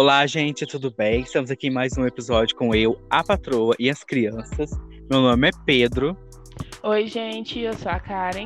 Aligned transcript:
Olá, 0.00 0.24
gente, 0.28 0.64
tudo 0.64 0.94
bem? 0.96 1.22
Estamos 1.22 1.50
aqui 1.50 1.66
em 1.66 1.72
mais 1.72 1.98
um 1.98 2.06
episódio 2.06 2.54
com 2.54 2.72
eu, 2.72 2.96
a 3.10 3.24
patroa 3.24 3.74
e 3.80 3.90
as 3.90 4.04
crianças. 4.04 4.70
Meu 5.10 5.20
nome 5.20 5.48
é 5.48 5.50
Pedro. 5.66 6.16
Oi, 6.84 7.08
gente, 7.08 7.58
eu 7.58 7.72
sou 7.72 7.90
a 7.90 7.98
Karen. 7.98 8.44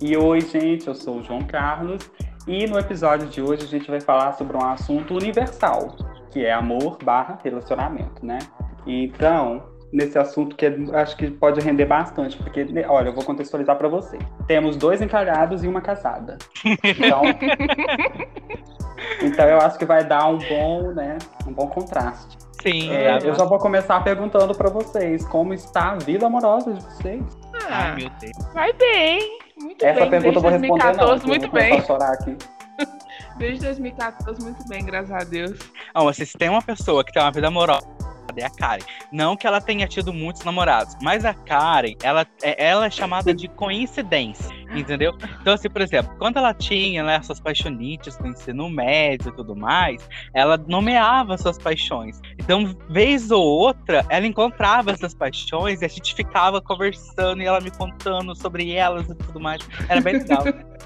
E 0.00 0.16
oi, 0.16 0.40
gente, 0.40 0.86
eu 0.86 0.94
sou 0.94 1.18
o 1.18 1.22
João 1.24 1.42
Carlos. 1.42 2.08
E 2.46 2.64
no 2.68 2.78
episódio 2.78 3.26
de 3.26 3.42
hoje 3.42 3.64
a 3.64 3.66
gente 3.66 3.90
vai 3.90 4.00
falar 4.00 4.34
sobre 4.34 4.56
um 4.56 4.64
assunto 4.64 5.14
universal, 5.14 5.96
que 6.30 6.46
é 6.46 6.52
amor 6.52 6.96
barra 7.02 7.40
relacionamento, 7.42 8.24
né? 8.24 8.38
Então, 8.86 9.64
nesse 9.92 10.16
assunto 10.16 10.54
que 10.54 10.64
é, 10.64 10.76
acho 10.92 11.16
que 11.16 11.28
pode 11.28 11.60
render 11.60 11.86
bastante, 11.86 12.36
porque, 12.36 12.64
né, 12.66 12.84
olha, 12.86 13.08
eu 13.08 13.12
vou 13.12 13.24
contextualizar 13.24 13.76
para 13.76 13.88
você. 13.88 14.16
Temos 14.46 14.76
dois 14.76 15.02
encalhados 15.02 15.64
e 15.64 15.66
uma 15.66 15.80
casada. 15.80 16.38
Então, 16.84 17.22
então 19.22 19.44
eu 19.46 19.58
acho 19.60 19.78
que 19.78 19.84
vai 19.84 20.04
dar 20.04 20.26
um 20.28 20.38
bom, 20.38 20.92
né, 20.92 21.18
um 21.46 21.52
bom 21.52 21.66
contraste. 21.68 22.36
Sim, 22.62 22.90
É, 22.90 23.18
eu 23.22 23.34
já 23.34 23.44
vou 23.44 23.58
começar 23.58 24.02
perguntando 24.02 24.54
para 24.54 24.68
vocês 24.70 25.24
como 25.26 25.52
está 25.54 25.92
a 25.92 25.94
vida 25.96 26.26
amorosa 26.26 26.72
de 26.72 26.82
vocês. 26.82 27.22
Ah, 27.68 27.90
Ai, 27.90 27.94
meu 27.96 28.10
Deus. 28.20 28.52
vai 28.54 28.72
bem. 28.72 29.38
Muito 29.60 29.84
Essa 29.84 30.00
bem. 30.00 30.10
pergunta 30.10 30.38
eu 30.38 30.42
vou 30.42 30.50
responder 30.50 30.96
não, 30.96 31.06
2014, 31.06 31.20
porque 31.20 31.24
eu 31.24 31.28
muito 31.28 31.42
vou 31.42 31.50
começar 31.50 31.76
bem. 31.76 31.86
chorar 31.86 32.12
aqui. 32.12 32.36
Desde 33.38 33.64
2014, 33.66 34.42
muito 34.42 34.68
bem, 34.68 34.84
graças 34.84 35.10
a 35.12 35.18
Deus. 35.24 35.58
Ah, 35.94 36.02
mas 36.04 36.16
se 36.16 36.26
tem 36.38 36.48
uma 36.48 36.62
pessoa 36.62 37.04
que 37.04 37.12
tem 37.12 37.22
uma 37.22 37.30
vida 37.30 37.46
amorosa, 37.48 37.86
é 38.36 38.44
a 38.44 38.50
Karen. 38.50 38.82
Não 39.12 39.36
que 39.36 39.46
ela 39.46 39.60
tenha 39.60 39.86
tido 39.86 40.12
muitos 40.12 40.44
namorados, 40.44 40.96
mas 41.02 41.24
a 41.24 41.34
Karen, 41.34 41.94
ela, 42.02 42.26
é- 42.42 42.66
ela 42.66 42.86
é 42.86 42.90
chamada 42.90 43.34
de 43.34 43.48
coincidência, 43.48 44.54
entendeu? 44.74 45.16
Então, 45.40 45.54
assim, 45.54 45.70
por 45.70 45.80
exemplo, 45.82 46.14
quando 46.18 46.38
ela 46.38 46.52
tinha 46.54 47.02
né, 47.02 47.20
suas 47.22 47.40
paixonites 47.40 48.18
no 48.18 48.28
ensino 48.28 48.68
médio 48.68 49.30
e 49.30 49.32
tudo 49.32 49.54
mais, 49.56 50.06
ela 50.34 50.56
nomeava 50.56 51.36
suas 51.38 51.58
paixões. 51.58 52.20
Então, 52.38 52.76
vez 52.88 53.30
ou 53.30 53.42
outra, 53.42 54.04
ela 54.08 54.26
encontrava 54.26 54.90
essas 54.90 55.14
paixões 55.14 55.82
e 55.82 55.84
a 55.84 55.88
gente 55.88 56.14
ficava 56.14 56.60
conversando 56.60 57.42
e 57.42 57.46
ela 57.46 57.60
me 57.60 57.70
contando 57.70 58.34
sobre 58.34 58.72
elas 58.72 59.08
e 59.08 59.14
tudo 59.14 59.40
mais. 59.40 59.66
Era 59.88 60.00
bem 60.00 60.14
legal. 60.18 60.44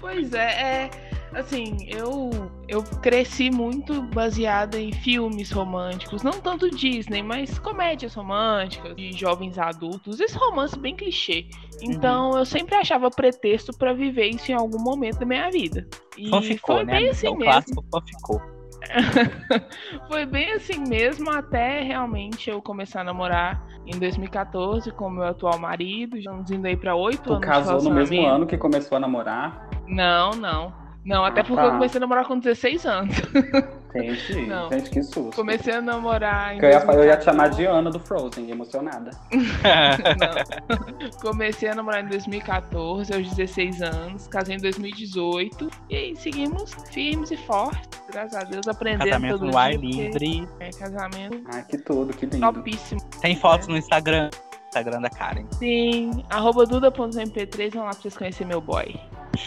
Pois 0.00 0.32
é, 0.32 0.62
é. 0.62 0.90
Assim, 1.32 1.76
eu, 1.88 2.30
eu 2.66 2.82
cresci 3.02 3.50
muito 3.50 4.02
baseada 4.02 4.78
em 4.78 4.92
filmes 4.92 5.50
românticos, 5.50 6.22
não 6.22 6.32
tanto 6.32 6.70
Disney, 6.70 7.22
mas 7.22 7.58
comédias 7.58 8.14
românticas 8.14 8.96
de 8.96 9.12
jovens 9.12 9.58
adultos, 9.58 10.20
esse 10.20 10.36
romance 10.36 10.78
bem 10.78 10.96
clichê. 10.96 11.46
Então 11.82 12.36
eu 12.36 12.44
sempre 12.44 12.74
achava 12.74 13.10
pretexto 13.10 13.76
pra 13.76 13.92
viver 13.92 14.28
isso 14.28 14.50
em 14.50 14.54
algum 14.54 14.80
momento 14.80 15.20
da 15.20 15.26
minha 15.26 15.50
vida. 15.50 15.86
E 16.16 16.28
Então 16.28 16.42
ficou, 16.42 16.76
foi 16.76 16.84
né? 16.84 16.92
bem 16.92 16.96
amiga? 16.96 17.12
assim 17.12 17.28
o 17.28 17.36
mesmo. 17.36 17.84
só 17.92 18.00
ficou. 18.00 18.58
Foi 20.08 20.24
bem 20.24 20.52
assim 20.52 20.78
mesmo, 20.78 21.30
até 21.30 21.82
realmente 21.82 22.48
eu 22.48 22.62
começar 22.62 23.00
a 23.00 23.04
namorar 23.04 23.62
em 23.84 23.98
2014 23.98 24.90
com 24.92 25.10
meu 25.10 25.24
atual 25.24 25.58
marido. 25.58 26.16
Estamos 26.16 26.50
indo 26.50 26.66
aí 26.66 26.76
pra 26.76 26.94
oito 26.94 27.32
anos 27.32 27.44
casou 27.44 27.82
no 27.82 27.90
mesmo 27.90 28.24
ano 28.24 28.46
que 28.46 28.56
começou 28.56 28.96
a 28.96 29.00
namorar? 29.00 29.68
Não, 29.86 30.30
não. 30.30 30.87
Não, 31.08 31.24
até 31.24 31.40
Ah, 31.40 31.44
porque 31.44 31.56
tá. 31.62 31.64
eu 31.66 31.70
comecei 31.72 31.98
a 31.98 32.00
namorar 32.00 32.24
com 32.26 32.38
16 32.38 32.84
anos. 32.86 33.14
Entendi. 33.88 34.46
Não. 34.46 34.70
Gente, 34.70 34.90
que 34.90 35.02
susto. 35.02 35.34
Comecei 35.34 35.72
a 35.74 35.80
namorar 35.80 36.54
em 36.54 36.58
eu, 36.62 36.68
ia, 36.68 36.76
eu 36.78 37.04
ia 37.04 37.16
te 37.16 37.24
2014. 37.24 37.24
chamar 37.24 37.48
de 37.48 37.64
Ana 37.64 37.90
do 37.90 37.98
Frozen, 37.98 38.50
emocionada. 38.50 39.10
Não. 39.32 41.10
Comecei 41.22 41.70
a 41.70 41.74
namorar 41.74 42.04
em 42.04 42.08
2014, 42.08 43.14
aos 43.14 43.28
16 43.30 43.82
anos. 43.82 44.28
Casei 44.28 44.56
em 44.56 44.58
2018. 44.58 45.70
E 45.88 45.96
aí 45.96 46.16
seguimos 46.16 46.74
firmes 46.92 47.30
e 47.30 47.36
fortes. 47.38 47.88
Graças 48.12 48.34
a 48.34 48.44
Deus, 48.44 48.68
aprendendo 48.68 49.04
Casamento 49.06 49.38
todo 49.38 49.50
no 49.50 49.58
ar 49.58 49.72
livre. 49.74 50.46
É 50.60 50.70
casamento 50.70 51.40
Ai, 51.52 51.64
que 51.68 51.78
tudo, 51.78 52.12
que 52.14 52.26
lindo. 52.26 52.52
topíssimo. 52.52 53.00
Tem 53.20 53.34
fotos 53.36 53.68
no 53.68 53.76
Instagram. 53.76 54.28
Instagram 54.68 55.00
da 55.00 55.08
Karen. 55.08 55.46
Sim, 55.52 56.22
arroba 56.28 56.66
duda.mp3, 56.66 57.72
vão 57.72 57.84
lá 57.84 57.90
pra 57.90 58.00
vocês 58.02 58.16
conhecerem 58.16 58.48
meu 58.48 58.60
boy. 58.60 58.94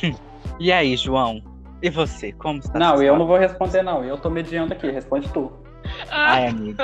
E 0.60 0.72
aí, 0.72 0.96
João? 0.98 1.42
E 1.82 1.90
você? 1.90 2.32
Como 2.34 2.60
está? 2.60 2.78
Não, 2.78 3.02
eu 3.02 3.18
não 3.18 3.26
vou 3.26 3.38
responder, 3.38 3.82
não. 3.82 4.04
Eu 4.04 4.18
tô 4.18 4.30
mediando 4.30 4.74
aqui, 4.74 4.90
responde 4.92 5.28
tu. 5.30 5.52
Ah, 6.10 6.34
Ai, 6.34 6.48
amigo. 6.48 6.78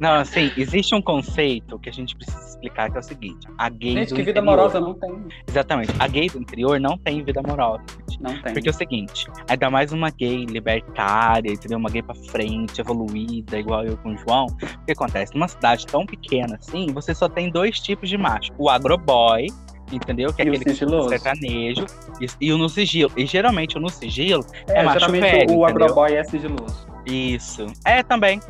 Não, 0.00 0.14
assim, 0.14 0.50
existe 0.56 0.92
um 0.94 1.00
conceito 1.00 1.78
que 1.78 1.88
a 1.88 1.92
gente 1.92 2.16
precisa 2.16 2.44
explicar 2.48 2.90
que 2.90 2.96
é 2.96 3.00
o 3.00 3.02
seguinte: 3.02 3.46
a 3.56 3.68
gay 3.68 3.94
Gente, 3.94 4.08
do 4.08 4.16
que 4.16 4.22
vida 4.22 4.40
interior. 4.40 4.52
amorosa 4.54 4.80
não 4.80 4.92
tem. 4.94 5.24
Exatamente. 5.48 5.92
A 6.00 6.08
gay 6.08 6.28
do 6.28 6.38
interior 6.38 6.80
não 6.80 6.98
tem 6.98 7.22
vida 7.22 7.40
amorosa. 7.40 7.82
gente. 8.10 8.20
Não 8.22 8.42
tem. 8.42 8.52
Porque 8.52 8.68
é 8.68 8.70
o 8.70 8.74
seguinte, 8.74 9.26
ainda 9.48 9.70
mais 9.70 9.92
uma 9.92 10.10
gay 10.10 10.44
libertária, 10.46 11.52
entendeu? 11.52 11.78
Uma 11.78 11.88
gay 11.90 12.02
pra 12.02 12.14
frente, 12.14 12.80
evoluída, 12.80 13.58
igual 13.58 13.84
eu 13.84 13.96
com 13.98 14.14
o 14.14 14.18
João. 14.18 14.46
O 14.46 14.84
que 14.84 14.92
acontece? 14.92 15.32
Numa 15.32 15.48
cidade 15.48 15.86
tão 15.86 16.04
pequena 16.04 16.56
assim, 16.56 16.86
você 16.92 17.14
só 17.14 17.28
tem 17.28 17.48
dois 17.50 17.78
tipos 17.80 18.08
de 18.08 18.18
macho. 18.18 18.52
O 18.58 18.68
agroboy, 18.68 19.46
entendeu? 19.92 20.32
Que 20.32 20.42
é 20.42 20.48
aquele 20.48 20.70
sigiloso. 20.70 21.08
sertanejo. 21.08 21.86
E, 22.20 22.26
e 22.40 22.52
o 22.52 22.58
no 22.58 22.68
sigilo. 22.68 23.12
E 23.16 23.26
geralmente 23.26 23.76
o 23.76 23.80
no 23.80 23.88
sigilo 23.88 24.44
É, 24.68 24.80
é 24.80 24.82
macho 24.82 25.00
geralmente 25.00 25.22
velho, 25.22 25.56
o 25.56 25.64
agroboy 25.64 26.14
é 26.14 26.24
sigiloso. 26.24 26.86
Isso. 27.06 27.66
É, 27.84 28.02
também. 28.02 28.40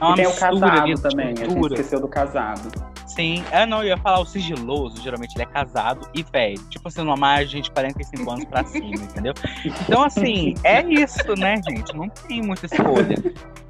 É 0.00 0.04
uma 0.04 0.12
e 0.12 0.16
tem 0.16 0.26
o 0.26 0.34
casado 0.34 1.00
também, 1.00 1.28
a 1.28 1.36
gente 1.36 1.58
esqueceu 1.58 2.00
do 2.00 2.08
casado. 2.08 2.92
Sim. 3.06 3.44
É, 3.50 3.66
não, 3.66 3.82
eu 3.82 3.88
ia 3.88 3.98
falar 3.98 4.20
o 4.20 4.24
sigiloso, 4.24 5.02
geralmente 5.02 5.34
ele 5.34 5.44
é 5.44 5.46
casado 5.46 6.08
e 6.14 6.22
velho. 6.22 6.58
Tipo 6.68 6.88
assim, 6.88 7.02
numa 7.02 7.16
margem 7.16 7.60
de 7.60 7.70
45 7.70 8.30
anos 8.30 8.44
pra 8.46 8.64
cima, 8.64 8.88
entendeu? 9.04 9.34
Então, 9.64 10.02
assim, 10.02 10.54
é 10.64 10.82
isso, 10.82 11.34
né, 11.36 11.60
gente? 11.68 11.94
Não 11.94 12.08
tem 12.08 12.42
muita 12.42 12.66
escolha. 12.66 13.16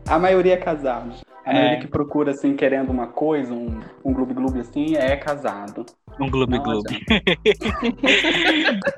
A 0.06 0.18
maioria 0.18 0.54
é 0.54 0.56
casado. 0.56 1.12
A 1.44 1.50
É. 1.50 1.54
maioria 1.54 1.80
que 1.80 1.88
procura, 1.88 2.30
assim, 2.30 2.54
querendo 2.54 2.90
uma 2.90 3.08
coisa, 3.08 3.52
um, 3.52 3.80
um 4.04 4.12
gloob-gloob 4.12 4.60
assim, 4.60 4.94
é 4.96 5.16
casado. 5.16 5.84
Um 6.20 6.30
gloob 6.30 6.56
gloob. 6.58 6.88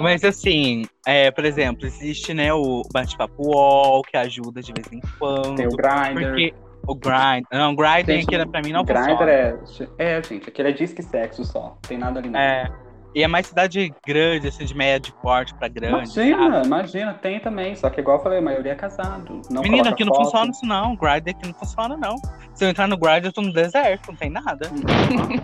Mas 0.00 0.24
assim, 0.24 0.84
é, 1.06 1.30
por 1.30 1.44
exemplo, 1.44 1.86
existe, 1.86 2.32
né, 2.32 2.52
o 2.52 2.82
bate-papo 2.92 3.42
wall, 3.50 4.02
que 4.02 4.16
ajuda 4.16 4.62
de 4.62 4.72
vez 4.72 4.92
em 4.92 5.00
quando. 5.18 5.56
Tem 5.56 5.66
o 5.66 5.70
Grindr. 5.70 6.28
Porque 6.28 6.54
o 6.86 6.94
grind. 6.94 7.44
Não, 7.52 7.74
o 7.74 7.84
Gente, 8.06 8.34
aqui 8.34 8.46
pra 8.46 8.62
mim 8.62 8.72
não 8.72 8.84
Grindr 8.84 9.10
funciona. 9.10 9.30
é... 9.30 9.56
É, 9.98 10.22
gente, 10.22 10.48
aquele 10.48 10.68
é 10.68 10.72
disque 10.72 11.02
sexo 11.02 11.44
só. 11.44 11.76
Tem 11.86 11.98
nada 11.98 12.20
ali 12.20 12.30
não. 12.30 12.38
É. 12.40 12.70
E 13.14 13.22
é 13.22 13.28
mais 13.28 13.46
cidade 13.46 13.92
grande, 14.06 14.48
assim, 14.48 14.64
de 14.64 14.76
médio 14.76 15.12
porte 15.22 15.54
pra 15.54 15.66
grande. 15.66 16.08
sabe? 16.10 16.28
Imagina, 16.28 16.62
imagina, 16.64 17.14
tem 17.14 17.40
também. 17.40 17.74
Só 17.74 17.88
que 17.90 18.00
igual 18.00 18.18
eu 18.18 18.22
falei, 18.22 18.38
a 18.38 18.42
maioria 18.42 18.72
é 18.72 18.74
casado. 18.74 19.40
Não 19.50 19.62
Menina, 19.62 19.90
aqui 19.90 20.04
não 20.04 20.14
foto. 20.14 20.24
funciona 20.24 20.50
isso 20.50 20.66
não. 20.66 20.94
Grindr 20.94 21.30
aqui 21.30 21.46
não 21.46 21.54
funciona, 21.54 21.96
não. 21.96 22.16
Se 22.54 22.64
eu 22.64 22.68
entrar 22.68 22.86
no 22.86 22.96
Grindr, 22.98 23.26
eu 23.28 23.32
tô 23.32 23.40
no 23.40 23.52
deserto, 23.52 24.08
não 24.08 24.16
tem 24.16 24.30
nada. 24.30 24.70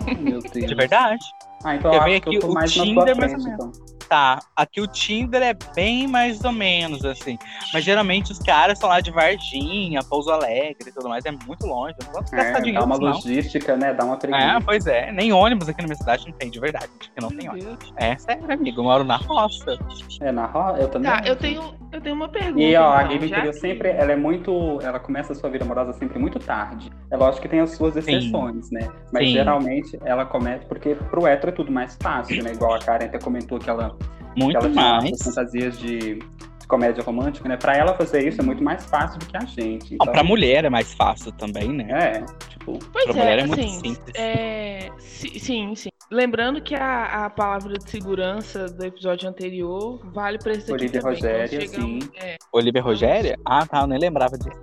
Ai, 0.07 0.15
meu 0.15 0.39
Deus. 0.41 0.67
De 0.67 0.75
verdade. 0.75 1.25
Ah, 1.63 1.75
então 1.75 1.91
eu 1.93 2.01
acho 2.01 2.09
que 2.09 2.15
aqui 2.15 2.35
eu 2.35 2.41
tô 2.41 2.47
o 2.47 2.53
mais 2.53 2.75
na 2.75 2.83
Tinder, 2.83 3.05
tua 3.05 3.15
mais 3.15 3.33
ou 3.33 3.39
frente, 3.39 3.49
então. 3.53 3.94
Tá, 4.07 4.39
aqui 4.55 4.79
o 4.81 4.87
Tinder 4.87 5.41
é 5.41 5.53
bem 5.75 6.07
mais 6.07 6.43
ou 6.43 6.51
menos, 6.51 7.03
assim. 7.03 7.37
Mas 7.73 7.83
geralmente 7.83 8.31
os 8.31 8.37
caras 8.39 8.77
são 8.77 8.87
lá 8.87 9.01
de 9.01 9.09
Varginha, 9.11 9.99
Pouso 10.03 10.29
Alegre 10.29 10.89
e 10.89 10.91
tudo 10.91 11.09
mais. 11.09 11.25
É 11.25 11.31
muito 11.31 11.65
longe. 11.65 11.95
Eu 11.99 12.05
não 12.05 12.13
posso 12.13 12.31
gastar 12.31 12.59
É, 12.59 12.61
dinheiro 12.61 12.79
dá 12.81 12.85
uma 12.85 12.97
não. 12.99 13.13
logística, 13.13 13.75
né? 13.75 13.93
Dá 13.93 14.05
uma 14.05 14.13
É, 14.15 14.17
preguiça. 14.17 14.61
pois 14.63 14.85
é. 14.87 15.11
Nem 15.11 15.33
ônibus 15.33 15.67
aqui 15.69 15.81
na 15.81 15.87
minha 15.87 15.97
cidade 15.97 16.25
não 16.27 16.33
tem, 16.33 16.51
de 16.51 16.59
verdade. 16.59 16.87
Que 16.99 17.19
não 17.21 17.29
tem 17.29 17.39
Meu 17.43 17.51
ônibus. 17.53 17.77
Deus. 17.77 17.93
É 17.97 18.17
sério, 18.17 18.51
amigo. 18.51 18.79
Eu 18.79 18.83
moro 18.83 19.03
na 19.03 19.17
roça. 19.17 19.77
É, 20.21 20.31
na 20.31 20.45
roça, 20.45 20.79
eu 20.81 20.87
também. 20.87 21.11
Tá, 21.11 21.21
eu 21.25 21.35
tenho, 21.35 21.73
eu 21.91 21.99
tenho 22.01 22.15
uma 22.15 22.29
pergunta. 22.29 22.59
E 22.61 22.75
ó, 22.75 22.93
a 22.93 23.03
então, 23.05 23.17
já 23.19 23.25
interior 23.25 23.53
que- 23.53 23.59
sempre, 23.59 23.89
ela 23.89 24.11
é 24.11 24.15
muito. 24.15 24.79
Ela 24.83 24.99
começa 24.99 25.33
a 25.33 25.35
sua 25.35 25.49
vida 25.49 25.65
amorosa 25.65 25.93
sempre 25.93 26.19
muito 26.19 26.37
tarde. 26.39 26.91
É 27.09 27.17
lógico 27.17 27.41
que 27.41 27.49
tem 27.49 27.59
as 27.59 27.71
suas 27.71 27.95
exceções, 27.95 28.69
né? 28.71 28.87
Mas 29.11 29.27
Sim. 29.27 29.33
geralmente 29.33 29.99
ela 30.05 30.25
começa, 30.25 30.63
porque 30.65 30.93
pro 31.09 31.25
hétero 31.25 31.49
é 31.51 31.55
tudo 31.55 31.71
mais 31.71 31.97
fácil, 32.01 32.43
né? 32.43 32.51
Igual 32.51 32.75
a 32.75 32.79
Karen 32.79 33.05
até 33.05 33.17
comentou 33.19 33.57
que 33.59 33.69
ela, 33.69 33.94
Muito 34.35 34.57
ela 34.57 34.69
mais. 34.69 35.05
essas 35.11 35.33
fantasias 35.33 35.77
de, 35.79 36.19
comédia 36.67 37.03
romântica, 37.03 37.47
né? 37.47 37.57
Pra 37.57 37.75
ela 37.77 37.93
fazer 37.93 38.27
isso 38.27 38.41
é 38.41 38.43
muito 38.43 38.63
mais 38.63 38.83
fácil 38.85 39.19
do 39.19 39.25
que 39.27 39.37
a 39.37 39.45
gente. 39.45 39.93
Ó, 39.93 40.03
Então, 40.03 40.13
pra 40.13 40.23
mulher 40.23 40.65
é 40.65 40.69
mais 40.69 40.93
fácil 40.95 41.31
também, 41.33 41.69
né? 41.71 41.87
É, 41.91 42.25
tipo, 42.49 42.79
Pois 42.91 43.05
Pra 43.05 43.13
é, 43.13 43.17
mulher 43.17 43.39
é 43.39 43.45
muito 43.45 43.59
assim, 43.59 43.73
simples. 43.79 44.15
é, 44.15 44.89
si- 44.97 45.39
sim, 45.39 45.75
sim. 45.75 45.89
Lembrando 46.11 46.61
que 46.61 46.75
a, 46.75 47.25
a 47.25 47.29
palavra 47.29 47.73
de 47.73 47.89
segurança 47.89 48.65
do 48.67 48.83
episódio 48.85 49.27
anterior 49.29 49.99
vale 50.13 50.37
pra 50.39 50.51
esse 50.53 50.63
aqui 50.63 50.71
Olivia. 50.73 51.01
Quando 51.01 51.13
Rogéria, 51.15 51.67
sim. 51.67 51.99
é, 52.19 52.35
Olivia 52.51 52.81
Rogéria? 52.81 53.39
Ah, 53.45 53.65
tá. 53.65 53.81
Eu 53.81 53.87
nem 53.87 53.99
lembrava 53.99 54.37
disso. 54.37 54.59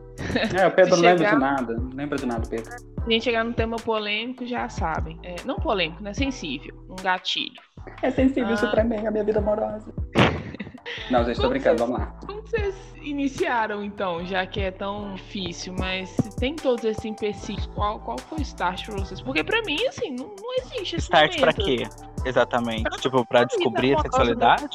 É, 0.56 0.66
o 0.66 0.70
Pedro 0.70 0.96
não 0.96 1.02
lembra 1.02 1.28
de 1.30 1.36
nada. 1.36 1.74
Não 1.74 1.90
lembra 1.96 2.16
de 2.18 2.26
nada, 2.26 2.48
Pedro. 2.48 2.70
Se 3.04 3.08
a 3.08 3.12
gente 3.12 3.24
chegar 3.24 3.44
no 3.44 3.52
tema 3.52 3.76
polêmico, 3.76 4.46
já 4.46 4.68
sabem. 4.68 5.18
É, 5.22 5.36
não 5.44 5.56
polêmico, 5.56 6.02
né? 6.02 6.12
Sensível. 6.14 6.74
Um 6.88 6.96
gatilho. 6.96 7.60
É 8.02 8.10
sensível 8.10 8.50
Ah. 8.50 8.54
isso 8.54 8.70
pra 8.70 8.84
mim, 8.84 9.06
a 9.06 9.10
minha 9.10 9.24
vida 9.24 9.38
amorosa. 9.40 9.92
Não, 11.10 11.24
gente, 11.24 11.40
tô 11.40 11.48
brincando, 11.48 11.78
vocês- 11.78 11.90
vamos 11.90 11.98
lá. 12.06 12.14
Como 12.26 12.42
vocês 12.42 12.74
iniciaram, 13.02 13.84
então, 13.84 14.24
já 14.26 14.44
que 14.46 14.60
é 14.60 14.70
tão 14.70 15.14
difícil, 15.14 15.74
mas 15.78 16.08
se 16.10 16.36
tem 16.36 16.54
todos 16.56 16.84
esses 16.84 17.04
empecilhos, 17.04 17.66
qual, 17.66 17.98
qual 18.00 18.18
foi 18.18 18.38
o 18.38 18.42
start 18.42 18.86
pra 18.86 18.96
vocês? 18.98 19.20
Porque 19.20 19.42
pra 19.44 19.62
mim, 19.62 19.78
assim, 19.86 20.10
não, 20.10 20.26
não 20.28 20.54
existe 20.58 20.96
esse 20.96 21.04
Start 21.04 21.38
pra 21.40 21.52
momento. 21.52 21.64
quê? 21.64 22.28
Exatamente. 22.28 22.82
Tipo, 23.00 23.24
pra 23.24 23.44
descobrir 23.44 23.96
a 23.96 24.00
sexualidade? 24.00 24.66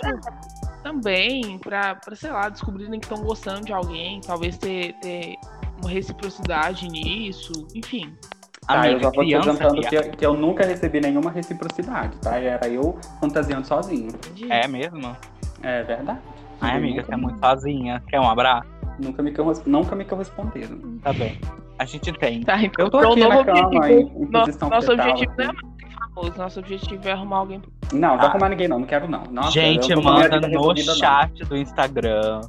também, 0.84 1.60
pra, 1.60 1.96
pra 1.96 2.16
sei 2.16 2.32
lá, 2.32 2.48
descobrirem 2.50 3.00
que 3.00 3.06
estão 3.06 3.22
gostando 3.24 3.66
de 3.66 3.74
alguém, 3.74 4.22
talvez 4.22 4.58
ter, 4.58 4.94
ter 5.02 5.36
uma 5.82 5.90
reciprocidade 5.90 6.88
nisso, 6.88 7.52
enfim. 7.76 8.14
Tá, 8.68 8.74
Amiga, 8.82 8.94
eu 8.96 9.00
já 9.00 9.10
vou 9.12 9.26
te 9.26 9.36
adiantando 9.36 9.82
que, 9.82 10.02
que 10.18 10.26
eu 10.26 10.34
nunca 10.36 10.66
recebi 10.66 11.00
nenhuma 11.00 11.32
reciprocidade, 11.32 12.18
tá? 12.18 12.38
Era 12.38 12.68
eu 12.68 12.98
fantasiando 13.20 13.66
sozinho. 13.66 14.10
É 14.50 14.68
mesmo? 14.68 15.16
É 15.64 15.84
verdade. 15.84 16.20
Ai, 16.60 16.78
amiga, 16.78 16.96
nunca, 16.98 17.06
você 17.06 17.14
é 17.14 17.18
muito 17.18 17.40
sozinha. 17.40 18.04
Quer 18.10 18.20
um 18.20 18.30
abraço? 18.30 18.68
nunca, 19.00 19.22
me, 19.22 19.32
nunca 19.66 19.96
me 19.96 20.04
corresponderam. 20.06 20.98
Tá 21.04 21.14
bem. 21.14 21.40
A 21.80 21.86
gente 21.86 22.12
tem. 22.14 22.42
Tá, 22.44 22.60
então, 22.62 22.86
Eu 22.86 22.90
tô 22.92 22.98
aqui 22.98 23.20
na 23.20 23.30
novo 23.30 23.46
cama, 23.46 23.68
objetivo, 23.68 23.86
em, 24.20 24.24
em 24.24 24.32
nosso 24.32 24.52
fetal, 24.54 24.70
objetivo 24.80 24.98
não 24.98 25.04
é 25.06 25.12
assim. 25.12 25.28
mais 25.38 25.58
ser 25.78 26.00
famoso, 26.00 26.38
nosso 26.38 26.60
objetivo 26.60 27.08
é 27.08 27.12
arrumar 27.12 27.38
alguém. 27.38 27.62
Não, 27.94 28.00
não 28.00 28.18
vou 28.18 28.26
Ah. 28.26 28.30
arrumar 28.30 28.50
ninguém 28.50 28.68
não, 28.68 28.80
não 28.80 28.88
quero 28.88 29.08
não. 29.08 29.24
Nossa, 29.32 29.52
gente, 29.52 29.92
eu 29.92 30.02
manda 30.02 30.42
no 30.42 30.48
resolvida, 30.48 30.92
não. 30.92 30.98
chat 31.00 31.44
do 31.46 31.56
Instagram, 31.56 32.42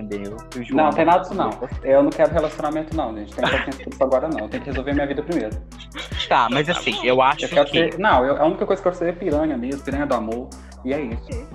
entendeu? 0.00 0.36
Que 0.50 0.62
João 0.64 0.84
Não, 0.84 0.90
tem 0.92 1.04
nada 1.04 1.20
disso 1.20 1.34
não. 1.34 1.50
Eu 1.82 2.02
não 2.02 2.10
quero 2.10 2.32
relacionamento 2.32 2.96
não, 2.96 3.16
gente. 3.16 3.32
Tem 3.34 3.42
paciência 3.48 3.84
com 3.84 3.90
isso 3.90 4.02
agora 4.04 4.28
não. 4.28 4.48
Tem 4.48 4.60
que 4.60 4.66
resolver 4.66 4.92
minha 4.92 5.06
vida 5.06 5.22
primeiro. 5.22 5.56
Tá, 6.28 6.48
mas 6.50 6.68
assim, 6.68 6.96
eu 7.04 7.20
acho 7.22 7.44
Eu 7.44 7.48
quero 7.48 7.66
que. 7.70 7.92
ser... 7.92 7.98
Não, 7.98 8.24
eu- 8.24 8.36
a 8.40 8.44
única 8.46 8.66
coisa 8.66 8.80
que 8.82 8.88
eu 8.88 8.92
quero 8.92 9.04
ser 9.04 9.10
é 9.10 9.12
piranha 9.12 9.56
mesmo, 9.56 9.82
piranha 9.82 10.06
do 10.06 10.14
amor. 10.14 10.48
E 10.84 10.92
é 10.92 11.00
isso. 11.00 11.46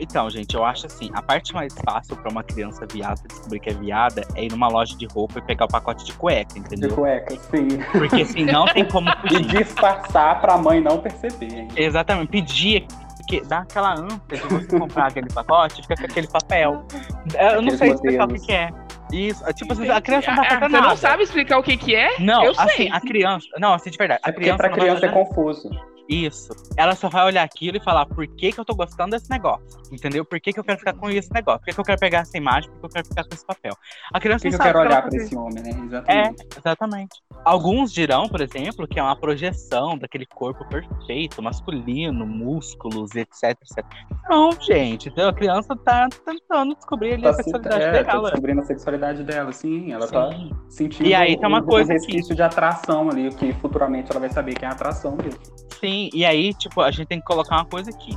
Então, 0.00 0.28
gente, 0.28 0.56
eu 0.56 0.64
acho 0.64 0.86
assim, 0.86 1.08
a 1.14 1.22
parte 1.22 1.54
mais 1.54 1.72
fácil 1.88 2.16
pra 2.16 2.28
uma 2.28 2.42
criança 2.42 2.84
viada 2.92 3.20
descobrir 3.28 3.60
que 3.60 3.70
é 3.70 3.74
viada 3.74 4.22
é 4.34 4.44
ir 4.44 4.50
numa 4.50 4.66
loja 4.66 4.96
de 4.96 5.06
roupa 5.06 5.38
e 5.38 5.42
pegar 5.42 5.66
o 5.66 5.68
pacote 5.68 6.04
de 6.04 6.12
cueca, 6.14 6.52
De 6.54 6.58
entendeu? 6.60 6.90
cueca, 6.96 7.32
sim. 7.36 7.68
Porque 7.92 8.22
assim, 8.22 8.44
não 8.44 8.64
tem 8.66 8.84
como 8.84 9.08
E 9.08 9.28
fugir. 9.28 9.46
disfarçar 9.46 10.40
pra 10.40 10.58
mãe 10.58 10.80
não 10.80 10.98
perceber, 10.98 11.46
hein? 11.54 11.68
Exatamente, 11.76 12.26
pedir. 12.28 12.86
Porque 13.26 13.40
dá 13.46 13.58
aquela 13.58 13.94
ânsia 13.94 14.20
de 14.28 14.36
você 14.40 14.78
comprar 14.78 15.06
aquele 15.06 15.28
pacote 15.32 15.82
fica 15.82 15.96
com 15.96 16.04
aquele 16.04 16.26
papel. 16.28 16.84
Eu 17.34 17.62
não 17.62 17.72
Aqueles 17.72 17.78
sei 17.78 17.90
explicar 17.92 18.24
o 18.24 18.28
que, 18.28 18.32
modelos. 18.34 18.46
que 18.46 18.52
é. 18.52 18.70
Isso, 19.12 19.48
é 19.48 19.52
tipo 19.52 19.72
assim, 19.72 19.88
a 19.88 20.00
criança 20.00 20.30
não 20.32 20.42
tá 20.42 20.58
Você 20.60 20.80
não 20.80 20.96
sabe 20.96 21.22
explicar 21.22 21.58
o 21.58 21.62
que 21.62 21.76
que 21.76 21.94
é? 21.94 22.18
Não, 22.18 22.44
Eu 22.44 22.52
assim, 22.56 22.76
sei. 22.76 22.90
a 22.90 23.00
criança. 23.00 23.46
Não, 23.58 23.72
assim, 23.74 23.90
de 23.90 23.96
verdade. 23.96 24.20
A 24.24 24.28
É 24.28 24.32
porque 24.32 24.44
criança 24.44 24.56
pra 24.58 24.68
não 24.68 24.76
vai 24.76 24.86
criança 24.86 25.06
é 25.06 25.10
fazer 25.10 25.24
confuso. 25.24 25.70
Isso. 26.08 26.52
Ela 26.76 26.94
só 26.94 27.08
vai 27.08 27.24
olhar 27.24 27.42
aquilo 27.42 27.76
e 27.78 27.80
falar 27.80 28.04
por 28.06 28.26
que, 28.26 28.52
que 28.52 28.60
eu 28.60 28.64
tô 28.64 28.74
gostando 28.74 29.12
desse 29.12 29.30
negócio. 29.30 29.64
Entendeu? 29.90 30.24
Por 30.24 30.38
que, 30.40 30.52
que 30.52 30.60
eu 30.60 30.64
quero 30.64 30.78
ficar 30.78 30.92
com 30.92 31.08
esse 31.08 31.32
negócio? 31.32 31.60
Por 31.60 31.66
que, 31.66 31.72
que 31.74 31.80
eu 31.80 31.84
quero 31.84 31.98
pegar 31.98 32.18
essa 32.20 32.36
imagem? 32.36 32.70
Por 32.70 32.80
que 32.80 32.86
eu 32.86 32.90
quero 32.90 33.06
ficar 33.08 33.24
com 33.24 33.34
esse 33.34 33.46
papel? 33.46 33.72
A 34.08 34.12
Por 34.14 34.20
criança 34.20 34.42
que, 34.42 34.50
que 34.50 34.58
não 34.58 34.66
eu 34.66 34.72
quero 34.72 34.80
que 34.82 34.86
olhar 34.88 35.02
fazer. 35.04 35.16
esse 35.16 35.36
homem, 35.36 35.62
né? 35.62 35.70
É, 35.70 36.20
Exatamente. 36.28 36.46
exatamente. 36.58 37.22
Alguns 37.44 37.92
dirão, 37.92 38.28
por 38.28 38.40
exemplo, 38.40 38.86
que 38.88 38.98
é 38.98 39.02
uma 39.02 39.16
projeção 39.16 39.96
daquele 39.96 40.26
corpo 40.26 40.66
perfeito, 40.68 41.40
masculino, 41.42 42.26
músculos, 42.26 43.14
etc, 43.14 43.50
etc. 43.62 43.84
Não, 44.28 44.50
gente. 44.60 45.08
Então 45.08 45.28
a 45.28 45.32
criança 45.32 45.74
tá 45.76 46.08
tentando 46.24 46.74
descobrir 46.74 47.14
ali 47.14 47.26
a 47.26 47.30
Tá, 47.30 47.36
se- 47.42 47.44
sexualidade 47.44 47.82
é, 47.84 48.04
tá 48.04 48.12
dela. 48.12 48.30
descobrindo 48.30 48.60
a 48.60 48.64
sexualidade 48.64 49.22
dela, 49.24 49.52
sim. 49.52 49.92
Ela 49.92 50.06
tá 50.08 50.30
Sim. 50.32 50.50
sentindo 50.68 51.08
E 51.08 51.14
aí 51.14 51.38
tem 51.38 51.48
uma 51.48 51.60
um, 51.60 51.64
coisa 51.64 51.92
um 51.92 51.96
que- 51.96 52.06
resquício 52.06 52.34
de 52.34 52.42
atração 52.42 53.08
ali, 53.10 53.30
que 53.34 53.52
futuramente 53.54 54.10
ela 54.10 54.20
vai 54.20 54.30
saber 54.30 54.54
que 54.54 54.64
é 54.64 54.68
atração 54.68 55.16
mesmo. 55.16 55.40
Sim, 55.80 55.93
e 56.12 56.24
aí, 56.24 56.52
tipo, 56.54 56.80
a 56.80 56.90
gente 56.90 57.06
tem 57.06 57.18
que 57.18 57.26
colocar 57.26 57.56
uma 57.56 57.64
coisa 57.64 57.90
aqui. 57.90 58.16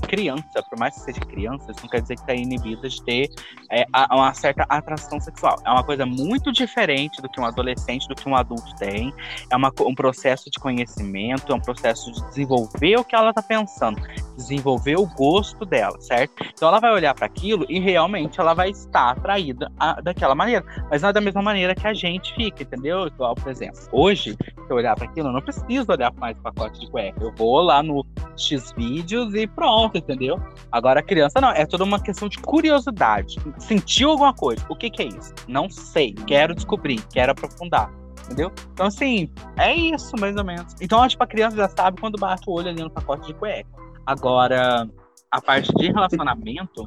Criança, 0.00 0.62
por 0.68 0.78
mais 0.78 0.94
que 0.94 1.00
seja 1.00 1.20
criança, 1.20 1.70
isso 1.70 1.80
não 1.82 1.88
quer 1.88 2.00
dizer 2.02 2.16
que 2.16 2.26
tá 2.26 2.34
inibida 2.34 2.88
de 2.88 3.02
ter 3.04 3.30
é, 3.70 3.86
uma 4.10 4.32
certa 4.34 4.64
atração 4.68 5.20
sexual. 5.20 5.56
É 5.64 5.70
uma 5.70 5.84
coisa 5.84 6.04
muito 6.06 6.52
diferente 6.52 7.20
do 7.22 7.28
que 7.28 7.40
um 7.40 7.44
adolescente, 7.44 8.06
do 8.08 8.14
que 8.14 8.28
um 8.28 8.36
adulto 8.36 8.74
tem. 8.76 9.12
É 9.50 9.56
uma 9.56 9.70
um 9.80 9.94
processo 9.94 10.50
de 10.50 10.58
conhecimento, 10.58 11.52
é 11.52 11.54
um 11.54 11.60
processo 11.60 12.12
de 12.12 12.20
desenvolver 12.28 12.96
o 12.96 13.04
que 13.04 13.14
ela 13.14 13.32
tá 13.32 13.42
pensando, 13.42 14.00
desenvolver 14.36 14.96
o 14.96 15.06
gosto 15.06 15.64
dela, 15.64 15.98
certo? 16.00 16.32
Então 16.52 16.68
ela 16.68 16.80
vai 16.80 16.92
olhar 16.92 17.14
para 17.14 17.26
aquilo 17.26 17.64
e 17.68 17.78
realmente 17.78 18.40
ela 18.40 18.54
vai 18.54 18.70
estar 18.70 19.10
atraída 19.10 19.70
a- 19.78 20.00
daquela 20.00 20.34
maneira. 20.34 20.64
Mas 20.90 21.02
não 21.02 21.08
é 21.08 21.12
da 21.12 21.20
mesma 21.20 21.42
maneira 21.42 21.74
que 21.74 21.86
a 21.86 21.94
gente 21.94 22.34
fica, 22.34 22.62
entendeu? 22.62 23.06
Igual, 23.06 23.34
por 23.34 23.50
exemplo, 23.50 23.80
hoje, 23.92 24.36
se 24.36 24.64
eu 24.68 24.76
olhar 24.76 24.94
para 24.96 25.06
aquilo, 25.06 25.28
eu 25.28 25.32
não 25.32 25.40
preciso 25.40 25.86
olhar 25.90 26.12
mais 26.14 26.36
pacote 26.38 26.80
de 26.80 26.90
cueca. 26.90 27.22
Eu 27.22 27.32
vou 27.34 27.60
lá 27.60 27.82
no 27.82 28.04
X 28.36 28.72
vídeos 28.72 29.34
e 29.34 29.46
pronto, 29.46 29.79
entendeu? 29.94 30.40
Agora 30.70 31.00
a 31.00 31.02
criança 31.02 31.40
não, 31.40 31.50
é 31.50 31.64
toda 31.66 31.84
uma 31.84 32.00
questão 32.00 32.28
de 32.28 32.38
curiosidade. 32.38 33.36
Sentiu 33.58 34.10
alguma 34.10 34.34
coisa? 34.34 34.64
O 34.68 34.76
que, 34.76 34.90
que 34.90 35.02
é 35.02 35.06
isso? 35.06 35.32
Não 35.48 35.68
sei. 35.70 36.12
Quero 36.26 36.54
descobrir, 36.54 37.00
quero 37.12 37.32
aprofundar. 37.32 37.90
Entendeu? 38.26 38.52
Então, 38.72 38.86
assim, 38.86 39.28
é 39.58 39.74
isso, 39.74 40.12
mais 40.20 40.36
ou 40.36 40.44
menos. 40.44 40.74
Então, 40.80 41.06
tipo, 41.08 41.22
a 41.22 41.26
criança 41.26 41.56
já 41.56 41.68
sabe 41.68 42.00
quando 42.00 42.16
bate 42.18 42.48
o 42.48 42.52
olho 42.52 42.68
ali 42.68 42.80
no 42.80 42.90
pacote 42.90 43.26
de 43.26 43.34
cueca. 43.34 43.68
Agora, 44.06 44.88
a 45.32 45.40
parte 45.40 45.72
de 45.74 45.90
relacionamento, 45.90 46.86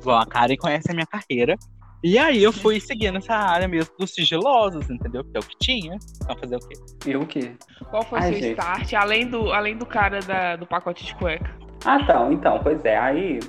igual 0.00 0.18
a 0.18 0.26
Karen 0.26 0.56
conhece 0.56 0.90
a 0.90 0.94
minha 0.94 1.06
carreira. 1.06 1.54
E 2.02 2.18
aí 2.18 2.42
eu 2.42 2.52
fui 2.52 2.80
seguindo 2.80 3.16
essa 3.16 3.34
área 3.34 3.66
mesmo 3.66 3.94
dos 3.98 4.12
sigilosos, 4.12 4.90
entendeu? 4.90 5.24
Que 5.24 5.36
é 5.36 5.40
o 5.40 5.42
que 5.42 5.56
tinha. 5.58 5.96
Então 6.22 6.36
fazer 6.36 6.56
o 6.56 6.58
quê? 6.58 6.74
E 7.06 7.16
o 7.16 7.26
quê? 7.26 7.56
Qual 7.88 8.02
foi 8.02 8.18
o 8.18 8.22
Ai, 8.22 8.28
seu 8.32 8.40
gente. 8.42 8.50
start, 8.50 8.92
além 8.92 9.26
do, 9.28 9.52
além 9.52 9.78
do 9.78 9.86
cara 9.86 10.20
da- 10.20 10.56
do 10.56 10.66
pacote 10.66 11.04
de 11.06 11.14
cueca? 11.14 11.50
Ah, 11.84 11.98
então, 12.00 12.32
então, 12.32 12.60
pois 12.62 12.84
é. 12.84 12.96
Aí 12.96 13.40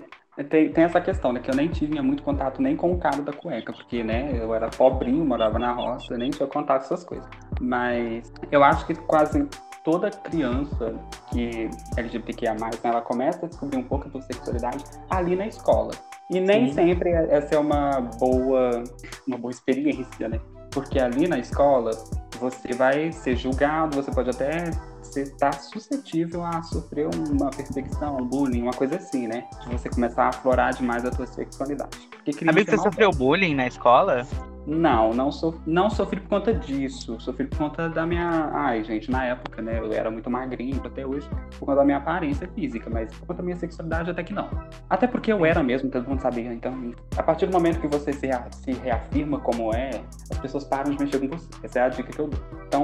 tem, 0.50 0.70
tem 0.70 0.84
essa 0.84 1.00
questão, 1.00 1.32
né? 1.32 1.40
Que 1.40 1.50
eu 1.50 1.56
nem 1.56 1.70
tinha 1.70 2.04
muito 2.04 2.22
contato 2.22 2.62
nem 2.62 2.76
com 2.76 2.92
o 2.92 2.98
cara 2.98 3.22
da 3.22 3.32
cueca, 3.32 3.72
porque, 3.72 4.04
né, 4.04 4.38
eu 4.38 4.54
era 4.54 4.68
pobrinho, 4.70 5.24
morava 5.26 5.58
na 5.58 5.72
roça, 5.72 6.18
nem 6.18 6.30
tinha 6.30 6.48
contato 6.48 6.88
com 6.88 6.94
essas 6.94 7.06
coisas. 7.06 7.28
Mas 7.62 8.34
eu 8.52 8.64
acho 8.64 8.86
que 8.86 8.96
quase 8.96 9.48
toda 9.84 10.10
criança 10.10 10.94
que 11.32 11.70
é 11.96 12.02
LGBTQIA+, 12.02 12.56
né, 12.56 12.70
ela 12.84 13.02
começa 13.02 13.46
a 13.46 13.50
descobrir 13.50 13.78
um 13.78 13.84
pouco 13.84 14.10
da 14.10 14.22
sexualidade 14.22 14.84
ali 15.10 15.36
na 15.36 15.48
escola. 15.48 15.92
E 16.30 16.40
nem 16.42 16.68
Sim. 16.68 16.74
sempre 16.74 17.12
essa 17.12 17.56
é 17.56 17.60
uma 17.60 18.02
boa, 18.20 18.84
uma 19.28 19.38
boa 19.38 19.52
experiência, 19.52 20.28
né? 20.28 20.40
Porque 20.72 21.00
ali 21.00 21.28
na 21.28 21.38
escola 21.38 21.92
você 22.40 22.74
vai 22.74 23.12
ser 23.12 23.36
julgado, 23.36 23.96
você 23.96 24.12
pode 24.12 24.32
até 24.32 24.72
estar 25.22 25.54
suscetível 25.54 26.44
a 26.44 26.62
sofrer 26.64 27.08
uma 27.08 27.50
perseguição, 27.50 28.18
um 28.18 28.26
bullying, 28.26 28.62
uma 28.62 28.74
coisa 28.74 28.96
assim, 28.98 29.28
né? 29.28 29.46
De 29.62 29.70
você 29.70 29.90
começar 29.90 30.26
a 30.26 30.30
aflorar 30.30 30.74
demais 30.74 31.06
a 31.06 31.12
tua 31.12 31.28
sexualidade. 31.28 32.10
Porque 32.24 32.48
Amigo, 32.48 32.70
você 32.70 32.78
sofreu 32.78 33.12
bullying 33.12 33.56
na 33.56 33.68
escola? 33.68 34.26
Não, 34.68 35.14
não, 35.14 35.32
so, 35.32 35.62
não 35.66 35.90
sofri 35.92 36.20
por 36.20 36.30
conta 36.30 36.54
disso. 36.54 37.20
Sofri 37.20 37.46
por 37.46 37.58
conta 37.58 37.88
da 37.88 38.06
minha. 38.06 38.50
Ai, 38.52 38.84
gente, 38.84 39.12
na 39.12 39.24
época, 39.26 39.62
né? 39.62 39.80
Eu 39.80 39.94
era 39.94 40.10
muito 40.10 40.30
magrinho 40.30 40.82
até 40.84 41.06
hoje, 41.06 41.30
por 41.52 41.68
conta 41.68 41.76
da 41.76 41.86
minha 41.86 41.98
aparência 41.98 42.48
física, 42.48 42.90
mas 42.90 43.14
por 43.14 43.28
conta 43.28 43.36
da 43.36 43.44
minha 43.44 43.56
sexualidade, 43.56 44.10
até 44.10 44.24
que 44.24 44.34
não. 44.34 44.50
Até 44.90 45.06
porque 45.06 45.32
eu 45.32 45.46
era 45.46 45.62
mesmo, 45.62 45.90
todo 45.90 46.08
mundo 46.10 46.20
sabia. 46.20 46.52
Então, 46.52 46.94
a 47.16 47.22
partir 47.22 47.46
do 47.46 47.52
momento 47.52 47.80
que 47.80 47.88
você 47.88 48.12
se, 48.12 48.28
se 48.52 48.72
reafirma 48.72 49.40
como 49.40 49.72
é, 49.74 50.02
as 50.32 50.38
pessoas 50.40 50.64
param 50.64 50.96
de 50.96 51.04
mexer 51.04 51.20
com 51.20 51.28
você. 51.28 51.48
Essa 51.62 51.80
é 51.80 51.82
a 51.84 51.90
dica 51.90 52.12
que 52.12 52.20
eu 52.20 52.28
dou. 52.28 52.40
Então, 52.68 52.84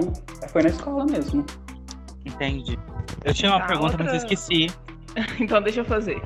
foi 0.50 0.62
na 0.62 0.70
escola 0.70 1.06
mesmo. 1.06 1.44
Entendi. 2.26 2.78
Eu 3.24 3.34
tinha 3.34 3.52
uma 3.52 3.60
Tá, 3.62 3.68
pergunta, 3.68 3.98
mas 3.98 4.08
eu 4.08 4.14
outra- 4.14 4.18
esqueci. 4.34 4.68
Então 5.40 5.62
deixa 5.62 5.82
eu 5.82 5.86
fazer. 5.86 6.22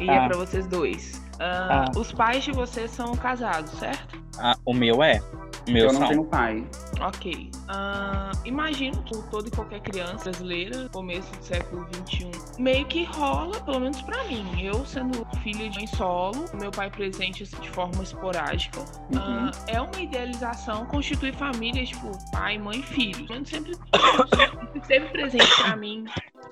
E 0.00 0.06
Tá. 0.06 0.12
é 0.14 0.28
pra 0.28 0.36
vocês 0.36 0.66
dois. 0.66 1.22
Ah, 1.40 1.86
Tá. 1.92 1.98
Os 1.98 2.12
pais 2.12 2.44
de 2.44 2.52
vocês 2.52 2.90
são 2.90 3.14
casados, 3.16 3.70
certo? 3.72 4.20
Ah, 4.38 4.54
o 4.64 4.74
meu 4.74 5.02
é. 5.02 5.20
Meu 5.68 5.86
eu 5.86 5.92
não 5.92 6.08
tenho 6.08 6.24
pai. 6.24 6.64
Ok. 7.00 7.50
Ah, 7.68 8.30
imagino 8.44 9.02
que 9.02 9.16
toda 9.30 9.48
e 9.48 9.50
qualquer 9.50 9.80
criança 9.80 10.30
brasileira, 10.30 10.88
começo 10.90 11.30
do 11.36 11.44
século 11.44 11.86
XXI, 12.06 12.30
meio 12.58 12.86
que 12.86 13.04
rola, 13.04 13.60
pelo 13.60 13.80
menos 13.80 14.00
pra 14.02 14.22
mim. 14.24 14.44
Eu, 14.62 14.84
sendo 14.86 15.26
filha 15.42 15.68
de 15.68 15.78
mãe 15.78 15.86
solo, 15.88 16.44
meu 16.54 16.70
pai 16.70 16.90
presente 16.90 17.42
assim, 17.42 17.56
de 17.60 17.70
forma 17.70 18.02
esporádica, 18.02 18.80
Uhum. 18.80 19.18
ah, 19.18 19.50
é 19.66 19.80
uma 19.80 20.00
idealização 20.00 20.86
constituir 20.86 21.34
família, 21.34 21.84
tipo, 21.84 22.10
pai, 22.32 22.58
mãe 22.58 22.78
e 22.80 22.82
filho. 22.82 23.26
Mas 23.28 23.48
sempre, 23.48 23.74
sempre 23.74 24.78
esteve 24.78 25.06
presente 25.08 25.62
pra 25.62 25.76
mim 25.76 26.04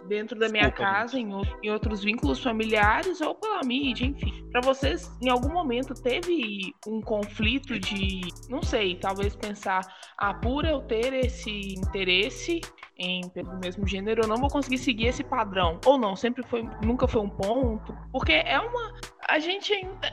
dentro 0.09 0.39
da 0.39 0.49
minha 0.49 0.69
Desculpa, 0.69 0.93
casa, 0.93 1.19
em, 1.19 1.31
em 1.63 1.71
outros 1.71 2.03
vínculos 2.03 2.43
familiares 2.43 3.21
ou 3.21 3.35
pela 3.35 3.61
mídia, 3.65 4.07
enfim. 4.07 4.47
Pra 4.51 4.61
vocês, 4.61 5.11
em 5.23 5.29
algum 5.29 5.53
momento 5.53 5.95
teve 5.95 6.75
um 6.87 7.01
conflito 7.01 7.79
de, 7.79 8.21
não 8.49 8.63
sei, 8.63 8.97
talvez 8.97 9.35
pensar, 9.35 9.81
ah, 10.17 10.35
por 10.35 10.65
eu 10.65 10.81
ter 10.83 11.13
esse 11.13 11.75
interesse 11.75 12.61
em 12.97 13.29
pelo 13.29 13.59
mesmo 13.59 13.87
gênero, 13.87 14.23
eu 14.23 14.29
não 14.29 14.37
vou 14.37 14.49
conseguir 14.49 14.79
seguir 14.79 15.07
esse 15.07 15.25
padrão. 15.25 15.81
Ou 15.85 15.99
não, 15.99 16.15
sempre 16.15 16.43
foi, 16.45 16.69
nunca 16.85 17.09
foi 17.09 17.21
um 17.21 17.29
ponto. 17.29 17.97
Porque 18.13 18.33
é 18.33 18.59
uma. 18.59 18.95
A 19.29 19.39
gente. 19.39 19.73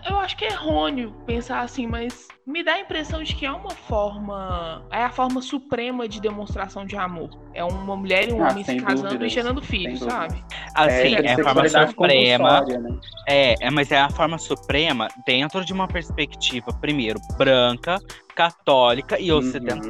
Eu 0.10 0.18
acho 0.20 0.36
que 0.38 0.46
é 0.46 0.50
errôneo 0.50 1.14
pensar 1.26 1.62
assim, 1.62 1.86
mas 1.86 2.28
me 2.46 2.64
dá 2.64 2.74
a 2.74 2.80
impressão 2.80 3.22
de 3.22 3.36
que 3.36 3.46
é 3.46 3.52
uma 3.52 3.72
forma. 3.72 4.86
É 4.90 5.04
a 5.04 5.12
forma 5.12 5.42
suprema 5.42 6.08
de 6.08 6.20
demonstração 6.20 6.86
de 6.86 6.96
amor. 6.96 7.30
É 7.54 7.64
uma 7.64 7.96
mulher 7.96 8.30
e 8.30 8.34
um 8.34 8.44
Ah, 8.44 8.50
homem 8.50 8.64
se 8.64 8.76
casando 8.78 9.08
e 9.08 9.12
dúvidas, 9.12 9.32
gerando 9.32 9.62
filhos, 9.62 9.81
dúvidas. 9.84 10.14
sabe? 10.14 10.44
Assim, 10.76 11.16
é, 11.16 11.34
a 11.34 11.44
forma 11.44 11.88
suprema. 11.88 12.62
né? 12.62 12.98
É, 13.28 13.56
é, 13.60 13.72
mas 13.72 13.92
é 13.92 14.00
a 14.00 14.10
forma 14.10 14.38
suprema 14.38 15.08
dentro 15.26 15.64
de 15.64 15.74
uma 15.74 15.88
perspectiva, 15.88 16.72
primeiro, 16.80 17.20
branca, 17.38 18.00
católica 18.36 19.20
e 19.20 19.32
Uhum. 19.32 19.90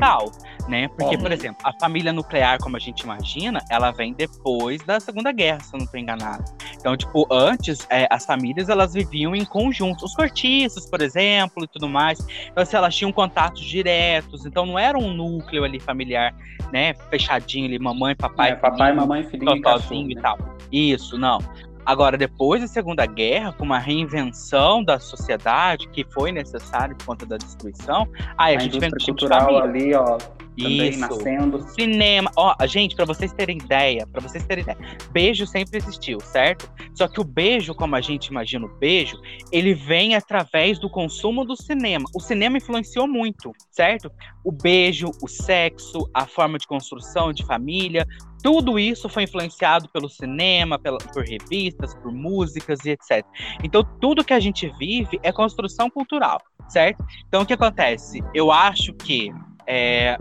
Né? 0.72 0.88
Porque, 0.88 1.18
por 1.18 1.34
exemplo, 1.34 1.58
a 1.66 1.74
família 1.74 2.14
nuclear, 2.14 2.58
como 2.58 2.78
a 2.78 2.80
gente 2.80 3.02
imagina, 3.02 3.62
ela 3.70 3.92
vem 3.92 4.14
depois 4.14 4.82
da 4.84 5.02
Segunda 5.02 5.30
Guerra, 5.34 5.60
se 5.60 5.76
eu 5.76 5.80
não 5.80 5.86
estou 5.86 6.00
enganado. 6.00 6.46
Então, 6.80 6.96
tipo, 6.96 7.28
antes, 7.30 7.86
é, 7.90 8.08
as 8.10 8.26
famílias, 8.26 8.70
elas 8.70 8.94
viviam 8.94 9.36
em 9.36 9.44
conjunto. 9.44 10.06
Os 10.06 10.16
cortiços, 10.16 10.86
por 10.86 11.02
exemplo, 11.02 11.66
e 11.66 11.68
tudo 11.68 11.90
mais. 11.90 12.26
Então, 12.50 12.64
assim, 12.64 12.78
elas 12.78 12.96
tinham 12.96 13.12
contatos 13.12 13.62
diretos. 13.62 14.46
Então, 14.46 14.66
não 14.66 14.80
era 14.80 14.98
um 14.98 15.14
núcleo 15.14 15.66
ali 15.66 15.78
familiar, 15.78 16.34
né? 16.72 16.94
Fechadinho 17.10 17.66
ali, 17.66 17.78
mamãe, 17.78 18.16
papai, 18.16 18.52
é, 18.52 18.56
papai, 18.56 18.94
mamãe, 18.94 19.24
filhinho, 19.26 19.62
sozinho 19.62 20.10
e 20.10 20.16
tal. 20.16 20.38
Isso, 20.72 21.18
não. 21.18 21.40
Agora, 21.86 22.18
depois 22.18 22.62
da 22.62 22.68
Segunda 22.68 23.06
Guerra, 23.06 23.52
com 23.52 23.66
uma 23.66 23.80
reinvenção 23.80 24.84
da 24.84 25.00
sociedade 25.00 25.90
que 25.90 26.06
foi 26.06 26.32
necessária 26.32 26.96
por 26.96 27.08
conta 27.08 27.26
da 27.26 27.36
destruição, 27.36 28.08
aí 28.38 28.56
a, 28.56 28.60
a 28.60 28.62
gente 28.62 28.80
vem 28.80 28.90
tipo 28.92 29.06
cultural 29.06 29.58
ali, 29.58 29.94
ó, 29.94 30.18
isso. 30.68 31.00
nascendo. 31.00 31.62
Cinema. 31.70 32.32
Ó, 32.36 32.56
gente, 32.66 32.96
para 32.96 33.06
vocês 33.06 33.32
terem 33.34 33.58
ideia, 33.58 34.08
para 34.08 34.22
vocês 34.22 34.46
terem 34.46 34.64
ideia, 34.64 34.78
beijo 35.12 35.46
sempre 35.46 35.78
existiu, 35.78 36.20
certo? 36.20 36.72
Só 36.94 37.08
que 37.08 37.20
o 37.20 37.24
beijo, 37.24 37.74
como 37.74 37.96
a 37.96 38.02
gente 38.02 38.28
imagina 38.28 38.66
o 38.66 38.78
beijo, 38.78 39.20
ele 39.52 39.74
vem 39.74 40.16
através 40.16 40.80
do 40.80 40.90
consumo 40.90 41.46
do 41.46 41.56
cinema. 41.56 42.06
O 42.16 42.20
cinema 42.20 42.58
influenciou 42.58 43.08
muito, 43.08 43.52
certo? 43.72 44.12
O 44.44 44.52
beijo, 44.52 45.12
o 45.22 45.28
sexo, 45.28 46.10
a 46.14 46.26
forma 46.26 46.58
de 46.58 46.68
construção 46.68 47.32
de 47.32 47.46
família, 47.46 48.06
tudo 48.42 48.80
isso 48.80 49.08
foi 49.08 49.24
influenciado 49.24 49.88
pelo 49.90 50.10
cinema, 50.10 50.80
pela, 50.80 50.98
por 50.98 51.24
revistas, 51.24 51.94
por 51.96 52.12
músicas 52.12 52.80
e 52.86 52.92
etc. 52.92 53.26
Então, 53.64 53.84
tudo 54.00 54.24
que 54.24 54.34
a 54.34 54.40
gente 54.40 54.72
vive 54.78 55.20
é 55.22 55.32
construção 55.32 55.90
cultural, 55.90 56.40
certo? 56.68 57.04
Então, 57.28 57.44
o 57.44 57.46
que 57.46 57.54
acontece? 57.54 58.22
Eu 58.34 58.52
acho 58.52 58.94
que 58.94 59.32
é, 59.68 60.18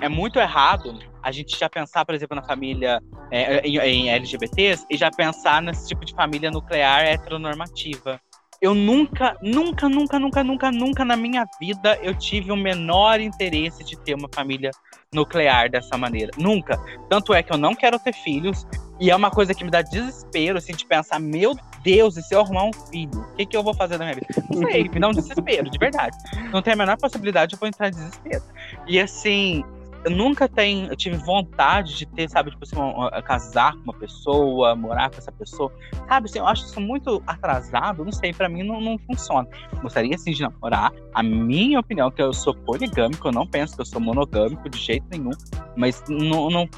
é 0.00 0.08
muito 0.08 0.38
errado 0.38 0.98
a 1.22 1.32
gente 1.32 1.58
já 1.58 1.70
pensar, 1.70 2.04
por 2.04 2.14
exemplo, 2.14 2.36
na 2.36 2.42
família 2.42 3.00
é, 3.30 3.60
em, 3.66 3.78
em, 3.78 4.10
LGBTs 4.10 4.84
e 4.90 4.96
já 4.96 5.10
pensar 5.10 5.62
nesse 5.62 5.88
tipo 5.88 6.04
de 6.04 6.12
família 6.12 6.50
nuclear 6.50 7.02
heteronormativa. 7.02 8.20
Eu 8.60 8.74
nunca, 8.74 9.36
nunca, 9.42 9.88
nunca, 9.88 10.18
nunca, 10.18 10.44
nunca, 10.44 10.70
nunca 10.70 11.04
na 11.04 11.16
minha 11.16 11.46
vida 11.58 11.98
eu 12.02 12.14
tive 12.14 12.52
o 12.52 12.56
menor 12.56 13.20
interesse 13.20 13.82
de 13.84 13.98
ter 13.98 14.14
uma 14.14 14.28
família 14.32 14.70
nuclear 15.12 15.70
dessa 15.70 15.96
maneira. 15.96 16.30
Nunca. 16.36 16.78
Tanto 17.08 17.32
é 17.32 17.42
que 17.42 17.52
eu 17.52 17.56
não 17.56 17.74
quero 17.74 17.98
ter 17.98 18.12
filhos. 18.12 18.66
E 19.00 19.10
é 19.10 19.16
uma 19.16 19.30
coisa 19.30 19.52
que 19.52 19.64
me 19.64 19.70
dá 19.70 19.82
desespero, 19.82 20.56
assim, 20.56 20.72
de 20.72 20.86
pensar, 20.86 21.18
meu 21.18 21.56
Deus, 21.82 22.16
e 22.16 22.22
se 22.22 22.32
eu 22.32 22.40
arrumar 22.40 22.64
um 22.64 22.72
filho, 22.72 23.20
o 23.20 23.34
que, 23.34 23.44
que 23.44 23.56
eu 23.56 23.62
vou 23.62 23.74
fazer 23.74 23.98
na 23.98 24.04
minha 24.04 24.14
vida? 24.14 24.28
Não 24.48 24.70
sei, 24.70 24.88
me 24.88 25.00
dá 25.00 25.08
um 25.08 25.12
desespero, 25.12 25.68
de 25.68 25.78
verdade. 25.78 26.16
Não 26.52 26.62
tem 26.62 26.74
a 26.74 26.76
menor 26.76 26.96
possibilidade, 26.96 27.54
eu 27.54 27.58
vou 27.58 27.68
entrar 27.68 27.88
em 27.88 27.90
desespero. 27.90 28.42
E 28.86 29.00
assim, 29.00 29.64
eu 30.04 30.10
nunca 30.10 30.46
tenho, 30.46 30.88
eu 30.88 30.96
tive 30.96 31.16
vontade 31.16 31.96
de 31.96 32.06
ter, 32.06 32.28
sabe, 32.28 32.50
tipo 32.50 32.62
assim, 32.62 32.76
uma, 32.76 33.10
casar 33.22 33.72
com 33.72 33.84
uma 33.84 33.94
pessoa, 33.94 34.76
morar 34.76 35.10
com 35.10 35.16
essa 35.16 35.32
pessoa. 35.32 35.72
Sabe, 36.06 36.26
assim, 36.28 36.38
eu 36.38 36.46
acho 36.46 36.64
isso 36.66 36.80
muito 36.80 37.22
atrasado, 37.26 38.04
não 38.04 38.12
sei, 38.12 38.32
para 38.32 38.48
mim 38.48 38.62
não, 38.62 38.80
não 38.80 38.98
funciona. 38.98 39.48
Gostaria, 39.82 40.14
assim, 40.14 40.32
de 40.32 40.42
namorar. 40.42 40.92
A 41.14 41.22
minha 41.22 41.80
opinião, 41.80 42.10
que 42.10 42.20
eu 42.20 42.32
sou 42.34 42.54
poligâmico, 42.54 43.28
eu 43.28 43.32
não 43.32 43.46
penso 43.46 43.74
que 43.74 43.80
eu 43.80 43.86
sou 43.86 44.00
monogâmico 44.00 44.68
de 44.68 44.78
jeito 44.78 45.06
nenhum. 45.10 45.30
Mas 45.74 46.02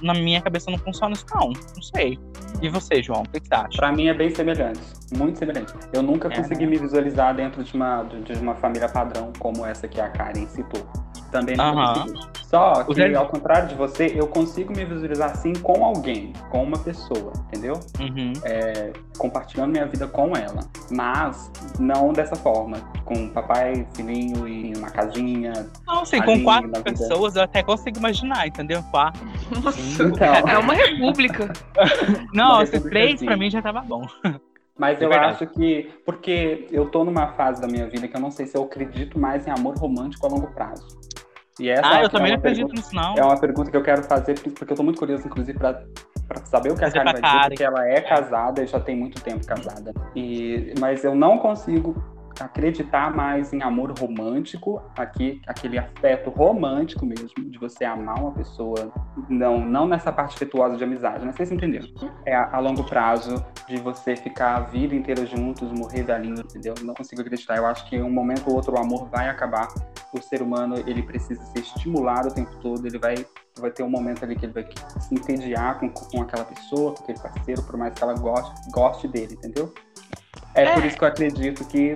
na 0.01 0.15
minha 0.15 0.41
cabeça 0.41 0.71
não 0.71 0.79
funciona 0.79 1.13
isso, 1.15 1.27
não. 1.35 1.49
Não 1.49 1.83
sei. 1.83 2.19
E 2.63 2.69
você, 2.69 3.03
João, 3.03 3.23
o 3.23 3.29
que, 3.29 3.41
que 3.41 3.49
você 3.49 3.55
acha? 3.55 3.77
Pra 3.77 3.93
mim 3.93 4.07
é 4.07 4.15
bem 4.15 4.31
semelhante. 4.31 4.81
Muito 5.17 5.39
semelhante. 5.39 5.75
Eu 5.93 6.03
nunca 6.03 6.29
é, 6.29 6.37
consegui 6.37 6.65
né? 6.65 6.71
me 6.71 6.79
visualizar 6.79 7.35
dentro 7.35 7.63
de 7.63 7.75
uma, 7.75 8.03
de 8.05 8.33
uma 8.35 8.55
família 8.55 8.89
padrão 8.89 9.33
como 9.39 9.67
essa 9.67 9.87
que 9.87 10.01
a 10.01 10.09
Karen 10.09 10.47
citou. 10.47 10.87
Também 11.31 11.57
não 11.57 11.75
uhum. 11.75 12.37
Só 12.47 12.85
que, 12.85 12.95
Zé... 12.95 13.15
ao 13.15 13.27
contrário 13.27 13.69
de 13.69 13.75
você, 13.75 14.13
eu 14.15 14.29
consigo 14.29 14.73
me 14.75 14.85
visualizar 14.85 15.33
assim 15.33 15.53
com 15.53 15.85
alguém, 15.85 16.33
com 16.49 16.63
uma 16.63 16.79
pessoa, 16.79 17.33
entendeu? 17.49 17.75
Uhum. 17.99 18.33
É, 18.45 18.93
compartilhando 19.19 19.73
minha 19.73 19.87
vida 19.87 20.07
com 20.07 20.37
ela. 20.37 20.61
Mas 20.91 21.51
não 21.79 22.13
dessa 22.13 22.37
forma, 22.37 22.79
com 23.05 23.29
papai, 23.31 23.85
filhinho 23.95 24.47
e 24.47 24.73
uma 24.77 24.91
casinha. 24.91 25.53
Não, 25.87 26.03
assim, 26.03 26.23
com 26.23 26.45
quatro 26.45 26.71
pessoas 26.85 27.35
eu 27.35 27.43
até 27.43 27.65
consigo 27.65 27.99
imaginar, 27.99 28.47
entendeu? 28.47 28.81
Quatro. 28.93 29.27
Nossa, 29.63 30.05
então... 30.05 30.49
é 30.49 30.59
uma 30.59 30.75
república. 30.75 31.53
não, 32.33 32.65
se 32.65 32.79
três 32.81 33.17
assim. 33.17 33.27
pra 33.27 33.37
mim 33.37 33.51
já 33.51 33.61
tava 33.61 33.81
bom. 33.81 34.07
Mas 34.79 35.01
eu 35.01 35.13
acho 35.13 35.47
que. 35.47 35.91
Porque 36.05 36.69
eu 36.71 36.87
tô 36.91 37.03
numa 37.03 37.29
fase 37.33 37.61
da 37.61 37.67
minha 37.67 37.89
vida 37.89 38.07
que 38.07 38.15
eu 38.15 38.21
não 38.21 38.31
sei 38.31 38.47
se 38.47 38.57
eu 38.57 38.63
acredito 38.63 39.19
mais 39.19 39.47
em 39.47 39.51
amor 39.51 39.77
romântico 39.77 40.27
a 40.27 40.29
longo 40.29 40.49
prazo. 40.49 41.06
E 41.59 41.71
essa 41.71 41.89
ah, 41.89 42.01
é 42.01 42.05
eu 42.05 42.11
também 42.11 42.33
não 42.33 42.39
acredito 42.39 42.73
nisso, 42.73 42.95
não. 42.95 43.15
É 43.17 43.23
uma 43.23 43.39
pergunta 43.41 43.71
que 43.71 43.77
eu 43.77 43.83
quero 43.83 44.03
fazer, 44.03 44.39
porque 44.41 44.73
eu 44.73 44.77
tô 44.77 44.83
muito 44.83 44.99
curioso, 44.99 45.27
inclusive, 45.27 45.59
pra, 45.59 45.83
pra 46.29 46.45
saber 46.45 46.73
o 46.73 46.77
que 46.77 46.85
a 46.85 46.91
Karen 46.91 47.13
vai 47.13 47.23
dizer, 47.23 47.49
porque 47.49 47.65
ela 47.65 47.89
é 47.89 48.01
casada 48.01 48.63
e 48.63 48.67
já 48.67 48.79
tem 48.79 48.97
muito 48.97 49.23
tempo 49.23 49.45
casada. 49.47 49.95
E, 50.15 50.75
mas 50.79 51.03
eu 51.03 51.15
não 51.15 51.39
consigo 51.39 51.97
acreditar 52.41 53.15
mais 53.15 53.53
em 53.53 53.63
amor 53.63 53.93
romântico, 53.99 54.83
aqui, 54.97 55.41
aquele 55.47 55.79
afeto 55.79 56.31
romântico 56.31 57.07
mesmo, 57.07 57.29
de 57.51 57.59
você 57.59 57.85
amar 57.85 58.21
uma 58.21 58.33
pessoa, 58.33 58.93
não, 59.29 59.59
não 59.59 59.87
nessa 59.87 60.13
parte 60.13 60.35
afetuosa 60.35 60.77
de 60.77 60.85
amizade, 60.85 61.25
né? 61.25 61.33
Vocês 61.33 61.51
entenderam? 61.51 61.87
É 62.25 62.35
a, 62.35 62.57
a, 62.57 62.59
longo 62.59 62.85
prazo, 62.85 63.45
de 63.67 63.79
você 63.79 64.17
ficar 64.17 64.57
a 64.57 64.61
vida 64.61 64.95
inteira 64.95 65.25
juntos, 65.27 65.71
morrer 65.73 66.03
velhinho, 66.03 66.41
entendeu? 66.41 66.75
Não 66.83 66.95
consigo 66.95 67.21
acreditar. 67.21 67.57
Eu 67.57 67.67
acho 67.67 67.89
que 67.89 68.01
um 68.01 68.11
momento 68.11 68.49
ou 68.49 68.57
outro 68.57 68.75
o 68.75 68.79
amor 68.79 69.09
vai 69.09 69.29
acabar. 69.29 69.69
O 70.17 70.23
ser 70.23 70.43
humano, 70.43 70.77
ele 70.87 71.03
precisa 71.03 71.43
ser 71.47 71.61
estimulado 71.61 72.29
o 72.29 72.35
tempo 72.35 72.51
todo, 72.61 72.87
ele 72.87 72.99
vai 72.99 73.27
vai 73.59 73.71
ter 73.71 73.83
um 73.83 73.89
momento 73.89 74.23
ali 74.23 74.37
que 74.37 74.45
ele 74.45 74.53
vai 74.53 74.67
se 75.01 75.15
entediar 75.15 75.81
com, 75.81 75.89
com 75.89 76.23
aquela 76.23 76.45
pessoa, 76.45 76.93
com 76.93 77.03
aquele 77.05 77.19
parceiro, 77.19 77.63
por 77.63 77.77
mais 77.79 77.95
que 77.95 78.03
ela 78.03 78.15
goste, 78.15 78.71
goste 78.71 79.09
dele, 79.09 79.35
entendeu? 79.35 79.73
É, 80.55 80.65
é, 80.65 80.75
por 80.75 80.85
isso 80.85 80.97
que 80.99 81.05
eu 81.05 81.09
acredito 81.09 81.67
que 81.67 81.95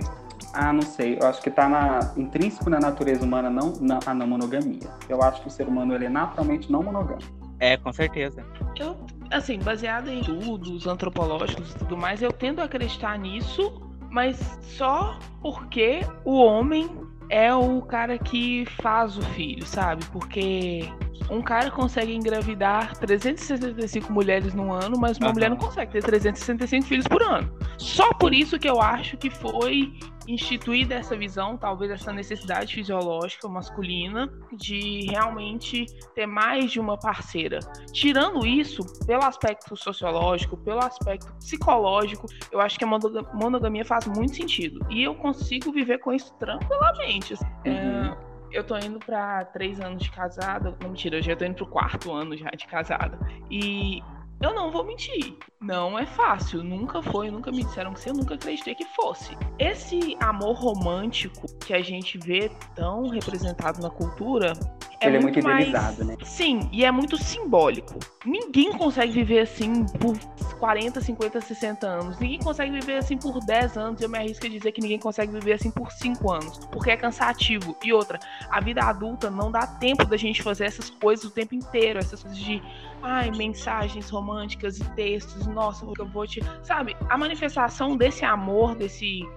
ah, 0.53 0.73
não 0.73 0.81
sei. 0.81 1.17
Eu 1.19 1.27
acho 1.27 1.41
que 1.41 1.49
está 1.49 1.69
na, 1.69 2.13
intrínseco 2.17 2.69
na 2.69 2.79
natureza 2.79 3.23
humana 3.23 3.49
não, 3.49 3.73
na, 3.79 3.99
a 4.05 4.13
não 4.13 4.27
monogamia. 4.27 4.89
Eu 5.07 5.21
acho 5.21 5.41
que 5.41 5.47
o 5.47 5.51
ser 5.51 5.67
humano 5.67 5.93
ele 5.93 6.05
é 6.05 6.09
naturalmente 6.09 6.71
não 6.71 6.83
monogâmico. 6.83 7.31
É, 7.59 7.77
com 7.77 7.93
certeza. 7.93 8.43
Eu, 8.75 8.97
assim, 9.29 9.59
baseado 9.59 10.09
em 10.09 10.19
estudos 10.19 10.87
antropológicos 10.87 11.71
e 11.71 11.77
tudo 11.77 11.95
mais, 11.95 12.21
eu 12.21 12.31
tendo 12.31 12.59
a 12.59 12.65
acreditar 12.65 13.17
nisso, 13.17 13.81
mas 14.09 14.37
só 14.63 15.17
porque 15.41 16.01
o 16.25 16.39
homem 16.39 16.89
é 17.31 17.53
o 17.55 17.81
cara 17.81 18.19
que 18.19 18.65
faz 18.81 19.17
o 19.17 19.21
filho, 19.21 19.65
sabe? 19.65 20.03
Porque 20.11 20.81
um 21.29 21.41
cara 21.41 21.71
consegue 21.71 22.13
engravidar 22.13 22.97
365 22.97 24.11
mulheres 24.11 24.53
no 24.53 24.71
ano, 24.71 24.97
mas 24.99 25.17
uma 25.17 25.27
uhum. 25.27 25.33
mulher 25.33 25.49
não 25.49 25.57
consegue 25.57 25.91
ter 25.91 26.03
365 26.03 26.87
filhos 26.87 27.07
por 27.07 27.21
ano. 27.21 27.51
Só 27.77 28.13
por 28.13 28.33
isso 28.33 28.59
que 28.59 28.69
eu 28.69 28.81
acho 28.81 29.17
que 29.17 29.29
foi 29.29 29.93
instituída 30.27 30.95
essa 30.95 31.15
visão, 31.15 31.57
talvez 31.57 31.91
essa 31.91 32.13
necessidade 32.13 32.73
fisiológica 32.73 33.47
masculina 33.47 34.31
de 34.53 35.05
realmente 35.09 35.85
ter 36.13 36.25
mais 36.25 36.71
de 36.71 36.79
uma 36.79 36.97
parceira. 36.97 37.59
Tirando 37.91 38.45
isso, 38.45 38.83
pelo 39.05 39.23
aspecto 39.23 39.75
sociológico, 39.75 40.57
pelo 40.57 40.79
aspecto 40.79 41.33
psicológico, 41.35 42.27
eu 42.51 42.61
acho 42.61 42.77
que 42.77 42.85
a 42.85 42.87
monogamia 43.33 43.83
faz 43.83 44.05
muito 44.07 44.35
sentido. 44.35 44.85
E 44.89 45.03
eu 45.03 45.15
consigo 45.15 45.71
viver 45.71 45.99
com 45.99 46.13
isso 46.13 46.33
tranquilamente. 46.37 47.33
Uhum. 47.33 47.41
É 47.65 48.30
eu 48.51 48.63
tô 48.63 48.77
indo 48.77 48.99
para 48.99 49.45
três 49.45 49.79
anos 49.79 50.03
de 50.03 50.11
casada. 50.11 50.75
Não, 50.81 50.89
mentira, 50.89 51.17
eu 51.17 51.21
já 51.21 51.35
tô 51.35 51.45
indo 51.45 51.55
pro 51.55 51.67
quarto 51.67 52.11
ano 52.11 52.35
já 52.35 52.49
de 52.49 52.67
casada. 52.67 53.17
E 53.49 54.01
eu 54.41 54.53
não 54.53 54.71
vou 54.71 54.83
mentir. 54.83 55.37
Não 55.59 55.97
é 55.97 56.05
fácil. 56.05 56.63
Nunca 56.63 57.01
foi, 57.01 57.29
nunca 57.29 57.51
me 57.51 57.63
disseram 57.63 57.93
que 57.93 57.99
você, 57.99 58.09
eu 58.09 58.13
nunca 58.13 58.35
acreditei 58.35 58.73
que 58.73 58.85
fosse. 58.85 59.37
Esse 59.59 60.17
amor 60.19 60.55
romântico 60.55 61.47
que 61.59 61.73
a 61.73 61.81
gente 61.81 62.17
vê 62.17 62.49
tão 62.75 63.07
representado 63.07 63.81
na 63.81 63.89
cultura. 63.89 64.53
É 65.01 65.07
Ele 65.07 65.19
muito 65.19 65.39
é 65.39 65.41
muito 65.41 65.49
idealizado, 65.49 66.05
mais... 66.05 66.19
né? 66.19 66.25
Sim, 66.25 66.69
e 66.71 66.85
é 66.85 66.91
muito 66.91 67.17
simbólico. 67.17 67.95
Ninguém 68.23 68.71
consegue 68.71 69.11
viver 69.11 69.39
assim 69.39 69.83
por 69.99 70.15
40, 70.59 71.01
50, 71.01 71.41
60 71.41 71.87
anos. 71.87 72.19
Ninguém 72.19 72.37
consegue 72.37 72.71
viver 72.71 72.97
assim 72.97 73.17
por 73.17 73.43
10 73.43 73.77
anos. 73.77 73.99
Eu 73.99 74.07
me 74.07 74.19
arrisco 74.19 74.45
a 74.45 74.49
dizer 74.49 74.71
que 74.71 74.79
ninguém 74.79 74.99
consegue 74.99 75.31
viver 75.31 75.53
assim 75.53 75.71
por 75.71 75.91
5 75.91 76.31
anos. 76.31 76.59
Porque 76.71 76.91
é 76.91 76.97
cansativo. 76.97 77.75
E 77.83 77.91
outra, 77.91 78.19
a 78.51 78.61
vida 78.61 78.83
adulta 78.83 79.31
não 79.31 79.51
dá 79.51 79.65
tempo 79.65 80.05
da 80.05 80.15
gente 80.15 80.43
fazer 80.43 80.65
essas 80.65 80.91
coisas 80.91 81.25
o 81.25 81.31
tempo 81.31 81.55
inteiro. 81.55 81.97
Essas 81.97 82.21
coisas 82.21 82.39
de 82.39 82.61
ai, 83.01 83.31
mensagens 83.31 84.07
românticas 84.09 84.77
e 84.77 84.83
textos, 84.91 85.47
nossa, 85.47 85.83
eu 85.97 86.05
vou 86.05 86.27
te. 86.27 86.41
Sabe, 86.61 86.95
a 87.09 87.17
manifestação 87.17 87.97
desse 87.97 88.23
amor, 88.23 88.75
desse. 88.75 89.27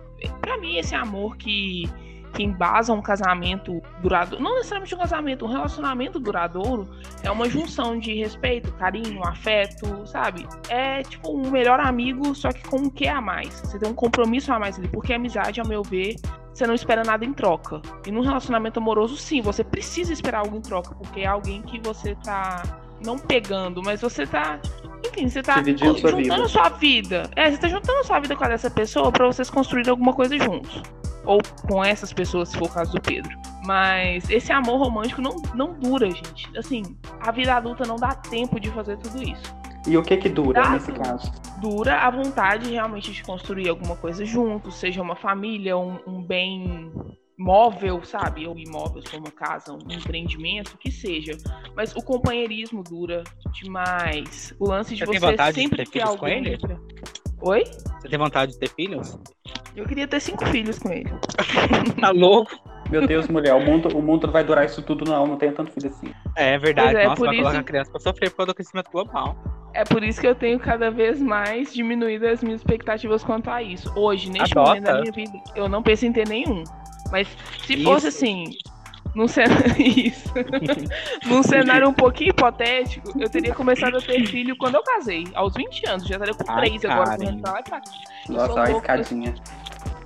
para 0.42 0.58
mim, 0.58 0.76
esse 0.76 0.94
amor 0.94 1.38
que, 1.38 1.88
que 2.34 2.42
embasa 2.42 2.92
um 2.92 3.00
casamento 3.00 3.80
duradouro, 4.00 4.42
não 4.42 4.56
necessariamente 4.56 4.94
um 4.94 4.98
casamento, 4.98 5.44
um 5.44 5.48
relacionamento 5.48 6.18
duradouro, 6.18 6.88
é 7.22 7.30
uma 7.30 7.48
junção 7.48 7.98
de 7.98 8.14
respeito, 8.14 8.72
carinho, 8.74 9.24
afeto, 9.24 10.06
sabe? 10.06 10.46
É 10.68 11.02
tipo 11.02 11.32
um 11.32 11.50
melhor 11.50 11.80
amigo, 11.80 12.34
só 12.34 12.50
que 12.50 12.62
com 12.68 12.78
um 12.78 12.90
que 12.90 13.06
a 13.06 13.20
mais. 13.20 13.60
Você 13.60 13.78
tem 13.78 13.88
um 13.88 13.94
compromisso 13.94 14.52
a 14.52 14.58
mais 14.58 14.78
ali, 14.78 14.88
porque 14.88 15.12
a 15.12 15.16
amizade, 15.16 15.60
ao 15.60 15.66
meu 15.66 15.82
ver, 15.82 16.16
você 16.52 16.66
não 16.66 16.74
espera 16.74 17.02
nada 17.02 17.24
em 17.24 17.32
troca. 17.32 17.80
E 18.06 18.10
num 18.10 18.20
relacionamento 18.20 18.78
amoroso, 18.78 19.16
sim, 19.16 19.40
você 19.40 19.64
precisa 19.64 20.12
esperar 20.12 20.40
algo 20.40 20.56
em 20.56 20.60
troca, 20.60 20.94
porque 20.94 21.20
é 21.20 21.26
alguém 21.26 21.62
que 21.62 21.80
você 21.80 22.14
tá 22.16 22.83
não 23.04 23.18
pegando, 23.18 23.82
mas 23.82 24.00
você 24.00 24.26
tá. 24.26 24.58
Enfim, 25.06 25.28
você 25.28 25.42
tá 25.42 25.56
Dividindo 25.56 25.98
sua 25.98 26.10
juntando 26.10 26.34
vida. 26.34 26.44
a 26.44 26.48
sua 26.48 26.68
vida. 26.70 27.30
É, 27.36 27.50
você 27.50 27.58
tá 27.58 27.68
juntando 27.68 27.98
a 28.00 28.04
sua 28.04 28.20
vida 28.20 28.34
com 28.34 28.44
a 28.44 28.48
dessa 28.48 28.70
pessoa 28.70 29.12
pra 29.12 29.26
vocês 29.26 29.50
construírem 29.50 29.90
alguma 29.90 30.12
coisa 30.12 30.38
juntos. 30.38 30.82
Ou 31.24 31.40
com 31.68 31.84
essas 31.84 32.12
pessoas, 32.12 32.50
se 32.50 32.58
for 32.58 32.66
o 32.66 32.72
caso 32.72 32.92
do 32.92 33.00
Pedro. 33.00 33.30
Mas 33.64 34.28
esse 34.28 34.52
amor 34.52 34.78
romântico 34.78 35.22
não, 35.22 35.36
não 35.54 35.72
dura, 35.74 36.10
gente. 36.10 36.50
Assim, 36.56 36.82
a 37.20 37.30
vida 37.30 37.54
adulta 37.54 37.86
não 37.86 37.96
dá 37.96 38.14
tempo 38.14 38.58
de 38.58 38.70
fazer 38.70 38.96
tudo 38.98 39.22
isso. 39.22 39.54
E 39.86 39.96
o 39.96 40.02
que 40.02 40.16
que 40.16 40.28
dura 40.28 40.70
nesse 40.70 40.92
caso? 40.92 41.30
Dura 41.60 41.98
a 41.98 42.10
vontade 42.10 42.70
realmente 42.70 43.12
de 43.12 43.22
construir 43.22 43.68
alguma 43.68 43.96
coisa 43.96 44.24
juntos, 44.24 44.76
seja 44.76 45.02
uma 45.02 45.14
família, 45.14 45.76
um, 45.76 45.98
um 46.06 46.22
bem 46.22 46.90
móvel, 47.38 48.02
sabe? 48.04 48.46
Ou 48.46 48.58
imóvel, 48.58 49.02
for 49.06 49.18
uma 49.18 49.30
casa, 49.30 49.72
um 49.72 49.78
empreendimento, 49.92 50.76
que 50.78 50.90
seja. 50.90 51.32
Mas 51.76 51.94
o 51.96 52.02
companheirismo 52.02 52.82
dura 52.82 53.24
demais. 53.52 54.54
O 54.58 54.68
lance 54.68 54.94
de 54.94 55.04
Você 55.04 55.10
tem 55.12 55.20
você, 55.20 55.26
vontade 55.30 55.54
de 55.56 55.62
sempre 55.62 55.78
ter 55.78 55.90
ter 55.90 56.00
filhos 56.00 56.16
com 56.16 56.28
ele? 56.28 56.58
pra- 56.58 56.76
Oi? 57.42 57.64
Você 58.00 58.08
tem 58.08 58.18
vontade 58.18 58.52
de 58.52 58.58
ter 58.58 58.68
filhos? 58.70 59.18
Eu 59.76 59.84
queria 59.86 60.06
ter 60.06 60.20
cinco 60.20 60.46
filhos 60.46 60.78
com 60.78 60.90
ele. 60.90 61.10
Tá 62.00 62.10
louco? 62.10 62.52
Meu 62.90 63.06
Deus, 63.06 63.26
mulher, 63.28 63.54
o 63.54 63.60
mundo, 63.64 63.88
o 63.96 64.02
mundo 64.02 64.26
não 64.26 64.32
vai 64.32 64.44
durar 64.44 64.64
isso 64.64 64.82
tudo, 64.82 65.04
não. 65.10 65.26
Não 65.26 65.36
tenho 65.36 65.52
tanto 65.52 65.72
filho 65.72 65.88
assim. 65.88 66.12
É 66.36 66.56
verdade. 66.58 66.92
Pois 66.92 67.02
é, 67.02 67.04
Nossa, 67.08 67.16
por 67.16 67.26
vai 67.26 67.34
colocar 67.36 67.50
isso- 67.52 67.60
a 67.60 67.64
criança 67.64 67.90
pra 67.90 68.00
sofrer 68.00 68.30
por 68.30 68.36
causa 68.36 68.46
do 68.48 68.52
aquecimento 68.52 68.90
global. 68.90 69.36
É 69.72 69.82
por 69.84 70.04
isso 70.04 70.20
que 70.20 70.26
eu 70.26 70.34
tenho 70.34 70.60
cada 70.60 70.90
vez 70.90 71.20
mais 71.20 71.72
diminuído 71.74 72.26
as 72.28 72.42
minhas 72.42 72.60
expectativas 72.60 73.24
quanto 73.24 73.50
a 73.50 73.60
isso. 73.62 73.92
Hoje, 73.96 74.30
neste 74.30 74.52
Adota. 74.56 74.68
momento 74.70 74.84
da 74.84 75.00
minha 75.00 75.12
vida, 75.12 75.32
eu 75.56 75.68
não 75.68 75.82
penso 75.82 76.06
em 76.06 76.12
ter 76.12 76.28
nenhum. 76.28 76.62
Mas 77.14 77.28
se 77.64 77.80
fosse 77.84 78.08
Isso. 78.08 78.16
assim, 78.24 78.44
num 79.14 79.28
cenário. 79.28 79.72
Isso. 79.78 80.34
num 81.26 81.44
cenário 81.44 81.88
um 81.88 81.92
pouquinho 81.92 82.30
hipotético, 82.30 83.12
eu 83.20 83.30
teria 83.30 83.54
começado 83.54 83.96
a 83.96 84.00
ter 84.00 84.26
filho 84.26 84.56
quando 84.56 84.74
eu 84.74 84.82
casei, 84.82 85.24
aos 85.32 85.54
20 85.54 85.88
anos. 85.88 86.06
Já 86.08 86.16
estaria 86.16 86.34
com 86.34 86.50
Ai, 86.50 86.70
3 86.70 86.84
agora. 86.86 87.16
Eu 87.24 88.34
Nossa, 88.34 88.46
sou 88.46 88.56
olha 88.56 88.62
a 88.62 88.72
louca. 88.72 89.00
escadinha. 89.00 89.32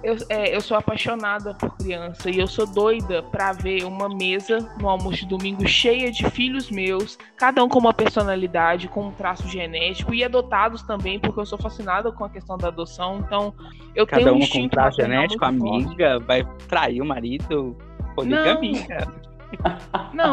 Eu, 0.03 0.17
é, 0.29 0.55
eu 0.55 0.61
sou 0.61 0.77
apaixonada 0.77 1.55
por 1.55 1.77
criança 1.77 2.31
e 2.31 2.39
eu 2.39 2.47
sou 2.47 2.67
doida 2.67 3.23
pra 3.23 3.53
ver 3.53 3.85
uma 3.85 4.09
mesa 4.09 4.59
no 4.81 4.89
almoço 4.89 5.17
de 5.19 5.27
domingo 5.27 5.67
cheia 5.67 6.11
de 6.11 6.29
filhos 6.31 6.71
meus, 6.71 7.19
cada 7.37 7.65
um 7.65 7.69
com 7.69 7.79
uma 7.81 7.93
personalidade, 7.93 8.87
com 8.89 9.07
um 9.09 9.11
traço 9.11 9.49
genético 9.49 10.15
e 10.15 10.23
adotados 10.23 10.83
também, 10.83 11.19
porque 11.19 11.41
eu 11.41 11.47
sou 11.47 11.59
fascinada 11.59 12.13
com 12.13 12.25
a 12.25 12.31
questão 12.31 12.57
da 12.57 12.69
adoção. 12.69 13.19
Então, 13.19 13.53
eu 13.95 14.07
Cada 14.07 14.23
tenho 14.23 14.35
um 14.35 14.39
uma 14.39 14.41
com 14.41 14.45
instinto 14.45 14.71
traço 14.71 14.97
genético, 15.01 15.45
muito 15.47 15.61
forte. 15.67 15.85
amiga, 15.87 16.19
vai 16.21 16.45
trair 16.69 17.03
o 17.03 17.05
marido. 17.05 17.77
Poligamia. 18.15 18.87
Não, 18.89 19.28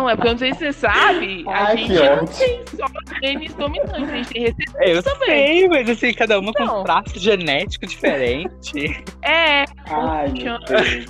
é 0.10 0.15
porque 0.15 0.27
eu 0.27 0.31
não 0.31 0.38
sei 0.38 0.53
se 0.53 0.60
você 0.60 0.74
sabe, 0.74 1.45
a 1.48 1.67
Ai, 1.67 1.77
gente 1.77 1.93
não 1.93 2.25
tem 2.25 2.63
só 2.67 2.86
genes 3.24 3.53
dominantes, 3.55 4.10
a 4.10 4.15
gente 4.15 4.29
tem 4.29 4.41
recessivo 4.43 4.77
Eu 4.81 5.03
também. 5.03 5.27
sei, 5.60 5.67
mas 5.69 5.89
assim, 5.89 6.13
cada 6.13 6.39
uma 6.39 6.53
com 6.53 6.65
Não. 6.65 6.81
um 6.81 6.84
traço 6.84 7.19
genético 7.19 7.86
diferente. 7.88 9.03
É, 9.22 9.65
Ai, 9.89 10.31
meu 10.31 10.60
Deus. 10.60 11.05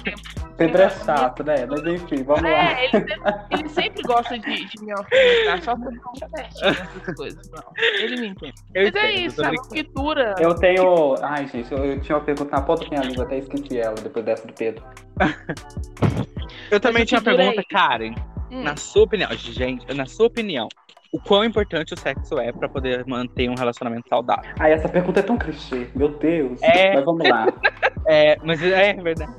Pedro 0.58 0.84
é 0.84 0.90
chato, 0.90 1.44
né? 1.44 1.66
Mas 1.70 1.86
enfim, 1.86 2.24
vamos 2.24 2.44
lá. 2.44 2.50
É, 2.50 2.86
ele 2.86 2.92
sempre, 2.92 3.16
ele 3.52 3.70
sempre 3.70 4.02
gosta 4.04 4.40
de, 4.40 4.66
de 4.66 4.84
me 4.86 4.92
alfinetar, 4.94 5.62
só 5.64 5.76
por 5.76 5.92
não 5.92 6.16
certinho 6.16 6.70
essas 6.70 7.16
coisas. 7.16 7.52
Não, 7.52 7.64
ele 8.00 8.22
me 8.22 8.28
entende. 8.28 8.54
Eu 8.74 8.84
Mas 8.86 8.96
é 8.96 9.12
entendo, 9.12 9.26
isso, 9.26 9.36
tô 9.36 9.44
sabe? 9.44 9.58
brincando. 9.58 9.68
O 9.68 9.76
que 9.76 9.84
dura. 9.94 10.36
Eu 10.40 10.56
tenho. 10.56 11.16
Ai, 11.22 11.46
gente, 11.48 11.72
eu, 11.74 11.80
eu 11.80 12.00
tinha 12.00 12.18
uma 12.18 12.24
pergunta 12.24 12.56
na 12.56 12.62
ponta 12.62 12.84
da 12.86 12.90
minha 12.90 13.02
língua, 13.02 13.26
até 13.26 13.38
esqueci 13.40 13.80
ela 13.80 13.96
depois 13.96 14.24
dessa 14.24 14.48
do 14.48 14.54
Pedro. 14.54 14.84
Eu 16.72 16.80
também 16.80 17.06
tinha 17.06 17.20
uma 17.20 17.24
dura 17.32 17.44
é 17.44 17.52
pergunta, 17.52 17.62
isso. 17.62 17.68
Karen. 17.98 18.14
Hum, 18.52 18.64
Na 18.64 18.76
sua 18.76 19.04
opinião, 19.04 19.30
gente, 19.34 19.92
na 19.94 20.06
sua 20.06 20.28
opinião, 20.28 20.68
o 21.12 21.20
quão 21.20 21.44
importante 21.46 21.94
o 21.94 22.00
sexo 22.00 22.38
é 22.40 22.52
pra 22.52 22.68
poder 22.70 23.06
manter 23.08 23.50
um 23.50 23.56
relacionamento 23.56 24.08
saudável? 24.10 24.52
Ai, 24.60 24.74
essa 24.74 24.88
pergunta 24.90 25.20
é 25.22 25.24
tão 25.24 25.38
clichê, 25.38 25.88
meu 25.96 26.10
Deus. 26.10 26.62
É. 26.62 26.96
Mas 26.96 27.06
vamos 27.06 27.28
lá. 27.28 27.48
É, 28.08 28.38
mas 28.44 28.62
é 28.62 28.94
verdade. 28.94 29.34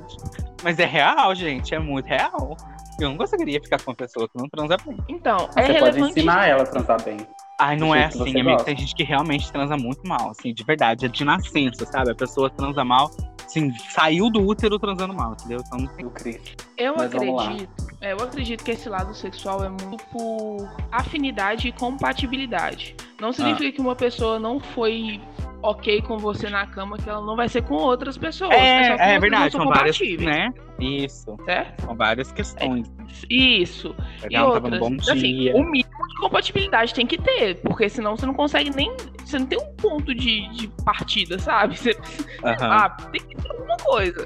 Mas 0.61 0.77
é 0.77 0.83
real, 0.83 1.33
gente, 1.33 1.73
é 1.73 1.79
muito 1.79 2.05
real. 2.05 2.57
Eu 2.99 3.07
não 3.11 3.15
conseguiria 3.15 3.61
ficar 3.61 3.81
com 3.81 3.91
uma 3.91 3.95
pessoa 3.95 4.27
que 4.27 4.37
não 4.37 4.49
transa 4.49 4.75
bem. 4.85 4.97
Então, 5.07 5.37
é 5.37 5.61
Você 5.61 5.73
pode 5.79 5.95
relevante. 5.95 6.11
ensinar 6.19 6.47
ela 6.47 6.63
a 6.63 6.65
transar 6.65 7.01
bem. 7.01 7.15
Ai, 7.61 7.77
não 7.77 7.95
é 7.95 8.07
assim, 8.07 8.29
amigo. 8.31 8.49
gosta. 8.49 8.65
Tem 8.65 8.75
gente 8.75 8.93
que 8.93 9.03
realmente 9.05 9.49
transa 9.53 9.77
muito 9.77 10.05
mal, 10.05 10.31
assim, 10.31 10.53
de 10.53 10.65
verdade. 10.65 11.05
É 11.05 11.07
de 11.07 11.23
nascença, 11.23 11.85
sabe? 11.85 12.11
A 12.11 12.15
pessoa 12.15 12.49
transa 12.49 12.83
mal, 12.83 13.09
assim, 13.47 13.73
saiu 13.89 14.29
do 14.29 14.41
útero 14.45 14.77
transando 14.77 15.13
mal, 15.13 15.33
entendeu? 15.33 15.63
Então 15.65 15.79
não 15.79 15.87
tem. 15.87 16.05
Do 16.05 16.11
Cris. 16.11 16.55
Eu 16.77 16.95
lá. 16.95 17.05
acredito, 17.05 17.69
é, 18.01 18.13
eu 18.13 18.17
acredito 18.17 18.63
que 18.63 18.71
esse 18.71 18.87
lado 18.87 19.15
sexual 19.15 19.63
é 19.63 19.69
muito 19.69 20.05
por 20.11 20.69
afinidade 20.91 21.67
e 21.69 21.71
compatibilidade. 21.71 22.95
Não 23.19 23.33
significa 23.33 23.71
que 23.71 23.81
uma 23.81 23.95
pessoa 23.95 24.39
não 24.39 24.59
foi 24.59 25.19
ok 25.61 26.01
com 26.01 26.17
você 26.17 26.49
na 26.49 26.67
cama, 26.67 26.97
que 26.97 27.09
ela 27.09 27.25
não 27.25 27.35
vai 27.35 27.49
ser 27.49 27.63
com 27.63 27.75
outras 27.75 28.17
pessoas. 28.17 28.53
É, 28.53 28.91
é 28.91 29.13
não 29.13 29.21
verdade, 29.21 29.51
são 29.51 29.67
várias, 29.67 29.99
né? 30.19 30.53
Isso, 30.79 31.35
certo? 31.45 31.81
são 31.81 31.95
várias 31.95 32.31
questões. 32.31 32.91
Isso. 33.29 33.95
E 34.29 34.35
Ela 34.35 34.49
outras, 34.49 34.79
bom 34.79 34.95
assim, 34.99 35.15
dia. 35.15 35.55
o 35.55 35.63
mínimo 35.63 36.07
de 36.09 36.15
compatibilidade 36.19 36.93
tem 36.93 37.07
que 37.07 37.17
ter, 37.17 37.55
porque 37.61 37.89
senão 37.89 38.15
você 38.15 38.25
não 38.25 38.33
consegue 38.33 38.69
nem. 38.75 38.95
Você 39.25 39.39
não 39.39 39.47
tem 39.47 39.57
um 39.59 39.75
ponto 39.75 40.13
de, 40.13 40.47
de 40.49 40.67
partida, 40.85 41.39
sabe? 41.39 41.75
Você, 41.77 41.97
Aham. 42.43 42.71
ah, 42.71 42.89
tem 43.11 43.21
que 43.21 43.35
ter 43.35 43.49
alguma 43.51 43.77
coisa. 43.77 44.23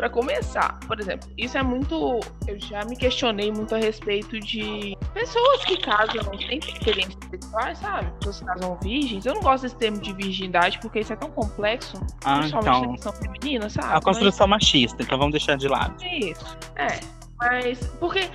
Pra 0.00 0.08
começar, 0.08 0.80
por 0.86 0.98
exemplo, 0.98 1.28
isso 1.36 1.58
é 1.58 1.62
muito. 1.62 2.20
Eu 2.48 2.58
já 2.58 2.82
me 2.86 2.96
questionei 2.96 3.52
muito 3.52 3.74
a 3.74 3.78
respeito 3.78 4.40
de 4.40 4.96
pessoas 5.12 5.62
que 5.66 5.76
casam 5.76 6.22
sem 6.38 6.58
ter 6.58 6.72
experiências 6.72 7.18
sexuais, 7.28 7.76
sabe? 7.76 8.10
Pessoas 8.12 8.38
que 8.40 8.44
casam 8.46 8.78
virgens. 8.82 9.26
Eu 9.26 9.34
não 9.34 9.42
gosto 9.42 9.64
desse 9.64 9.76
termo 9.76 10.00
de 10.00 10.14
virgindade 10.14 10.78
porque 10.80 11.00
isso 11.00 11.12
é 11.12 11.16
tão 11.16 11.30
complexo, 11.30 11.98
Ah, 12.24 12.38
principalmente 12.38 12.70
na 12.72 12.78
então. 12.78 12.92
questão 12.94 13.12
feminina, 13.12 13.68
sabe? 13.68 13.94
A 13.94 14.00
construção 14.00 14.46
machista, 14.48 15.02
então 15.02 15.18
vamos 15.18 15.32
deixar 15.32 15.58
de 15.58 15.68
lado. 15.68 15.94
Isso, 16.02 16.56
é. 16.76 16.98
Mas, 17.38 17.78
porque, 18.00 18.30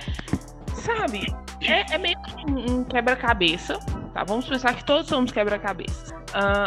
sabe, 0.72 1.34
é, 1.62 1.94
é 1.94 1.98
meio 1.98 2.16
que 2.22 2.48
um, 2.48 2.76
um 2.78 2.84
quebra-cabeça, 2.84 3.76
tá? 4.14 4.22
Vamos 4.22 4.46
pensar 4.48 4.72
que 4.76 4.84
todos 4.84 5.08
somos 5.08 5.32
quebra-cabeça. 5.32 6.14
Ah, 6.32 6.66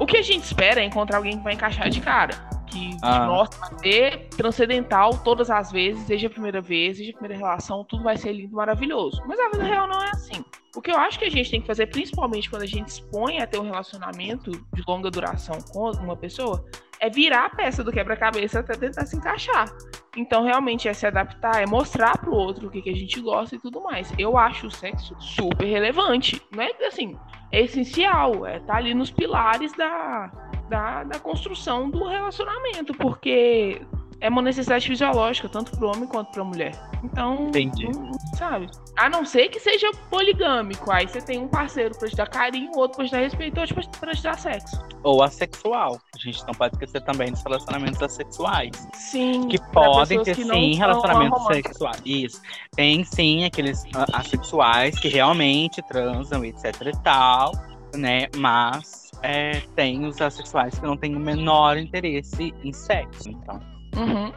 o 0.00 0.06
que 0.06 0.16
a 0.16 0.22
gente 0.22 0.42
espera 0.42 0.80
é 0.80 0.84
encontrar 0.84 1.18
alguém 1.18 1.38
que 1.38 1.44
vai 1.44 1.52
encaixar 1.54 1.88
de 1.88 2.00
cara. 2.00 2.49
Que, 2.70 2.96
Ah. 3.02 3.26
nossa, 3.26 3.58
vai 3.58 3.78
ser 3.80 4.28
transcendental 4.36 5.18
todas 5.18 5.50
as 5.50 5.72
vezes, 5.72 6.06
seja 6.06 6.28
a 6.28 6.30
primeira 6.30 6.60
vez, 6.60 6.98
seja 6.98 7.10
a 7.10 7.14
primeira 7.14 7.36
relação, 7.36 7.84
tudo 7.84 8.04
vai 8.04 8.16
ser 8.16 8.32
lindo, 8.32 8.54
maravilhoso. 8.54 9.22
Mas 9.26 9.38
a 9.40 9.48
vida 9.50 9.64
real 9.64 9.88
não 9.88 10.02
é 10.02 10.10
assim. 10.10 10.44
O 10.76 10.80
que 10.80 10.92
eu 10.92 10.96
acho 10.96 11.18
que 11.18 11.24
a 11.24 11.30
gente 11.30 11.50
tem 11.50 11.60
que 11.60 11.66
fazer, 11.66 11.86
principalmente 11.86 12.48
quando 12.48 12.62
a 12.62 12.66
gente 12.66 12.88
expõe 12.88 13.40
a 13.40 13.46
ter 13.46 13.58
um 13.58 13.64
relacionamento 13.64 14.52
de 14.52 14.84
longa 14.86 15.10
duração 15.10 15.58
com 15.72 15.90
uma 15.90 16.16
pessoa, 16.16 16.64
é 17.00 17.10
virar 17.10 17.46
a 17.46 17.50
peça 17.50 17.82
do 17.82 17.90
quebra-cabeça 17.90 18.60
até 18.60 18.74
tentar 18.74 19.04
se 19.06 19.16
encaixar. 19.16 19.68
Então, 20.16 20.44
realmente, 20.44 20.86
é 20.86 20.92
se 20.92 21.06
adaptar, 21.06 21.62
é 21.62 21.66
mostrar 21.66 22.18
pro 22.18 22.32
outro 22.32 22.68
o 22.68 22.70
que, 22.70 22.82
que 22.82 22.90
a 22.90 22.94
gente 22.94 23.20
gosta 23.20 23.56
e 23.56 23.58
tudo 23.58 23.80
mais. 23.80 24.12
Eu 24.18 24.36
acho 24.36 24.68
o 24.68 24.70
sexo 24.70 25.16
super 25.18 25.64
relevante. 25.64 26.40
Não 26.52 26.62
é 26.62 26.70
assim, 26.86 27.16
é 27.50 27.62
essencial. 27.62 28.46
É 28.46 28.60
tá 28.60 28.76
ali 28.76 28.92
nos 28.92 29.10
pilares 29.10 29.72
da, 29.72 30.30
da, 30.70 31.04
da 31.04 31.18
construção 31.18 31.90
do 31.90 32.06
relacionamento. 32.08 32.94
Porque 32.94 33.82
é 34.20 34.28
uma 34.28 34.42
necessidade 34.42 34.86
fisiológica, 34.86 35.48
tanto 35.48 35.72
pro 35.76 35.88
homem 35.88 36.06
quanto 36.06 36.30
pra 36.30 36.44
mulher. 36.44 36.72
Então, 37.02 37.48
Entendi. 37.48 37.88
não- 37.88 38.12
sabe? 38.36 38.68
A 38.96 39.08
não 39.08 39.24
ser 39.24 39.48
que 39.48 39.58
seja 39.58 39.90
poligâmico. 40.10 40.90
Aí 40.92 41.08
você 41.08 41.20
tem 41.22 41.38
um 41.38 41.48
parceiro 41.48 41.96
pra 41.98 42.06
te 42.08 42.14
dar 42.14 42.28
carinho, 42.28 42.70
outro 42.76 42.98
pra 42.98 43.06
te 43.06 43.12
dar 43.12 43.18
respeito, 43.18 43.58
outro 43.58 43.74
pra 43.98 44.14
te 44.14 44.22
dar 44.22 44.38
sexo. 44.38 44.78
Ou 45.02 45.22
assexual. 45.22 45.98
A 46.14 46.18
gente 46.18 46.46
não 46.46 46.52
pode 46.52 46.74
esquecer 46.74 47.00
também 47.02 47.30
dos 47.32 47.42
relacionamentos 47.42 48.02
assexuais. 48.02 48.86
Sim. 48.92 49.48
Que 49.48 49.58
podem 49.72 50.22
ter 50.22 50.36
que 50.36 50.44
sim 50.44 50.74
relacionamentos 50.74 51.46
sexuais. 51.46 52.02
Isso. 52.04 52.42
Tem 52.76 53.02
sim 53.04 53.44
aqueles 53.44 53.82
ah, 53.94 54.04
assexuais 54.12 54.98
que 55.00 55.08
realmente 55.08 55.80
transam, 55.82 56.44
etc 56.44 56.74
e 56.86 57.02
tal, 57.02 57.52
né? 57.96 58.28
Mas 58.36 58.99
é, 59.22 59.60
tem 59.74 60.04
os 60.06 60.20
assexuais 60.20 60.78
que 60.78 60.86
não 60.86 60.96
têm 60.96 61.14
o 61.16 61.20
menor 61.20 61.76
interesse 61.76 62.54
em 62.62 62.72
sexo. 62.72 63.28
Então, 63.28 63.60
Uhum. 63.96 64.32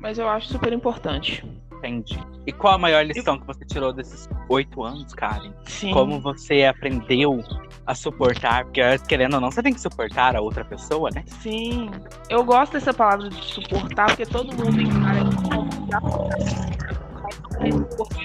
Mas 0.00 0.18
eu 0.18 0.28
acho 0.28 0.48
super 0.48 0.72
importante. 0.72 1.44
entendi. 1.76 2.18
E 2.46 2.52
qual 2.52 2.74
a 2.74 2.78
maior 2.78 3.04
lição 3.04 3.38
que 3.38 3.46
você 3.46 3.64
tirou 3.64 3.92
desses 3.92 4.28
oito 4.48 4.82
anos, 4.82 5.12
Karen? 5.12 5.52
Sim. 5.64 5.92
Como 5.92 6.18
você 6.20 6.64
aprendeu 6.64 7.42
a 7.86 7.94
suportar? 7.94 8.64
Porque 8.64 8.80
querendo 9.06 9.34
ou 9.34 9.40
não, 9.40 9.50
você 9.50 9.62
tem 9.62 9.72
que 9.74 9.80
suportar 9.80 10.34
a 10.34 10.40
outra 10.40 10.64
pessoa, 10.64 11.10
né? 11.14 11.22
Sim. 11.26 11.90
Eu 12.28 12.42
gosto 12.44 12.72
dessa 12.72 12.94
palavra 12.94 13.28
de 13.28 13.44
suportar, 13.44 14.06
porque 14.06 14.26
todo 14.26 14.46
mundo 14.56 14.80
encara 14.80 15.20
como 15.52 15.68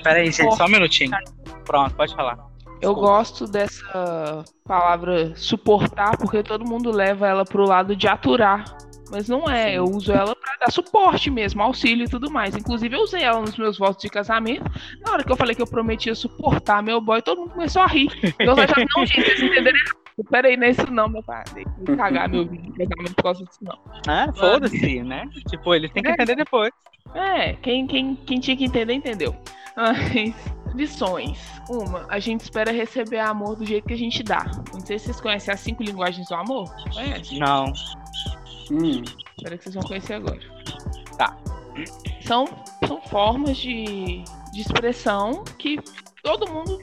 Peraí, 0.04 0.32
gente, 0.32 0.56
só 0.56 0.66
um 0.66 0.70
minutinho. 0.70 1.12
Pronto, 1.66 1.94
pode 1.96 2.16
falar. 2.16 2.53
Eu 2.84 2.93
gosto 2.93 3.48
dessa 3.48 4.43
palavra 4.65 5.34
suportar, 5.36 6.17
porque 6.17 6.43
todo 6.43 6.65
mundo 6.65 6.91
leva 6.91 7.28
ela 7.28 7.46
pro 7.46 7.65
lado 7.65 7.96
de 7.96 8.08
aturar. 8.08 8.65
Mas 9.12 9.30
não 9.30 9.48
é, 9.48 9.69
Sim. 9.69 9.76
eu 9.76 9.84
uso 9.86 10.12
ela 10.12 10.36
pra 10.36 10.56
dar 10.60 10.72
suporte 10.72 11.30
mesmo, 11.30 11.62
auxílio 11.62 12.06
e 12.06 12.10
tudo 12.10 12.32
mais. 12.32 12.56
Inclusive, 12.56 12.96
eu 12.96 13.02
usei 13.02 13.22
ela 13.22 13.39
nos 13.41 13.56
meus 13.58 13.78
votos 13.78 14.02
de 14.02 14.10
casamento. 14.10 14.63
Na 15.06 15.13
hora 15.13 15.24
que 15.24 15.32
eu 15.32 15.36
falei 15.38 15.56
que 15.56 15.62
eu 15.62 15.67
prometia 15.67 16.15
suportar 16.15 16.82
meu 16.82 17.00
boy, 17.00 17.22
todo 17.22 17.41
mundo 17.41 17.52
começou 17.52 17.84
a 17.84 17.88
rir. 17.88 18.10
Eu 18.39 18.56
já, 18.56 18.65
não, 18.98 19.06
gente, 19.06 19.22
vocês 19.24 19.41
entenderam. 19.41 19.78
Peraí, 20.30 20.58
não 20.58 20.65
é 20.65 20.69
isso 20.72 20.91
não, 20.91 21.08
meu 21.10 21.24
pai. 21.24 21.43
Não 21.88 21.96
cagar 21.96 22.28
meu 22.28 22.46
vídeo 22.46 22.72
de 22.72 22.86
casamento 22.86 23.15
por 23.15 23.24
causa 23.24 23.43
disso, 23.46 23.60
não. 23.62 23.78
Ah, 24.08 24.28
foda-se, 24.36 25.02
né? 25.04 25.28
Tipo, 25.50 25.74
eles 25.76 25.91
têm 25.91 26.02
que 26.04 26.10
É. 26.10 26.13
entender 26.13 26.36
depois. 26.36 26.72
É, 27.15 27.54
quem, 27.54 27.86
quem, 27.86 28.15
quem 28.15 28.39
tinha 28.39 28.58
que 28.58 28.65
entender, 28.65 28.93
entendeu. 28.93 29.36
Mas, 29.76 30.34
lições. 30.76 31.40
Uma, 31.70 32.06
a 32.10 32.20
gente 32.20 32.42
espera 32.42 32.72
receber 32.72 33.20
amor 33.20 33.56
do 33.56 33.66
jeito 33.66 33.88
que 33.88 33.94
a 33.94 33.98
gente 33.98 34.24
dá. 34.24 34.46
Não 34.74 34.80
sei 34.82 35.00
se 35.00 35.06
vocês 35.06 35.22
conhecem 35.22 35.54
as 35.54 35.60
cinco 35.60 35.84
linguagens 35.84 36.28
do 36.28 36.36
amor. 36.36 36.70
Conhece? 36.94 37.40
Não. 37.40 37.66
Hum, 38.72 39.04
Espero 39.38 39.58
que 39.58 39.64
vocês 39.64 39.76
vão 39.76 39.84
conhecer 39.84 40.14
agora. 40.14 40.40
Tá. 41.18 41.38
São, 42.22 42.48
são 42.88 43.02
formas 43.02 43.58
de, 43.58 44.24
de 44.52 44.62
expressão 44.62 45.44
que 45.58 45.80
todo 46.22 46.52
mundo 46.52 46.80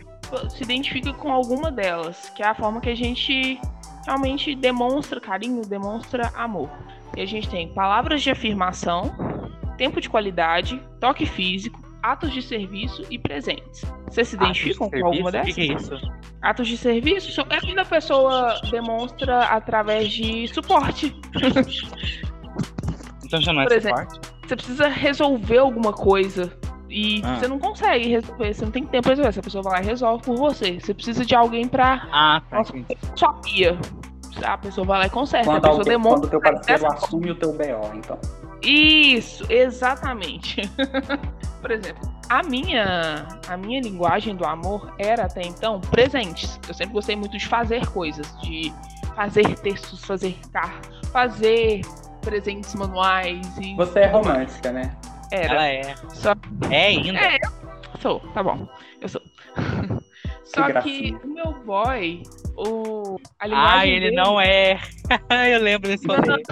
se 0.50 0.62
identifica 0.62 1.12
com 1.12 1.32
alguma 1.32 1.70
delas, 1.70 2.30
que 2.30 2.42
é 2.42 2.46
a 2.46 2.54
forma 2.54 2.80
que 2.80 2.90
a 2.90 2.94
gente 2.94 3.60
realmente 4.04 4.54
demonstra 4.54 5.20
carinho, 5.20 5.66
demonstra 5.66 6.30
amor. 6.36 6.70
E 7.16 7.20
a 7.20 7.26
gente 7.26 7.48
tem 7.48 7.72
palavras 7.72 8.22
de 8.22 8.30
afirmação, 8.30 9.12
tempo 9.76 10.00
de 10.00 10.08
qualidade, 10.08 10.80
toque 11.00 11.26
físico, 11.26 11.80
atos 12.02 12.32
de 12.32 12.42
serviço 12.42 13.02
e 13.10 13.18
presentes. 13.18 13.84
Vocês 14.08 14.28
se 14.28 14.36
identificam 14.36 14.88
com 14.90 15.06
alguma 15.06 15.30
dessas? 15.30 15.54
Que, 15.54 15.66
que 15.66 15.72
é 15.72 15.76
isso? 15.76 15.94
Atos 16.42 16.68
de 16.68 16.76
serviço 16.76 17.32
são- 17.32 17.44
é 17.50 17.60
quando 17.60 17.78
a 17.78 17.84
pessoa 17.84 18.54
demonstra 18.70 19.40
através 19.44 20.10
de 20.12 20.48
suporte. 20.48 21.14
Então 23.24 23.40
já 23.40 23.52
não 23.52 23.62
é 23.62 23.64
Por 23.66 23.72
exemplo, 23.76 24.00
suporte? 24.10 24.32
você 24.44 24.56
precisa 24.56 24.88
resolver 24.88 25.58
alguma 25.58 25.92
coisa 25.92 26.52
e 26.88 27.22
Ah. 27.24 27.36
você 27.36 27.46
não 27.46 27.60
consegue 27.60 28.08
resolver, 28.08 28.52
você 28.52 28.64
não 28.64 28.72
tem 28.72 28.84
tempo 28.84 29.02
pra 29.02 29.10
resolver, 29.10 29.28
essa 29.28 29.40
pessoa 29.42 29.62
vai 29.62 29.74
lá 29.74 29.82
e 29.82 29.86
resolve 29.86 30.24
por 30.24 30.36
você. 30.36 30.80
Você 30.80 30.92
precisa 30.92 31.24
de 31.24 31.34
alguém 31.36 31.68
pra 31.68 32.08
Ah, 32.10 32.42
tá. 32.50 32.56
Nossa. 32.56 32.72
sua 33.14 33.32
pia. 33.34 33.78
A 34.42 34.58
pessoa 34.58 34.84
vai 34.86 34.98
lá 35.00 35.06
e 35.06 35.10
conserta, 35.10 35.48
a 35.48 35.52
quando, 35.54 35.62
pessoa 35.62 35.78
alguém, 35.78 35.92
demonstra. 35.92 36.20
quando 36.20 36.24
o 36.24 36.30
teu 36.30 36.40
parceiro 36.40 36.86
assume 36.92 37.30
o 37.30 37.34
teu 37.36 37.52
BO, 37.52 37.94
então. 37.94 38.18
Isso, 38.62 39.44
exatamente. 39.50 40.62
Por 41.60 41.70
exemplo, 41.70 42.10
a 42.28 42.42
minha, 42.42 43.26
a 43.48 43.56
minha 43.56 43.80
linguagem 43.80 44.34
do 44.34 44.44
amor 44.44 44.94
era 44.98 45.24
até 45.24 45.42
então 45.42 45.80
presentes. 45.80 46.58
Eu 46.66 46.74
sempre 46.74 46.94
gostei 46.94 47.16
muito 47.16 47.36
de 47.36 47.46
fazer 47.46 47.86
coisas, 47.88 48.26
de 48.40 48.72
fazer 49.14 49.58
textos, 49.58 50.04
fazer 50.04 50.36
cartas, 50.52 51.08
fazer 51.10 51.82
presentes 52.22 52.74
manuais 52.74 53.46
e 53.58 53.74
Você 53.74 54.00
é 54.00 54.06
romântica, 54.06 54.72
né? 54.72 54.96
Era. 55.30 55.54
Ela 55.54 55.66
é. 55.66 55.94
Só 56.08 56.34
É 56.70 56.86
ainda. 56.86 57.18
É, 57.18 57.38
Sou, 58.00 58.20
tá 58.32 58.42
bom. 58.42 58.66
Eu 59.00 59.08
sou. 59.08 59.20
Só 60.44 60.66
que, 60.66 60.72
gracinha. 60.72 61.20
o 61.22 61.28
meu 61.28 61.52
boy, 61.64 62.22
o. 62.56 63.16
A 63.38 63.76
Ah, 63.78 63.86
ele 63.86 64.06
dele, 64.06 64.16
não 64.16 64.40
é. 64.40 64.80
Eu 65.52 65.62
lembro 65.62 65.88
desse 65.88 66.06
rolê. 66.06 66.42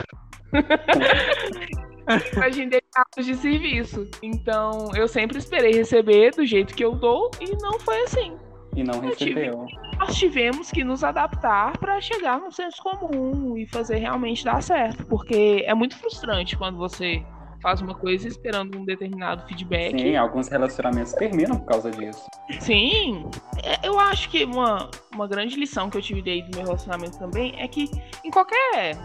A 2.08 2.16
linguagem 2.16 2.68
dele 2.68 2.82
é 2.96 3.00
atos 3.00 3.26
de 3.26 3.34
serviço. 3.36 4.08
Então, 4.22 4.90
eu 4.94 5.06
sempre 5.06 5.38
esperei 5.38 5.72
receber 5.72 6.30
do 6.34 6.44
jeito 6.46 6.74
que 6.74 6.84
eu 6.84 6.94
dou 6.94 7.30
e 7.40 7.50
não 7.62 7.78
foi 7.80 8.00
assim. 8.02 8.36
E 8.74 8.82
não 8.82 8.94
Eu 9.04 9.16
tive. 9.16 9.34
recebeu. 9.40 9.66
Nós 9.98 10.14
tivemos 10.16 10.70
que 10.70 10.84
nos 10.84 11.02
adaptar 11.02 11.76
para 11.78 12.00
chegar 12.00 12.38
num 12.40 12.50
senso 12.50 12.82
comum 12.82 13.56
e 13.58 13.66
fazer 13.66 13.96
realmente 13.96 14.44
dar 14.44 14.62
certo. 14.62 15.04
Porque 15.06 15.64
é 15.66 15.74
muito 15.74 15.96
frustrante 15.98 16.56
quando 16.56 16.76
você 16.78 17.22
faz 17.60 17.80
uma 17.82 17.94
coisa 17.94 18.28
esperando 18.28 18.78
um 18.78 18.84
determinado 18.84 19.44
feedback. 19.48 19.98
Sim, 20.00 20.14
alguns 20.16 20.46
relacionamentos 20.48 21.12
terminam 21.14 21.56
por 21.58 21.66
causa 21.66 21.90
disso. 21.90 22.24
Sim, 22.60 23.28
é, 23.64 23.86
eu 23.86 23.98
acho 23.98 24.30
que 24.30 24.44
uma, 24.44 24.88
uma 25.12 25.26
grande 25.26 25.56
lição 25.56 25.90
que 25.90 25.98
eu 25.98 26.02
tive 26.02 26.22
daí 26.22 26.42
do 26.42 26.56
meu 26.56 26.64
relacionamento 26.66 27.18
também 27.18 27.54
é 27.58 27.66
que 27.66 27.90
em 28.24 28.30
qualquer 28.30 28.96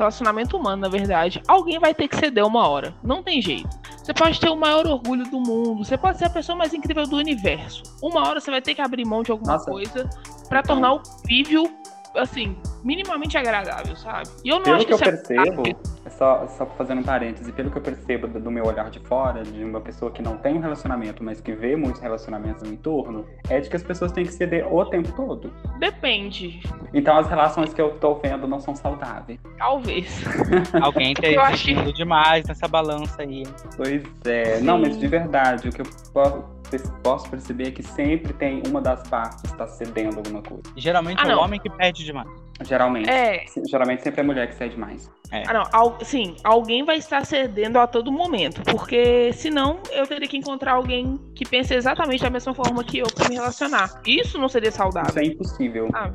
relacionamento 0.00 0.56
humano, 0.56 0.82
na 0.82 0.88
verdade, 0.88 1.42
alguém 1.46 1.78
vai 1.78 1.94
ter 1.94 2.08
que 2.08 2.16
ceder 2.16 2.44
uma 2.44 2.66
hora. 2.68 2.94
Não 3.02 3.22
tem 3.22 3.40
jeito. 3.40 3.68
Você 3.96 4.12
pode 4.14 4.40
ter 4.40 4.48
o 4.48 4.56
maior 4.56 4.86
orgulho 4.86 5.24
do 5.30 5.40
mundo, 5.40 5.84
você 5.84 5.96
pode 5.96 6.18
ser 6.18 6.24
a 6.26 6.30
pessoa 6.30 6.56
mais 6.56 6.72
incrível 6.74 7.06
do 7.06 7.16
universo. 7.16 7.82
Uma 8.02 8.26
hora 8.28 8.40
você 8.40 8.50
vai 8.50 8.60
ter 8.62 8.74
que 8.74 8.80
abrir 8.82 9.04
mão 9.04 9.22
de 9.22 9.30
alguma 9.30 9.52
Nossa. 9.54 9.70
coisa 9.70 10.08
pra 10.48 10.60
Então- 10.60 10.74
tornar 10.76 10.92
o 10.94 11.00
convívio, 11.02 11.70
assim, 12.16 12.56
minimamente 12.84 13.36
agradável, 13.38 13.94
sabe? 13.96 14.28
E 14.44 14.48
eu 14.48 14.56
não 14.56 14.62
Pelo 14.64 14.76
acho 14.76 14.86
que 14.86 14.92
eu 14.92 14.96
isso 14.96 15.04
é 15.04 15.10
percebo, 15.12 15.62
é 16.04 16.10
só, 16.10 16.46
só 16.48 16.66
fazendo 16.66 17.00
um 17.00 17.04
parêntese, 17.04 17.52
pelo 17.52 17.70
que 17.70 17.78
eu 17.78 17.82
percebo 17.82 18.26
do, 18.26 18.50
meu 18.50 18.64
olhar 18.66 18.90
de 18.90 18.98
fora, 19.00 19.42
de 19.42 19.62
uma 19.64 19.80
pessoa 19.80 20.10
que 20.10 20.22
não 20.22 20.36
tem 20.36 20.56
um 20.56 20.60
relacionamento, 20.60 21.22
mas 21.22 21.40
que 21.40 21.52
vê 21.52 21.76
muitos 21.76 22.00
relacionamentos 22.00 22.62
no 22.62 22.72
entorno, 22.72 23.26
é 23.48 23.60
de 23.60 23.68
que 23.68 23.76
as 23.76 23.82
pessoas 23.82 24.10
têm 24.12 24.24
que 24.24 24.32
ceder 24.32 24.66
o 24.72 24.84
tempo 24.86 25.12
todo. 25.12 25.52
Depende, 25.78 26.60
Então 26.92 27.16
as 27.16 27.28
relações 27.28 27.72
que 27.72 27.80
eu 27.80 27.98
tô 27.98 28.14
vendo 28.14 28.46
não 28.48 28.60
são 28.60 28.74
saudáveis. 28.74 29.38
talvez. 29.58 30.22
Alguém 30.82 31.14
tá 31.14 31.26
Eu 31.30 31.42
acho 31.42 31.64
que- 31.66 31.92
demais 31.92 32.44
nessa 32.46 32.66
balança 32.66 33.22
aí. 33.22 33.44
Pois 33.76 34.02
é. 34.24 34.60
Não, 34.60 34.78
mas 34.78 34.94
Sim. 34.94 35.00
de 35.00 35.06
verdade, 35.06 35.68
o 35.68 35.72
que 35.72 35.82
eu 35.82 35.86
po- 36.12 36.59
posso 36.78 37.28
perceber 37.30 37.68
é 37.68 37.70
que 37.70 37.82
sempre 37.82 38.32
tem 38.34 38.62
uma 38.68 38.80
das 38.80 39.06
partes 39.08 39.40
que 39.42 39.48
está 39.48 39.66
cedendo 39.66 40.16
alguma 40.18 40.42
coisa. 40.42 40.62
Geralmente 40.76 41.20
Ah, 41.24 41.30
é 41.30 41.36
o 41.36 41.40
homem 41.40 41.58
que 41.60 41.68
pede 41.70 42.04
demais. 42.04 42.28
Geralmente. 42.62 43.08
É, 43.08 43.44
Geralmente 43.68 44.02
sempre 44.02 44.20
é 44.20 44.24
a 44.24 44.26
mulher 44.26 44.46
que 44.48 44.54
cede 44.54 44.78
mais. 44.78 45.10
Ah, 45.32 45.52
não. 45.54 45.62
Al 45.72 45.98
sim, 46.02 46.36
alguém 46.44 46.84
vai 46.84 46.96
estar 46.98 47.24
cedendo 47.24 47.78
a 47.78 47.86
todo 47.86 48.12
momento. 48.12 48.62
Porque 48.70 49.32
senão 49.32 49.80
eu 49.92 50.06
teria 50.06 50.28
que 50.28 50.36
encontrar 50.36 50.72
alguém 50.74 51.18
que 51.34 51.44
pense 51.48 51.72
exatamente 51.74 52.22
da 52.22 52.28
mesma 52.30 52.52
forma 52.54 52.84
que 52.84 52.98
eu 52.98 53.06
pra 53.14 53.28
me 53.28 53.34
relacionar. 53.36 54.00
Isso 54.06 54.38
não 54.38 54.48
seria 54.48 54.68
Isso 54.68 54.76
saudável. 54.78 55.22
é 55.22 55.24
impossível. 55.26 55.88
Ah, 55.94 56.10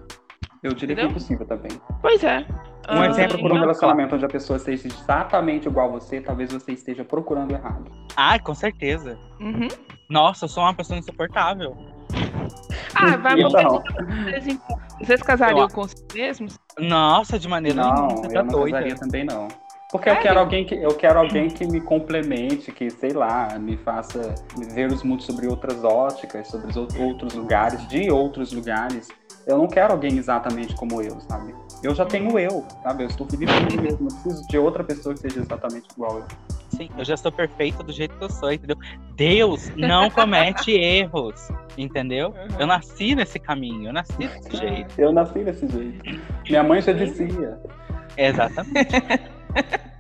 Eu 0.62 0.74
diria 0.74 0.96
que 0.96 1.02
é 1.02 1.06
entendeu? 1.06 1.10
impossível 1.10 1.46
também. 1.48 1.72
pois 2.02 2.24
é. 2.24 2.46
Um 2.90 3.02
Ah, 3.02 3.08
exemplo 3.08 3.40
por 3.40 3.52
um 3.52 3.60
relacionamento 3.60 4.16
onde 4.16 4.26
a 4.26 4.30
pessoa 4.30 4.60
seja 4.60 4.88
exatamente 4.88 5.68
igual 5.68 5.88
a 5.90 5.92
você, 5.94 6.22
talvez 6.22 6.52
você 6.54 6.74
esteja 6.74 7.04
procurando 7.04 7.52
errado. 7.52 7.90
Ah, 8.16 8.38
com 8.40 8.54
certeza. 8.54 9.18
Uhum. 9.40 9.68
Nossa, 10.10 10.46
eu 10.46 10.50
sou 10.50 10.64
uma 10.64 10.74
pessoa 10.74 11.00
insuportável. 11.00 11.76
Ah, 12.94 13.18
vai 13.18 13.40
Então. 13.40 13.82
vocês. 14.30 14.60
Vocês 15.02 15.22
casariam 15.24 15.62
Eu- 15.62 15.70
com 15.70 15.88
si 15.88 15.96
mesmos? 16.14 16.58
Nossa, 16.80 17.38
de 17.40 17.48
maneira 17.48 17.82
Não, 17.84 17.94
nenhuma. 17.94 18.16
Você 18.18 18.28
tá 18.34 18.40
eu 18.40 18.44
não 18.46 18.52
doida. 18.52 18.78
casaria 18.78 18.96
também 18.96 19.26
não. 19.26 19.48
Porque 19.92 20.10
eu 20.10 20.18
quero 20.18 20.40
alguém 20.40 20.66
que 20.66 20.76
eu 20.76 20.96
quero 20.96 21.20
alguém 21.20 21.48
que 21.50 21.66
me 21.66 21.80
complemente, 21.80 22.72
que 22.72 22.90
sei 22.90 23.12
lá, 23.14 23.58
me 23.60 23.78
faça 23.78 24.36
ver 24.74 24.88
os 24.92 25.04
mundos 25.04 25.26
sobre 25.26 25.48
outras 25.48 25.84
óticas, 25.84 26.48
sobre 26.50 26.70
os 26.70 26.76
ou- 26.78 26.88
outros 27.00 27.34
lugares, 27.34 27.88
de 27.88 28.12
outros 28.12 28.52
lugares. 28.52 29.08
Eu 29.48 29.58
não 29.58 29.68
quero 29.68 29.94
alguém 29.94 30.18
exatamente 30.18 30.76
como 30.76 31.02
eu, 31.02 31.20
sabe? 31.22 31.54
Eu 31.84 31.94
já 31.94 32.06
tenho 32.06 32.38
eu, 32.40 32.66
sabe? 32.82 33.04
Eu 33.04 33.08
estou 33.08 33.28
feliz 33.28 33.50
comigo 33.52 33.82
mesmo. 33.82 34.10
Não 34.10 34.22
preciso 34.22 34.48
de 34.48 34.58
outra 34.58 34.84
pessoa 34.84 35.14
que 35.14 35.22
seja 35.22 35.40
exatamente 35.42 35.88
igual 35.96 36.18
eu. 36.18 36.26
Sim, 36.70 36.90
eu 36.98 37.06
já 37.06 37.16
sou 37.16 37.32
perfeita 37.32 37.84
do 37.84 37.94
jeito 37.94 38.18
que 38.18 38.24
eu 38.24 38.30
sou, 38.30 38.52
entendeu? 38.52 38.76
Deus 39.16 39.72
não 39.76 40.10
comete 40.10 40.72
erros, 40.76 41.50
entendeu? 41.78 42.34
Eu 42.60 42.66
nasci 42.66 43.16
nesse 43.16 43.40
caminho, 43.40 43.90
eu 43.90 43.94
nasci 43.94 44.18
desse 44.18 44.58
jeito. 44.58 44.94
Eu 45.00 45.14
nasci 45.14 45.44
desse 45.44 45.68
jeito. 45.68 46.22
Minha 46.50 46.64
mãe 46.64 46.82
já 46.82 46.92
dizia. 46.92 47.58
Exatamente. 48.18 48.76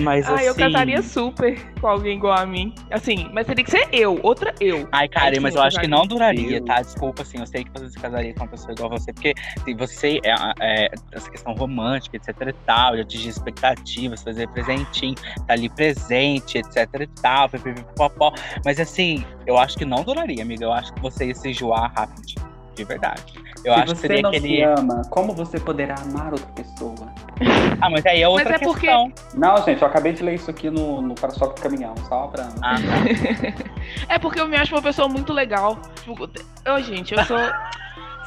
Mas 0.00 0.26
Ah, 0.26 0.34
assim. 0.34 0.44
eu 0.44 0.54
casaria 0.54 1.02
super 1.02 1.72
com 1.80 1.86
alguém 1.86 2.16
igual 2.16 2.38
a 2.38 2.46
mim. 2.46 2.74
Assim, 2.90 3.28
mas 3.32 3.46
teria 3.46 3.64
que 3.64 3.70
ser 3.70 3.88
eu, 3.92 4.18
outra 4.22 4.54
eu. 4.60 4.88
Ai, 4.92 5.08
cara, 5.08 5.40
mas 5.40 5.54
eu 5.54 5.62
acho 5.62 5.80
que 5.80 5.86
não 5.86 6.06
duraria, 6.06 6.62
tá? 6.64 6.80
Desculpa, 6.80 7.22
assim, 7.22 7.38
eu 7.38 7.46
sei 7.46 7.64
que 7.64 7.70
você 7.72 7.90
se 7.90 7.98
casaria 7.98 8.32
com 8.34 8.40
uma 8.40 8.48
pessoa 8.48 8.72
igual 8.72 8.92
a 8.92 8.98
você, 8.98 9.12
porque 9.12 9.34
se 9.64 9.74
você 9.74 10.18
é, 10.24 10.34
é, 10.60 10.90
essa 11.12 11.30
questão 11.30 11.54
romântica, 11.54 12.16
etc 12.16 12.28
e 12.48 12.52
tal, 12.66 12.94
de 12.94 13.02
atingir 13.02 13.28
expectativas, 13.28 14.22
fazer 14.22 14.48
presentinho, 14.48 15.14
tá 15.46 15.54
ali 15.54 15.68
presente, 15.68 16.58
etc 16.58 16.88
e 17.00 17.06
tal, 17.20 17.48
pipipipopó. 17.48 18.32
Mas 18.64 18.78
assim, 18.80 19.24
eu 19.46 19.58
acho 19.58 19.76
que 19.76 19.84
não 19.84 20.02
duraria, 20.04 20.42
amiga. 20.42 20.64
Eu 20.64 20.72
acho 20.72 20.92
que 20.94 21.00
você 21.00 21.26
ia 21.26 21.34
se 21.34 21.50
enjoar 21.50 21.92
rápido, 21.94 22.22
de 22.74 22.84
verdade. 22.84 23.22
Eu 23.64 23.74
Se 23.74 23.80
acho 23.80 23.84
que 23.94 24.00
você 24.00 24.06
seria 24.08 24.22
não 24.22 24.30
aquele. 24.30 24.48
se 24.56 24.62
ama, 24.62 25.02
como 25.10 25.32
você 25.32 25.58
poderá 25.60 25.94
amar 25.94 26.32
outra 26.32 26.46
pessoa? 26.54 26.94
Ah, 27.80 27.88
mas 27.90 28.04
aí 28.06 28.22
é 28.22 28.28
outra 28.28 28.56
é 28.56 28.58
porque- 28.58 28.86
questão. 28.86 29.12
Não, 29.34 29.56
gente, 29.64 29.80
eu 29.82 29.88
acabei 29.88 30.12
de 30.12 30.22
ler 30.22 30.34
isso 30.34 30.50
aqui 30.50 30.68
no, 30.70 31.00
no 31.02 31.14
para-choque 31.14 31.56
do 31.60 31.62
caminhão, 31.62 31.94
só 32.08 32.26
pra. 32.28 32.48
Ah, 32.62 32.74
É 34.08 34.18
porque 34.18 34.40
eu 34.40 34.48
me 34.48 34.56
acho 34.56 34.74
uma 34.74 34.82
pessoa 34.82 35.08
muito 35.08 35.32
legal. 35.32 35.78
Tipo, 36.04 36.28
eu, 36.64 36.82
gente, 36.82 37.14
eu 37.14 37.24
sou. 37.24 37.38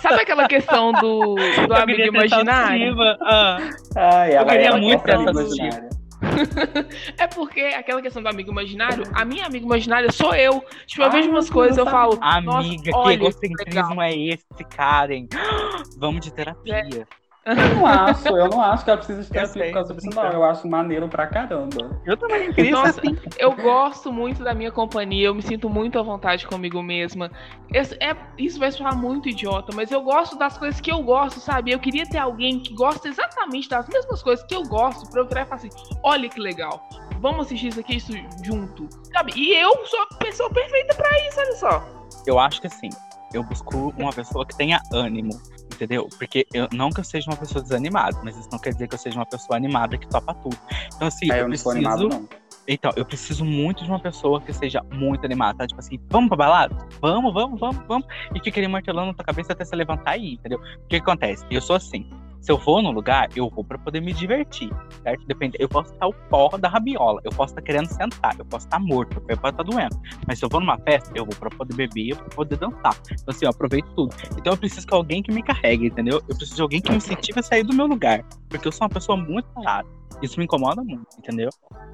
Sabe 0.02 0.22
aquela 0.22 0.48
questão 0.48 0.92
do, 0.92 1.36
do 1.36 1.74
eu 1.74 1.76
amigo 1.76 2.02
imaginário? 2.02 2.96
Ah, 3.22 3.58
Ai, 3.96 4.34
ela 4.34 4.46
queria 4.52 4.68
é 4.70 4.72
muito 4.80 5.08
essa 5.10 5.18
autoestima. 5.18 5.68
imaginária. 5.68 5.90
É 7.18 7.28
porque 7.28 7.62
aquela 7.62 8.02
questão 8.02 8.22
do 8.22 8.30
amigo 8.30 8.52
imaginário, 8.52 9.04
a 9.14 9.24
minha 9.26 9.46
amiga 9.46 9.66
imaginária 9.66 10.12
sou 10.12 10.34
eu. 10.36 10.64
Tipo, 10.86 11.04
eu 11.04 11.08
Ah, 11.08 11.10
vejo 11.10 11.30
umas 11.30 11.48
eu 11.48 11.54
coisas, 11.54 11.78
eu 11.78 11.86
não 11.86 11.92
falo. 11.92 12.18
amiga, 12.22 12.52
Nossa, 12.52 12.70
que 12.70 12.76
legal. 12.86 13.12
egocentrismo 13.12 14.02
é 14.02 14.16
esse, 14.16 14.46
Karen? 14.76 15.28
Vamos 15.98 16.22
de 16.22 16.34
terapia. 16.34 17.08
Eu 17.46 17.56
não 17.76 17.86
acho, 17.86 18.28
eu 18.28 18.50
não 18.50 18.60
acho 18.60 18.84
que 18.84 18.90
ela 18.90 18.98
precisa 18.98 19.30
terapia 19.32 19.54
sei, 19.54 19.68
por 19.68 19.74
causa 19.76 19.94
disso, 19.94 20.10
não. 20.16 20.32
Eu 20.32 20.44
acho 20.44 20.68
maneiro 20.68 21.08
pra 21.08 21.28
caramba. 21.28 22.02
Eu 22.04 22.18
também 22.18 22.52
queria 22.52 22.72
Nossa, 22.72 23.00
assim. 23.00 23.16
eu 23.38 23.52
gosto 23.56 24.12
muito 24.12 24.44
da 24.44 24.52
minha 24.56 24.72
companhia, 24.72 25.28
eu 25.28 25.36
me 25.36 25.44
sinto 25.44 25.70
muito 25.70 26.00
à 26.00 26.02
vontade 26.02 26.48
comigo 26.48 26.82
mesma. 26.82 27.30
Esse- 27.72 27.96
é- 28.02 28.16
isso 28.40 28.58
vai 28.58 28.72
soar 28.72 28.98
muito 28.98 29.30
idiota, 29.30 29.72
mas 29.76 29.92
eu 29.92 30.02
gosto 30.02 30.36
das 30.40 30.58
coisas 30.58 30.82
que 30.82 30.92
eu 30.92 31.04
gosto, 31.04 31.40
sabe? 31.40 31.72
Eu 31.72 31.78
queria 31.80 32.08
ter 32.08 32.18
alguém 32.18 32.60
que 32.62 32.74
gosta 32.74 33.08
exatamente 33.08 33.70
das 33.70 33.88
mesmas 33.88 34.24
coisas 34.24 34.44
que 34.48 34.56
eu 34.56 34.64
gosto, 34.64 35.08
pra 35.12 35.22
eu 35.22 35.28
virar 35.28 35.44
e 35.44 35.46
falar 35.46 35.58
assim: 35.58 35.70
olha 36.04 36.28
que 36.28 36.40
legal, 36.40 36.90
vamos 37.20 37.46
assistir 37.46 37.68
isso 37.68 37.80
aqui 37.80 37.98
isso 37.98 38.12
junto, 38.44 38.90
sabe? 39.14 39.34
E 39.36 39.54
eu 39.54 39.86
sou 39.86 40.00
a 40.02 40.16
pessoa 40.16 40.50
perfeita 40.50 40.96
pra 40.96 41.10
isso, 41.28 41.40
olha 41.40 41.56
só. 41.58 41.86
Eu 42.26 42.40
acho 42.40 42.60
que 42.60 42.66
assim, 42.66 42.90
eu 43.36 43.44
busco 43.44 43.94
uma 43.98 44.12
pessoa 44.12 44.44
que 44.48 44.58
tenha 44.58 44.82
ânimo, 44.92 45.30
entendeu? 45.76 46.08
Porque 46.18 46.48
eu 46.54 46.68
não 46.74 46.90
que 46.90 47.00
eu 47.00 47.04
seja 47.04 47.30
uma 47.30 47.38
pessoa 47.38 47.62
desanimada, 47.62 48.20
mas 48.24 48.38
isso 48.38 48.50
não 48.52 48.60
quer 48.60 48.72
dizer 48.72 48.88
que 48.88 48.96
eu 48.96 49.00
seja 49.00 49.18
uma 49.18 49.26
pessoa 49.26 49.58
animada 49.58 49.98
que 49.98 50.08
topa 50.08 50.34
tudo. 50.36 50.58
Então, 50.96 51.08
assim, 51.08 51.32
Aí 51.32 51.40
eu, 51.40 51.44
eu 51.44 51.50
não 51.50 51.56
sou 51.58 51.72
preciso. 51.74 51.94
animado, 51.94 52.10
não. 52.10 52.30
Então, 52.68 52.92
eu 52.96 53.06
preciso 53.06 53.46
muito 53.46 53.84
de 53.84 53.90
uma 53.90 54.00
pessoa 54.00 54.42
que 54.42 54.52
seja 54.52 54.82
muito 54.92 55.24
animada, 55.24 55.60
tá? 55.60 55.68
Tipo 55.68 55.80
assim, 55.80 56.00
vamos 56.10 56.30
pra 56.30 56.38
balada? 56.38 56.76
Vamos, 57.00 57.32
vamos, 57.34 57.60
vamos, 57.60 57.86
vamos. 57.88 58.08
E 58.34 58.40
fica 58.44 58.60
ali 58.60 58.68
martelando 58.68 59.08
na 59.08 59.14
tua 59.14 59.26
cabeça 59.26 59.54
até 59.54 59.64
você 59.64 59.76
levantar 59.76 60.18
e 60.18 60.32
ir, 60.32 60.34
entendeu? 60.34 60.60
O 60.60 60.88
que 60.88 60.96
acontece? 60.96 61.46
Eu 61.52 61.62
sou 61.62 61.76
assim. 61.76 62.10
Se 62.46 62.52
eu 62.52 62.60
vou 62.60 62.80
num 62.80 62.92
lugar, 62.92 63.28
eu 63.36 63.50
vou 63.50 63.64
pra 63.64 63.76
poder 63.76 64.02
me 64.02 64.14
divertir, 64.14 64.70
certo? 65.02 65.26
Depende. 65.26 65.58
Eu 65.60 65.68
posso 65.68 65.92
estar 65.92 66.06
o 66.06 66.14
pó 66.30 66.50
da 66.60 66.70
rabiola, 66.70 67.20
eu 67.24 67.32
posso 67.32 67.54
estar 67.54 67.62
querendo 67.64 67.88
sentar, 67.88 68.36
eu 68.38 68.46
posso 68.46 68.68
estar 68.68 68.78
morto, 68.78 69.20
eu 69.28 69.36
posso 69.36 69.52
estar 69.52 69.64
doendo. 69.64 70.00
Mas 70.28 70.38
se 70.38 70.46
eu 70.46 70.50
vou 70.50 70.60
numa 70.62 70.78
festa, 70.78 71.12
eu 71.16 71.26
vou 71.26 71.36
pra 71.36 71.50
poder 71.50 71.74
beber, 71.74 72.10
eu 72.12 72.18
vou 72.18 72.30
poder 72.30 72.58
dançar. 72.60 72.96
Então, 73.12 73.26
assim, 73.30 73.46
eu 73.46 73.50
aproveito 73.50 73.88
tudo. 73.96 74.14
Então, 74.38 74.54
eu 74.54 74.58
preciso 74.58 74.86
de 74.86 74.94
alguém 74.94 75.24
que 75.24 75.32
me 75.32 75.42
carregue, 75.42 75.88
entendeu? 75.88 76.22
Eu 76.30 76.36
preciso 76.36 76.58
de 76.58 76.62
alguém 76.62 76.80
que 76.82 76.92
me 76.92 76.98
incentive 76.98 77.40
a 77.40 77.42
sair 77.42 77.64
do 77.64 77.74
meu 77.74 77.88
lugar. 77.88 78.24
Porque 78.48 78.68
eu 78.68 78.72
sou 78.72 78.86
uma 78.86 78.94
pessoa 78.94 79.18
muito 79.18 79.48
parada. 79.50 79.90
Isso 80.22 80.38
me 80.38 80.46
incomoda 80.46 80.84
muito, 80.84 81.08
entendeu? 81.18 81.50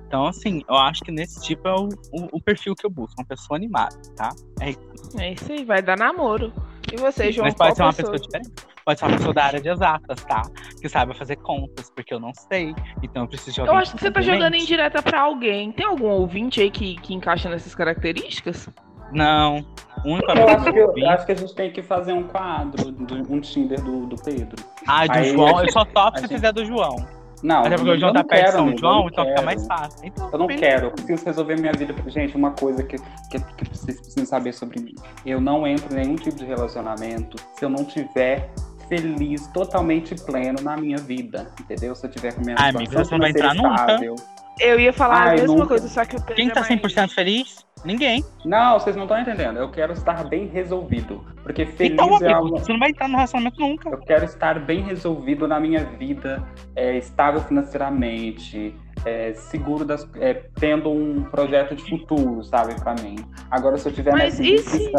Então, 0.05 0.25
assim, 0.25 0.61
eu 0.67 0.75
acho 0.75 1.01
que 1.05 1.13
nesse 1.13 1.41
tipo 1.41 1.65
é 1.65 1.73
o, 1.73 1.87
o, 2.11 2.27
o 2.33 2.41
perfil 2.41 2.75
que 2.75 2.85
eu 2.85 2.89
busco, 2.89 3.15
uma 3.17 3.25
pessoa 3.25 3.57
animada, 3.57 3.95
tá? 4.17 4.35
É 4.59 4.71
isso. 4.71 5.17
É 5.17 5.31
isso 5.31 5.49
aí, 5.49 5.63
vai 5.63 5.81
dar 5.81 5.97
namoro. 5.97 6.51
E 6.91 6.97
você, 6.97 7.31
João? 7.31 7.45
Mas 7.45 7.55
pode 7.55 7.75
ser 7.77 7.83
uma 7.83 7.93
pessoa- 7.93 8.11
pessoa 8.11 8.27
diferente. 8.41 8.51
Pode 8.85 8.99
ser 8.99 9.05
uma 9.05 9.17
pessoa 9.17 9.33
da 9.33 9.43
área 9.45 9.61
de 9.61 9.69
exatas, 9.69 10.23
tá? 10.23 10.41
Que 10.81 10.89
saiba 10.89 11.13
fazer 11.13 11.35
contas, 11.37 11.89
porque 11.95 12.13
eu 12.13 12.19
não 12.19 12.31
sei. 12.33 12.73
Então 13.03 13.23
eu 13.23 13.27
preciso 13.27 13.53
de 13.55 13.61
alguém 13.61 13.75
Eu 13.75 13.79
acho 13.81 13.95
que 13.95 14.01
você 14.01 14.11
tá 14.11 14.21
jogando 14.21 14.55
indireta 14.55 15.01
pra 15.01 15.21
alguém. 15.21 15.71
Tem 15.71 15.85
algum 15.85 16.07
ouvinte 16.09 16.59
aí 16.61 16.71
que, 16.71 16.95
que 16.95 17.13
encaixa 17.13 17.49
nessas 17.49 17.75
características? 17.75 18.69
Não. 19.11 19.57
Eu 20.05 20.15
acho, 20.47 20.63
que, 20.71 20.79
eu, 20.79 21.09
acho 21.09 21.25
que 21.25 21.31
a 21.33 21.35
gente 21.35 21.53
tem 21.53 21.71
que 21.71 21.83
fazer 21.83 22.13
um 22.13 22.23
quadro, 22.23 22.91
do- 22.91 23.33
um 23.33 23.39
Tinder 23.41 23.79
do, 23.83 24.05
do 24.07 24.15
Pedro. 24.15 24.55
Ah, 24.87 25.05
do 25.05 25.11
Aí, 25.13 25.31
João. 25.31 25.61
Eu 25.63 25.71
só 25.71 25.83
topo 25.85 26.17
se 26.17 26.23
gente- 26.23 26.33
fizer 26.35 26.51
do 26.53 26.65
João. 26.65 26.95
Não, 27.43 27.61
Até 27.61 27.71
porque 27.75 27.89
eu 27.89 27.93
o 27.95 27.99
João 27.99 28.13
não 28.13 28.21
tá 28.21 28.27
perto 28.27 28.45
de 28.45 28.51
São 28.51 28.61
amigo, 28.65 28.77
João, 28.79 28.99
não 28.99 29.07
então 29.07 29.23
fica 29.25 29.33
quero. 29.35 29.45
mais 29.47 29.65
fácil. 29.67 29.99
Então, 30.07 30.29
Eu 30.31 30.37
não 30.39 30.45
beleza. 30.47 30.65
quero, 30.65 30.85
eu 30.87 30.91
preciso 30.91 31.25
resolver 31.25 31.55
minha 31.59 31.71
vida. 31.73 31.95
Gente, 32.07 32.35
uma 32.37 32.51
coisa 32.51 32.83
que, 32.83 32.97
que, 33.31 33.39
que 33.39 33.69
vocês 33.75 33.97
precisam 33.99 34.25
saber 34.27 34.53
sobre 34.53 34.79
mim. 34.79 34.93
Eu 35.25 35.41
não 35.41 35.65
entro 35.67 35.91
em 35.91 36.01
nenhum 36.01 36.15
tipo 36.15 36.37
de 36.37 36.45
relacionamento 36.45 37.37
se 37.57 37.65
eu 37.65 37.69
não 37.69 37.83
tiver 37.83 38.51
feliz, 39.01 39.47
totalmente 39.47 40.13
pleno 40.15 40.61
na 40.61 40.75
minha 40.75 40.97
vida. 40.97 41.49
Entendeu? 41.61 41.95
Se 41.95 42.05
eu 42.05 42.11
tiver 42.11 42.33
com 42.35 42.41
minha 42.41 42.55
Ah, 42.59 42.65
amigo, 42.67 42.79
situação 42.89 43.05
você 43.05 43.11
não 43.13 43.19
vai 43.21 43.29
entrar 43.31 43.53
nunca. 43.55 43.81
estável. 43.81 44.15
Eu 44.59 44.79
ia 44.79 44.91
falar 44.91 45.21
Ai, 45.21 45.27
a 45.29 45.31
mesma 45.41 45.55
nunca. 45.55 45.67
coisa, 45.69 45.87
só 45.87 46.03
que 46.03 46.15
o 46.17 46.19
Pedro 46.19 46.35
Quem 46.35 46.47
tá 46.49 46.59
é 46.59 46.63
mais- 46.63 46.67
100% 46.67 47.13
feliz? 47.13 47.65
Ninguém. 47.85 48.23
Não, 48.45 48.79
vocês 48.79 48.95
não 48.95 49.03
estão 49.03 49.19
entendendo. 49.19 49.57
Eu 49.57 49.71
quero 49.71 49.93
estar 49.93 50.23
bem 50.25 50.45
resolvido. 50.47 51.25
Porque 51.41 51.65
feliz 51.65 51.93
Então, 51.93 52.09
é 52.13 52.15
amigo, 52.17 52.33
algo. 52.35 52.49
você 52.59 52.71
não 52.71 52.79
vai 52.79 52.89
entrar 52.91 53.07
no 53.07 53.15
relacionamento 53.15 53.59
nunca. 53.59 53.89
Eu 53.89 53.97
quero 53.99 54.25
estar 54.25 54.59
bem 54.59 54.83
resolvido 54.83 55.47
na 55.47 55.59
minha 55.59 55.83
vida, 55.85 56.43
é, 56.75 56.95
estável 56.97 57.41
financeiramente, 57.41 58.75
é, 59.03 59.33
seguro 59.33 59.83
das, 59.83 60.07
é, 60.19 60.33
tendo 60.59 60.91
um 60.91 61.23
projeto 61.23 61.75
de 61.75 61.89
futuro, 61.89 62.43
sabe, 62.43 62.75
pra 62.81 62.93
mim. 63.01 63.15
Agora, 63.49 63.77
se 63.77 63.89
eu 63.89 63.93
tiver 63.93 64.11
Mas 64.11 64.37
nessa 64.37 64.43
e 64.43 64.57
se- 64.59 64.91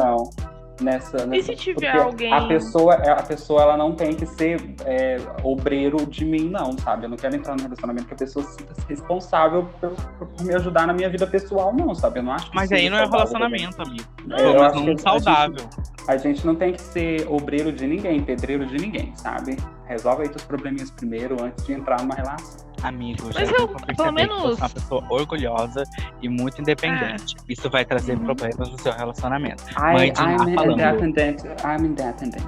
nessa, 0.80 1.26
nessa 1.26 1.46
se 1.52 1.56
tiver 1.56 1.92
porque 1.92 2.06
alguém- 2.06 2.32
a 2.32 2.46
pessoa, 2.48 2.94
é, 2.94 3.10
a 3.10 3.22
pessoa 3.22 3.62
ela 3.62 3.76
não 3.76 3.92
tem 3.94 4.14
que 4.14 4.26
ser 4.26 4.74
é, 4.84 5.16
obreiro 5.42 6.06
de 6.06 6.24
mim, 6.24 6.48
não, 6.48 6.76
sabe? 6.78 7.04
Eu 7.06 7.10
não 7.10 7.16
quero 7.16 7.36
entrar 7.36 7.56
num 7.56 7.62
relacionamento 7.62 8.06
que 8.06 8.14
a 8.14 8.16
pessoa 8.16 8.44
se 8.44 8.54
sinta 8.56 8.72
responsável 8.88 9.68
por, 9.80 9.90
por 10.18 10.44
me 10.44 10.54
ajudar 10.54 10.86
na 10.86 10.92
minha 10.92 11.08
vida 11.10 11.26
pessoal, 11.26 11.74
não, 11.74 11.94
sabe? 11.94 12.20
Eu 12.20 12.22
não 12.24 12.32
acho 12.32 12.50
que 12.50 12.56
Mas 12.56 12.70
aí 12.72 12.88
não 12.88 12.98
é 12.98 13.06
saudável 13.06 13.32
também. 13.38 13.60
relacionamento, 13.60 13.82
amigo. 13.82 14.08
É, 14.30 14.40
eu 14.42 14.52
menos 14.54 14.62
acho 14.62 14.74
não 14.76 14.82
que 14.84 14.88
a 14.88 14.90
gente- 14.92 15.02
saudável. 15.02 15.64
A 16.08 16.16
gente 16.16 16.46
não 16.46 16.54
tem 16.56 16.72
que 16.72 16.80
ser 16.80 17.26
obreiro 17.28 17.70
de 17.72 17.86
ninguém, 17.86 18.20
pedreiro 18.22 18.66
de 18.66 18.76
ninguém, 18.76 19.12
sabe? 19.14 19.56
Resolve 19.86 20.22
aí 20.22 20.28
teus 20.28 20.42
probleminhas 20.42 20.90
primeiro 20.90 21.36
antes 21.42 21.64
de 21.64 21.72
entrar 21.74 22.00
numa 22.00 22.14
relação. 22.14 22.71
Amigo, 22.82 23.30
Mas 23.34 23.48
já 23.48 23.56
eu, 23.56 23.68
pelo 23.96 24.12
menos- 24.12 24.58
é 24.58 24.62
uma 24.62 24.68
pessoa 24.68 25.04
orgulhosa 25.08 25.84
e 26.20 26.28
muito 26.28 26.60
independente. 26.60 27.36
Isso 27.48 27.70
vai 27.70 27.84
trazer 27.84 28.18
Uhum. 28.18 28.24
problemas 28.24 28.68
no 28.70 28.78
seu 28.78 28.92
relacionamento. 28.92 29.62
I, 29.70 29.92
Mãe 29.92 30.12
de 30.12 30.20
I'm 30.20 30.54
falando. 30.54 30.72
independent. 30.80 31.40
I'm 31.64 31.86
independent. 31.86 32.44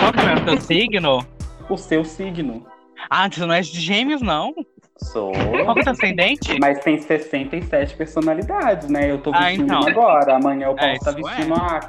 Qual 0.00 0.12
que 0.12 0.20
é 0.20 0.34
o 0.34 0.44
teu 0.44 0.60
signo? 0.60 1.26
O 1.68 1.76
seu 1.76 2.04
signo. 2.04 2.66
Ah, 3.10 3.28
você 3.30 3.44
não 3.44 3.54
é 3.54 3.60
de 3.60 3.78
gêmeos, 3.80 4.22
não? 4.22 4.54
Sou. 4.98 5.32
Qual 5.64 5.74
que 5.74 5.80
é 5.82 5.84
o 5.84 5.90
ascendente? 5.90 6.58
Mas 6.60 6.78
tem 6.80 6.98
67 6.98 7.94
personalidades, 7.96 8.88
né? 8.88 9.10
Eu 9.10 9.18
tô 9.18 9.32
Ah, 9.34 9.40
vestindo 9.48 9.64
então. 9.64 9.80
uma 9.80 9.90
agora, 9.90 10.36
amanhã 10.36 10.68
eu 10.68 10.74
posso 10.74 10.86
É, 10.86 10.92
estar 10.94 11.10
isso 11.18 11.28
é. 11.28 11.34
vestindo 11.34 11.54
a, 11.54 11.80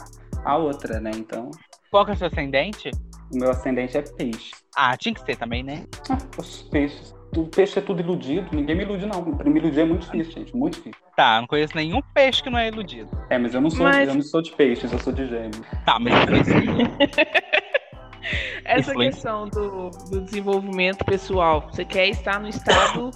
a 0.43 0.57
outra, 0.57 0.99
né? 0.99 1.11
Então, 1.15 1.49
Qual 1.91 2.03
que 2.03 2.11
é 2.11 2.13
o 2.15 2.17
seu 2.17 2.27
ascendente? 2.27 2.91
o 3.33 3.37
meu 3.37 3.51
ascendente 3.51 3.97
é 3.97 4.01
peixe. 4.01 4.51
Ah, 4.75 4.97
tinha 4.97 5.13
que 5.13 5.21
ser 5.21 5.37
também, 5.37 5.63
né? 5.63 5.85
Ah, 6.09 6.17
os 6.37 6.63
peixes. 6.63 7.14
O 7.35 7.45
peixe 7.47 7.79
é 7.79 7.81
tudo 7.81 7.99
iludido, 8.01 8.47
ninguém 8.53 8.75
me 8.75 8.83
ilude, 8.83 9.05
não. 9.05 9.21
Pra 9.35 9.49
me 9.49 9.59
iludir 9.59 9.81
é 9.81 9.85
muito 9.85 10.03
difícil, 10.05 10.31
gente. 10.33 10.55
Muito 10.55 10.75
difícil. 10.75 10.99
Tá, 11.15 11.39
não 11.39 11.47
conheço 11.47 11.75
nenhum 11.75 12.01
peixe 12.13 12.41
que 12.41 12.49
não 12.49 12.57
é 12.57 12.67
iludido. 12.69 13.09
É, 13.29 13.37
mas 13.37 13.53
eu 13.53 13.59
não 13.61 13.69
sou, 13.69 13.85
Mas- 13.85 14.07
eu 14.07 14.15
não 14.15 14.21
sou 14.21 14.41
de 14.41 14.51
peixes, 14.53 14.91
eu 14.91 14.99
sou 14.99 15.11
de 15.11 15.27
gêmeos. 15.27 15.61
Tá, 15.85 15.99
mas 15.99 16.13
influencia. 16.23 16.55
Essa 18.65 18.91
Influência. 18.91 19.11
questão 19.13 19.47
do, 19.49 19.89
do 20.09 20.21
desenvolvimento 20.21 21.03
pessoal. 21.05 21.67
Você 21.71 21.85
quer 21.85 22.07
estar 22.09 22.39
no 22.39 22.47
estado, 22.47 23.11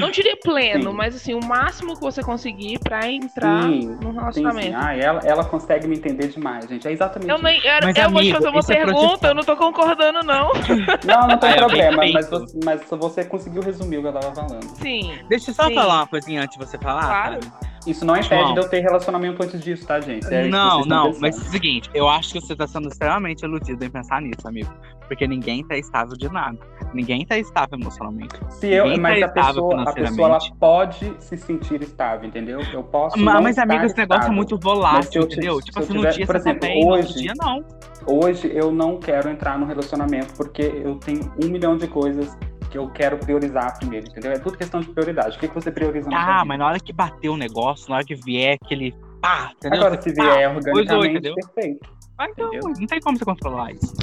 não 0.00 0.10
diria 0.10 0.36
pleno, 0.42 0.90
Sim. 0.90 0.96
mas 0.96 1.16
assim, 1.16 1.34
o 1.34 1.44
máximo 1.44 1.94
que 1.94 2.00
você 2.00 2.22
conseguir 2.22 2.78
pra 2.78 3.06
entrar 3.10 3.64
Sim, 3.64 3.86
num 3.86 3.98
Sim, 3.98 4.08
sim. 4.12 4.12
relacionamento. 4.18 4.76
Ah, 4.76 4.96
ela, 4.96 5.20
ela 5.24 5.44
consegue 5.44 5.86
me 5.88 5.96
entender 5.96 6.28
demais, 6.28 6.68
gente. 6.68 6.86
É 6.86 6.92
exatamente 6.92 7.30
Eu, 7.30 7.38
nem, 7.42 7.58
eu, 7.58 7.72
Mas, 7.82 7.96
eu 7.96 8.10
vou 8.10 8.20
te 8.22 8.30
amigo, 8.30 8.36
fazer 8.36 8.48
uma 8.48 8.60
é 8.60 8.62
pergunta, 8.62 8.98
proteção. 9.00 9.28
eu 9.30 9.34
não 9.34 9.42
tô 9.44 9.56
concordando, 9.56 10.22
não. 10.22 10.52
Não, 11.04 11.26
não 11.28 11.38
tem 11.38 11.50
Ah, 11.50 11.52
é 11.54 11.56
problema, 11.58 11.96
mas 12.12 12.28
você, 12.30 12.58
mas 12.64 12.80
você 12.88 13.24
conseguiu 13.24 13.62
resumir 13.62 13.98
o 13.98 14.02
que 14.02 14.08
eu 14.08 14.12
tava 14.12 14.34
falando. 14.34 14.64
Sim. 14.76 15.12
Deixa 15.28 15.50
eu 15.50 15.54
só 15.54 15.66
Sim. 15.68 15.74
falar 15.74 15.96
uma 16.00 16.06
coisinha 16.06 16.42
antes 16.42 16.58
de 16.58 16.64
você 16.64 16.78
falar. 16.78 17.02
Claro. 17.06 17.40
cara. 17.40 17.73
Isso 17.86 18.04
não 18.04 18.16
impede 18.16 18.52
de 18.54 18.58
eu 18.60 18.68
ter 18.68 18.80
relacionamento 18.80 19.42
antes 19.42 19.60
disso, 19.60 19.86
tá, 19.86 20.00
gente? 20.00 20.26
É 20.32 20.48
não, 20.48 20.84
não, 20.84 21.06
pensando. 21.06 21.20
mas 21.20 21.36
é 21.36 21.40
o 21.40 21.50
seguinte, 21.50 21.90
eu 21.94 22.08
acho 22.08 22.32
que 22.32 22.40
você 22.40 22.56
tá 22.56 22.66
sendo 22.66 22.88
extremamente 22.88 23.42
iludido 23.44 23.84
em 23.84 23.90
pensar 23.90 24.20
nisso, 24.22 24.46
amigo. 24.46 24.72
Porque 25.06 25.26
ninguém 25.26 25.62
tá 25.66 25.76
estável 25.76 26.16
de 26.16 26.30
nada. 26.32 26.56
Ninguém 26.94 27.26
tá 27.26 27.36
estável 27.36 27.78
emocionalmente. 27.78 28.34
Se 28.48 28.68
eu, 28.68 28.84
ninguém 28.84 29.00
mas 29.00 29.20
tá 29.20 29.26
a 29.26 29.28
estável 29.28 29.68
pessoa, 29.68 29.82
a 29.82 29.92
pessoa 29.92 30.28
ela 30.28 30.38
pode 30.58 31.12
se 31.18 31.36
sentir 31.36 31.82
estável, 31.82 32.26
entendeu? 32.26 32.60
Eu 32.72 32.82
posso. 32.82 33.18
Ma- 33.18 33.34
não 33.34 33.42
Mas, 33.42 33.58
amigo, 33.58 33.84
esse 33.84 33.96
negócio 33.98 34.14
é 34.14 34.24
estável. 34.24 34.34
muito 34.36 34.54
Mas 34.54 34.60
se 34.60 34.64
volátil, 34.64 35.22
eu 35.22 35.28
ti- 35.28 35.34
entendeu? 35.34 35.56
se 35.58 35.64
Tipo 35.66 35.78
eu 35.78 35.82
assim, 35.82 35.92
no 35.92 35.98
tiver- 36.00 36.12
dia 36.12 36.26
por 36.26 36.36
você 36.36 36.42
tá 36.42 36.50
exemplo, 36.50 36.68
bem, 36.68 36.84
no 36.86 36.92
hoje- 36.92 37.14
dia 37.14 37.32
não. 37.36 37.64
Hoje 38.06 38.50
eu 38.54 38.72
não 38.72 38.96
quero 38.98 39.28
entrar 39.28 39.58
no 39.58 39.66
relacionamento 39.66 40.32
porque 40.34 40.62
eu 40.62 40.94
tenho 40.96 41.30
um 41.42 41.48
milhão 41.48 41.76
de 41.76 41.86
coisas 41.86 42.34
que 42.74 42.78
eu 42.78 42.90
quero 42.90 43.16
priorizar 43.18 43.78
primeiro, 43.78 44.08
entendeu? 44.08 44.32
É 44.32 44.38
tudo 44.38 44.58
questão 44.58 44.80
de 44.80 44.88
prioridade. 44.88 45.36
O 45.36 45.40
que, 45.40 45.46
que 45.46 45.54
você 45.54 45.70
prioriza 45.70 46.10
na 46.10 46.16
sua 46.16 46.24
Ah, 46.24 46.32
vida? 46.38 46.44
mas 46.46 46.58
na 46.58 46.66
hora 46.66 46.80
que 46.80 46.92
bater 46.92 47.28
o 47.28 47.36
negócio, 47.36 47.88
na 47.88 47.96
hora 47.96 48.04
que 48.04 48.16
vier 48.16 48.58
aquele 48.60 48.92
pá, 49.22 49.52
entendeu? 49.56 49.80
Agora, 49.80 50.02
se 50.02 50.12
pá, 50.12 50.22
vier 50.24 50.52
coisou, 50.52 50.72
organicamente, 50.72 51.10
entendeu? 51.10 51.34
perfeito. 51.36 51.88
Ah, 52.18 52.26
então, 52.28 52.48
entendeu? 52.48 52.72
não 52.80 52.86
tem 52.88 53.00
como 53.00 53.16
você 53.16 53.24
controlar 53.24 53.70
isso. 53.70 53.94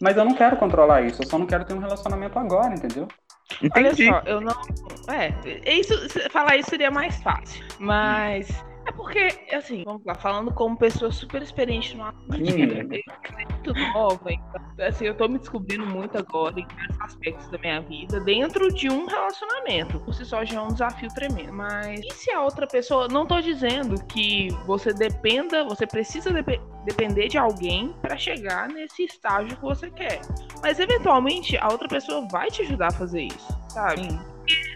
Mas 0.00 0.16
eu 0.16 0.24
não 0.24 0.34
quero 0.34 0.56
controlar 0.56 1.02
isso, 1.02 1.20
eu 1.20 1.26
só 1.26 1.36
não 1.36 1.46
quero 1.46 1.64
ter 1.64 1.74
um 1.74 1.80
relacionamento 1.80 2.38
agora, 2.38 2.72
entendeu? 2.72 3.08
Olha 3.74 3.94
só, 3.94 4.22
eu 4.24 4.40
não. 4.40 4.54
É, 5.08 5.34
isso, 5.68 5.92
falar 6.30 6.56
isso 6.56 6.70
seria 6.70 6.92
mais 6.92 7.20
fácil. 7.22 7.64
Mas. 7.80 8.64
É 8.92 8.96
porque, 8.96 9.54
assim, 9.54 9.82
vamos 9.84 10.04
lá, 10.04 10.14
falando 10.14 10.52
como 10.52 10.76
pessoa 10.76 11.10
super 11.10 11.42
experiente 11.42 11.96
no 11.96 12.04
assunto, 12.04 12.34
Hum. 12.34 12.88
muito 13.64 13.92
nova, 13.92 14.30
então, 14.30 14.86
assim, 14.86 15.06
eu 15.06 15.16
tô 15.16 15.28
me 15.28 15.38
descobrindo 15.38 15.86
muito 15.86 16.16
agora 16.18 16.58
em 16.60 16.66
vários 16.66 17.00
aspectos 17.00 17.48
da 17.48 17.58
minha 17.58 17.80
vida, 17.80 18.20
dentro 18.20 18.72
de 18.72 18.90
um 18.90 19.06
relacionamento. 19.06 19.98
Por 20.00 20.14
si 20.14 20.24
só 20.24 20.44
já 20.44 20.58
é 20.58 20.60
um 20.60 20.68
desafio 20.68 21.08
tremendo. 21.14 21.52
Mas 21.52 22.00
e 22.00 22.10
se 22.12 22.30
a 22.30 22.42
outra 22.42 22.66
pessoa. 22.66 23.08
Não 23.08 23.26
tô 23.26 23.40
dizendo 23.40 24.02
que 24.06 24.48
você 24.66 24.92
dependa, 24.92 25.64
você 25.64 25.86
precisa 25.86 26.30
depe- 26.32 26.60
depender 26.84 27.28
de 27.28 27.38
alguém 27.38 27.94
pra 28.02 28.16
chegar 28.16 28.68
nesse 28.68 29.04
estágio 29.04 29.56
que 29.56 29.62
você 29.62 29.90
quer. 29.90 30.20
Mas 30.62 30.78
eventualmente 30.78 31.56
a 31.56 31.68
outra 31.68 31.88
pessoa 31.88 32.26
vai 32.30 32.50
te 32.50 32.62
ajudar 32.62 32.88
a 32.88 32.92
fazer 32.92 33.22
isso, 33.22 33.58
sabe? 33.68 34.08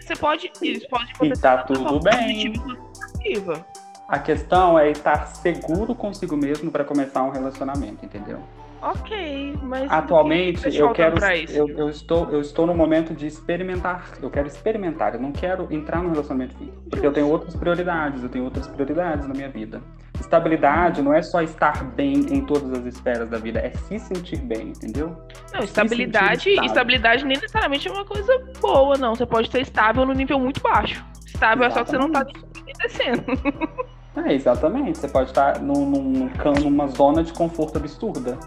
Você 0.01 0.15
pode. 0.15 0.51
Isso 0.61 0.87
pode 0.89 1.09
E 1.09 1.13
acontecer 1.13 1.41
tá 1.41 1.57
tanto 1.63 1.79
de 1.79 1.85
tudo 1.85 1.99
bem. 2.03 2.51
positiva. 2.53 3.65
A 4.07 4.19
questão 4.19 4.79
é 4.79 4.89
estar 4.89 5.25
seguro 5.27 5.93
consigo 5.93 6.37
mesmo 6.37 6.71
para 6.71 6.85
começar 6.85 7.23
um 7.23 7.29
relacionamento, 7.29 8.05
entendeu? 8.05 8.39
Ok, 8.81 9.57
mas. 9.63 9.91
Atualmente 9.91 10.73
eu 10.77 10.91
quero. 10.93 11.17
Eu, 11.49 11.67
eu, 11.69 11.89
estou, 11.89 12.29
eu 12.29 12.39
estou 12.39 12.65
no 12.65 12.73
momento 12.73 13.13
de 13.13 13.27
experimentar. 13.27 14.11
Eu 14.21 14.29
quero 14.29 14.47
experimentar. 14.47 15.15
Eu 15.15 15.19
não 15.19 15.31
quero 15.31 15.67
entrar 15.73 16.01
no 16.01 16.09
relacionamento. 16.09 16.55
Porque 16.89 17.05
eu 17.05 17.11
tenho 17.11 17.27
outras 17.27 17.55
prioridades. 17.55 18.23
Eu 18.23 18.29
tenho 18.29 18.45
outras 18.45 18.67
prioridades 18.67 19.27
na 19.27 19.33
minha 19.33 19.49
vida. 19.49 19.81
Estabilidade 20.19 21.01
não 21.01 21.13
é 21.13 21.21
só 21.21 21.41
estar 21.41 21.83
bem 21.83 22.13
em 22.31 22.45
todas 22.45 22.71
as 22.71 22.85
esferas 22.85 23.29
da 23.29 23.37
vida, 23.37 23.59
é 23.59 23.69
se 23.71 23.99
sentir 23.99 24.37
bem, 24.37 24.69
entendeu? 24.69 25.15
Não, 25.53 25.61
estabilidade, 25.61 26.49
estabilidade 26.49 27.23
nem 27.23 27.37
necessariamente 27.37 27.87
é 27.87 27.91
uma 27.91 28.03
coisa 28.03 28.33
boa, 28.59 28.97
não. 28.97 29.15
Você 29.15 29.25
pode 29.25 29.51
ser 29.51 29.61
estável 29.61 30.05
no 30.05 30.13
nível 30.13 30.39
muito 30.39 30.61
baixo. 30.61 31.05
Estável 31.25 31.65
Exatamente. 31.65 31.71
é 31.71 31.71
só 31.71 31.83
que 31.83 31.91
você 31.91 31.97
não 31.97 32.11
tá 32.11 32.25
descendo. 32.79 33.87
É, 34.25 34.33
exatamente. 34.33 34.97
Você 34.97 35.07
pode 35.07 35.29
estar 35.29 35.59
num, 35.59 35.85
num, 35.85 36.29
numa 36.63 36.87
zona 36.87 37.23
de 37.23 37.33
conforto 37.33 37.77
absurda. 37.77 38.37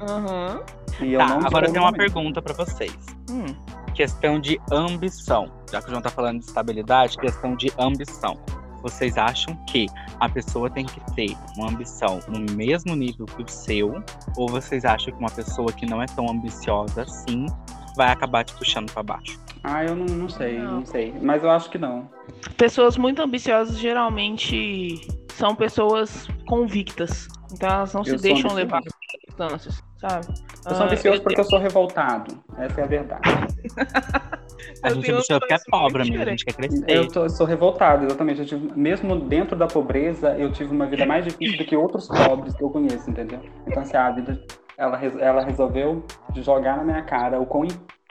Uhum. 0.00 0.60
E 1.00 1.12
eu 1.12 1.20
tá, 1.20 1.28
não 1.28 1.46
agora 1.46 1.66
eu 1.66 1.72
tenho 1.72 1.84
uma 1.84 1.92
pergunta 1.92 2.42
para 2.42 2.54
vocês. 2.54 2.94
Hum. 3.30 3.46
Questão 3.94 4.40
de 4.40 4.60
ambição. 4.70 5.50
Já 5.70 5.80
que 5.80 5.88
o 5.88 5.90
João 5.90 6.02
tá 6.02 6.10
falando 6.10 6.40
de 6.40 6.46
estabilidade, 6.46 7.16
questão 7.16 7.54
de 7.54 7.72
ambição. 7.78 8.38
Vocês 8.82 9.18
acham 9.18 9.54
que 9.66 9.86
a 10.18 10.28
pessoa 10.28 10.70
tem 10.70 10.86
que 10.86 11.00
ter 11.14 11.36
uma 11.56 11.68
ambição 11.68 12.18
no 12.28 12.40
mesmo 12.54 12.96
nível 12.96 13.26
que 13.26 13.42
o 13.42 13.48
seu? 13.48 14.02
Ou 14.36 14.48
vocês 14.48 14.84
acham 14.84 15.12
que 15.12 15.18
uma 15.18 15.30
pessoa 15.30 15.70
que 15.72 15.84
não 15.84 16.02
é 16.02 16.06
tão 16.06 16.30
ambiciosa 16.30 17.02
assim 17.02 17.46
vai 17.94 18.10
acabar 18.10 18.42
te 18.42 18.54
puxando 18.54 18.90
para 18.90 19.02
baixo? 19.02 19.38
Ah, 19.62 19.84
eu 19.84 19.94
não, 19.94 20.06
não 20.06 20.28
sei, 20.28 20.58
não. 20.58 20.76
não 20.76 20.86
sei. 20.86 21.14
Mas 21.20 21.42
eu 21.42 21.50
acho 21.50 21.68
que 21.68 21.76
não. 21.76 22.08
Pessoas 22.56 22.96
muito 22.96 23.20
ambiciosas 23.20 23.78
geralmente 23.78 25.06
são 25.40 25.54
pessoas 25.54 26.28
convictas. 26.46 27.26
Então 27.52 27.68
elas 27.68 27.94
não 27.94 28.02
eu 28.02 28.18
se 28.18 28.22
deixam 28.22 28.52
levar 28.52 28.80
por 28.82 28.92
circunstâncias, 29.10 29.82
sabe? 29.96 30.26
Eu 30.66 30.74
sou 30.74 30.86
ambicioso 30.86 31.18
ah, 31.18 31.22
porque 31.22 31.40
eu... 31.40 31.44
eu 31.44 31.50
sou 31.50 31.58
revoltado. 31.58 32.44
Essa 32.58 32.80
é 32.82 32.84
a 32.84 32.86
verdade. 32.86 33.22
a 34.84 34.90
gente 34.90 35.10
é 35.10 35.12
ambicioso 35.14 35.40
porque 35.40 35.54
é 35.54 35.58
pobre, 35.70 36.02
amigo. 36.02 36.22
A 36.22 36.26
gente 36.26 36.44
quer 36.44 36.52
crescer. 36.54 36.84
Eu 36.86 37.08
tô, 37.08 37.28
sou 37.28 37.46
revoltado, 37.46 38.04
exatamente. 38.04 38.44
Tive, 38.44 38.70
mesmo 38.78 39.16
dentro 39.16 39.56
da 39.56 39.66
pobreza, 39.66 40.36
eu 40.38 40.52
tive 40.52 40.70
uma 40.70 40.86
vida 40.86 41.06
mais 41.06 41.24
difícil 41.24 41.56
do 41.56 41.64
que 41.64 41.74
outros 41.74 42.06
pobres 42.06 42.54
que 42.54 42.62
eu 42.62 42.70
conheço, 42.70 43.10
entendeu? 43.10 43.40
Então, 43.66 43.82
assim, 43.82 43.96
a 43.96 44.10
vida, 44.10 44.40
ela, 44.76 45.00
ela 45.18 45.42
resolveu 45.42 46.04
jogar 46.36 46.76
na 46.76 46.84
minha 46.84 47.02
cara 47.02 47.40
o 47.40 47.46
quão 47.46 47.66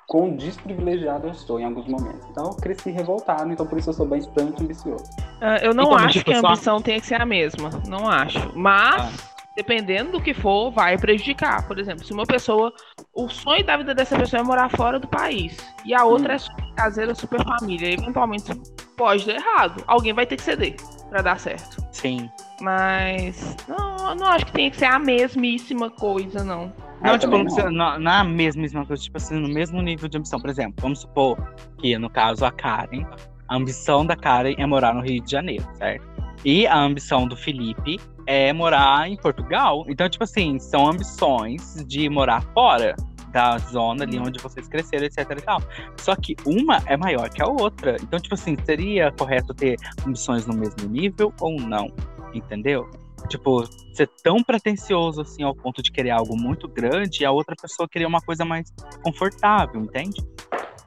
quão 0.10 0.36
desprivilegiado 0.36 1.28
eu 1.28 1.32
estou 1.32 1.60
em 1.60 1.64
alguns 1.64 1.88
momentos. 1.88 2.28
Então 2.32 2.46
eu 2.46 2.56
cresci 2.56 2.90
revoltado, 2.90 3.50
então 3.54 3.66
por 3.66 3.78
isso 3.78 3.92
eu 3.92 3.94
sou 3.94 4.08
bastante 4.08 4.62
ambicioso. 4.62 5.04
Uh, 5.40 5.62
eu 5.62 5.74
não 5.74 5.86
então, 5.86 5.96
acho 5.98 6.14
tipo, 6.14 6.26
que 6.26 6.34
a 6.34 6.40
ambição 6.40 6.78
só... 6.80 6.84
tenha 6.84 7.00
que 7.00 7.06
ser 7.06 7.22
a 7.22 7.26
mesma, 7.26 7.70
não 7.88 8.10
acho. 8.10 8.52
Mas, 8.56 9.02
ah. 9.02 9.46
dependendo 9.56 10.14
do 10.14 10.22
que 10.22 10.34
for, 10.34 10.72
vai 10.72 10.98
prejudicar. 10.98 11.68
Por 11.68 11.78
exemplo, 11.78 12.04
se 12.04 12.12
uma 12.12 12.26
pessoa, 12.26 12.74
o 13.14 13.30
sonho 13.30 13.64
da 13.64 13.78
vida 13.78 13.94
dessa 13.94 14.18
pessoa 14.18 14.40
é 14.40 14.44
morar 14.44 14.70
fora 14.70 15.00
do 15.00 15.08
país, 15.08 15.56
e 15.86 15.94
a 15.94 16.04
outra 16.04 16.34
hum. 16.34 16.36
é 16.36 16.40
super 16.40 16.74
caseira, 16.76 17.14
super 17.14 17.44
família, 17.44 17.94
eventualmente 17.94 18.52
pode 18.98 19.28
dar 19.28 19.36
errado. 19.36 19.84
Alguém 19.86 20.12
vai 20.12 20.26
ter 20.26 20.38
que 20.38 20.44
ceder 20.44 20.76
para 21.08 21.22
dar 21.22 21.40
certo. 21.40 21.84
Sim. 21.92 22.30
Mas 22.62 23.56
não, 23.68 23.99
eu 24.10 24.16
não 24.16 24.28
acho 24.28 24.46
que 24.46 24.52
tenha 24.52 24.72
que 24.72 24.78
ser 24.78 24.86
a 24.86 25.00
mesmíssima 25.00 25.90
coisa, 25.90 26.44
não. 26.44 26.74
Não, 27.02 27.18
tipo, 27.18 27.32
não 27.32 27.46
precisa, 27.46 27.72
na, 27.72 27.98
na 27.98 28.24
mesma 28.24 28.86
coisa, 28.86 29.02
tipo 29.02 29.18
assim, 29.18 29.40
no 29.40 29.48
mesmo 29.48 29.82
nível 29.82 30.10
de 30.10 30.18
ambição. 30.18 30.40
Por 30.40 30.50
exemplo, 30.50 30.76
vamos 30.82 31.00
supor 31.00 31.38
que, 31.78 31.98
no 31.98 32.10
caso, 32.10 32.44
a 32.44 32.52
Karen, 32.52 33.06
a 33.48 33.56
ambição 33.56 34.06
da 34.06 34.16
Karen 34.16 34.56
é 34.58 34.66
morar 34.66 34.94
no 34.94 35.02
Rio 35.02 35.24
de 35.24 35.32
Janeiro, 35.32 35.66
certo? 35.76 36.06
E 36.44 36.68
a 36.68 36.78
ambição 36.78 37.28
do 37.28 37.36
Felipe 37.36 38.00
é 38.26 38.52
morar 38.52 39.10
em 39.10 39.16
Portugal. 39.16 39.86
Então, 39.88 40.10
tipo 40.10 40.24
assim, 40.24 40.60
são 40.60 40.88
ambições 40.88 41.84
de 41.88 42.10
morar 42.10 42.42
fora 42.54 42.96
da 43.32 43.58
zona 43.58 44.04
ali 44.04 44.18
onde 44.20 44.40
vocês 44.42 44.68
cresceram, 44.68 45.06
etc 45.06 45.20
e 45.32 45.42
tal. 45.42 45.62
Só 45.98 46.16
que 46.16 46.36
uma 46.46 46.82
é 46.86 46.98
maior 46.98 47.30
que 47.30 47.42
a 47.42 47.48
outra. 47.48 47.96
Então, 48.02 48.20
tipo 48.20 48.36
assim, 48.36 48.58
seria 48.66 49.12
correto 49.12 49.54
ter 49.54 49.78
ambições 50.06 50.46
no 50.46 50.54
mesmo 50.54 50.90
nível 50.90 51.34
ou 51.40 51.60
não? 51.60 51.92
Entendeu? 52.34 52.90
Tipo, 53.28 53.66
ser 53.94 54.08
tão 54.24 54.44
pretencioso 54.44 55.22
assim 55.22 55.44
ao 55.44 55.56
ponto 55.56 55.82
de 55.82 55.92
querer 55.92 56.12
algo 56.12 56.36
muito 56.38 56.68
grande 56.68 57.24
e 57.24 57.26
a 57.26 57.32
outra 57.32 57.56
pessoa 57.60 57.88
querer 57.90 58.06
uma 58.06 58.22
coisa 58.22 58.46
mais 58.46 58.72
confortável, 59.04 59.82
entende? 59.82 60.22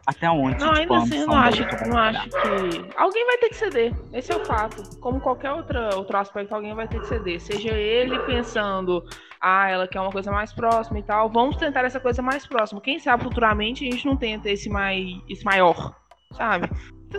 Até 0.06 0.28
onde? 0.28 0.58
Não, 0.58 0.74
tipo, 0.74 0.94
ainda 0.94 0.96
assim, 0.98 1.18
eu 1.18 1.26
não 1.28 1.36
acho, 1.36 1.62
não 1.86 1.96
acho 1.96 2.28
que. 2.28 2.96
Alguém 2.96 3.24
vai 3.24 3.38
ter 3.38 3.48
que 3.50 3.56
ceder. 3.56 3.94
Esse 4.12 4.32
é 4.32 4.36
o 4.36 4.44
fato. 4.44 4.98
Como 4.98 5.20
qualquer 5.20 5.52
outra, 5.52 5.94
outro 5.94 6.16
aspecto, 6.16 6.52
alguém 6.52 6.74
vai 6.74 6.88
ter 6.88 7.00
que 7.00 7.06
ceder. 7.06 7.40
Seja 7.40 7.70
ele 7.70 8.18
pensando, 8.20 9.04
ah, 9.40 9.70
ela 9.70 9.86
quer 9.86 10.00
uma 10.00 10.10
coisa 10.10 10.32
mais 10.32 10.52
próxima 10.52 10.98
e 10.98 11.02
tal. 11.04 11.30
Vamos 11.30 11.56
tentar 11.56 11.84
essa 11.84 12.00
coisa 12.00 12.20
mais 12.20 12.44
próxima. 12.44 12.80
Quem 12.80 12.98
sabe 12.98 13.22
futuramente 13.22 13.86
a 13.86 13.90
gente 13.92 14.04
não 14.04 14.16
tenta 14.16 14.50
esse, 14.50 14.68
mais, 14.68 15.06
esse 15.28 15.44
maior, 15.44 15.94
sabe? 16.32 16.68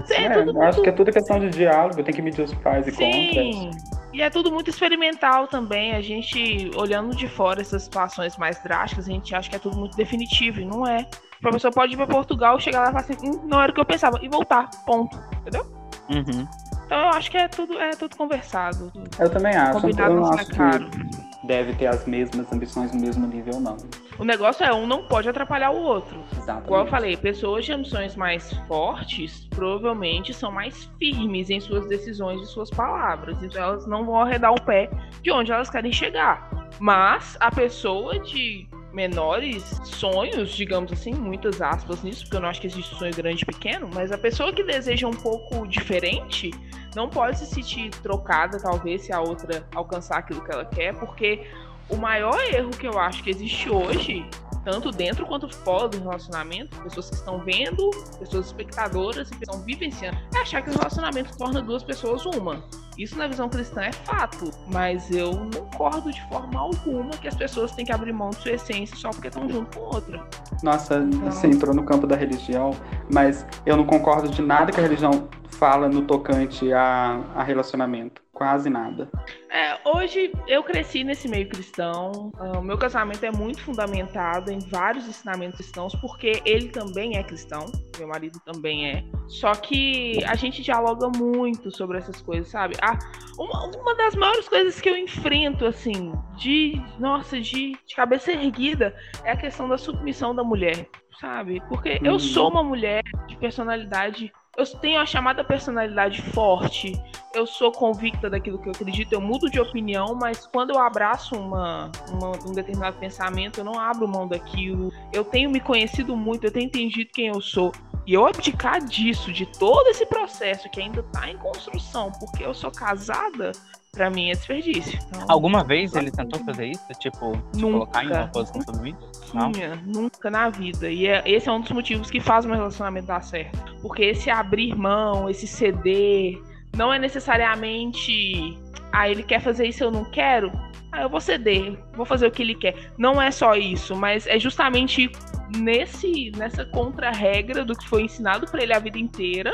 É, 0.10 0.26
é 0.26 0.44
tudo, 0.44 0.62
acho 0.62 0.82
que 0.82 0.90
é 0.90 0.92
tudo 0.92 1.12
questão 1.12 1.40
de 1.40 1.50
diálogo, 1.50 2.04
tem 2.04 2.14
que 2.14 2.22
medir 2.22 2.42
os 2.42 2.54
prós 2.54 2.88
e 2.88 2.92
Sim. 2.92 3.70
contras. 3.70 3.94
E 4.14 4.22
é 4.22 4.30
tudo 4.30 4.52
muito 4.52 4.70
experimental 4.70 5.48
também. 5.48 5.94
A 5.96 6.02
gente, 6.02 6.72
olhando 6.76 7.16
de 7.16 7.28
fora 7.28 7.62
essas 7.62 7.84
situações 7.84 8.38
mais 8.38 8.62
drásticas, 8.62 9.08
a 9.08 9.12
gente 9.12 9.34
acha 9.34 9.50
que 9.50 9.56
é 9.56 9.60
tudo 9.60 9.78
muito 9.78 9.98
definitivo, 9.98 10.60
e 10.60 10.66
não 10.66 10.86
é. 10.86 11.08
O 11.40 11.42
professor 11.42 11.74
pode 11.74 11.94
ir 11.94 11.98
para 11.98 12.08
Portugal, 12.08 12.60
chegar 12.60 12.82
lá 12.82 12.90
e 12.90 12.92
falar 12.92 13.02
assim, 13.02 13.28
hum, 13.28 13.42
não 13.46 13.62
era 13.62 13.72
o 13.72 13.76
que 13.76 13.82
eu 13.82 13.86
pensava, 13.86 14.20
e 14.22 14.30
voltar, 14.30 14.70
ponto. 14.86 15.18
Entendeu? 15.42 15.66
Uhum. 16.10 16.48
Então 16.86 16.98
eu 17.00 17.10
acho 17.10 17.32
que 17.32 17.38
é 17.38 17.48
tudo, 17.48 17.80
é 17.80 17.92
tudo 17.92 18.16
conversado. 18.16 18.92
Eu 19.20 19.30
também 19.30 19.56
acho. 19.56 19.82
Combinado 19.82 20.14
eu 20.14 20.20
não 20.22 20.34
acho 20.34 20.56
caro. 20.56 20.90
que 20.90 21.33
deve 21.44 21.74
ter 21.74 21.88
as 21.88 22.06
mesmas 22.06 22.52
ambições 22.52 22.94
no 22.94 23.02
mesmo 23.02 23.28
nível, 23.28 23.60
não. 23.60 23.78
O 24.18 24.24
negócio 24.24 24.64
é 24.64 24.74
um 24.74 24.88
não 24.88 25.04
pode 25.04 25.28
atrapalhar 25.28 25.72
o 25.72 25.82
outro. 25.82 26.24
Exatamente. 26.32 26.66
Igual 26.66 26.86
eu 26.86 26.88
falei, 26.88 27.18
pessoas 27.18 27.66
de 27.66 27.74
ambições 27.74 28.16
mais 28.16 28.52
fortes 28.68 29.48
provavelmente 29.50 30.34
são 30.34 30.52
mais 30.52 30.90
firmes 30.98 31.50
em 31.50 31.60
suas 31.60 31.88
decisões 31.88 32.42
e 32.42 32.46
suas 32.46 32.70
palavras. 32.70 33.42
Então 33.42 33.62
elas 33.62 33.88
não 33.88 34.06
vão 34.06 34.22
arredar 34.22 34.54
o 34.54 34.62
pé 34.62 34.90
de 35.22 35.32
onde 35.32 35.52
elas 35.52 35.70
querem 35.70 35.92
chegar. 35.92 36.50
Mas 36.80 37.38
a 37.40 37.52
pessoa 37.52 38.20
de 38.20 38.68
menores 38.94 39.64
sonhos, 39.84 40.52
digamos 40.52 40.92
assim, 40.92 41.14
muitas 41.14 41.62
aspas 41.62 42.04
nisso, 42.04 42.24
porque 42.24 42.38
eu 42.38 42.42
não 42.42 42.50
acho 42.50 42.62
que 42.62 42.68
existe 42.68 42.96
sonho 42.96 43.14
grande 43.14 43.42
e 43.42 43.46
pequeno, 43.46 43.90
mas 43.92 44.12
a 44.12 44.18
pessoa 44.18 44.54
que 44.54 44.64
deseja 44.64 45.08
um 45.08 45.14
pouco 45.14 45.68
diferente 45.68 46.52
não 46.96 47.10
pode 47.10 47.40
se 47.40 47.46
sentir 47.46 47.90
trocada, 47.90 48.60
talvez, 48.60 49.04
se 49.04 49.14
a 49.14 49.20
outra 49.20 49.66
alcançar 49.74 50.20
aquilo 50.20 50.44
que 50.44 50.52
ela 50.52 50.66
quer, 50.66 50.94
porque 50.96 51.48
o 51.90 51.98
maior 51.98 52.40
erro 52.42 52.72
que 52.72 52.88
eu 52.88 52.98
acho 53.00 53.24
que 53.24 53.30
existe 53.30 53.70
hoje, 53.70 54.26
tanto 54.64 54.92
dentro 54.92 55.26
quanto 55.26 55.50
fora 55.50 55.90
do 55.90 56.00
relacionamento, 56.00 56.80
pessoas 56.82 57.10
que 57.10 57.16
estão 57.16 57.40
vendo, 57.40 57.90
pessoas 58.20 58.48
espectadoras 58.48 59.30
e 59.30 59.36
que 59.36 59.44
estão 59.44 59.60
vivenciando, 59.62 60.18
é 60.34 60.40
achar 60.40 60.62
que 60.62 60.70
o 60.70 60.74
relacionamento 60.74 61.38
torna 61.38 61.62
duas 61.62 61.84
pessoas 61.84 62.26
uma. 62.26 62.64
Isso 62.98 63.18
na 63.18 63.28
visão 63.28 63.50
cristã 63.50 63.82
é 63.82 63.92
fato, 63.92 64.52
mas 64.68 65.10
eu 65.10 65.34
não 65.34 65.66
concordo 65.66 66.12
de 66.12 66.22
forma 66.30 66.60
alguma 66.60 67.10
que 67.12 67.28
as 67.28 67.36
pessoas 67.36 67.72
têm 67.72 67.86
que 67.86 67.92
abrir 67.92 68.14
mão 68.14 68.30
de 68.30 68.38
sua 68.38 68.52
essência 68.52 68.96
só 68.96 69.10
porque 69.10 69.28
estão 69.28 69.50
junto 69.50 69.78
com 69.78 69.86
outra. 69.86 70.24
Nossa, 70.62 70.98
então... 70.98 71.32
você 71.32 71.48
entrou 71.48 71.74
no 71.74 71.84
campo 71.84 72.06
da 72.06 72.16
religião, 72.16 72.72
mas 73.12 73.46
eu 73.66 73.76
não 73.76 73.86
concordo 73.86 74.30
de 74.30 74.42
nada 74.42 74.72
que 74.72 74.80
a 74.80 74.84
religião 74.84 75.28
fala 75.56 75.88
no 75.88 76.04
tocante 76.04 76.72
a, 76.74 77.22
a 77.36 77.44
relacionamento. 77.44 78.22
Quase 78.34 78.68
nada. 78.68 79.08
É, 79.52 79.78
hoje 79.86 80.34
eu 80.48 80.64
cresci 80.64 81.04
nesse 81.04 81.28
meio 81.28 81.48
cristão. 81.48 82.32
Ah, 82.40 82.58
o 82.58 82.64
meu 82.64 82.78
casamento 82.80 83.24
é 83.24 83.32
muito 83.32 83.62
fundamentado 83.62 84.52
em 84.52 84.58
vários 84.58 85.08
ensinamentos 85.08 85.58
cristãos, 85.58 85.94
porque 85.96 86.42
ele 86.44 86.70
também 86.70 87.16
é 87.16 87.24
cristão, 87.24 87.72
meu 87.98 88.08
marido 88.08 88.40
também 88.44 88.90
é. 88.90 89.04
Só 89.28 89.54
que 89.54 90.24
a 90.26 90.34
gente 90.34 90.64
dialoga 90.64 91.10
muito 91.16 91.70
sobre 91.70 92.00
essas 92.00 92.22
coisas, 92.22 92.50
sabe? 92.50 92.76
Ah, 92.82 92.98
uma, 93.38 93.68
uma 93.68 93.96
das 93.96 94.16
maiores 94.16 94.50
coisas 94.50 94.82
que 94.82 94.90
eu 94.90 94.98
enfrento, 94.98 95.66
assim, 95.68 96.12
de, 96.36 96.82
nossa, 97.00 97.40
de, 97.40 97.78
de 97.86 97.96
cabeça 97.96 98.32
erguida, 98.32 98.96
é 99.24 99.32
a 99.32 99.38
questão 99.38 99.70
da 99.70 99.78
submissão 99.78 100.34
da 100.34 100.44
mulher, 100.44 100.90
sabe? 101.22 101.62
Porque 101.70 102.00
eu 102.04 102.14
uhum. 102.14 102.20
sou 102.20 102.50
uma 102.50 102.64
mulher 102.64 103.04
de 103.28 103.38
personalidade 103.38 104.34
eu 104.56 104.66
tenho 104.66 105.00
a 105.00 105.06
chamada 105.06 105.44
personalidade 105.44 106.22
forte, 106.22 106.94
eu 107.34 107.48
sou 107.48 107.72
convicta 107.72 108.30
daquilo 108.30 108.60
que 108.60 108.68
eu 108.68 108.72
acredito, 108.72 109.12
eu 109.12 109.22
mudo 109.22 109.50
de 109.50 109.60
opinião, 109.60 110.14
mas 110.14 110.46
quando 110.46 110.72
eu 110.72 110.80
abraço 110.80 111.36
uma, 111.36 111.92
uma, 112.10 112.32
um 112.48 112.52
determinado 112.52 112.98
pensamento, 112.98 113.60
eu 113.60 113.64
não 113.64 113.80
abro 113.80 114.08
mão 114.08 114.28
daquilo. 114.28 114.92
Eu 115.12 115.24
tenho 115.24 115.50
me 115.50 115.60
conhecido 115.60 116.16
muito, 116.16 116.46
eu 116.46 116.52
tenho 116.52 116.66
entendido 116.66 117.10
quem 117.12 117.28
eu 117.28 117.42
sou. 117.42 117.72
E 118.06 118.14
eu 118.14 118.28
abdicar 118.28 118.84
disso, 118.84 119.32
de 119.32 119.46
todo 119.46 119.88
esse 119.88 120.06
processo 120.06 120.70
que 120.70 120.82
ainda 120.82 121.00
está 121.00 121.30
em 121.30 121.38
construção, 121.38 122.12
porque 122.12 122.44
eu 122.44 122.54
sou 122.54 122.70
casada, 122.70 123.54
Pra 123.94 124.10
mim 124.10 124.32
é 124.32 124.34
desperdício. 124.34 125.00
Então, 125.08 125.24
Alguma 125.30 125.64
vez 125.64 125.94
ele 125.94 126.10
tentou 126.10 126.44
fazer 126.44 126.66
isso? 126.66 126.84
Tipo, 127.00 127.38
colocar 127.62 128.04
em 128.04 128.08
uma 128.08 128.28
posição 128.28 128.60
submissa? 128.64 128.98
Não? 129.34 129.52
Nunca 129.86 130.30
na 130.30 130.50
vida. 130.50 130.90
E 130.90 131.08
é, 131.08 131.24
esse 131.26 131.50
é 131.50 131.52
um 131.52 131.62
dos 131.62 131.72
motivos 131.72 132.10
que 132.10 132.20
faz 132.20 132.46
meu 132.46 132.56
relacionamento 132.56 133.08
dar 133.08 133.22
certo. 133.22 133.76
Porque 133.82 134.04
esse 134.04 134.30
abrir 134.30 134.76
mão, 134.76 135.30
esse 135.30 135.48
ceder, 135.48 136.40
não 136.76 136.94
é 136.94 137.00
necessariamente. 137.00 138.58
Ah, 138.92 139.10
ele 139.10 139.24
quer 139.24 139.42
fazer 139.42 139.68
isso, 139.68 139.84
eu 139.84 139.92
não 139.92 140.06
quero. 140.06 140.52
ah, 140.92 141.02
eu 141.02 141.10
vou 141.10 141.20
ceder, 141.20 141.78
vou 141.96 142.06
fazer 142.06 142.28
o 142.28 142.32
que 142.32 142.44
ele 142.44 142.56
quer. 142.56 142.92
Não 142.98 143.22
é 143.22 143.32
só 143.32 143.56
isso, 143.56 143.96
mas 143.96 144.28
é 144.28 144.40
justamente 144.40 145.12
nesse 145.58 146.32
nessa 146.38 146.66
contra-regra 146.66 147.66
do 147.66 147.76
que 147.76 147.88
foi 147.88 148.04
ensinado 148.04 148.48
para 148.48 148.64
ele 148.64 148.74
a 148.74 148.80
vida 148.80 149.00
inteira, 149.00 149.52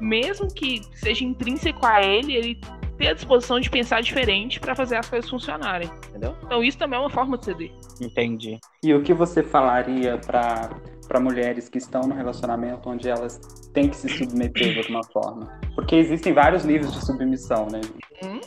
mesmo 0.00 0.52
que 0.52 0.82
seja 0.94 1.24
intrínseco 1.24 1.86
a 1.86 2.02
ele, 2.02 2.34
ele 2.34 2.60
ter 2.98 3.08
a 3.08 3.14
disposição 3.14 3.58
de 3.60 3.70
pensar 3.70 4.02
diferente 4.02 4.60
para 4.60 4.74
fazer 4.74 4.96
as 4.96 5.08
coisas 5.08 5.28
funcionarem, 5.28 5.90
entendeu? 6.08 6.36
Então 6.44 6.62
isso 6.62 6.78
também 6.78 6.98
é 6.98 7.00
uma 7.02 7.10
forma 7.10 7.36
de 7.38 7.44
ceder. 7.46 7.72
Entendi. 8.00 8.58
E 8.82 8.94
o 8.94 9.02
que 9.02 9.12
você 9.12 9.42
falaria 9.42 10.18
para 10.18 10.70
para 11.08 11.20
mulheres 11.20 11.68
que 11.68 11.76
estão 11.76 12.02
no 12.02 12.14
relacionamento 12.14 12.88
onde 12.88 13.06
elas 13.06 13.38
têm 13.74 13.88
que 13.88 13.96
se 13.96 14.08
submeter 14.08 14.72
de 14.72 14.78
alguma 14.78 15.02
forma? 15.12 15.60
Porque 15.74 15.96
existem 15.96 16.32
vários 16.32 16.64
níveis 16.64 16.90
de 16.90 17.04
submissão, 17.04 17.66
né? 17.70 17.80
Hum? 18.24 18.40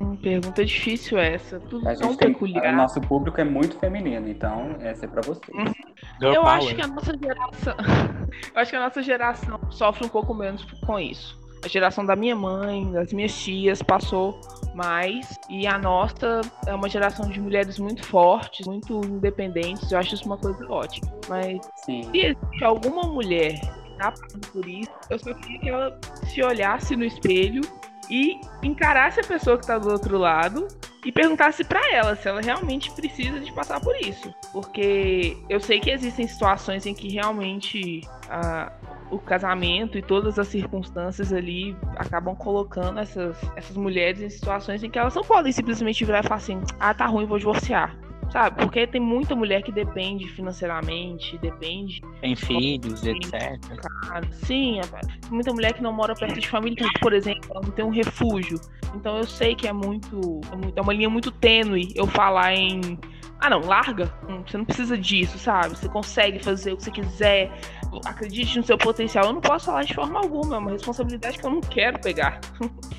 Hum, 0.00 0.16
pergunta 0.16 0.64
difícil 0.64 1.16
essa. 1.16 1.58
Tudo 1.60 1.88
A 1.88 1.94
tão 1.94 2.14
tem, 2.14 2.32
peculiar. 2.32 2.74
o 2.74 2.76
nosso 2.76 3.00
público 3.00 3.40
é 3.40 3.44
muito 3.44 3.78
feminino, 3.78 4.28
então 4.28 4.76
essa 4.80 5.06
é 5.06 5.08
para 5.08 5.22
vocês. 5.22 5.56
Girl 6.20 6.34
Eu 6.34 6.42
power. 6.42 6.56
acho 6.58 6.74
que 6.74 6.82
a 6.82 6.86
nossa 6.86 7.16
geração. 7.16 7.76
Eu 8.54 8.60
acho 8.60 8.70
que 8.70 8.76
a 8.76 8.80
nossa 8.80 9.02
geração 9.02 9.60
sofre 9.70 10.04
um 10.04 10.08
pouco 10.08 10.34
menos 10.34 10.64
com 10.84 10.98
isso. 10.98 11.40
A 11.64 11.68
geração 11.68 12.04
da 12.04 12.16
minha 12.16 12.34
mãe, 12.34 12.90
das 12.90 13.12
minhas 13.12 13.32
tias, 13.36 13.82
passou 13.82 14.40
mais. 14.74 15.38
E 15.48 15.66
a 15.66 15.78
nossa 15.78 16.40
é 16.66 16.74
uma 16.74 16.88
geração 16.88 17.28
de 17.28 17.40
mulheres 17.40 17.78
muito 17.78 18.04
fortes, 18.04 18.66
muito 18.66 19.00
independentes. 19.04 19.90
Eu 19.92 19.98
acho 19.98 20.14
isso 20.14 20.24
uma 20.26 20.38
coisa 20.38 20.66
ótima. 20.68 21.12
Mas 21.28 21.60
Sim. 21.84 22.02
se 22.10 22.18
existe 22.18 22.64
alguma 22.64 23.04
mulher 23.04 23.60
que 23.60 23.96
tá 23.96 24.10
passando 24.10 24.48
por 24.52 24.68
isso, 24.68 24.90
eu 25.08 25.18
só 25.18 25.32
queria 25.34 25.60
que 25.60 25.68
ela 25.68 26.00
se 26.26 26.42
olhasse 26.42 26.96
no 26.96 27.04
espelho 27.04 27.60
e 28.10 28.40
encarasse 28.62 29.20
a 29.20 29.24
pessoa 29.24 29.56
que 29.56 29.66
tá 29.66 29.78
do 29.78 29.90
outro 29.90 30.18
lado 30.18 30.66
e 31.04 31.10
perguntasse 31.10 31.64
pra 31.64 31.80
ela 31.92 32.14
se 32.14 32.28
ela 32.28 32.40
realmente 32.40 32.90
precisa 32.92 33.40
de 33.40 33.52
passar 33.52 33.80
por 33.80 33.94
isso. 33.96 34.32
Porque 34.52 35.36
eu 35.48 35.60
sei 35.60 35.80
que 35.80 35.90
existem 35.90 36.26
situações 36.26 36.86
em 36.86 36.94
que 36.94 37.08
realmente 37.08 38.02
o 39.10 39.18
casamento 39.18 39.98
e 39.98 40.02
todas 40.02 40.38
as 40.38 40.48
circunstâncias 40.48 41.32
ali 41.32 41.76
acabam 41.96 42.34
colocando 42.34 42.98
essas, 42.98 43.36
essas 43.56 43.76
mulheres 43.76 44.22
em 44.22 44.30
situações 44.30 44.82
em 44.82 44.90
que 44.90 44.98
elas 44.98 45.14
não 45.14 45.22
podem 45.22 45.52
simplesmente 45.52 46.04
virar 46.04 46.20
e 46.20 46.22
falar 46.22 46.36
assim: 46.36 46.60
ah, 46.80 46.94
tá 46.94 47.06
ruim, 47.06 47.26
vou 47.26 47.38
divorciar. 47.38 47.96
Sabe? 48.32 48.56
Porque 48.62 48.86
tem 48.86 49.00
muita 49.00 49.36
mulher 49.36 49.62
que 49.62 49.70
depende 49.70 50.26
financeiramente, 50.26 51.36
depende 51.38 52.00
Tem 52.22 52.34
filhos, 52.34 53.04
etc. 53.04 53.30
cara. 53.30 54.26
Sim, 54.32 54.80
muita 55.30 55.52
mulher 55.52 55.74
que 55.74 55.82
não 55.82 55.92
mora 55.92 56.14
perto 56.14 56.40
de 56.40 56.48
família, 56.48 56.76
que, 56.76 57.00
por 57.00 57.12
exemplo, 57.12 57.50
ela 57.50 57.60
não 57.62 57.70
tem 57.70 57.84
um 57.84 57.90
refúgio. 57.90 58.58
Então 58.94 59.18
eu 59.18 59.24
sei 59.24 59.54
que 59.54 59.68
é 59.68 59.72
muito, 59.72 60.40
é 60.50 60.78
é 60.78 60.80
uma 60.80 60.94
linha 60.94 61.10
muito 61.10 61.30
tênue 61.30 61.92
eu 61.94 62.06
falar 62.06 62.54
em 62.54 62.98
ah 63.42 63.50
não, 63.50 63.60
larga. 63.60 64.14
Hum, 64.28 64.42
Você 64.46 64.56
não 64.56 64.64
precisa 64.64 64.96
disso, 64.96 65.36
sabe? 65.36 65.70
Você 65.70 65.88
consegue 65.88 66.38
fazer 66.38 66.72
o 66.72 66.76
que 66.76 66.84
você 66.84 66.90
quiser. 66.92 67.50
Acredite 68.06 68.56
no 68.56 68.64
seu 68.64 68.78
potencial. 68.78 69.24
Eu 69.26 69.32
não 69.32 69.40
posso 69.40 69.66
falar 69.66 69.82
de 69.82 69.92
forma 69.92 70.20
alguma, 70.20 70.54
é 70.54 70.58
uma 70.58 70.70
responsabilidade 70.70 71.38
que 71.38 71.44
eu 71.44 71.50
não 71.50 71.60
quero 71.60 71.98
pegar. 71.98 72.40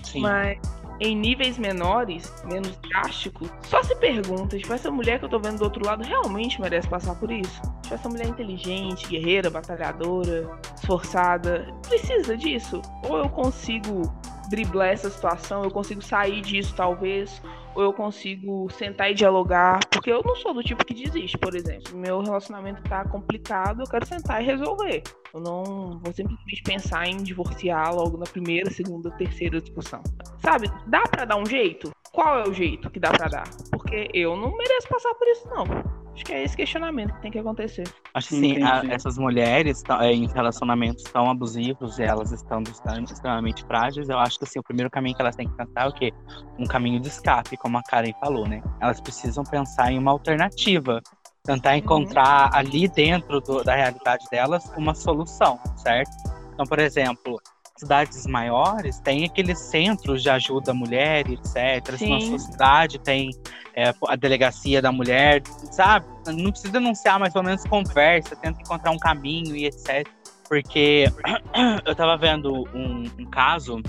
Sim. 0.03 0.21
Mas 0.21 0.59
em 0.99 1.15
níveis 1.15 1.57
menores, 1.57 2.33
menos 2.45 2.75
drásticos, 2.77 3.49
só 3.63 3.83
se 3.83 3.95
pergunta, 3.95 4.57
tipo, 4.57 4.73
essa 4.73 4.91
mulher 4.91 5.19
que 5.19 5.25
eu 5.25 5.29
tô 5.29 5.39
vendo 5.39 5.57
do 5.57 5.63
outro 5.63 5.85
lado 5.85 6.03
realmente 6.03 6.61
merece 6.61 6.87
passar 6.87 7.15
por 7.15 7.31
isso? 7.31 7.61
Tipo, 7.81 7.95
essa 7.95 8.09
mulher 8.09 8.27
inteligente, 8.27 9.07
guerreira, 9.07 9.49
batalhadora, 9.49 10.49
esforçada, 10.75 11.67
precisa 11.87 12.37
disso? 12.37 12.81
Ou 13.07 13.17
eu 13.17 13.29
consigo 13.29 14.01
driblar 14.49 14.89
essa 14.89 15.09
situação, 15.09 15.63
eu 15.63 15.71
consigo 15.71 16.01
sair 16.01 16.41
disso 16.41 16.73
talvez, 16.75 17.41
ou 17.75 17.83
eu 17.83 17.93
consigo 17.93 18.69
sentar 18.71 19.11
e 19.11 19.13
dialogar, 19.13 19.79
porque 19.89 20.11
eu 20.11 20.21
não 20.23 20.35
sou 20.35 20.53
do 20.53 20.63
tipo 20.63 20.85
que 20.85 20.93
desiste, 20.93 21.37
por 21.37 21.55
exemplo. 21.55 21.97
Meu 21.97 22.21
relacionamento 22.21 22.81
tá 22.83 23.03
complicado, 23.05 23.81
eu 23.81 23.89
quero 23.89 24.05
sentar 24.05 24.41
e 24.41 24.45
resolver. 24.45 25.03
Eu 25.33 25.39
não 25.39 25.63
vou 25.99 26.13
simplesmente 26.13 26.63
pensar 26.63 27.07
em 27.07 27.17
divorciar 27.17 27.93
logo 27.93 28.17
na 28.17 28.25
primeira, 28.25 28.69
segunda, 28.69 29.09
terceira 29.11 29.59
discussão. 29.59 30.01
Sabe, 30.39 30.69
dá 30.87 31.01
pra 31.03 31.25
dar 31.25 31.37
um 31.37 31.45
jeito? 31.45 31.91
Qual 32.11 32.39
é 32.39 32.47
o 32.47 32.53
jeito 32.53 32.91
que 32.91 32.99
dá 32.99 33.09
pra 33.09 33.27
dar? 33.27 33.49
Porque 33.71 34.09
eu 34.13 34.35
não 34.35 34.55
mereço 34.55 34.87
passar 34.87 35.13
por 35.15 35.27
isso, 35.27 35.47
não. 35.49 36.02
Acho 36.13 36.25
que 36.25 36.31
é 36.33 36.43
esse 36.43 36.55
questionamento 36.55 37.13
que 37.15 37.21
tem 37.21 37.31
que 37.31 37.39
acontecer. 37.39 37.87
Acho 38.13 38.29
que 38.29 38.35
sim, 38.35 38.63
a- 38.63 38.83
essas 38.89 39.17
mulheres 39.17 39.83
é, 39.99 40.11
em 40.13 40.27
relacionamentos 40.27 41.03
tão 41.05 41.29
abusivos 41.29 41.97
e 41.97 42.03
elas 42.03 42.31
estão 42.31 42.61
extrem- 42.61 43.03
extremamente 43.03 43.63
frágeis, 43.65 44.07
eu 44.07 44.19
acho 44.19 44.37
que 44.37 44.43
assim, 44.45 44.59
o 44.59 44.63
primeiro 44.63 44.91
caminho 44.91 45.15
que 45.15 45.21
elas 45.21 45.35
têm 45.35 45.47
que 45.49 45.55
pensar 45.55 45.85
é 45.85 45.87
o 45.87 45.91
quê? 45.93 46.13
Um 46.59 46.65
caminho 46.65 46.99
de 46.99 47.07
escape, 47.07 47.57
como 47.57 47.77
a 47.77 47.81
Karen 47.83 48.13
falou, 48.19 48.47
né? 48.47 48.61
Elas 48.79 49.01
precisam 49.01 49.43
pensar 49.43 49.91
em 49.91 49.97
uma 49.97 50.11
alternativa. 50.11 51.01
Tentar 51.45 51.75
encontrar 51.75 52.49
ali 52.53 52.87
dentro 52.87 53.41
do- 53.41 53.63
da 53.63 53.75
realidade 53.75 54.25
delas 54.31 54.71
uma 54.77 54.93
solução, 54.95 55.59
certo? 55.75 56.11
Então, 56.53 56.65
por 56.65 56.79
exemplo, 56.79 57.41
cidades 57.83 58.25
maiores 58.25 58.99
têm 58.99 59.25
aqueles 59.25 59.59
centros 59.59 60.23
de 60.23 60.29
ajuda 60.29 60.71
à 60.71 60.73
mulher, 60.73 61.29
etc. 61.29 61.97
Se 61.97 62.07
na 62.07 62.19
Sim. 62.19 62.29
sua 62.29 62.39
cidade 62.39 62.99
tem 62.99 63.29
é, 63.75 63.93
a 64.07 64.15
delegacia 64.15 64.81
da 64.81 64.91
mulher, 64.91 65.41
sabe? 65.71 66.05
Não 66.27 66.51
precisa 66.51 66.71
denunciar, 66.71 67.19
mas 67.19 67.33
pelo 67.33 67.45
menos 67.45 67.63
conversa, 67.65 68.35
tenta 68.35 68.61
encontrar 68.61 68.91
um 68.91 68.97
caminho 68.97 69.55
e 69.55 69.65
etc. 69.65 70.07
Porque 70.47 71.05
eu 71.85 71.95
tava 71.95 72.17
vendo 72.17 72.67
um, 72.73 73.03
um 73.19 73.25
caso 73.29 73.81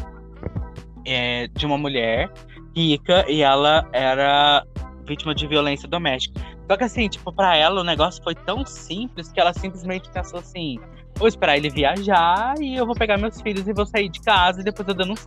é, 1.07 1.49
de 1.49 1.67
uma 1.67 1.79
mulher 1.79 2.31
rica 2.75 3.25
e 3.29 3.43
ela 3.43 3.89
era 3.93 4.67
vítima 5.07 5.35
de 5.35 5.47
violência 5.47 5.89
doméstica. 5.89 6.41
Só 6.69 6.77
que 6.77 6.85
assim, 6.85 7.09
tipo, 7.09 7.33
pra 7.33 7.57
ela 7.57 7.81
o 7.81 7.85
negócio 7.85 8.23
foi 8.23 8.35
tão 8.35 8.65
simples 8.65 9.31
que 9.31 9.39
ela 9.39 9.53
simplesmente 9.53 10.11
pensou 10.11 10.39
assim: 10.39 10.79
vou 11.17 11.29
esperar 11.29 11.57
ele 11.57 11.71
viajar 11.71 12.55
e 12.61 12.75
eu 12.77 12.87
vou 12.87 12.95
pegar 12.95 13.17
meus 13.17 13.41
filhos 13.41 13.67
e 13.67 13.73
vou 13.73 13.87
sair 13.87 14.09
de 14.09 14.21
casa 14.21 14.61
e 14.61 14.65
depois 14.65 14.87
eu 14.89 14.95
denuncio. 14.95 15.27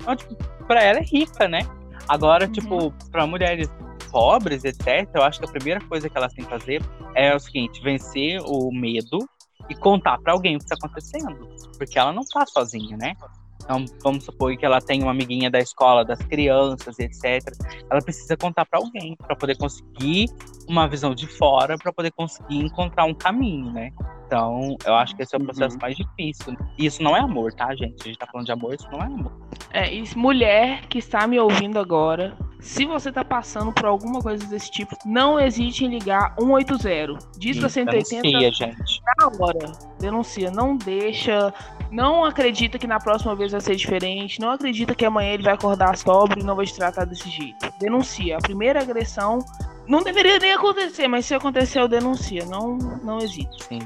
Então, 0.00 0.16
tipo, 0.16 0.34
pra 0.66 0.82
ela 0.82 0.98
é 0.98 1.02
rica, 1.02 1.48
né? 1.48 1.60
Agora, 2.08 2.46
Uhum. 2.46 2.52
tipo, 2.52 2.94
pra 3.10 3.26
mulheres 3.26 3.68
pobres, 4.10 4.64
etc., 4.64 5.08
eu 5.14 5.22
acho 5.22 5.38
que 5.40 5.46
a 5.46 5.50
primeira 5.50 5.80
coisa 5.80 6.08
que 6.08 6.16
elas 6.16 6.32
têm 6.32 6.44
que 6.44 6.50
fazer 6.50 6.82
é 7.14 7.34
o 7.34 7.38
seguinte: 7.38 7.82
vencer 7.82 8.40
o 8.42 8.70
medo 8.72 9.28
e 9.68 9.74
contar 9.74 10.18
pra 10.18 10.32
alguém 10.32 10.56
o 10.56 10.58
que 10.58 10.66
tá 10.66 10.76
acontecendo. 10.82 11.48
Porque 11.76 11.98
ela 11.98 12.12
não 12.12 12.22
tá 12.22 12.46
sozinha, 12.46 12.96
né? 12.96 13.12
Então, 13.62 13.84
vamos 14.02 14.24
supor 14.24 14.56
que 14.56 14.64
ela 14.64 14.80
tem 14.80 15.02
uma 15.02 15.10
amiguinha 15.10 15.50
da 15.50 15.58
escola, 15.58 16.02
das 16.02 16.18
crianças, 16.20 16.98
etc. 16.98 17.42
Ela 17.90 18.00
precisa 18.00 18.34
contar 18.34 18.64
pra 18.64 18.78
alguém 18.78 19.14
pra 19.16 19.36
poder 19.36 19.58
conseguir 19.58 20.26
uma 20.66 20.88
visão 20.88 21.14
de 21.14 21.26
fora, 21.26 21.76
pra 21.76 21.92
poder 21.92 22.10
conseguir 22.12 22.56
encontrar 22.60 23.04
um 23.04 23.12
caminho, 23.12 23.70
né? 23.70 23.90
Então, 24.28 24.76
eu 24.84 24.94
acho 24.94 25.16
que 25.16 25.22
esse 25.22 25.34
é 25.34 25.38
o 25.38 25.42
processo 25.42 25.74
Uhum. 25.76 25.80
mais 25.80 25.96
difícil. 25.96 26.54
E 26.76 26.84
isso 26.84 27.02
não 27.02 27.16
é 27.16 27.20
amor, 27.20 27.50
tá, 27.54 27.74
gente? 27.74 27.94
A 28.02 28.04
gente 28.04 28.18
tá 28.18 28.26
falando 28.30 28.44
de 28.44 28.52
amor, 28.52 28.74
isso 28.74 28.86
não 28.92 29.00
é 29.00 29.06
amor. 29.06 29.32
É, 29.72 29.94
e 29.94 30.04
mulher 30.16 30.82
que 30.86 30.98
está 30.98 31.26
me 31.26 31.40
ouvindo 31.40 31.78
agora, 31.78 32.36
se 32.60 32.84
você 32.84 33.10
tá 33.10 33.24
passando 33.24 33.72
por 33.72 33.86
alguma 33.86 34.20
coisa 34.20 34.46
desse 34.46 34.70
tipo, 34.70 34.94
não 35.06 35.40
hesite 35.40 35.86
em 35.86 35.88
ligar 35.88 36.34
180. 36.38 37.18
Diz 37.38 37.58
pra 37.58 37.70
180 37.70 38.20
Denuncia, 38.22 38.52
gente. 38.52 39.00
na 39.18 39.26
hora. 39.40 39.72
Denuncia, 39.98 40.50
não 40.50 40.76
deixa, 40.76 41.52
não 41.90 42.22
acredita 42.22 42.78
que 42.78 42.86
na 42.86 42.98
próxima 43.00 43.34
vez 43.34 43.52
vai 43.52 43.62
ser 43.62 43.76
diferente, 43.76 44.40
não 44.40 44.50
acredita 44.50 44.94
que 44.94 45.06
amanhã 45.06 45.32
ele 45.32 45.42
vai 45.44 45.54
acordar 45.54 45.96
sóbrio 45.96 46.42
e 46.42 46.44
não 46.46 46.54
vai 46.54 46.66
te 46.66 46.74
tratar 46.74 47.06
desse 47.06 47.30
jeito. 47.30 47.72
Denuncia. 47.80 48.36
A 48.36 48.40
primeira 48.40 48.80
agressão 48.82 49.38
não 49.86 50.02
deveria 50.02 50.38
nem 50.38 50.52
acontecer, 50.52 51.08
mas 51.08 51.24
se 51.24 51.34
aconteceu, 51.34 51.88
denuncia. 51.88 52.44
Não, 52.44 52.76
não 53.02 53.18
hesite. 53.18 53.64
Sim. 53.64 53.78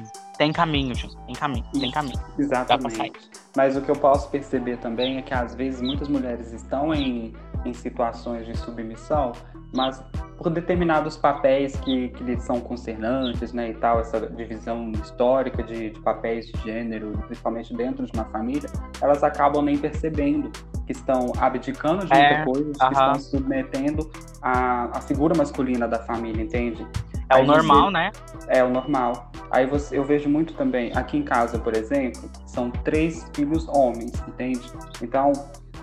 Tem 0.43 0.53
caminho, 0.53 0.93
gente. 0.93 1.17
Tem 1.25 1.35
caminho, 1.37 1.65
tem 1.73 1.91
caminho. 1.93 2.19
Exatamente. 2.37 3.13
Mas 3.57 3.77
o 3.77 3.81
que 3.81 3.91
eu 3.91 3.95
posso 3.95 4.29
perceber 4.29 4.77
também 4.79 5.19
é 5.19 5.23
que 5.23 5.33
às 5.33 5.55
vezes 5.55 5.81
muitas 5.81 6.09
mulheres 6.09 6.53
estão 6.53 6.93
em, 6.93 7.33
em 7.65 7.73
situações 7.73 8.45
de 8.45 8.59
submissão, 8.59 9.31
mas 9.73 10.03
por 10.37 10.51
determinados 10.51 11.17
papéis 11.17 11.77
que, 11.77 12.09
que 12.09 12.25
lhes 12.25 12.43
são 12.43 12.61
concernantes, 12.61 13.53
né, 13.53 13.71
e 13.71 13.75
tal, 13.75 14.01
essa 14.01 14.19
divisão 14.31 14.91
histórica 14.91 15.63
de, 15.63 15.91
de 15.91 16.01
papéis 16.01 16.47
de 16.47 16.61
gênero, 16.63 17.13
principalmente 17.27 17.73
dentro 17.77 18.05
de 18.05 18.11
uma 18.13 18.25
família, 18.25 18.69
elas 19.01 19.23
acabam 19.23 19.63
nem 19.65 19.79
percebendo 19.79 20.51
que 20.87 20.91
estão 20.91 21.31
abdicando 21.39 22.05
de 22.05 22.13
muita 22.13 22.35
É, 22.35 22.45
coisa, 22.45 22.73
que 22.73 22.83
aham. 22.85 22.93
estão 22.93 23.15
se 23.15 23.31
submetendo 23.31 24.11
à, 24.43 24.99
à 24.99 25.01
figura 25.03 25.37
masculina 25.37 25.87
da 25.87 26.01
família, 26.01 26.43
entende? 26.43 26.85
É 27.33 27.37
o 27.37 27.39
Aí 27.41 27.47
você- 27.47 27.53
normal, 27.57 27.91
né? 27.91 28.11
É 28.49 28.63
o 28.65 28.69
normal. 28.71 29.31
Aí 29.51 29.67
você, 29.67 29.99
eu 29.99 30.05
vejo 30.05 30.29
muito 30.29 30.55
também, 30.55 30.93
aqui 30.95 31.17
em 31.17 31.23
casa, 31.23 31.59
por 31.59 31.75
exemplo, 31.77 32.23
são 32.47 32.71
três 32.71 33.27
filhos 33.35 33.67
homens, 33.69 34.13
entende? 34.29 34.61
Então, 35.03 35.33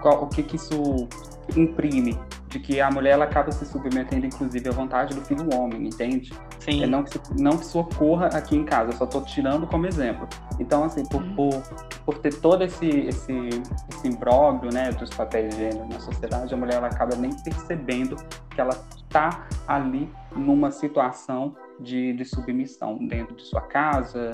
qual- 0.02 0.24
o 0.24 0.28
que 0.28 0.42
que 0.44 0.56
isso 0.56 1.08
imprime? 1.56 2.18
De 2.48 2.58
que 2.60 2.82
a 2.82 2.90
mulher 2.90 3.12
ela 3.12 3.26
acaba 3.26 3.52
se 3.52 3.64
submetendo, 3.64 4.26
inclusive, 4.26 4.68
à 4.70 4.72
vontade 4.72 5.14
do 5.14 5.22
filho 5.22 5.48
homem, 5.54 5.86
entende? 5.88 6.34
Sim. 6.60 6.84
É 6.84 6.88
não, 6.88 7.04
que 7.04 7.12
isso, 7.12 7.22
não 7.40 7.52
que 7.58 7.64
isso 7.64 7.80
ocorra 7.80 8.26
aqui 8.28 8.56
em 8.58 8.66
casa, 8.66 8.90
eu 8.92 8.98
só 8.98 9.06
tô 9.06 9.22
tirando 9.22 9.68
como 9.68 9.86
exemplo. 9.86 10.28
Então, 10.60 10.84
assim, 10.84 11.06
por, 11.06 11.22
Uhum. 11.22 11.36
por, 11.36 11.62
por 12.06 12.18
ter 12.18 12.34
todo 12.34 12.64
esse, 12.64 12.88
esse, 12.88 13.32
esse 13.94 14.08
imbróglio, 14.08 14.74
né, 14.74 14.92
dos 14.94 15.12
papéis 15.12 15.52
de 15.56 15.58
gênero 15.62 15.88
na 15.88 16.00
sociedade, 16.00 16.52
a 16.52 16.58
mulher 16.58 16.78
ela 16.78 16.88
acaba 16.88 17.16
nem 17.16 17.32
percebendo 17.44 18.16
que 18.50 18.60
ela 18.60 18.76
está 18.98 19.46
ali 19.68 20.10
numa 20.36 20.72
situação 20.72 21.56
de, 21.80 22.14
de, 22.14 22.26
submissão 22.26 22.98
dentro 23.08 23.36
de 23.36 23.44
sua 23.44 23.62
casa, 23.62 24.32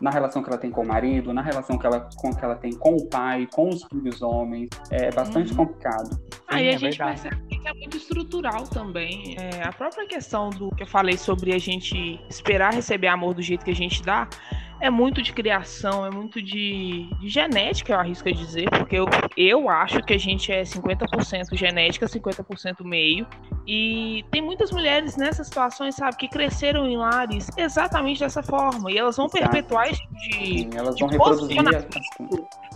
na 0.00 0.10
relação 0.10 0.42
que 0.42 0.48
ela 0.48 0.58
tem 0.58 0.70
com 0.70 0.82
o 0.82 0.86
marido, 0.86 1.32
na 1.32 1.42
relação 1.42 1.78
que 1.78 1.86
ela, 1.86 2.08
com, 2.16 2.34
que 2.34 2.44
ela 2.44 2.56
tem 2.56 2.72
com 2.72 2.96
o 2.96 3.06
pai, 3.08 3.46
com 3.52 3.68
os 3.68 3.84
filhos 3.84 4.20
homens. 4.20 4.68
É 4.90 5.10
bastante 5.12 5.52
uhum. 5.52 5.58
complicado. 5.58 6.18
Aí 6.48 6.64
Sim, 6.64 6.68
a 6.68 6.72
é 6.72 6.78
gente 6.78 6.98
verdade. 6.98 7.22
percebe 7.22 7.48
que 7.48 7.68
é 7.68 7.74
muito 7.74 7.96
estrutural 7.96 8.64
também. 8.64 9.36
É, 9.38 9.62
a 9.62 9.72
própria 9.72 10.06
questão 10.06 10.50
do 10.50 10.70
que 10.74 10.82
eu 10.82 10.86
falei 10.86 11.16
sobre 11.16 11.52
a 11.52 11.58
gente 11.58 12.20
esperar 12.28 12.72
receber 12.72 13.08
amor 13.08 13.34
do 13.34 13.42
jeito 13.42 13.64
que 13.64 13.70
a 13.70 13.76
gente 13.76 14.02
dá 14.02 14.28
é 14.80 14.90
muito 14.90 15.22
de 15.22 15.32
criação, 15.32 16.06
é 16.06 16.10
muito 16.10 16.40
de, 16.40 17.08
de 17.20 17.28
genética, 17.28 17.92
eu 17.92 17.98
arrisco 17.98 18.28
a 18.28 18.32
dizer, 18.32 18.68
porque 18.70 18.96
eu, 18.96 19.06
eu 19.36 19.68
acho 19.68 20.02
que 20.02 20.14
a 20.14 20.18
gente 20.18 20.52
é 20.52 20.62
50% 20.62 21.56
genética, 21.56 22.06
50% 22.06 22.84
meio. 22.84 23.26
E 23.66 24.24
tem 24.30 24.40
muitas 24.40 24.70
mulheres 24.70 25.16
nessas 25.16 25.46
situações, 25.46 25.94
sabe, 25.94 26.16
que 26.16 26.28
cresceram 26.28 26.86
em 26.86 26.96
lares 26.96 27.50
exatamente 27.56 28.20
dessa 28.20 28.42
forma. 28.42 28.90
E 28.90 28.96
elas 28.96 29.16
vão 29.16 29.26
Exato. 29.26 29.50
perpetuar 29.50 29.90
isso 29.90 30.02
de. 30.10 30.32
Sim, 30.32 30.70
elas 30.74 30.98
vão 30.98 31.08
reproduzir. 31.08 31.58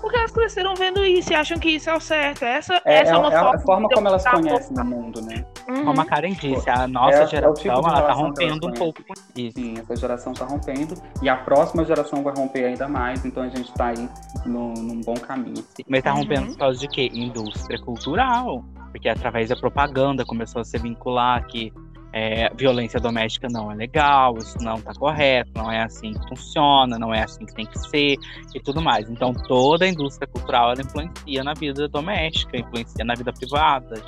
Porque 0.01 0.17
elas 0.17 0.33
cresceram 0.33 0.75
vendo 0.75 1.03
isso 1.05 1.33
e 1.33 1.35
acham 1.35 1.59
que 1.59 1.71
isso 1.71 1.89
é 1.89 1.95
o 1.95 2.01
certo. 2.01 2.45
Essa 2.45 2.75
é, 2.85 3.01
essa 3.01 3.15
é, 3.15 3.17
uma 3.17 3.29
é 3.29 3.39
forma, 3.39 3.55
a 3.55 3.59
forma 3.61 3.89
como 3.89 4.09
elas 4.09 4.25
conhecem 4.27 4.77
o 4.77 4.85
mundo, 4.85 5.23
né? 5.23 5.47
Uhum. 5.69 5.85
Como 5.85 6.01
a 6.01 6.05
Karen 6.05 6.33
disse, 6.33 6.69
a 6.69 6.87
nossa 6.89 7.23
é, 7.23 7.27
geração 7.27 7.53
é 7.53 7.75
tipo 7.75 7.89
ela 7.89 8.03
tá 8.03 8.13
rompendo 8.13 8.67
um 8.67 8.73
pouco 8.73 9.03
com 9.03 9.15
isso. 9.37 9.59
Sim, 9.59 9.79
essa 9.79 9.97
geração 9.97 10.33
tá 10.35 10.45
rompendo. 10.45 10.95
E 11.23 11.29
a 11.29 11.37
próxima 11.37 11.85
geração 11.85 11.91
vai 12.22 12.34
romper 12.34 12.64
ainda 12.64 12.88
mais, 12.88 13.24
então 13.24 13.43
a 13.43 13.49
gente 13.49 13.70
está 13.70 13.88
aí 13.88 14.09
no, 14.47 14.74
num 14.74 15.01
bom 15.01 15.14
caminho. 15.14 15.64
Mas 15.88 15.99
está 15.99 16.12
rompendo 16.12 16.43
uhum. 16.43 16.53
por 16.53 16.59
causa 16.59 16.78
de 16.78 16.88
quê? 16.88 17.11
Indústria 17.12 17.78
cultural. 17.80 18.64
Porque 18.90 19.09
através 19.09 19.49
da 19.49 19.57
propaganda 19.57 20.24
começou 20.24 20.61
a 20.61 20.64
se 20.64 20.78
vincular 20.78 21.47
que 21.47 21.72
é, 22.12 22.51
violência 22.55 23.01
doméstica 23.01 23.49
não 23.51 23.72
é 23.72 23.74
legal, 23.74 24.36
isso 24.36 24.59
não 24.61 24.74
está 24.74 24.93
correto, 24.93 25.51
não 25.57 25.72
é 25.72 25.82
assim 25.82 26.12
que 26.12 26.28
funciona, 26.28 26.99
não 26.99 27.12
é 27.12 27.22
assim 27.22 27.47
que 27.47 27.55
tem 27.55 27.64
que 27.64 27.78
ser 27.88 28.16
e 28.55 28.61
tudo 28.61 28.82
mais. 28.82 29.09
Então 29.09 29.32
toda 29.32 29.86
a 29.86 29.88
indústria 29.88 30.26
cultural 30.26 30.72
ela 30.72 30.82
influencia 30.82 31.43
na 31.43 31.55
vida 31.55 31.88
doméstica, 31.88 32.59
influencia 32.59 33.05
na 33.05 33.14
vida 33.14 33.32
privada. 33.32 34.03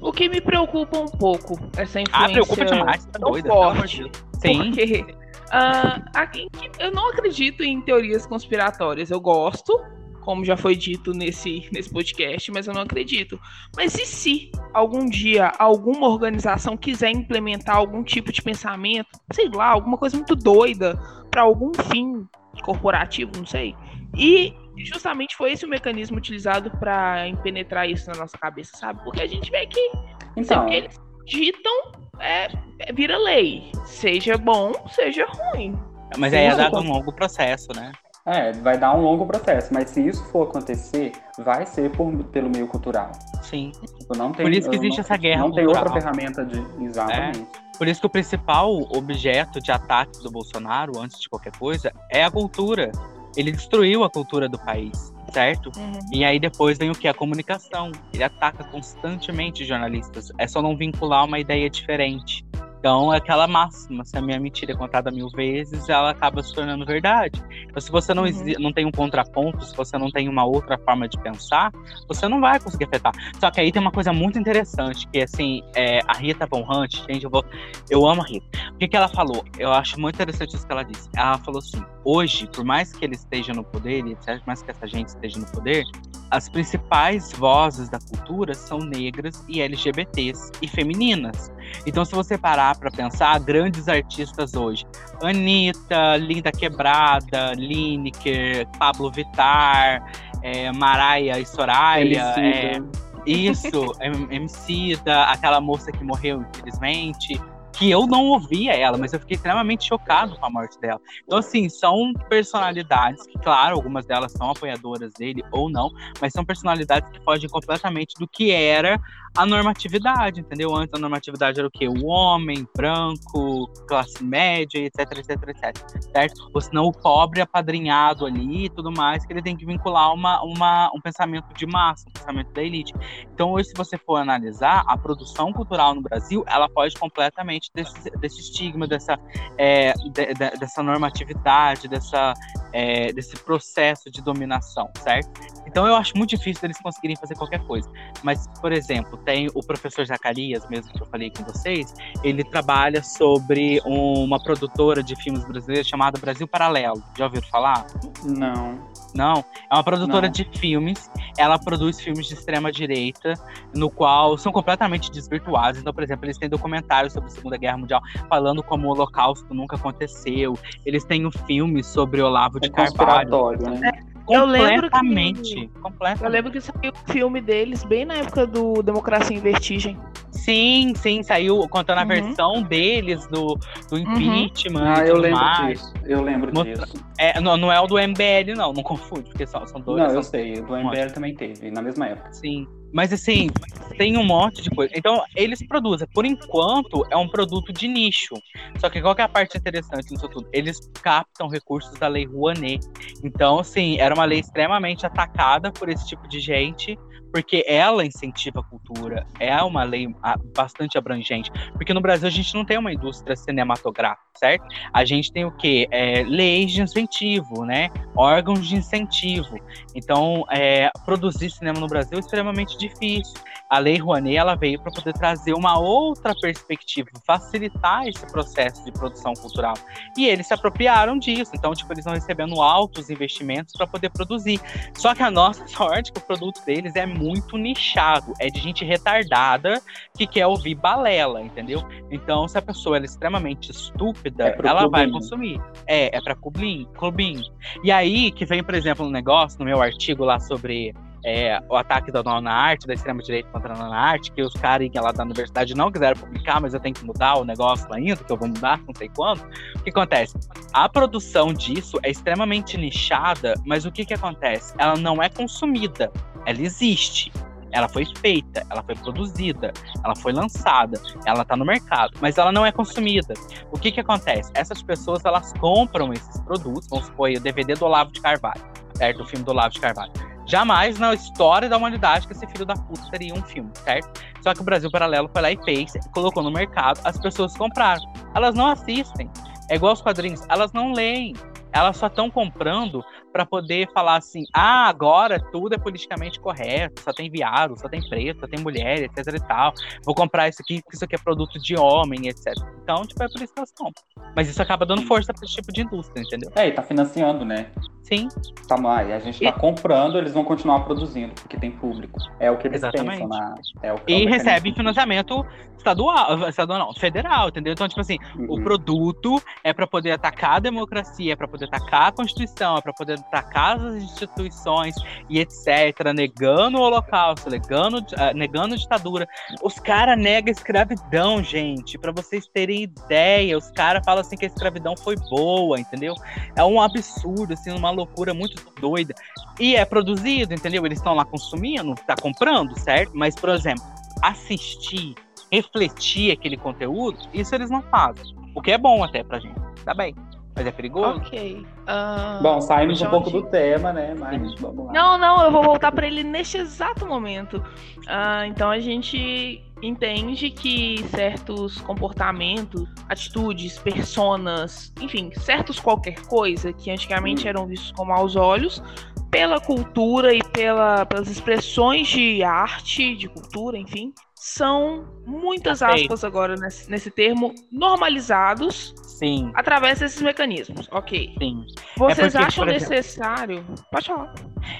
O 0.00 0.12
que 0.12 0.28
me 0.28 0.40
preocupa 0.40 0.98
um 0.98 1.06
pouco, 1.06 1.58
essa 1.76 2.00
influência. 2.00 2.26
Ah, 2.26 2.30
preocupa 2.30 2.64
demais, 2.64 3.04
tá 3.06 3.18
doida. 3.18 3.48
Forte, 3.48 4.10
Sim. 4.40 4.70
Porque 4.70 5.04
Uh, 5.50 6.78
eu 6.78 6.92
não 6.92 7.08
acredito 7.08 7.62
em 7.62 7.80
teorias 7.80 8.24
conspiratórias. 8.26 9.10
Eu 9.10 9.20
gosto, 9.20 9.78
como 10.20 10.44
já 10.44 10.56
foi 10.56 10.76
dito 10.76 11.12
nesse, 11.12 11.68
nesse 11.72 11.90
podcast, 11.90 12.50
mas 12.52 12.66
eu 12.66 12.74
não 12.74 12.82
acredito. 12.82 13.38
Mas 13.76 13.94
e 13.94 14.06
se 14.06 14.50
algum 14.72 15.06
dia 15.06 15.52
alguma 15.58 16.08
organização 16.08 16.76
quiser 16.76 17.10
implementar 17.10 17.76
algum 17.76 18.02
tipo 18.02 18.32
de 18.32 18.40
pensamento, 18.40 19.18
sei 19.32 19.48
lá, 19.48 19.66
alguma 19.66 19.98
coisa 19.98 20.16
muito 20.16 20.36
doida 20.36 20.98
para 21.30 21.42
algum 21.42 21.72
fim 21.74 22.26
corporativo, 22.62 23.32
não 23.36 23.46
sei. 23.46 23.74
E 24.16 24.54
justamente 24.76 25.36
foi 25.36 25.52
esse 25.52 25.64
o 25.64 25.68
mecanismo 25.68 26.16
utilizado 26.16 26.70
para 26.78 27.24
penetrar 27.42 27.88
isso 27.88 28.10
na 28.10 28.18
nossa 28.18 28.38
cabeça, 28.38 28.76
sabe? 28.76 29.02
Porque 29.02 29.22
a 29.22 29.26
gente 29.26 29.50
vê 29.50 29.66
que 29.66 29.90
então, 30.36 30.68
eles 30.68 30.98
ditam 31.30 31.92
é, 32.18 32.48
é, 32.80 32.92
vira 32.92 33.16
lei. 33.16 33.70
Seja 33.86 34.36
bom, 34.36 34.72
seja 34.88 35.26
ruim. 35.26 35.78
Mas 36.18 36.34
aí 36.34 36.46
é 36.46 36.56
dado 36.56 36.78
um 36.78 36.90
longo 36.90 37.12
processo, 37.12 37.68
né? 37.74 37.92
É, 38.26 38.52
vai 38.52 38.76
dar 38.76 38.94
um 38.94 39.00
longo 39.00 39.24
processo, 39.26 39.72
mas 39.72 39.88
se 39.90 40.06
isso 40.06 40.22
for 40.26 40.48
acontecer, 40.48 41.12
vai 41.38 41.64
ser 41.64 41.90
por, 41.90 42.12
pelo 42.24 42.50
meio 42.50 42.66
cultural. 42.66 43.10
Sim. 43.42 43.72
Tipo, 43.98 44.16
não 44.16 44.32
tem, 44.32 44.44
por 44.44 44.52
isso 44.52 44.68
que 44.68 44.76
existe 44.76 44.98
não, 44.98 45.04
essa 45.04 45.16
guerra 45.16 45.40
Não 45.40 45.50
cultural. 45.50 45.72
tem 45.72 45.82
outra 45.84 46.00
ferramenta 46.00 46.44
de. 46.44 46.84
Exatamente. 46.84 47.40
É. 47.40 47.78
Por 47.78 47.88
isso 47.88 48.00
que 48.00 48.06
o 48.06 48.10
principal 48.10 48.70
objeto 48.94 49.58
de 49.58 49.72
ataque 49.72 50.22
do 50.22 50.30
Bolsonaro, 50.30 51.00
antes 51.00 51.18
de 51.18 51.28
qualquer 51.30 51.52
coisa, 51.56 51.92
é 52.10 52.22
a 52.22 52.30
cultura. 52.30 52.92
Ele 53.36 53.52
destruiu 53.52 54.04
a 54.04 54.10
cultura 54.10 54.48
do 54.48 54.58
país 54.58 55.12
certo? 55.30 55.70
Uhum. 55.76 55.98
E 56.12 56.24
aí 56.24 56.38
depois 56.38 56.78
vem 56.78 56.90
o 56.90 56.94
que? 56.94 57.08
A 57.08 57.14
comunicação. 57.14 57.92
Ele 58.12 58.22
ataca 58.22 58.64
constantemente 58.64 59.64
jornalistas. 59.64 60.32
É 60.38 60.46
só 60.46 60.60
não 60.60 60.76
vincular 60.76 61.24
uma 61.24 61.38
ideia 61.38 61.68
diferente. 61.68 62.44
Então, 62.80 63.12
é 63.12 63.18
aquela 63.18 63.46
máxima, 63.46 64.06
se 64.06 64.16
a 64.16 64.22
minha 64.22 64.40
mentira 64.40 64.72
é 64.72 64.74
contada 64.74 65.10
mil 65.10 65.28
vezes, 65.28 65.86
ela 65.90 66.10
acaba 66.10 66.42
se 66.42 66.54
tornando 66.54 66.86
verdade. 66.86 67.38
Então, 67.68 67.78
se 67.78 67.90
você 67.90 68.14
não, 68.14 68.24
uhum. 68.24 68.54
não 68.58 68.72
tem 68.72 68.86
um 68.86 68.90
contraponto, 68.90 69.62
se 69.66 69.76
você 69.76 69.98
não 69.98 70.10
tem 70.10 70.30
uma 70.30 70.46
outra 70.46 70.78
forma 70.78 71.06
de 71.06 71.18
pensar, 71.18 71.70
você 72.08 72.26
não 72.26 72.40
vai 72.40 72.58
conseguir 72.58 72.86
afetar. 72.86 73.12
Só 73.38 73.50
que 73.50 73.60
aí 73.60 73.70
tem 73.70 73.82
uma 73.82 73.92
coisa 73.92 74.14
muito 74.14 74.38
interessante, 74.38 75.06
que 75.08 75.20
assim, 75.20 75.62
é, 75.74 76.00
a 76.08 76.14
Rita 76.14 76.46
Von 76.46 76.66
Hunt, 76.66 77.04
gente, 77.06 77.24
eu, 77.24 77.30
vou, 77.30 77.44
eu 77.90 78.06
amo 78.06 78.22
a 78.22 78.24
Rita. 78.24 78.46
O 78.72 78.78
que, 78.78 78.88
que 78.88 78.96
ela 78.96 79.08
falou? 79.08 79.44
Eu 79.58 79.70
acho 79.74 80.00
muito 80.00 80.14
interessante 80.14 80.56
isso 80.56 80.66
que 80.66 80.72
ela 80.72 80.82
disse. 80.82 81.06
Ela 81.14 81.36
falou 81.36 81.58
assim, 81.58 81.84
hoje, 82.02 82.46
por 82.46 82.64
mais 82.64 82.94
que 82.94 83.04
ele 83.04 83.14
esteja 83.14 83.52
no 83.52 83.62
poder, 83.62 84.06
e 84.06 84.14
por 84.14 84.40
mais 84.46 84.62
que 84.62 84.70
essa 84.70 84.86
gente 84.86 85.08
esteja 85.08 85.38
no 85.38 85.46
poder, 85.46 85.84
as 86.30 86.48
principais 86.48 87.30
vozes 87.32 87.90
da 87.90 87.98
cultura 87.98 88.54
são 88.54 88.78
negras 88.78 89.44
e 89.48 89.60
LGBTs 89.60 90.50
e 90.62 90.68
femininas. 90.68 91.52
Então, 91.86 92.04
se 92.04 92.14
você 92.14 92.38
parar 92.38 92.69
para 92.78 92.90
pensar, 92.90 93.38
grandes 93.40 93.88
artistas 93.88 94.54
hoje: 94.54 94.86
Anitta, 95.22 96.16
Linda 96.16 96.52
Quebrada, 96.52 97.52
Lineker, 97.54 98.66
Pablo 98.78 99.10
Vittar, 99.10 100.04
é, 100.42 100.72
Maraia 100.72 101.38
e 101.38 101.46
Soraya. 101.46 102.34
É, 102.38 102.82
isso, 103.26 103.92
MC 104.30 104.96
da 105.04 105.24
aquela 105.24 105.60
moça 105.60 105.92
que 105.92 106.02
morreu, 106.02 106.44
infelizmente 106.54 107.40
que 107.72 107.90
eu 107.90 108.06
não 108.06 108.26
ouvia 108.26 108.72
ela, 108.72 108.98
mas 108.98 109.12
eu 109.14 109.20
fiquei 109.20 109.36
extremamente 109.36 109.86
chocado 109.86 110.36
com 110.36 110.44
a 110.44 110.50
morte 110.50 110.78
dela. 110.80 111.00
Então, 111.24 111.38
assim, 111.38 111.66
são 111.68 112.12
personalidades 112.28 113.26
que, 113.26 113.38
claro, 113.38 113.76
algumas 113.76 114.04
delas 114.04 114.32
são 114.32 114.50
apoiadoras 114.50 115.14
dele 115.14 115.42
ou 115.50 115.70
não, 115.70 115.90
mas 116.20 116.32
são 116.32 116.44
personalidades 116.44 117.08
que 117.10 117.24
fogem 117.24 117.48
completamente 117.48 118.14
do 118.18 118.28
que 118.28 118.50
era 118.50 119.00
a 119.36 119.46
normatividade, 119.46 120.40
entendeu? 120.40 120.74
Antes 120.74 120.92
a 120.94 120.98
normatividade 120.98 121.58
era 121.58 121.68
o 121.68 121.70
quê? 121.70 121.88
O 121.88 122.06
homem 122.06 122.66
branco, 122.76 123.70
classe 123.86 124.22
média, 124.22 124.78
etc, 124.78 125.18
etc, 125.18 125.48
etc, 125.48 126.02
certo? 126.12 126.50
Ou 126.52 126.60
senão 126.60 126.84
o 126.86 126.92
pobre 126.92 127.40
apadrinhado 127.40 128.26
ali 128.26 128.66
e 128.66 128.68
tudo 128.68 128.90
mais, 128.90 129.24
que 129.24 129.32
ele 129.32 129.42
tem 129.42 129.56
que 129.56 129.64
vincular 129.64 130.12
uma, 130.12 130.42
uma, 130.42 130.90
um 130.94 131.00
pensamento 131.00 131.54
de 131.54 131.66
massa, 131.66 132.08
um 132.08 132.12
pensamento 132.12 132.52
da 132.52 132.62
elite. 132.62 132.92
Então, 133.32 133.52
hoje, 133.52 133.68
se 133.68 133.74
você 133.76 133.96
for 133.96 134.16
analisar, 134.16 134.84
a 134.86 134.96
produção 134.96 135.52
cultural 135.52 135.94
no 135.94 136.02
Brasil, 136.02 136.44
ela 136.46 136.68
pode 136.68 136.94
completamente 136.96 137.70
desse, 137.74 138.10
desse 138.18 138.40
estigma, 138.40 138.86
dessa, 138.86 139.18
é, 139.56 139.92
de, 139.92 140.10
de, 140.10 140.58
dessa 140.58 140.82
normatividade, 140.82 141.88
dessa, 141.88 142.34
é, 142.72 143.12
desse 143.12 143.36
processo 143.36 144.10
de 144.10 144.20
dominação, 144.22 144.90
certo? 144.98 145.30
Então 145.66 145.86
eu 145.86 145.94
acho 145.94 146.16
muito 146.16 146.30
difícil 146.30 146.66
eles 146.66 146.80
conseguirem 146.80 147.16
fazer 147.16 147.36
qualquer 147.36 147.64
coisa. 147.64 147.88
Mas, 148.24 148.46
por 148.60 148.72
exemplo, 148.72 149.19
tem 149.20 149.48
o 149.54 149.62
professor 149.62 150.04
Zacarias, 150.04 150.68
mesmo 150.68 150.92
que 150.92 151.02
eu 151.02 151.06
falei 151.06 151.30
com 151.30 151.44
vocês, 151.44 151.94
ele 152.22 152.44
trabalha 152.44 153.02
sobre 153.02 153.80
uma 153.84 154.42
produtora 154.42 155.02
de 155.02 155.16
filmes 155.16 155.44
brasileiros 155.44 155.88
chamada 155.88 156.18
Brasil 156.18 156.46
Paralelo. 156.46 157.02
Já 157.16 157.24
ouviram 157.26 157.46
falar? 157.48 157.86
Não. 158.24 158.90
Não, 159.14 159.44
é 159.70 159.74
uma 159.74 159.82
produtora 159.82 160.26
Não. 160.26 160.32
de 160.32 160.44
filmes. 160.56 161.10
Ela 161.36 161.58
produz 161.58 162.00
filmes 162.00 162.26
de 162.26 162.34
extrema 162.34 162.70
direita, 162.70 163.34
no 163.74 163.90
qual 163.90 164.38
são 164.38 164.52
completamente 164.52 165.10
desvirtuados. 165.10 165.80
Então, 165.80 165.92
por 165.92 166.02
exemplo, 166.02 166.26
eles 166.26 166.38
têm 166.38 166.48
documentários 166.48 167.12
sobre 167.12 167.28
a 167.28 167.32
Segunda 167.32 167.56
Guerra 167.56 167.78
Mundial 167.78 168.00
falando 168.28 168.62
como 168.62 168.88
o 168.88 168.90
Holocausto 168.90 169.52
nunca 169.52 169.76
aconteceu. 169.76 170.58
Eles 170.86 171.04
têm 171.04 171.26
um 171.26 171.32
filme 171.32 171.82
sobre 171.82 172.22
Olavo 172.22 172.60
de 172.60 172.68
é 172.68 172.70
Carvalho. 172.70 173.50
Né? 173.58 173.90
Eu 174.30 174.46
lembro 174.46 174.90
que, 174.90 175.68
completamente. 175.80 176.24
Eu 176.24 176.30
lembro 176.30 176.52
que 176.52 176.60
saiu 176.60 176.92
o 176.92 177.12
filme 177.12 177.40
deles 177.40 177.84
bem 177.84 178.04
na 178.04 178.14
época 178.14 178.46
do 178.46 178.82
Democracia 178.82 179.36
em 179.36 179.40
Vertigem. 179.40 179.98
Sim, 180.30 180.92
sim, 180.94 181.22
saiu 181.22 181.68
contando 181.68 181.98
a 181.98 182.02
uhum. 182.02 182.08
versão 182.08 182.62
deles 182.62 183.26
do, 183.26 183.58
do 183.88 183.96
uhum. 183.96 184.20
impeachment. 184.20 184.80
Uhum. 184.80 184.94
Ah, 184.96 185.06
eu 185.06 185.16
lembro 185.16 185.40
mais. 185.40 185.80
disso. 185.80 185.94
Eu 186.04 186.22
lembro 186.22 186.54
Mostra... 186.54 186.86
disso. 186.86 187.04
É, 187.18 187.40
não, 187.40 187.56
não 187.56 187.72
é 187.72 187.80
o 187.80 187.86
do 187.86 187.96
MBL, 187.96 188.54
não, 188.56 188.72
não 188.72 188.82
confunde, 188.82 189.28
porque 189.30 189.46
são, 189.46 189.66
são 189.66 189.80
dois. 189.80 189.98
Não, 189.98 190.08
são... 190.08 190.16
eu 190.16 190.22
sei, 190.22 190.54
o 190.54 190.66
do 190.66 190.76
MBL 190.76 191.12
também 191.12 191.34
teve, 191.34 191.70
na 191.70 191.82
mesma 191.82 192.06
época. 192.06 192.32
Sim. 192.32 192.66
Mas 192.92 193.12
assim, 193.12 193.50
tem 193.96 194.16
um 194.16 194.24
monte 194.24 194.62
de 194.62 194.70
coisa. 194.70 194.92
Então, 194.96 195.22
eles 195.36 195.64
produzem. 195.66 196.08
Por 196.14 196.24
enquanto, 196.24 197.06
é 197.10 197.16
um 197.16 197.28
produto 197.28 197.72
de 197.72 197.86
nicho. 197.86 198.34
Só 198.78 198.88
que 198.88 199.00
qual 199.00 199.14
que 199.14 199.20
é 199.20 199.24
a 199.24 199.28
parte 199.28 199.58
interessante 199.58 200.10
nisso 200.10 200.28
tudo? 200.28 200.48
Eles 200.52 200.90
captam 201.02 201.48
recursos 201.48 201.92
da 201.98 202.08
Lei 202.08 202.24
Rouanet. 202.26 202.86
Então, 203.22 203.58
assim, 203.58 203.98
era 203.98 204.14
uma 204.14 204.24
lei 204.24 204.40
extremamente 204.40 205.04
atacada 205.04 205.70
por 205.70 205.88
esse 205.88 206.06
tipo 206.06 206.26
de 206.28 206.40
gente 206.40 206.98
porque 207.32 207.64
ela 207.66 208.04
incentiva 208.04 208.60
a 208.60 208.62
cultura, 208.62 209.26
é 209.38 209.60
uma 209.62 209.82
lei 209.82 210.08
bastante 210.54 210.98
abrangente, 210.98 211.50
porque 211.72 211.94
no 211.94 212.00
Brasil 212.00 212.26
a 212.26 212.30
gente 212.30 212.54
não 212.54 212.64
tem 212.64 212.78
uma 212.78 212.92
indústria 212.92 213.36
cinematográfica, 213.36 214.22
certo? 214.36 214.66
A 214.92 215.04
gente 215.04 215.32
tem 215.32 215.44
o 215.44 215.50
quê? 215.52 215.88
É, 215.90 216.22
leis 216.22 216.72
de 216.72 216.82
incentivo, 216.82 217.64
né? 217.64 217.90
Órgãos 218.16 218.66
de 218.66 218.76
incentivo. 218.76 219.58
Então, 219.94 220.44
é, 220.50 220.90
produzir 221.04 221.50
cinema 221.50 221.78
no 221.78 221.86
Brasil 221.86 222.16
é 222.16 222.20
extremamente 222.20 222.76
difícil. 222.78 223.34
A 223.68 223.78
Lei 223.78 223.98
Rouanet, 223.98 224.36
ela 224.36 224.54
veio 224.56 224.80
para 224.80 224.90
poder 224.90 225.12
trazer 225.12 225.52
uma 225.52 225.78
outra 225.78 226.34
perspectiva, 226.34 227.08
facilitar 227.24 228.06
esse 228.08 228.26
processo 228.26 228.84
de 228.84 228.90
produção 228.90 229.32
cultural. 229.34 229.74
E 230.16 230.26
eles 230.26 230.46
se 230.46 230.54
apropriaram 230.54 231.18
disso, 231.18 231.52
então, 231.54 231.72
tipo, 231.72 231.92
eles 231.92 232.00
estão 232.00 232.14
recebendo 232.14 232.60
altos 232.60 233.10
investimentos 233.10 233.74
para 233.76 233.86
poder 233.86 234.10
produzir. 234.10 234.60
Só 234.96 235.14
que 235.14 235.22
a 235.22 235.30
nossa 235.30 235.66
sorte 235.68 236.12
que 236.12 236.18
o 236.18 236.22
produto 236.22 236.64
deles 236.64 236.96
é 236.96 237.06
muito 237.20 237.58
nichado, 237.58 238.32
é 238.40 238.48
de 238.48 238.58
gente 238.58 238.84
retardada 238.84 239.80
que 240.16 240.26
quer 240.26 240.46
ouvir 240.46 240.74
balela, 240.74 241.42
entendeu? 241.42 241.86
Então, 242.10 242.48
se 242.48 242.56
a 242.56 242.62
pessoa 242.62 242.98
é 242.98 243.02
extremamente 243.02 243.70
estúpida, 243.70 244.48
é 244.48 244.56
ela 244.66 244.80
clubinho. 244.80 244.90
vai 244.90 245.10
consumir. 245.10 245.60
É, 245.86 246.16
é 246.16 246.20
para 246.20 246.34
clubinho, 246.34 246.86
clubinho. 246.88 247.44
E 247.84 247.92
aí 247.92 248.30
que 248.30 248.46
vem, 248.46 248.64
por 248.64 248.74
exemplo, 248.74 249.06
um 249.06 249.10
negócio 249.10 249.58
no 249.58 249.64
meu 249.64 249.82
artigo 249.82 250.24
lá 250.24 250.40
sobre 250.40 250.94
é, 251.24 251.60
o 251.68 251.76
ataque 251.76 252.10
da 252.10 252.22
nona 252.22 252.50
arte, 252.50 252.86
da 252.86 252.94
extrema-direita 252.94 253.48
contra 253.50 253.74
a 253.74 253.76
nona 253.76 253.96
arte, 253.96 254.32
que 254.32 254.42
os 254.42 254.54
caras 254.54 254.88
lá 254.94 255.12
da 255.12 255.24
universidade 255.24 255.74
não 255.74 255.90
quiseram 255.90 256.18
publicar, 256.18 256.60
mas 256.60 256.74
eu 256.74 256.80
tenho 256.80 256.94
que 256.94 257.04
mudar 257.04 257.38
o 257.38 257.44
negócio 257.44 257.86
ainda, 257.92 258.16
que 258.16 258.32
eu 258.32 258.36
vou 258.36 258.48
mudar, 258.48 258.80
não 258.86 258.94
sei 258.94 259.08
quando. 259.08 259.42
O 259.76 259.82
que 259.82 259.90
acontece? 259.90 260.38
A 260.72 260.88
produção 260.88 261.52
disso 261.52 261.98
é 262.02 262.10
extremamente 262.10 262.76
nichada, 262.76 263.54
mas 263.66 263.84
o 263.84 263.92
que, 263.92 264.04
que 264.04 264.14
acontece? 264.14 264.74
Ela 264.78 264.96
não 264.96 265.22
é 265.22 265.28
consumida, 265.28 266.10
ela 266.46 266.60
existe. 266.60 267.32
Ela 267.72 267.88
foi 267.88 268.04
feita, 268.16 268.66
ela 268.68 268.82
foi 268.82 268.96
produzida, 268.96 269.72
ela 270.04 270.16
foi 270.16 270.32
lançada, 270.32 271.00
ela 271.24 271.42
está 271.42 271.56
no 271.56 271.64
mercado, 271.64 272.18
mas 272.20 272.36
ela 272.36 272.50
não 272.50 272.66
é 272.66 272.72
consumida. 272.72 273.32
O 273.70 273.78
que 273.78 273.92
que 273.92 274.00
acontece? 274.00 274.50
Essas 274.54 274.82
pessoas 274.82 275.24
elas 275.24 275.52
compram 275.52 276.12
esses 276.12 276.40
produtos, 276.40 276.88
vamos 276.88 277.06
supor, 277.06 277.30
o 277.30 277.40
DVD 277.40 277.74
do 277.74 277.84
Olavo 277.84 278.10
de 278.10 278.20
Carvalho, 278.20 278.60
certo? 278.94 279.22
O 279.22 279.24
filme 279.24 279.44
do 279.44 279.52
Olavo 279.52 279.72
de 279.72 279.80
Carvalho. 279.80 280.29
Jamais 280.50 280.98
na 280.98 281.14
história 281.14 281.68
da 281.68 281.76
humanidade 281.76 282.26
que 282.26 282.32
esse 282.32 282.44
filho 282.48 282.66
da 282.66 282.74
puta 282.74 283.08
teria 283.08 283.32
um 283.32 283.42
filme, 283.42 283.70
certo? 283.84 284.20
Só 284.42 284.52
que 284.52 284.60
o 284.60 284.64
Brasil 284.64 284.90
Paralelo 284.90 285.30
foi 285.32 285.42
lá 285.42 285.52
e 285.52 285.64
fez, 285.64 285.92
colocou 286.12 286.42
no 286.42 286.50
mercado, 286.50 287.00
as 287.04 287.16
pessoas 287.20 287.56
compraram. 287.56 288.02
Elas 288.34 288.56
não 288.56 288.66
assistem. 288.66 289.30
É 289.70 289.76
igual 289.76 289.92
os 289.92 290.02
quadrinhos, 290.02 290.40
elas 290.48 290.72
não 290.72 290.92
leem. 290.92 291.36
Elas 291.72 291.98
só 291.98 292.08
estão 292.08 292.28
comprando 292.28 293.04
para 293.32 293.46
poder 293.46 293.88
falar 293.92 294.16
assim: 294.16 294.44
ah, 294.54 294.88
agora 294.88 295.40
tudo 295.50 295.74
é 295.74 295.78
politicamente 295.78 296.40
correto, 296.40 297.02
só 297.02 297.12
tem 297.12 297.30
viado, 297.30 297.78
só 297.78 297.88
tem 297.88 298.06
preto, 298.08 298.40
só 298.40 298.46
tem 298.46 298.60
mulher, 298.60 299.02
etc 299.02 299.34
e 299.34 299.46
tal. 299.46 299.72
Vou 300.04 300.14
comprar 300.14 300.48
isso 300.48 300.60
aqui 300.62 300.80
porque 300.82 300.96
isso 300.96 301.04
aqui 301.04 301.14
é 301.14 301.18
produto 301.18 301.58
de 301.58 301.78
homem, 301.78 302.28
etc. 302.28 302.54
Então, 302.82 303.06
tipo, 303.06 303.22
é 303.22 303.28
por 303.28 303.42
isso 303.42 303.52
que 303.52 303.58
elas 303.58 303.72
compram. 303.72 304.02
Mas 304.34 304.48
isso 304.48 304.60
acaba 304.62 304.84
dando 304.84 305.02
força 305.02 305.32
para 305.32 305.44
esse 305.44 305.54
tipo 305.54 305.72
de 305.72 305.82
indústria, 305.82 306.22
entendeu? 306.22 306.50
É, 306.54 306.68
e 306.68 306.72
tá 306.72 306.82
financiando, 306.82 307.44
né? 307.44 307.70
Sim. 308.02 308.28
Tá, 308.66 308.74
a 308.74 309.18
gente 309.20 309.40
tá 309.40 309.50
e... 309.50 309.52
comprando, 309.52 310.18
eles 310.18 310.32
vão 310.32 310.42
continuar 310.42 310.80
produzindo, 310.80 311.32
porque 311.34 311.56
tem 311.56 311.70
público. 311.70 312.18
É 312.40 312.50
o 312.50 312.56
que 312.56 312.66
eles 312.66 312.78
Exatamente. 312.78 313.20
pensam 313.20 313.28
na. 313.28 313.54
É 313.82 313.92
o, 313.92 313.96
é 313.96 314.00
e 314.06 314.26
recebe 314.26 314.74
financiamento 314.74 315.46
estadual, 315.76 316.48
estadual 316.48 316.78
não, 316.78 316.94
federal, 316.94 317.48
entendeu? 317.48 317.72
Então, 317.72 317.88
tipo 317.88 318.00
assim, 318.00 318.18
uhum. 318.36 318.46
o 318.54 318.62
produto 318.62 319.40
é 319.62 319.72
para 319.72 319.86
poder 319.86 320.12
atacar 320.12 320.56
a 320.56 320.58
democracia, 320.58 321.32
é 321.32 321.36
para 321.36 321.46
poder 321.46 321.66
atacar 321.66 322.08
a 322.08 322.12
Constituição, 322.12 322.76
é 322.76 322.80
para 322.80 322.92
poder 322.92 323.19
atacar 323.20 323.78
as 323.78 324.02
instituições 324.02 324.94
e 325.28 325.38
etc, 325.38 326.12
negando 326.14 326.78
o 326.78 326.82
holocausto, 326.82 327.50
negando, 327.50 327.98
uh, 327.98 328.34
negando 328.34 328.74
a 328.74 328.76
ditadura. 328.76 329.28
Os 329.62 329.78
caras 329.78 330.18
negam 330.18 330.52
escravidão, 330.52 331.42
gente, 331.42 331.98
para 331.98 332.12
vocês 332.12 332.46
terem 332.46 332.82
ideia, 332.82 333.56
os 333.56 333.70
caras 333.70 334.04
falam 334.04 334.20
assim 334.20 334.36
que 334.36 334.44
a 334.44 334.48
escravidão 334.48 334.96
foi 334.96 335.16
boa, 335.28 335.78
entendeu? 335.78 336.14
É 336.56 336.64
um 336.64 336.80
absurdo, 336.80 337.54
assim, 337.54 337.70
uma 337.70 337.90
loucura 337.90 338.34
muito 338.34 338.62
doida. 338.80 339.14
E 339.58 339.76
é 339.76 339.84
produzido, 339.84 340.54
entendeu? 340.54 340.84
Eles 340.86 340.98
estão 340.98 341.14
lá 341.14 341.24
consumindo, 341.24 341.94
tá 342.06 342.14
comprando, 342.20 342.78
certo? 342.78 343.12
Mas, 343.14 343.34
por 343.34 343.50
exemplo, 343.50 343.84
assistir 344.22 345.14
refletir 345.50 346.30
aquele 346.30 346.56
conteúdo, 346.56 347.18
isso 347.34 347.54
eles 347.54 347.70
não 347.70 347.82
fazem. 347.82 348.24
O 348.54 348.62
que 348.62 348.70
é 348.70 348.78
bom 348.78 349.02
até 349.02 349.22
pra 349.22 349.40
gente, 349.40 349.58
tá 349.84 349.92
bem. 349.92 350.14
Mas 350.60 350.66
é 350.66 350.72
perigoso. 350.72 351.20
Ok. 351.20 351.66
Uh, 351.88 352.42
bom, 352.42 352.60
saímos 352.60 353.00
um 353.00 353.08
pouco 353.08 353.30
do 353.30 353.42
tema, 353.44 353.94
né? 353.94 354.14
Mas 354.14 354.54
vamos 354.60 354.86
lá. 354.88 354.92
Não, 354.92 355.16
não, 355.16 355.42
eu 355.42 355.50
vou 355.50 355.62
voltar 355.62 355.90
para 355.90 356.06
ele 356.06 356.22
neste 356.22 356.58
exato 356.58 357.06
momento. 357.06 357.64
Uh, 358.00 358.44
então 358.46 358.70
a 358.70 358.78
gente 358.78 359.64
entende 359.82 360.50
que 360.50 361.02
certos 361.08 361.80
comportamentos, 361.80 362.86
atitudes, 363.08 363.78
personas, 363.78 364.92
enfim, 365.00 365.30
certos 365.32 365.80
qualquer 365.80 366.20
coisa 366.26 366.74
que 366.74 366.90
antigamente 366.90 367.48
eram 367.48 367.66
vistos 367.66 367.92
com 367.92 368.04
maus 368.04 368.36
olhos, 368.36 368.82
pela 369.30 369.58
cultura 369.60 370.34
e 370.34 370.42
pela, 370.52 371.06
pelas 371.06 371.30
expressões 371.30 372.06
de 372.06 372.42
arte, 372.42 373.16
de 373.16 373.30
cultura, 373.30 373.78
enfim, 373.78 374.12
são 374.40 375.04
muitas 375.26 375.82
aspas 375.82 376.24
agora 376.24 376.54
nesse, 376.54 376.90
nesse 376.90 377.10
termo 377.10 377.54
normalizados 377.70 378.94
Sim. 379.04 379.52
através 379.54 379.98
desses 379.98 380.22
mecanismos. 380.22 380.88
Ok. 380.90 381.34
Sim. 381.38 381.66
Vocês 381.98 382.34
é 382.34 382.38
porque, 382.38 382.46
acham 382.46 382.68
exemplo, 382.70 382.94
necessário? 382.94 383.64
Pode 383.92 384.06
falar. 384.06 384.34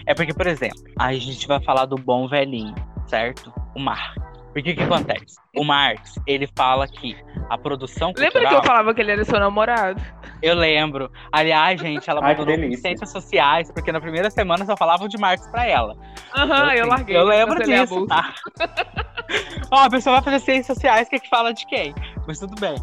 É 0.07 0.15
porque, 0.15 0.33
por 0.33 0.47
exemplo, 0.47 0.83
a 0.99 1.13
gente 1.13 1.47
vai 1.47 1.63
falar 1.63 1.85
do 1.85 1.97
bom 1.97 2.27
velhinho, 2.27 2.75
certo? 3.07 3.53
O 3.77 3.81
Marx. 3.81 4.15
Porque 4.55 4.73
o 4.73 4.75
que 4.75 4.83
acontece? 4.83 5.37
O 5.55 5.63
Marx, 5.63 6.19
ele 6.27 6.49
fala 6.57 6.89
que 6.89 7.15
a 7.51 7.59
produção 7.59 8.15
cultural... 8.15 8.33
Lembra 8.33 8.49
que 8.49 8.55
eu 8.55 8.65
falava 8.65 8.95
que 8.95 9.01
ele 9.03 9.13
era 9.13 9.25
seu 9.27 9.39
namorado? 9.39 10.01
Eu 10.43 10.55
lembro. 10.55 11.13
Aliás, 11.31 11.79
gente, 11.79 12.09
ela 12.09 12.21
mandou 12.23 12.47
no 12.47 12.77
Ciências 12.79 13.13
Sociais, 13.13 13.71
porque 13.71 13.93
na 13.93 14.01
primeira 14.01 14.31
semana 14.31 14.65
só 14.65 14.75
falavam 14.75 15.07
de 15.07 15.19
Marx 15.19 15.47
pra 15.49 15.67
ela. 15.67 15.95
Aham, 16.35 16.65
uhum, 16.65 16.71
eu, 16.71 16.77
eu 16.79 16.87
larguei. 16.87 17.17
Eu 17.17 17.25
lembro 17.25 17.63
disso, 17.63 18.07
tá? 18.07 18.35
Ó, 19.71 19.77
a 19.77 19.91
pessoa 19.91 20.17
vai 20.17 20.25
fazer 20.25 20.45
Ciências 20.45 20.77
Sociais, 20.77 21.09
que 21.09 21.17
é 21.17 21.19
que 21.19 21.29
fala 21.29 21.53
de 21.53 21.67
quem? 21.67 21.95
Mas 22.27 22.39
tudo 22.39 22.55
bem. 22.61 22.77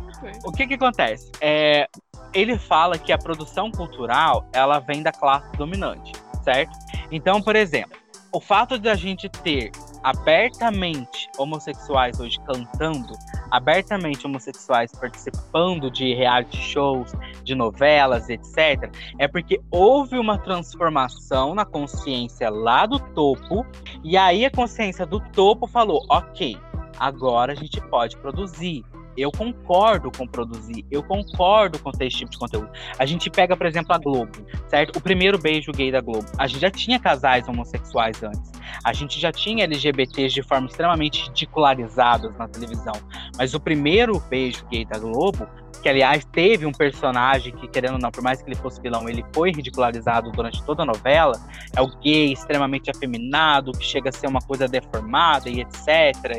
O 0.46 0.52
que 0.52 0.68
que 0.68 0.74
acontece? 0.76 1.32
É, 1.42 1.88
ele 2.34 2.58
fala 2.58 2.98
que 2.98 3.12
a 3.12 3.18
produção 3.18 3.72
cultural, 3.72 4.48
ela 4.54 4.80
vem 4.80 5.04
da 5.04 5.12
classe 5.12 5.52
dominante, 5.58 6.12
certo? 6.44 6.72
Então, 7.12 7.42
por 7.42 7.56
exemplo, 7.56 7.98
o 8.32 8.40
fato 8.40 8.78
de 8.78 8.90
a 8.90 8.96
gente 8.96 9.30
ter 9.30 9.72
abertamente 10.08 11.30
homossexuais 11.38 12.18
hoje 12.18 12.40
cantando, 12.46 13.14
abertamente 13.52 14.26
homossexuais 14.26 14.90
participando 14.94 15.92
de 15.92 16.14
reality 16.14 16.56
shows, 16.56 17.12
de 17.44 17.54
novelas, 17.54 18.30
etc., 18.30 18.90
é 19.20 19.28
porque 19.28 19.60
houve 19.70 20.18
uma 20.18 20.38
transformação 20.38 21.54
na 21.54 21.66
consciência 21.66 22.50
lá 22.50 22.86
do 22.86 23.00
topo, 23.00 23.66
e 24.02 24.16
aí 24.16 24.46
a 24.46 24.52
consciência 24.52 25.06
do 25.06 25.20
topo 25.20 25.68
falou: 25.68 26.06
ok, 26.10 26.58
agora 26.98 27.52
a 27.52 27.56
gente 27.56 27.82
pode 27.90 28.16
produzir, 28.16 28.86
eu 29.18 29.32
concordo 29.32 30.12
com 30.12 30.28
produzir, 30.28 30.86
eu 30.92 31.02
concordo 31.04 31.80
com 31.80 31.92
ter 31.92 32.08
esse 32.08 32.18
tipo 32.18 32.32
de 32.32 32.38
conteúdo. 32.38 32.70
A 33.00 33.06
gente 33.06 33.30
pega, 33.30 33.58
por 33.58 33.66
exemplo, 33.66 33.94
a 33.94 33.98
Globo, 33.98 34.46
certo? 34.68 34.98
O 34.98 35.02
primeiro 35.02 35.38
beijo 35.38 35.72
gay 35.72 35.92
da 35.92 36.02
Globo. 36.02 36.28
A 36.38 36.48
gente 36.48 36.60
já 36.60 36.72
tinha 36.72 37.00
casais 37.00 37.48
homossexuais 37.48 38.22
antes. 38.24 38.52
A 38.84 38.94
gente 38.94 39.20
já 39.20 39.32
tinha 39.32 39.64
LGBTs 39.64 40.34
de 40.34 40.44
forma 40.44 40.68
extremamente 40.68 41.24
ridicularizadas 41.28 42.38
na 42.38 42.48
televisão. 42.48 42.94
Mas 43.38 43.54
o 43.54 43.60
primeiro 43.60 44.20
beijo 44.30 44.66
gay 44.68 44.86
da 44.86 45.00
Globo 45.00 45.48
que 45.82 45.90
aliás 45.90 46.26
teve 46.26 46.66
um 46.66 46.72
personagem 46.72 47.56
que, 47.56 47.68
querendo 47.68 47.94
ou 47.94 48.00
não, 48.00 48.12
por 48.12 48.24
mais 48.24 48.42
que 48.42 48.50
ele 48.50 48.56
fosse 48.56 48.82
vilão, 48.82 49.08
ele 49.08 49.24
foi 49.34 49.52
ridicularizado 49.52 50.32
durante 50.32 50.62
toda 50.64 50.84
a 50.84 50.86
novela, 50.86 51.40
é 51.76 51.82
o 51.82 51.88
gay 52.00 52.34
extremamente 52.34 52.90
afeminado, 52.90 53.72
que 53.72 53.86
chega 53.86 54.10
a 54.10 54.12
ser 54.12 54.28
uma 54.28 54.42
coisa 54.42 54.68
deformada 54.68 55.50
e 55.50 55.62
etc. 55.62 55.88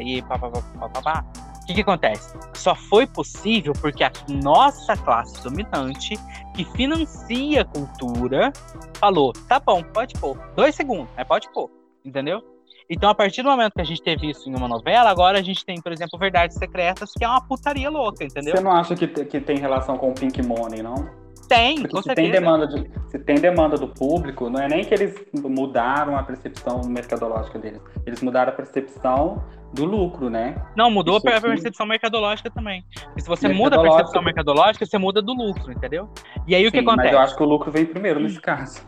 E 0.01 0.22
pá, 0.22 0.39
que, 1.69 1.75
que 1.75 1.81
acontece? 1.83 2.35
Só 2.55 2.75
foi 2.75 3.07
possível 3.07 3.75
porque 3.79 4.03
a 4.03 4.11
nossa 4.29 4.97
classe 4.97 5.43
dominante, 5.43 6.14
que 6.55 6.64
financia 6.64 7.61
a 7.61 7.64
cultura, 7.64 8.53
falou: 8.95 9.33
tá 9.47 9.61
bom, 9.61 9.83
pode 9.83 10.14
pôr. 10.14 10.39
Dois 10.57 10.75
segundos, 10.75 11.09
mas 11.14 11.27
pode 11.27 11.51
pôr. 11.53 11.71
Entendeu? 12.05 12.43
Então, 12.91 13.11
a 13.11 13.14
partir 13.14 13.43
do 13.43 13.51
momento 13.51 13.75
que 13.75 13.83
a 13.83 13.85
gente 13.85 14.03
teve 14.03 14.31
isso 14.31 14.49
em 14.49 14.57
uma 14.57 14.66
novela, 14.66 15.11
agora 15.11 15.39
a 15.39 15.43
gente 15.43 15.62
tem, 15.62 15.79
por 15.79 15.93
exemplo, 15.93 16.19
Verdades 16.19 16.57
Secretas, 16.57 17.12
que 17.12 17.23
é 17.23 17.29
uma 17.29 17.47
putaria 17.47 17.91
louca, 17.91 18.25
entendeu? 18.25 18.57
Você 18.57 18.62
não 18.62 18.73
acha 18.73 18.95
que, 18.95 19.07
que 19.07 19.39
tem 19.39 19.59
relação 19.59 19.99
com 19.99 20.11
o 20.11 20.14
Pink 20.14 20.41
Money, 20.43 20.83
não? 20.83 21.28
Tem, 21.49 21.77
Porque 21.77 21.89
com 21.89 22.03
se 22.03 22.05
certeza. 22.05 22.31
Tem 22.31 22.41
demanda 22.41 22.67
de, 22.67 22.91
se 23.09 23.19
tem 23.19 23.37
demanda 23.37 23.77
do 23.77 23.89
público, 23.89 24.51
não 24.51 24.61
é 24.61 24.69
nem 24.69 24.85
que 24.85 24.93
eles 24.93 25.15
mudaram 25.35 26.17
a 26.17 26.23
percepção 26.23 26.83
mercadológica 26.87 27.59
deles. 27.59 27.81
Eles 28.07 28.21
mudaram 28.21 28.53
a 28.53 28.55
percepção 28.55 29.43
do 29.73 29.85
lucro, 29.85 30.31
né? 30.31 30.55
Não, 30.77 30.91
mudou 30.91 31.19
Isso 31.19 31.29
a 31.29 31.41
percepção 31.41 31.87
mercadológica 31.87 32.51
também. 32.51 32.85
E 33.17 33.21
se 33.21 33.29
você 33.29 33.49
muda 33.49 33.77
a 33.77 33.83
percepção 33.83 34.23
mercadológica, 34.23 34.85
você 34.85 34.99
muda 34.99 35.21
do 35.21 35.33
lucro, 35.33 35.73
entendeu? 35.73 36.09
E 36.47 36.55
aí 36.55 36.67
o 36.67 36.71
que 36.71 36.79
acontece? 36.79 37.09
Mas 37.09 37.13
eu 37.13 37.19
acho 37.19 37.37
que 37.37 37.43
o 37.43 37.47
lucro 37.47 37.71
vem 37.71 37.85
primeiro 37.85 38.21
nesse 38.21 38.41
caso. 38.41 38.81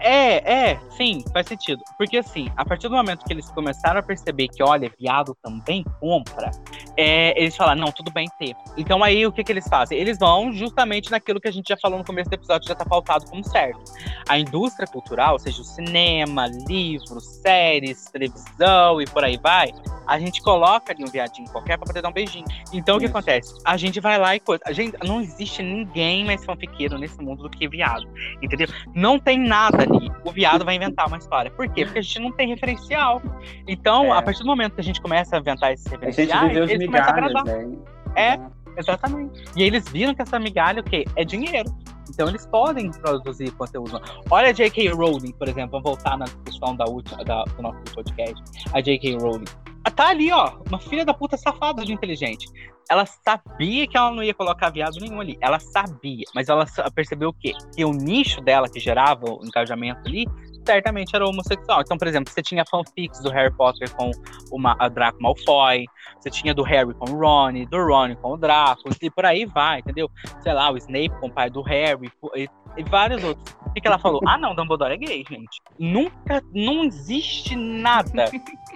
É, 0.00 0.70
é, 0.70 0.80
sim, 0.90 1.24
faz 1.32 1.46
sentido. 1.46 1.82
Porque 1.96 2.18
assim, 2.18 2.50
a 2.56 2.64
partir 2.64 2.88
do 2.88 2.94
momento 2.94 3.24
que 3.24 3.32
eles 3.32 3.50
começaram 3.50 4.00
a 4.00 4.02
perceber 4.02 4.48
que, 4.48 4.62
olha, 4.62 4.90
viado 4.98 5.36
também 5.42 5.84
compra, 6.00 6.50
é, 6.96 7.40
eles 7.40 7.56
falaram, 7.56 7.80
não, 7.80 7.92
tudo 7.92 8.10
bem 8.10 8.28
ter. 8.38 8.54
Então 8.76 9.02
aí 9.02 9.26
o 9.26 9.32
que, 9.32 9.42
que 9.42 9.52
eles 9.52 9.66
fazem? 9.68 9.98
Eles 9.98 10.18
vão 10.18 10.52
justamente 10.52 11.10
naquilo 11.10 11.40
que 11.40 11.48
a 11.48 11.52
gente 11.52 11.68
já 11.68 11.76
falou 11.76 11.98
no 11.98 12.04
começo 12.04 12.30
do 12.30 12.34
episódio, 12.34 12.68
já 12.68 12.74
tá 12.74 12.84
pautado 12.84 13.26
como 13.26 13.44
certo. 13.44 13.80
A 14.28 14.38
indústria 14.38 14.86
cultural, 14.86 15.38
seja 15.38 15.60
o 15.60 15.64
cinema, 15.64 16.46
livros, 16.68 17.24
séries, 17.42 18.04
televisão 18.06 19.00
e 19.00 19.06
por 19.06 19.24
aí 19.24 19.36
vai, 19.36 19.72
a 20.08 20.18
gente 20.18 20.40
coloca 20.40 20.92
ali 20.92 21.04
um 21.04 21.06
viadinho 21.06 21.48
qualquer 21.50 21.76
pra 21.76 21.86
poder 21.86 22.00
dar 22.00 22.08
um 22.08 22.12
beijinho. 22.12 22.46
Então 22.72 22.96
o 22.96 23.00
que 23.00 23.06
acontece? 23.06 23.54
A 23.62 23.76
gente 23.76 24.00
vai 24.00 24.18
lá 24.18 24.34
e 24.34 24.40
coisa. 24.40 24.62
A 24.64 24.72
gente, 24.72 24.96
não 25.06 25.20
existe 25.20 25.62
ninguém 25.62 26.24
mais 26.24 26.42
fanfiqueiro 26.44 26.96
nesse 26.96 27.20
mundo 27.20 27.42
do 27.42 27.50
que 27.50 27.68
viado. 27.68 28.08
Entendeu? 28.40 28.68
Não 28.94 29.18
tem 29.18 29.38
nada 29.38 29.84
ali. 29.96 30.10
O 30.24 30.30
viado 30.32 30.64
vai 30.64 30.74
inventar 30.76 31.06
uma 31.06 31.18
história. 31.18 31.50
Por 31.50 31.68
quê? 31.68 31.84
Porque 31.84 31.98
a 31.98 32.02
gente 32.02 32.18
não 32.20 32.32
tem 32.32 32.48
referencial. 32.48 33.20
Então, 33.66 34.14
É. 34.14 34.18
a 34.18 34.22
partir 34.22 34.40
do 34.40 34.46
momento 34.46 34.74
que 34.74 34.80
a 34.80 34.84
gente 34.84 35.00
começa 35.00 35.36
a 35.36 35.38
inventar 35.40 35.72
esses 35.72 35.86
A 35.92 36.10
gente 36.10 36.26
viveu 36.48 36.64
eles 36.64 36.86
começam 36.86 37.10
a 37.10 37.14
migalhas, 37.20 37.36
agradar. 37.36 37.44
né? 37.66 37.76
É. 38.16 38.58
Exatamente. 38.78 39.42
E 39.56 39.62
eles 39.64 39.88
viram 39.88 40.14
que 40.14 40.22
essa 40.22 40.38
migalha, 40.38 40.80
o 40.80 40.84
quê? 40.84 41.04
É 41.16 41.24
dinheiro. 41.24 41.68
Então 42.08 42.28
eles 42.28 42.46
podem 42.46 42.90
produzir 42.92 43.50
conteúdo. 43.52 44.00
Olha 44.30 44.48
a 44.48 44.52
J.K. 44.52 44.88
Rowling, 44.90 45.32
por 45.32 45.48
exemplo, 45.48 45.70
vamos 45.72 45.84
voltar 45.84 46.16
na 46.16 46.24
discussão 46.26 46.74
da 46.76 46.84
última, 46.84 47.22
da- 47.24 47.42
do 47.44 47.62
nosso 47.62 47.80
podcast. 47.94 48.40
A 48.72 48.80
J.K. 48.80 49.16
Rowling. 49.18 49.44
Ah, 49.84 49.90
Tá 49.90 50.08
ali, 50.08 50.30
ó, 50.32 50.58
uma 50.68 50.78
filha 50.78 51.04
da 51.04 51.14
puta 51.14 51.36
safada 51.36 51.84
de 51.84 51.92
inteligente. 51.92 52.46
Ela 52.90 53.04
sabia 53.04 53.86
que 53.86 53.96
ela 53.96 54.10
não 54.10 54.22
ia 54.22 54.32
colocar 54.32 54.70
viado 54.70 54.98
nenhum 55.00 55.20
ali. 55.20 55.36
Ela 55.40 55.58
sabia, 55.58 56.24
mas 56.34 56.48
ela 56.48 56.64
percebeu 56.94 57.28
o 57.30 57.32
quê? 57.34 57.52
Que 57.74 57.84
o 57.84 57.92
nicho 57.92 58.40
dela 58.40 58.68
que 58.68 58.80
gerava 58.80 59.26
o 59.26 59.40
engajamento 59.44 60.00
ali, 60.06 60.26
certamente 60.66 61.14
era 61.14 61.26
homossexual. 61.26 61.82
Então, 61.82 61.98
por 61.98 62.08
exemplo, 62.08 62.32
você 62.32 62.42
tinha 62.42 62.64
fanfics 62.64 63.20
do 63.20 63.30
Harry 63.30 63.52
Potter 63.54 63.94
com 63.94 64.10
o 64.50 64.58
Ma- 64.58 64.76
a 64.78 64.88
Draco 64.88 65.20
Malfoy, 65.20 65.84
você 66.18 66.30
tinha 66.30 66.54
do 66.54 66.62
Harry 66.62 66.94
com 66.94 67.10
o 67.10 67.18
Ron, 67.18 67.64
do 67.70 67.76
Ron 67.86 68.14
com 68.16 68.32
o 68.32 68.36
Draco, 68.38 68.88
e 69.02 69.10
por 69.10 69.24
aí 69.26 69.44
vai, 69.44 69.80
entendeu? 69.80 70.10
Sei 70.40 70.52
lá, 70.54 70.70
o 70.70 70.76
Snape 70.78 71.10
com 71.20 71.26
o 71.26 71.32
pai 71.32 71.50
do 71.50 71.60
Harry, 71.62 72.10
e, 72.36 72.48
e 72.76 72.82
vários 72.84 73.22
outros. 73.22 73.54
O 73.68 73.72
que, 73.74 73.80
que 73.80 73.86
ela 73.86 73.98
falou? 73.98 74.20
Ah, 74.26 74.38
não, 74.38 74.54
Dumbledore 74.54 74.94
é 74.94 74.96
gay, 74.96 75.24
gente. 75.28 75.60
Nunca, 75.78 76.42
não 76.52 76.84
existe 76.84 77.54
nada 77.54 78.24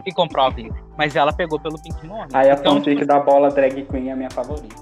que 0.04 0.12
comprove 0.12 0.62
isso. 0.62 0.84
Mas 0.96 1.16
ela 1.16 1.32
pegou 1.32 1.58
pelo 1.58 1.80
Pink 1.82 2.06
Money. 2.06 2.28
Aí 2.32 2.50
a 2.50 2.54
então, 2.54 2.76
fanfic 2.76 3.04
da 3.04 3.18
bola 3.18 3.50
drag 3.50 3.84
queen 3.84 4.10
é 4.10 4.12
a 4.12 4.16
minha 4.16 4.30
favorita. 4.30 4.76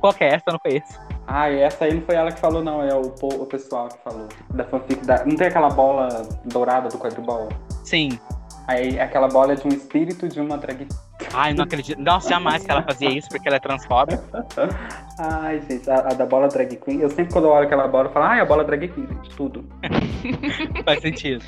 qual 0.00 0.12
que 0.12 0.24
é 0.24 0.34
essa? 0.34 0.44
Não 0.48 0.58
conheço. 0.58 0.98
Ah, 1.26 1.50
e 1.50 1.60
essa 1.60 1.84
aí 1.84 1.94
não 1.94 2.02
foi 2.02 2.14
ela 2.14 2.32
que 2.32 2.40
falou, 2.40 2.62
não, 2.64 2.82
é 2.82 2.94
o, 2.94 3.14
o 3.22 3.46
pessoal 3.46 3.88
que 3.88 3.98
falou. 4.02 4.28
Da 4.50 4.64
fanfic 4.64 5.06
da. 5.06 5.24
Não 5.24 5.36
tem 5.36 5.46
aquela 5.46 5.68
bola 5.68 6.08
dourada 6.44 6.88
do 6.88 6.98
quadribol? 6.98 7.48
Sim. 7.84 8.18
Aí 8.66 8.98
aquela 8.98 9.28
bola 9.28 9.52
é 9.52 9.56
de 9.56 9.66
um 9.66 9.70
espírito 9.70 10.28
de 10.28 10.40
uma 10.40 10.56
drag 10.56 10.86
Ai, 11.34 11.54
não 11.54 11.64
acredito. 11.64 12.00
Nossa, 12.00 12.28
jamais 12.28 12.64
que 12.64 12.70
ela 12.70 12.82
fazia 12.82 13.10
isso, 13.10 13.28
porque 13.28 13.48
ela 13.48 13.56
é 13.56 13.60
transfóbica. 13.60 14.22
Ai, 15.18 15.60
gente, 15.68 15.88
a, 15.90 15.94
a 15.96 16.14
da 16.14 16.26
bola 16.26 16.48
drag 16.48 16.76
queen. 16.76 17.00
Eu 17.00 17.10
sempre 17.10 17.32
quando 17.32 17.44
eu 17.46 17.50
olho 17.50 17.66
aquela 17.66 17.86
bola, 17.88 18.08
eu 18.08 18.12
falo, 18.12 18.26
ai, 18.26 18.40
a 18.40 18.44
bola 18.44 18.64
drag 18.64 18.88
queen, 18.88 19.06
gente, 19.06 19.30
tudo. 19.36 19.64
Faz 20.84 21.00
sentido. 21.00 21.44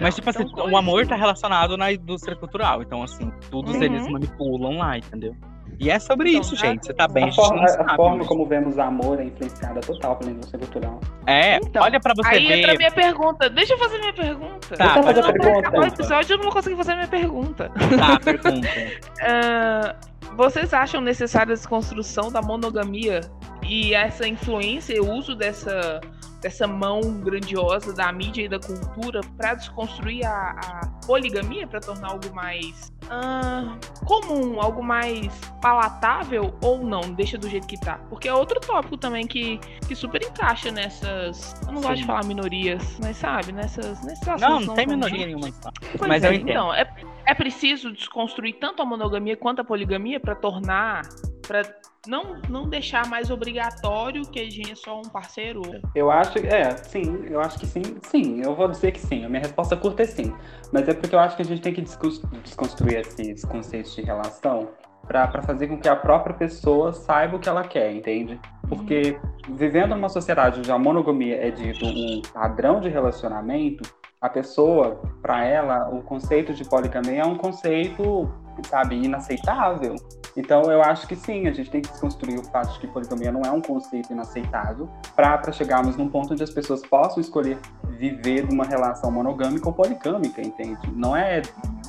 Mas, 0.00 0.14
tipo 0.14 0.28
assim, 0.30 0.42
então, 0.42 0.70
o 0.70 0.76
amor 0.76 1.06
tá 1.06 1.14
relacionado 1.16 1.76
na 1.76 1.92
indústria 1.92 2.36
cultural. 2.36 2.82
Então, 2.82 3.02
assim, 3.02 3.30
todos 3.50 3.74
Uhum. 3.76 3.82
eles 3.82 4.08
manipulam 4.08 4.78
lá, 4.78 4.98
entendeu? 4.98 5.34
E 5.80 5.90
é 5.90 5.98
sobre 5.98 6.30
Então, 6.30 6.40
isso, 6.40 6.56
tá- 6.56 6.66
gente. 6.66 6.86
Você 6.86 6.94
tá 6.94 7.08
bem, 7.08 7.28
a 7.28 7.32
forma, 7.32 7.56
não 7.62 7.64
a- 7.64 7.96
forma 7.96 8.16
mas- 8.18 8.26
como 8.26 8.46
vemos 8.46 8.78
amor 8.78 9.20
é 9.20 9.24
influenciada 9.24 9.80
total 9.80 10.16
pela 10.16 10.30
indústria 10.30 10.58
cultural. 10.58 11.00
É, 11.26 11.56
Então, 11.56 11.82
olha 11.82 11.98
pra 12.00 12.14
você 12.14 12.28
Aí 12.28 12.46
entra 12.52 12.68
a 12.68 12.72
ver. 12.72 12.78
minha 12.78 12.90
pergunta. 12.92 13.50
Deixa 13.50 13.74
eu 13.74 13.78
fazer 13.78 13.98
minha 13.98 14.12
pergunta. 14.12 14.76
Tá, 14.76 14.84
Deixa 14.84 14.98
eu 14.98 15.02
fazer 15.02 15.22
vai 15.22 15.32
pergunta. 15.32 15.58
acabar 15.68 15.78
o 15.78 15.86
episódio 15.86 16.32
eu 16.34 16.36
não 16.38 16.44
vou 16.44 16.52
conseguir 16.52 16.76
fazer 16.76 16.94
minha 16.94 17.08
pergunta. 17.08 17.70
Tá, 17.98 18.18
pergunta. 18.20 18.68
Ah, 19.22 19.94
vocês 20.36 20.72
acham 20.74 21.00
necessária 21.00 21.52
a 21.52 21.56
desconstrução 21.56 22.30
da 22.30 22.42
monogamia 22.42 23.20
e 23.62 23.94
essa 23.94 24.26
influência 24.28 24.94
e 24.94 25.00
o 25.00 25.10
uso 25.12 25.34
dessa, 25.34 26.00
dessa 26.42 26.66
mão 26.66 27.00
grandiosa 27.20 27.92
da 27.94 28.12
mídia 28.12 28.42
e 28.44 28.48
da 28.48 28.58
cultura 28.58 29.20
para 29.36 29.54
desconstruir 29.54 30.26
a, 30.26 30.30
a 30.32 30.80
poligamia, 31.06 31.66
para 31.66 31.80
tornar 31.80 32.08
algo 32.10 32.34
mais 32.34 32.92
ah, 33.10 33.76
comum, 34.04 34.60
algo 34.60 34.82
mais 34.82 35.32
palatável 35.60 36.54
ou 36.62 36.84
não? 36.84 37.00
Deixa 37.12 37.38
do 37.38 37.48
jeito 37.48 37.66
que 37.66 37.78
tá. 37.78 37.98
Porque 38.08 38.28
é 38.28 38.34
outro 38.34 38.60
tópico 38.60 38.96
também 38.96 39.26
que, 39.26 39.58
que 39.86 39.94
super 39.94 40.22
encaixa 40.22 40.70
nessas. 40.70 41.54
Eu 41.66 41.72
não 41.72 41.82
gosto 41.82 41.96
Sim. 41.96 42.00
de 42.02 42.06
falar 42.06 42.24
minorias, 42.24 42.98
mas 43.02 43.16
sabe, 43.16 43.52
nessas, 43.52 44.02
nesses 44.04 44.26
Não, 44.40 44.60
não 44.60 44.74
tem 44.74 44.86
minoria 44.86 45.26
tangíveis. 45.26 45.26
nenhuma. 45.26 45.48
então. 45.48 45.72
Pois 45.98 46.08
Mas 46.08 46.24
é, 46.24 46.28
eu 46.28 46.32
entendo. 46.32 46.50
Então, 46.50 46.74
é, 46.74 46.86
é 47.26 47.34
preciso 47.34 47.92
desconstruir 47.92 48.58
tanto 48.58 48.82
a 48.82 48.84
monogamia 48.84 49.36
quanto 49.36 49.60
a 49.60 49.64
poligamia 49.64 50.20
para 50.20 50.34
tornar. 50.34 51.02
para 51.46 51.62
não, 52.06 52.40
não 52.48 52.68
deixar 52.68 53.08
mais 53.08 53.30
obrigatório 53.30 54.22
que 54.22 54.40
a 54.40 54.44
gente 54.44 54.72
é 54.72 54.74
só 54.74 54.98
um 54.98 55.08
parceiro. 55.08 55.62
Eu 55.94 56.10
acho, 56.10 56.38
é, 56.38 56.76
sim, 56.76 57.24
eu 57.28 57.40
acho 57.40 57.58
que 57.58 57.66
sim, 57.66 57.82
sim, 58.02 58.42
eu 58.42 58.54
vou 58.54 58.68
dizer 58.68 58.92
que 58.92 59.00
sim. 59.00 59.24
A 59.24 59.28
minha 59.28 59.42
resposta 59.42 59.76
curta 59.76 60.02
é 60.02 60.06
sim. 60.06 60.34
Mas 60.72 60.88
é 60.88 60.94
porque 60.94 61.14
eu 61.14 61.18
acho 61.18 61.36
que 61.36 61.42
a 61.42 61.44
gente 61.44 61.62
tem 61.62 61.72
que 61.72 61.82
desconstruir 61.82 62.98
esses 62.98 63.44
conceitos 63.44 63.94
de 63.94 64.02
relação 64.02 64.68
para 65.06 65.42
fazer 65.42 65.68
com 65.68 65.78
que 65.78 65.88
a 65.88 65.96
própria 65.96 66.34
pessoa 66.34 66.92
saiba 66.92 67.36
o 67.36 67.38
que 67.38 67.48
ela 67.48 67.62
quer, 67.62 67.92
entende? 67.92 68.40
Porque 68.68 69.18
vivendo 69.50 69.94
numa 69.94 70.08
sociedade 70.08 70.60
onde 70.60 70.72
a 70.72 70.78
monogamia 70.78 71.36
é 71.46 71.50
dito 71.50 71.84
um 71.84 72.22
padrão 72.32 72.80
de 72.80 72.88
relacionamento, 72.88 73.82
a 74.20 74.28
pessoa, 74.30 75.02
para 75.20 75.44
ela, 75.44 75.90
o 75.90 76.00
conceito 76.02 76.54
de 76.54 76.64
poligamia 76.64 77.20
é 77.20 77.26
um 77.26 77.36
conceito, 77.36 78.32
sabe, 78.66 78.96
inaceitável. 78.96 79.94
Então, 80.36 80.62
eu 80.70 80.82
acho 80.82 81.06
que 81.06 81.14
sim, 81.14 81.46
a 81.46 81.52
gente 81.52 81.70
tem 81.70 81.80
que 81.80 81.88
desconstruir 81.90 82.38
o 82.38 82.44
fato 82.44 82.72
de 82.74 82.80
que 82.80 82.86
poligamia 82.88 83.30
não 83.30 83.42
é 83.42 83.50
um 83.52 83.60
conceito 83.60 84.12
inaceitável 84.12 84.88
para 85.14 85.52
chegarmos 85.52 85.96
num 85.96 86.08
ponto 86.08 86.32
onde 86.32 86.42
as 86.42 86.50
pessoas 86.50 86.82
possam 86.82 87.20
escolher 87.20 87.58
viver 87.96 88.44
numa 88.48 88.64
relação 88.64 89.10
monogâmica 89.12 89.68
ou 89.68 89.72
poligâmica, 89.72 90.42
entende? 90.42 90.80
Não 90.92 91.16
é, 91.16 91.40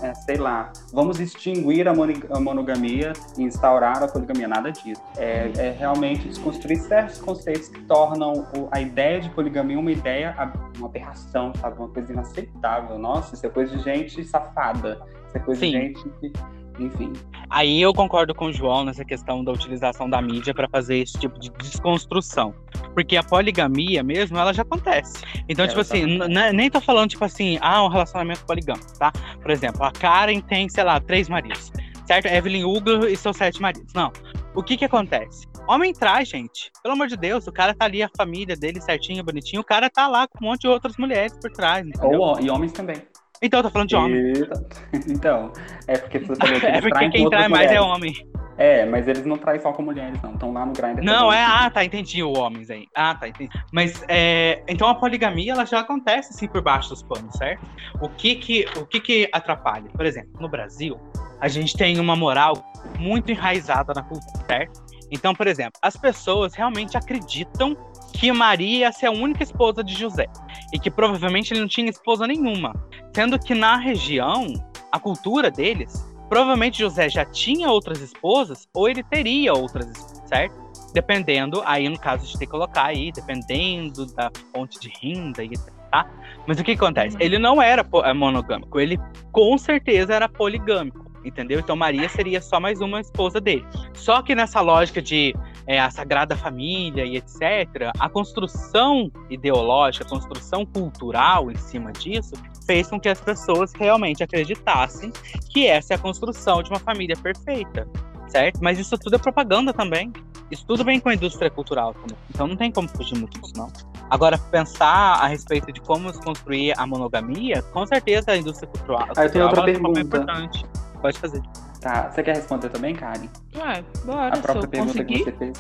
é, 0.04 0.14
sei 0.14 0.38
lá, 0.38 0.72
vamos 0.94 1.20
extinguir 1.20 1.88
a, 1.88 1.92
a 1.92 2.40
monogamia 2.40 3.12
e 3.36 3.42
instaurar 3.44 4.04
a 4.04 4.08
poligamia, 4.08 4.48
nada 4.48 4.72
disso. 4.72 5.02
É, 5.18 5.52
é 5.58 5.72
realmente 5.78 6.28
desconstruir 6.28 6.78
certos 6.82 7.20
conceitos 7.20 7.70
que 7.70 7.82
tornam 7.82 8.46
o- 8.56 8.68
a 8.72 8.80
ideia 8.80 9.20
de 9.20 9.30
poligamia 9.32 9.80
uma 9.80 9.92
ideia, 9.92 10.36
uma 10.78 10.88
aberração, 10.88 11.52
sabe? 11.60 11.80
Uma 11.80 11.90
coisa 11.90 12.14
inaceitável. 12.14 13.00
Nossa, 13.00 13.34
isso 13.34 13.46
é 13.46 13.50
coisa 13.50 13.76
de 13.76 13.84
gente 13.84 14.24
safada. 14.24 15.02
Isso 15.28 15.38
é 15.38 15.40
coisa 15.40 15.60
Sim. 15.60 15.72
de 15.72 15.78
gente 15.80 16.10
que. 16.22 16.34
Enfim. 16.80 17.14
Aí 17.50 17.82
eu 17.82 17.94
concordo 17.94 18.34
com 18.36 18.48
o 18.48 18.54
João 18.54 18.84
nessa 18.84 19.06
questão 19.06 19.44
da 19.44 19.52
utilização 19.52 20.10
da 20.10 20.22
mídia 20.22 20.54
para 20.54 20.68
fazer 20.68 20.98
esse 20.98 21.18
tipo 21.18 21.40
de 21.40 21.50
desconstrução. 21.52 22.54
Porque 22.94 23.16
a 23.16 23.24
poligamia 23.24 24.04
mesmo, 24.04 24.38
ela 24.38 24.54
já 24.54 24.62
acontece. 24.62 25.24
Então, 25.48 25.66
É, 25.66 25.68
tipo 25.68 25.82
assim, 25.82 26.06
nem 26.54 26.70
tô 26.70 26.82
falando, 26.82 27.10
tipo 27.10 27.24
assim, 27.24 27.58
ah, 27.62 27.84
um 27.84 27.88
relacionamento 27.88 28.46
poligâmico, 28.46 28.98
tá? 28.98 29.12
Por 29.42 29.52
exemplo, 29.52 29.84
a 29.84 29.92
Karen 29.92 30.42
tem, 30.42 30.68
sei 30.70 30.84
lá, 30.84 31.00
três 31.00 31.30
maridos, 31.30 31.72
certo? 32.06 32.26
Evelyn 32.26 32.64
Hugo 32.64 33.06
e 33.06 33.16
seus 33.16 33.38
sete 33.38 33.62
maridos. 33.62 33.94
Não. 33.94 34.12
O 34.54 34.64
que 34.64 34.78
que 34.78 34.86
acontece? 34.86 35.46
Homem 35.68 35.92
traz, 35.94 36.30
gente. 36.30 36.72
Pelo 36.82 36.94
amor 36.94 37.08
de 37.08 37.18
Deus, 37.18 37.48
o 37.48 37.52
cara 37.52 37.74
tá 37.74 37.86
ali, 37.86 38.04
a 38.04 38.10
família 38.16 38.56
dele 38.56 38.80
certinho, 38.80 39.24
bonitinho. 39.24 39.62
O 39.62 39.66
cara 39.66 39.90
tá 39.90 40.08
lá 40.08 40.28
com 40.28 40.46
um 40.46 40.50
monte 40.50 40.62
de 40.62 40.68
outras 40.68 40.96
mulheres 40.98 41.38
por 41.42 41.52
trás, 41.52 41.86
entendeu? 41.86 42.20
Ou, 42.20 42.40
e 42.40 42.50
homens 42.50 42.72
também. 42.72 42.98
Então, 43.42 43.60
eu 43.60 43.64
tô 43.64 43.70
falando 43.70 43.90
de 43.90 43.96
homem. 43.96 44.34
Então, 45.08 45.52
é 45.88 45.98
porque 45.98 46.20
você 46.20 46.36
falou 46.36 46.60
que 46.60 46.66
É 46.66 46.82
porque 46.82 47.10
quem 47.10 47.30
trai 47.30 47.48
mais 47.48 47.72
é 47.72 47.80
mulheres. 47.80 47.96
homem. 47.96 48.36
É, 48.58 48.86
mas 48.86 49.06
eles 49.08 49.26
não 49.26 49.38
traem 49.38 49.60
só 49.60 49.74
com 49.74 49.82
mulheres, 49.84 50.22
não. 50.22 50.34
Estão 50.34 50.54
lá 50.54 50.66
no 50.66 50.72
Grindr. 50.72 51.04
Não, 51.04 51.32
é. 51.32 51.44
Ah, 51.44 51.70
tá, 51.70 51.84
entendi 51.84 52.24
o 52.24 52.32
homens 52.38 52.70
aí. 52.70 52.88
Ah, 52.96 53.14
tá, 53.14 53.28
entendi. 53.28 53.50
Mas, 53.72 54.02
é, 54.08 54.64
então 54.68 54.88
a 54.88 54.96
poligamia, 54.96 55.52
ela 55.52 55.66
já 55.66 55.82
acontece, 55.82 56.30
assim, 56.34 56.48
por 56.48 56.62
baixo 56.62 56.90
dos 56.90 57.04
panos, 57.04 57.36
certo? 57.36 57.66
O 58.02 58.08
que 58.08 58.36
que, 58.36 58.66
o 58.78 58.86
que 58.86 59.00
que 59.02 59.30
atrapalha? 59.34 59.90
Por 59.92 60.06
exemplo, 60.06 60.32
no 60.40 60.48
Brasil, 60.48 60.98
a 61.42 61.50
gente 61.50 61.76
tem 61.76 62.00
uma 62.00 62.16
moral 62.16 62.54
muito 62.98 63.30
enraizada 63.30 63.94
na 63.94 64.04
cultura, 64.04 64.46
certo? 64.48 64.85
Então, 65.12 65.34
por 65.34 65.48
exemplo, 65.48 65.80
as 65.82 65.96
pessoas 65.96 66.54
realmente 66.54 66.98
acreditam 66.98 67.76
que 68.14 68.32
Maria 68.32 68.80
ia 68.80 68.92
ser 68.92 69.08
a 69.08 69.12
única 69.12 69.44
esposa 69.44 69.84
de 69.84 69.94
José. 69.94 70.28
E 70.74 70.80
que 70.80 70.90
provavelmente 70.90 71.54
ele 71.54 71.62
não 71.62 71.68
tinha 71.68 71.90
esposa 71.90 72.26
nenhuma. 72.28 72.74
Sendo 73.14 73.38
que 73.40 73.54
na 73.54 73.78
região, 73.78 74.54
a 74.92 75.00
cultura 75.00 75.52
deles, 75.52 76.06
provavelmente 76.30 76.80
José 76.80 77.10
já 77.10 77.26
tinha 77.26 77.70
outras 77.70 78.02
esposas 78.02 78.68
ou 78.74 78.90
ele 78.90 79.04
teria 79.04 79.54
outras 79.54 79.88
esposas, 79.88 80.28
certo? 80.28 80.66
Dependendo, 80.94 81.62
aí 81.66 81.90
no 81.90 82.00
caso 82.00 82.24
a 82.24 82.26
gente 82.26 82.38
tem 82.38 82.48
que 82.48 82.52
colocar 82.52 82.86
aí, 82.86 83.12
dependendo 83.12 84.06
da 84.14 84.32
fonte 84.54 84.80
de 84.80 84.90
renda 85.02 85.44
e 85.44 85.52
tá? 85.92 86.10
Mas 86.48 86.60
o 86.60 86.64
que 86.64 86.72
acontece? 86.72 87.16
Uhum. 87.16 87.22
Ele 87.22 87.38
não 87.38 87.62
era 87.62 87.86
eh, 88.04 88.14
monogâmico, 88.14 88.80
ele 88.80 89.00
com 89.32 89.58
certeza 89.58 90.14
era 90.14 90.30
poligâmico, 90.30 91.05
entendeu? 91.26 91.60
Então 91.60 91.76
Maria 91.76 92.08
seria 92.08 92.42
só 92.42 92.60
mais 92.60 92.80
uma 92.82 93.02
esposa 93.02 93.42
dele. 93.42 93.66
Só 93.94 94.22
que 94.22 94.36
nessa 94.36 94.62
lógica 94.62 95.02
de 95.02 95.36
é, 95.68 95.80
a 95.80 95.90
Sagrada 95.90 96.36
Família 96.36 97.06
e 97.06 97.18
etc., 97.18 97.92
a 98.00 98.08
construção 98.08 99.12
ideológica, 99.30 100.06
a 100.06 100.10
construção 100.10 100.66
cultural 100.66 101.52
em 101.52 101.58
cima 101.58 101.92
disso, 101.92 102.34
fez 102.66 102.88
com 102.88 103.00
que 103.00 103.10
as 103.10 103.20
pessoas 103.20 103.74
realmente 103.74 104.24
acreditassem 104.24 105.12
que 105.52 105.68
essa 105.68 105.94
é 105.94 105.96
a 105.96 106.00
construção 106.00 106.62
de 106.62 106.70
uma 106.70 106.80
família 106.80 107.16
perfeita, 107.16 107.88
certo? 108.28 108.60
Mas 108.62 108.80
isso 108.80 108.98
tudo 108.98 109.16
é 109.16 109.20
propaganda 109.20 109.74
também. 109.74 110.12
Isso 110.52 110.66
tudo 110.66 110.84
vem 110.84 111.00
com 111.00 111.10
a 111.10 111.16
indústria 111.16 111.50
cultural 111.50 111.94
também. 111.94 112.18
Então 112.30 112.48
não 112.48 112.56
tem 112.56 112.72
como 112.72 112.88
fugir 112.88 113.18
muito 113.18 113.40
disso, 113.40 113.54
não. 113.56 113.72
Agora, 114.10 114.38
pensar 114.38 115.16
a 115.16 115.28
respeito 115.28 115.72
de 115.72 115.82
como 115.82 116.14
construir 116.22 116.74
a 116.78 116.86
monogamia, 116.86 117.64
com 117.64 117.86
certeza 117.88 118.32
a 118.32 118.38
indústria 118.38 118.70
cultural, 118.70 119.08
ah, 119.18 119.24
eu 119.24 119.32
tenho 119.32 119.46
outra 119.46 119.64
pergunta. 119.64 120.00
é 120.00 120.04
importante. 120.04 120.66
Pode 121.06 121.20
fazer. 121.20 121.42
Tá, 121.80 122.10
você 122.10 122.24
quer 122.24 122.36
responder 122.36 122.70
também, 122.70 122.96
Karen? 122.96 123.28
Ué, 123.56 123.84
bora, 124.06 124.36
A 124.36 124.40
própria 124.42 124.68
pergunta 124.68 124.94
conseguir. 124.94 125.20
que 125.20 125.24
você 125.26 125.32
fez. 125.38 125.58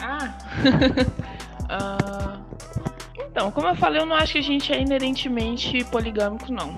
Ah. 0.00 0.34
Ah, 1.72 2.40
Então, 3.30 3.52
como 3.52 3.68
eu 3.68 3.76
falei, 3.76 4.00
eu 4.02 4.06
não 4.06 4.16
acho 4.16 4.32
que 4.32 4.38
a 4.40 4.42
gente 4.42 4.72
é 4.72 4.80
inerentemente 4.80 5.84
poligâmico, 5.84 6.52
não. 6.52 6.70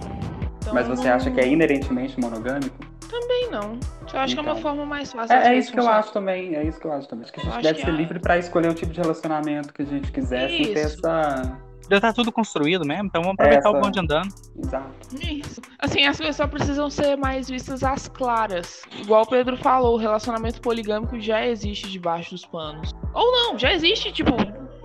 Então, 0.59 0.75
Mas 0.75 0.87
você 0.87 1.09
não- 1.09 1.17
acha 1.17 1.31
que 1.31 1.41
é 1.41 1.49
inerentemente 1.49 2.21
monogâmico? 2.21 2.77
Também 3.11 3.49
não. 3.51 3.79
Eu 4.13 4.21
acho 4.21 4.35
que 4.35 4.41
é 4.41 4.43
uma 4.43 4.51
Então. 4.53 4.63
forma 4.63 4.85
mais 4.85 5.11
fácil. 5.11 5.35
É, 5.35 5.49
é 5.55 5.57
isso 5.57 5.73
que 5.73 5.81
eu 5.81 5.89
acho 5.89 6.13
também. 6.13 6.55
É 6.55 6.63
isso 6.63 6.79
que 6.79 6.87
eu 6.87 6.93
acho 6.93 7.09
também. 7.09 7.25
Acho 7.25 7.33
que 7.33 7.41
a 7.41 7.45
gente 7.45 7.63
deve 7.63 7.81
ser 7.81 7.89
é. 7.89 7.91
livre 7.93 8.19
pra 8.19 8.37
escolher 8.37 8.69
o 8.71 8.75
tipo 8.75 8.93
de 8.93 9.01
relacionamento 9.01 9.73
que 9.73 9.81
a 9.81 9.87
gente 9.87 10.13
quiser, 10.13 10.49
sem 10.51 10.75
ter 10.75 10.85
Isso. 10.87 11.07
essa. 11.07 11.57
Já 11.91 12.01
tá 12.01 12.13
tudo 12.13 12.33
construído 12.33 12.87
mesmo, 12.87 13.05
então 13.07 13.23
vamos 13.23 13.35
aproveitar 13.35 13.69
Essa- 13.69 13.79
o 13.79 13.81
bonde 13.81 14.01
andando. 14.01 14.33
Exato. 14.57 15.17
Isso. 15.21 15.61
Assim, 15.79 16.07
as 16.07 16.17
coisas 16.17 16.37
só 16.37 16.47
precisam 16.47 16.89
ser 16.89 17.17
mais 17.17 17.49
vistas 17.49 17.83
às 17.83 18.09
claras. 18.09 18.83
Igual 19.01 19.23
o 19.23 19.27
Pedro 19.27 19.57
falou, 19.57 19.95
o 19.95 19.99
relacionamento 19.99 20.61
poligâmico 20.61 21.19
já 21.21 21.45
existe 21.47 21.89
debaixo 21.91 22.31
dos 22.31 22.45
panos. 22.47 22.91
Ou 23.13 23.31
não, 23.33 23.59
já 23.59 23.73
existe, 23.73 24.11
tipo, 24.13 24.31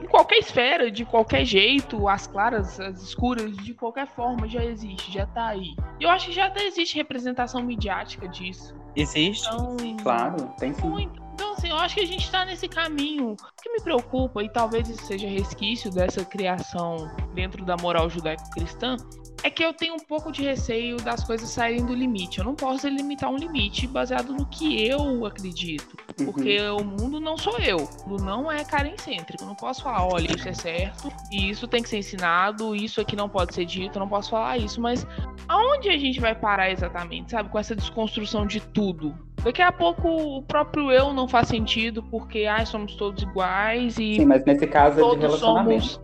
em 0.01 0.07
qualquer 0.07 0.37
esfera, 0.39 0.91
de 0.91 1.05
qualquer 1.05 1.45
jeito, 1.45 2.07
as 2.07 2.27
claras, 2.27 2.79
as 2.79 3.01
escuras, 3.01 3.55
de 3.57 3.73
qualquer 3.73 4.07
forma, 4.07 4.47
já 4.47 4.63
existe, 4.65 5.11
já 5.11 5.25
tá 5.27 5.47
aí. 5.47 5.75
E 5.99 6.03
eu 6.03 6.09
acho 6.09 6.27
que 6.27 6.33
já 6.33 6.47
até 6.47 6.65
existe 6.65 6.95
representação 6.95 7.61
midiática 7.61 8.27
disso. 8.27 8.75
Existe. 8.95 9.47
Então, 9.47 9.77
Claro, 10.01 10.51
tem 10.59 10.73
sim. 10.73 10.87
muito. 10.87 11.26
Então, 11.37 11.53
assim, 11.53 11.69
eu 11.69 11.75
acho 11.75 11.93
que 11.93 12.01
a 12.01 12.05
gente 12.07 12.31
tá 12.31 12.43
nesse 12.43 12.67
caminho. 12.67 13.33
O 13.33 13.61
que 13.61 13.71
me 13.71 13.79
preocupa, 13.79 14.41
e 14.43 14.49
talvez 14.49 14.89
isso 14.89 15.05
seja 15.05 15.27
resquício 15.27 15.91
dessa 15.91 16.25
criação 16.25 17.11
dentro 17.35 17.63
da 17.63 17.77
moral 17.77 18.09
judaico-cristã, 18.09 18.97
é 19.43 19.51
que 19.51 19.63
eu 19.63 19.71
tenho 19.71 19.93
um 19.93 19.99
pouco 19.99 20.31
de 20.31 20.41
receio 20.41 20.97
das 20.97 21.23
coisas 21.23 21.47
saírem 21.47 21.85
do 21.85 21.93
limite. 21.93 22.39
Eu 22.39 22.45
não 22.45 22.55
posso 22.55 22.87
limitar 22.87 23.29
um 23.29 23.37
limite 23.37 23.85
baseado 23.85 24.33
no 24.33 24.47
que 24.47 24.83
eu 24.83 25.27
acredito. 25.27 25.95
Uhum. 26.19 26.25
Porque 26.25 26.59
o 26.69 26.83
mundo 26.83 27.19
não 27.19 27.37
sou 27.37 27.59
eu. 27.59 27.87
O 28.05 28.09
mundo 28.09 28.25
não 28.25 28.51
é 28.51 28.65
cêntrico. 28.97 29.43
Eu 29.43 29.47
não 29.47 29.55
posso 29.55 29.83
falar, 29.83 30.07
olha, 30.07 30.35
isso 30.35 30.49
é 30.49 30.53
certo, 30.53 31.13
e 31.31 31.51
isso 31.51 31.67
tem 31.67 31.83
que 31.83 31.89
ser 31.89 31.99
ensinado, 31.99 32.75
isso 32.75 32.99
aqui 32.99 33.15
não 33.15 33.29
pode 33.29 33.53
ser 33.53 33.65
dito, 33.65 33.97
eu 33.97 33.99
não 33.99 34.09
posso 34.09 34.31
falar 34.31 34.57
isso. 34.57 34.81
Mas 34.81 35.05
aonde 35.47 35.89
a 35.89 35.97
gente 35.99 36.19
vai 36.19 36.33
parar 36.33 36.71
exatamente, 36.71 37.29
sabe? 37.29 37.49
Com 37.49 37.59
essa 37.59 37.75
desconstrução 37.75 38.47
de 38.47 38.59
tudo. 38.59 39.26
Daqui 39.47 39.61
a 39.61 39.71
pouco 39.71 40.09
o 40.09 40.43
próprio 40.43 40.91
eu 40.91 41.13
não 41.13 41.25
faz 41.27 41.47
sentido, 41.47 42.03
porque 42.03 42.45
ai, 42.45 42.65
somos 42.65 42.95
todos 42.95 43.23
iguais 43.23 43.97
e 43.97 44.15
Sim, 44.17 44.25
mas 44.25 44.43
nesse 44.45 44.67
caso 44.67 44.99
é 44.99 45.15
de 45.15 45.21
relacionamento. 45.21 45.85
somos. 45.85 46.01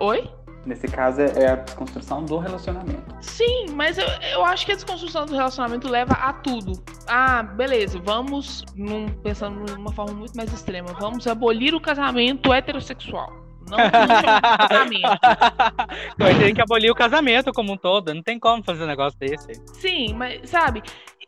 Oi? 0.00 0.30
Nesse 0.64 0.88
caso 0.88 1.20
é 1.20 1.26
é 1.44 1.48
a 1.50 1.56
desconstrução 1.56 2.24
do 2.24 2.38
relacionamento. 2.38 3.14
Sim, 3.20 3.66
mas 3.74 3.98
eu, 3.98 4.06
eu 4.32 4.44
acho 4.46 4.64
que 4.64 4.72
a 4.72 4.74
desconstrução 4.74 5.26
do 5.26 5.34
relacionamento 5.34 5.88
leva 5.88 6.14
a 6.14 6.32
tudo. 6.32 6.72
Ah, 7.06 7.42
beleza, 7.42 8.00
vamos, 8.02 8.64
num- 8.74 9.08
pensando 9.22 9.60
numa 9.76 9.92
forma 9.92 10.14
muito 10.14 10.34
mais 10.34 10.50
extrema, 10.52 10.88
vamos 10.98 11.26
abolir 11.26 11.74
o 11.74 11.80
casamento 11.80 12.50
heterossexual. 12.52 13.30
Não 13.68 13.78
casamento. 14.68 15.20
Ter 16.38 16.54
que 16.54 16.62
abolir 16.62 16.90
o 16.90 16.94
casamento 16.94 17.52
como 17.52 17.72
um 17.72 17.76
todo. 17.76 18.14
Não 18.14 18.22
tem 18.22 18.38
como 18.38 18.62
fazer 18.62 18.84
um 18.84 18.86
negócio 18.86 19.18
desse. 19.18 19.60
Sim, 19.74 20.14
mas 20.14 20.48
sabe? 20.48 20.82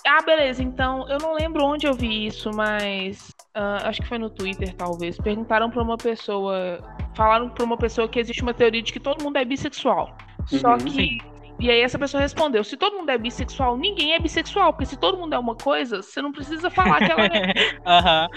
Ah, 0.06 0.22
beleza, 0.24 0.62
então 0.62 1.06
eu 1.08 1.18
não 1.18 1.34
lembro 1.34 1.64
onde 1.64 1.86
eu 1.86 1.92
vi 1.92 2.26
isso, 2.26 2.50
mas 2.54 3.34
ah, 3.54 3.88
acho 3.88 4.00
que 4.00 4.08
foi 4.08 4.18
no 4.18 4.30
Twitter, 4.30 4.74
talvez. 4.74 5.18
Perguntaram 5.18 5.68
pra 5.70 5.82
uma 5.82 5.96
pessoa. 5.96 6.80
Falaram 7.14 7.48
pra 7.50 7.64
uma 7.64 7.76
pessoa 7.76 8.08
que 8.08 8.18
existe 8.18 8.42
uma 8.42 8.54
teoria 8.54 8.80
de 8.82 8.92
que 8.92 9.00
todo 9.00 9.22
mundo 9.22 9.36
é 9.36 9.44
bissexual. 9.44 10.16
Só 10.46 10.72
Uhum. 10.72 10.78
que. 10.78 11.18
E 11.60 11.68
aí 11.70 11.80
essa 11.80 11.98
pessoa 11.98 12.20
respondeu: 12.20 12.62
se 12.62 12.76
todo 12.76 12.96
mundo 12.96 13.10
é 13.10 13.18
bissexual, 13.18 13.76
ninguém 13.76 14.14
é 14.14 14.18
bissexual. 14.20 14.72
Porque 14.72 14.86
se 14.86 14.96
todo 14.96 15.18
mundo 15.18 15.34
é 15.34 15.38
uma 15.38 15.54
coisa, 15.56 16.02
você 16.02 16.22
não 16.22 16.30
precisa 16.32 16.70
falar 16.70 16.98
que 16.98 17.10
ela 17.10 17.24
é. 17.26 17.52
Aham. 17.84 18.28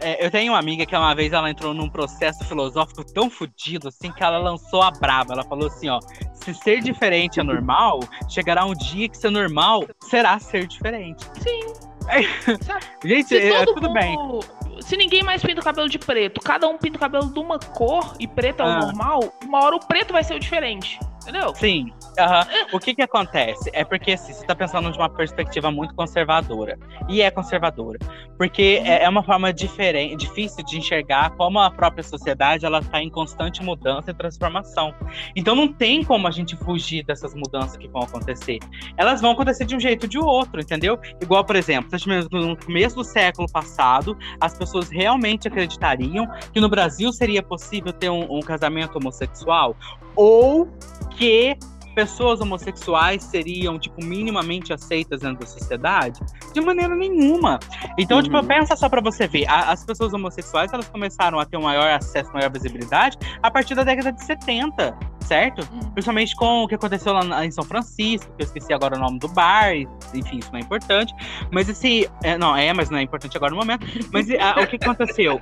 É, 0.00 0.24
eu 0.24 0.30
tenho 0.30 0.52
uma 0.52 0.58
amiga 0.58 0.86
que 0.86 0.96
uma 0.96 1.14
vez 1.14 1.32
ela 1.32 1.50
entrou 1.50 1.74
num 1.74 1.90
processo 1.90 2.42
filosófico 2.46 3.04
tão 3.04 3.28
fodido 3.28 3.88
assim 3.88 4.10
que 4.10 4.22
ela 4.22 4.38
lançou 4.38 4.82
a 4.82 4.90
braba. 4.90 5.34
Ela 5.34 5.44
falou 5.44 5.66
assim, 5.66 5.90
ó, 5.90 6.00
se 6.32 6.54
ser 6.54 6.80
diferente 6.80 7.38
é 7.38 7.42
normal, 7.42 8.00
chegará 8.28 8.64
um 8.64 8.72
dia 8.74 9.08
que 9.10 9.16
ser 9.18 9.30
normal 9.30 9.84
será 10.00 10.38
ser 10.38 10.66
diferente. 10.66 11.22
Sabe? 12.64 12.84
Gente, 13.04 13.36
é, 13.36 13.64
todo 13.64 13.74
tudo 13.74 13.92
bem. 13.92 14.16
mundo- 14.16 14.40
Se 14.80 14.96
ninguém 14.96 15.22
mais 15.22 15.42
pinta 15.42 15.60
o 15.60 15.64
cabelo 15.64 15.88
de 15.88 15.98
preto, 15.98 16.40
cada 16.40 16.66
um 16.66 16.78
pinta 16.78 16.96
o 16.96 17.00
cabelo 17.00 17.26
de 17.30 17.38
uma 17.38 17.58
cor 17.58 18.14
e 18.18 18.26
preto 18.26 18.62
é 18.62 18.64
o 18.64 18.68
Ah. 18.68 18.80
normal, 18.86 19.20
uma 19.44 19.62
hora 19.62 19.76
o 19.76 19.80
preto 19.86 20.12
vai 20.12 20.24
ser 20.24 20.34
o 20.34 20.40
diferente. 20.40 20.98
Entendeu? 21.22 21.54
Sim. 21.54 21.92
Aham. 22.18 22.46
O 22.72 22.78
que 22.78 22.94
que 22.94 23.02
acontece? 23.02 23.70
É 23.72 23.84
porque 23.84 24.12
assim, 24.12 24.32
você 24.32 24.44
tá 24.46 24.54
pensando 24.54 24.90
de 24.90 24.98
uma 24.98 25.08
perspectiva 25.08 25.70
muito 25.70 25.94
conservadora. 25.94 26.78
E 27.08 27.22
é 27.22 27.30
conservadora. 27.30 27.98
Porque 28.36 28.80
é 28.84 29.00
é 29.04 29.08
uma 29.08 29.22
forma 29.22 29.52
diferente, 29.52 30.16
difícil 30.16 30.64
de 30.64 30.78
enxergar 30.78 31.30
como 31.30 31.58
a 31.58 31.70
própria 31.70 32.02
sociedade 32.02 32.66
ela 32.66 32.82
tá 32.82 33.02
em 33.02 33.08
constante 33.10 33.62
mudança 33.62 34.10
e 34.10 34.14
transformação. 34.14 34.94
Então 35.34 35.54
não 35.54 35.68
tem 35.68 36.04
como 36.04 36.26
a 36.28 36.30
gente 36.30 36.56
fugir 36.56 37.02
dessas 37.04 37.34
mudanças 37.34 37.76
que 37.76 37.88
vão 37.88 38.02
acontecer. 38.02 38.58
Elas 38.96 39.20
vão 39.20 39.30
acontecer 39.32 39.64
de 39.64 39.74
um 39.74 39.80
jeito 39.80 40.02
ou 40.04 40.08
de 40.08 40.18
outro, 40.18 40.60
entendeu? 40.60 40.98
Igual, 41.20 41.44
por 41.44 41.56
exemplo, 41.56 41.90
no 42.30 42.56
começo 42.56 42.96
do 42.96 43.04
século 43.04 43.50
passado, 43.50 44.16
as 44.40 44.56
pessoas 44.56 44.90
realmente 44.90 45.48
acreditariam 45.48 46.26
que 46.52 46.60
no 46.60 46.68
Brasil 46.68 47.12
seria 47.12 47.42
possível 47.42 47.92
ter 47.92 48.10
um- 48.10 48.38
um 48.38 48.40
casamento 48.40 48.96
homossexual? 48.96 49.76
Ou 50.14 50.68
que 51.16 51.56
pessoas 52.00 52.40
homossexuais 52.40 53.22
seriam, 53.24 53.78
tipo, 53.78 54.02
minimamente 54.02 54.72
aceitas 54.72 55.20
dentro 55.20 55.40
da 55.40 55.46
sociedade? 55.46 56.20
De 56.54 56.60
maneira 56.60 56.94
nenhuma. 56.96 57.58
Então, 57.98 58.16
Uhum. 58.18 58.22
tipo, 58.22 58.42
pensa 58.44 58.74
só 58.74 58.88
pra 58.88 59.00
você 59.02 59.26
ver. 59.26 59.46
a- 59.48 59.70
as 59.72 59.84
pessoas 59.84 60.12
homossexuais, 60.14 60.72
elas 60.72 60.88
começaram 60.88 61.38
a 61.38 61.44
ter 61.44 61.56
um 61.56 61.62
maior 61.62 61.88
acesso, 61.90 62.32
maior 62.32 62.50
visibilidade 62.50 63.18
a 63.42 63.50
partir 63.50 63.74
da 63.74 63.84
década 63.84 64.12
de 64.12 64.22
70, 64.24 64.96
certo? 65.30 65.60
Uhum. 65.72 65.92
Principalmente 65.92 66.34
com 66.34 66.64
o 66.64 66.68
que 66.68 66.74
aconteceu 66.74 67.12
lá 67.12 67.22
na- 67.22 67.46
em 67.46 67.52
São 67.52 67.62
Francisco, 67.62 68.26
que 68.36 68.42
eu 68.42 68.46
esqueci 68.46 68.72
agora 68.72 68.96
o 68.96 68.98
nome 68.98 69.20
do 69.20 69.28
bar, 69.28 69.76
enfim, 70.12 70.38
isso 70.38 70.50
não 70.50 70.58
é 70.58 70.62
importante. 70.62 71.14
Mas 71.52 71.70
assim, 71.70 72.04
é, 72.24 72.36
não, 72.36 72.56
é, 72.56 72.72
mas 72.72 72.90
não 72.90 72.98
é 72.98 73.02
importante 73.02 73.36
agora 73.36 73.52
no 73.52 73.56
momento. 73.56 73.86
Mas 74.12 74.26
ah, 74.40 74.56
o 74.60 74.66
que 74.66 74.74
aconteceu? 74.74 75.40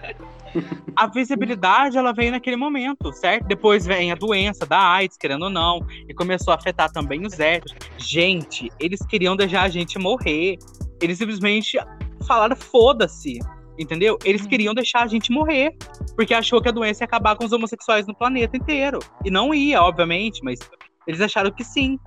A 0.95 1.07
visibilidade, 1.07 1.97
ela 1.97 2.13
veio 2.13 2.33
naquele 2.33 2.57
momento, 2.57 3.11
certo? 3.15 3.47
Depois 3.47 3.87
vem 3.87 4.13
a 4.13 4.15
doença 4.15 4.67
da 4.67 4.79
AIDS, 4.79 5.17
querendo 5.17 5.45
ou 5.45 5.51
não, 5.51 5.81
e 6.07 6.13
começou 6.13 6.53
a 6.53 6.57
afetar 6.57 6.91
também 6.91 7.25
os 7.25 7.41
héteros. 7.41 7.75
Gente, 7.97 8.71
eles 8.79 9.01
queriam 9.07 9.35
deixar 9.37 9.63
a 9.63 9.69
gente 9.69 9.99
morrer. 9.99 10.59
Eles 11.01 11.17
simplesmente 11.17 11.79
falaram 12.27 12.57
foda-se, 12.57 13.39
entendeu? 13.79 14.19
Eles 14.25 14.43
Uhum. 14.43 14.49
queriam 14.49 14.75
deixar 14.75 15.03
a 15.03 15.07
gente 15.07 15.31
morrer, 15.33 15.75
porque 16.17 16.35
achou 16.35 16.61
que 16.61 16.69
a 16.69 16.73
doença 16.73 17.03
ia 17.05 17.07
acabar 17.07 17.37
com 17.37 17.45
os 17.45 17.53
homossexuais 17.53 18.07
no 18.07 18.15
planeta 18.15 18.57
inteiro. 18.57 18.99
E 19.25 19.31
não 19.31 19.55
ia, 19.55 19.83
obviamente, 19.83 20.41
mas 20.43 20.59
eles 21.07 21.21
acharam 21.23 21.51
que 21.51 21.65
sim. 21.65 21.99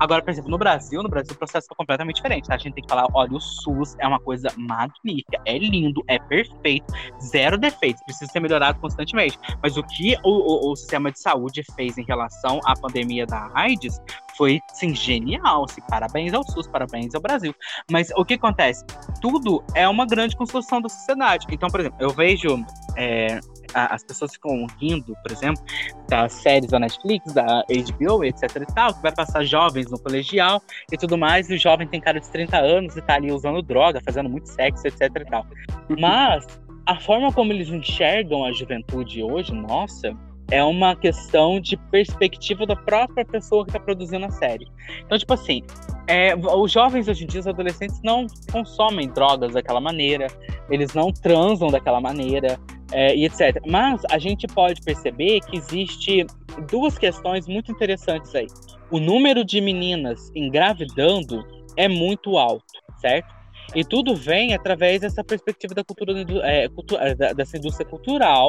Agora, 0.00 0.22
por 0.22 0.30
exemplo, 0.30 0.50
no 0.50 0.56
Brasil, 0.58 1.02
no 1.02 1.08
Brasil 1.08 1.32
o 1.34 1.38
processo 1.38 1.66
é 1.70 1.74
completamente 1.74 2.16
diferente, 2.16 2.46
tá? 2.48 2.54
A 2.54 2.58
gente 2.58 2.74
tem 2.74 2.82
que 2.84 2.88
falar, 2.88 3.06
olha, 3.12 3.32
o 3.32 3.40
SUS 3.40 3.94
é 3.98 4.06
uma 4.06 4.18
coisa 4.18 4.48
magnífica, 4.56 5.38
é 5.44 5.58
lindo, 5.58 6.02
é 6.08 6.18
perfeito, 6.18 6.86
zero 7.20 7.58
defeitos, 7.58 8.02
precisa 8.04 8.30
ser 8.30 8.40
melhorado 8.40 8.78
constantemente. 8.80 9.38
Mas 9.62 9.76
o 9.76 9.82
que 9.82 10.16
o, 10.24 10.68
o- 10.68 10.72
o 10.72 10.76
sistema 10.76 11.12
de 11.12 11.20
saúde 11.20 11.62
fez 11.74 11.98
em 11.98 12.04
relação 12.04 12.60
à 12.64 12.74
pandemia 12.74 13.26
da 13.26 13.50
AIDS 13.54 13.98
foi, 14.36 14.60
sim, 14.74 14.94
genial. 14.94 15.64
Assim, 15.64 15.80
parabéns 15.88 16.32
ao 16.34 16.42
SUS, 16.44 16.66
parabéns 16.66 17.14
ao 17.14 17.20
Brasil. 17.20 17.54
Mas 17.90 18.10
o 18.16 18.24
que 18.24 18.34
acontece? 18.34 18.84
Tudo 19.20 19.64
é 19.74 19.88
uma 19.88 20.06
grande 20.06 20.36
construção 20.36 20.80
da 20.80 20.88
sociedade. 20.88 21.46
Então, 21.50 21.68
por 21.68 21.80
exemplo, 21.80 21.98
eu 22.00 22.10
vejo 22.10 22.64
é, 22.96 23.40
as 23.74 24.02
pessoas 24.02 24.32
ficam 24.32 24.66
rindo, 24.80 25.14
por 25.22 25.30
exemplo, 25.30 25.62
das 26.08 26.32
séries 26.32 26.70
da 26.70 26.78
Netflix, 26.78 27.32
da 27.32 27.62
HBO, 27.68 28.24
etc 28.24 28.42
e 28.56 28.74
tal, 28.74 28.94
que 28.94 29.02
vai 29.02 29.14
passar 29.14 29.44
jovens 29.44 29.90
no 29.90 29.98
colegial 29.98 30.62
e 30.90 30.96
tudo 30.96 31.18
mais, 31.18 31.50
e 31.50 31.54
o 31.54 31.58
jovem 31.58 31.86
tem 31.86 32.00
cara 32.00 32.20
de 32.20 32.30
30 32.30 32.56
anos 32.56 32.96
e 32.96 33.02
tá 33.02 33.14
ali 33.14 33.30
usando 33.30 33.60
droga, 33.62 34.00
fazendo 34.04 34.28
muito 34.28 34.48
sexo, 34.48 34.86
etc 34.86 35.00
e 35.02 35.24
tal. 35.26 35.46
Mas 35.98 36.46
a 36.86 36.98
forma 37.00 37.32
como 37.32 37.52
eles 37.52 37.68
enxergam 37.68 38.44
a 38.44 38.52
juventude 38.52 39.22
hoje, 39.22 39.52
nossa, 39.52 40.16
é 40.50 40.62
uma 40.62 40.94
questão 40.94 41.60
de 41.60 41.76
perspectiva 41.76 42.64
da 42.64 42.76
própria 42.76 43.24
pessoa 43.24 43.64
que 43.64 43.72
tá 43.72 43.80
produzindo 43.80 44.26
a 44.26 44.30
série. 44.30 44.66
Então, 45.04 45.18
tipo 45.18 45.32
assim, 45.34 45.62
é, 46.06 46.34
os 46.36 46.70
jovens 46.70 47.08
hoje 47.08 47.24
em 47.24 47.26
dia, 47.26 47.40
os 47.40 47.46
adolescentes, 47.46 48.00
não 48.02 48.26
consomem 48.52 49.08
drogas 49.08 49.54
daquela 49.54 49.80
maneira, 49.80 50.28
eles 50.70 50.94
não 50.94 51.12
transam 51.12 51.68
daquela 51.68 52.00
maneira, 52.00 52.58
é, 52.92 53.14
e 53.14 53.24
etc. 53.24 53.60
Mas 53.66 54.02
a 54.10 54.18
gente 54.18 54.46
pode 54.46 54.80
perceber 54.82 55.40
que 55.40 55.56
existe 55.56 56.26
duas 56.70 56.96
questões 56.96 57.46
muito 57.46 57.72
interessantes 57.72 58.34
aí. 58.34 58.46
O 58.90 59.00
número 59.00 59.44
de 59.44 59.60
meninas 59.60 60.30
engravidando 60.34 61.44
é 61.76 61.88
muito 61.88 62.38
alto, 62.38 62.64
certo? 63.00 63.34
E 63.74 63.84
tudo 63.84 64.14
vem 64.14 64.54
através 64.54 65.00
dessa 65.00 65.24
perspectiva 65.24 65.74
da 65.74 65.84
cultura, 65.84 66.12
é, 66.44 66.68
cultura 66.68 67.14
dessa 67.14 67.56
indústria 67.56 67.86
cultural, 67.88 68.48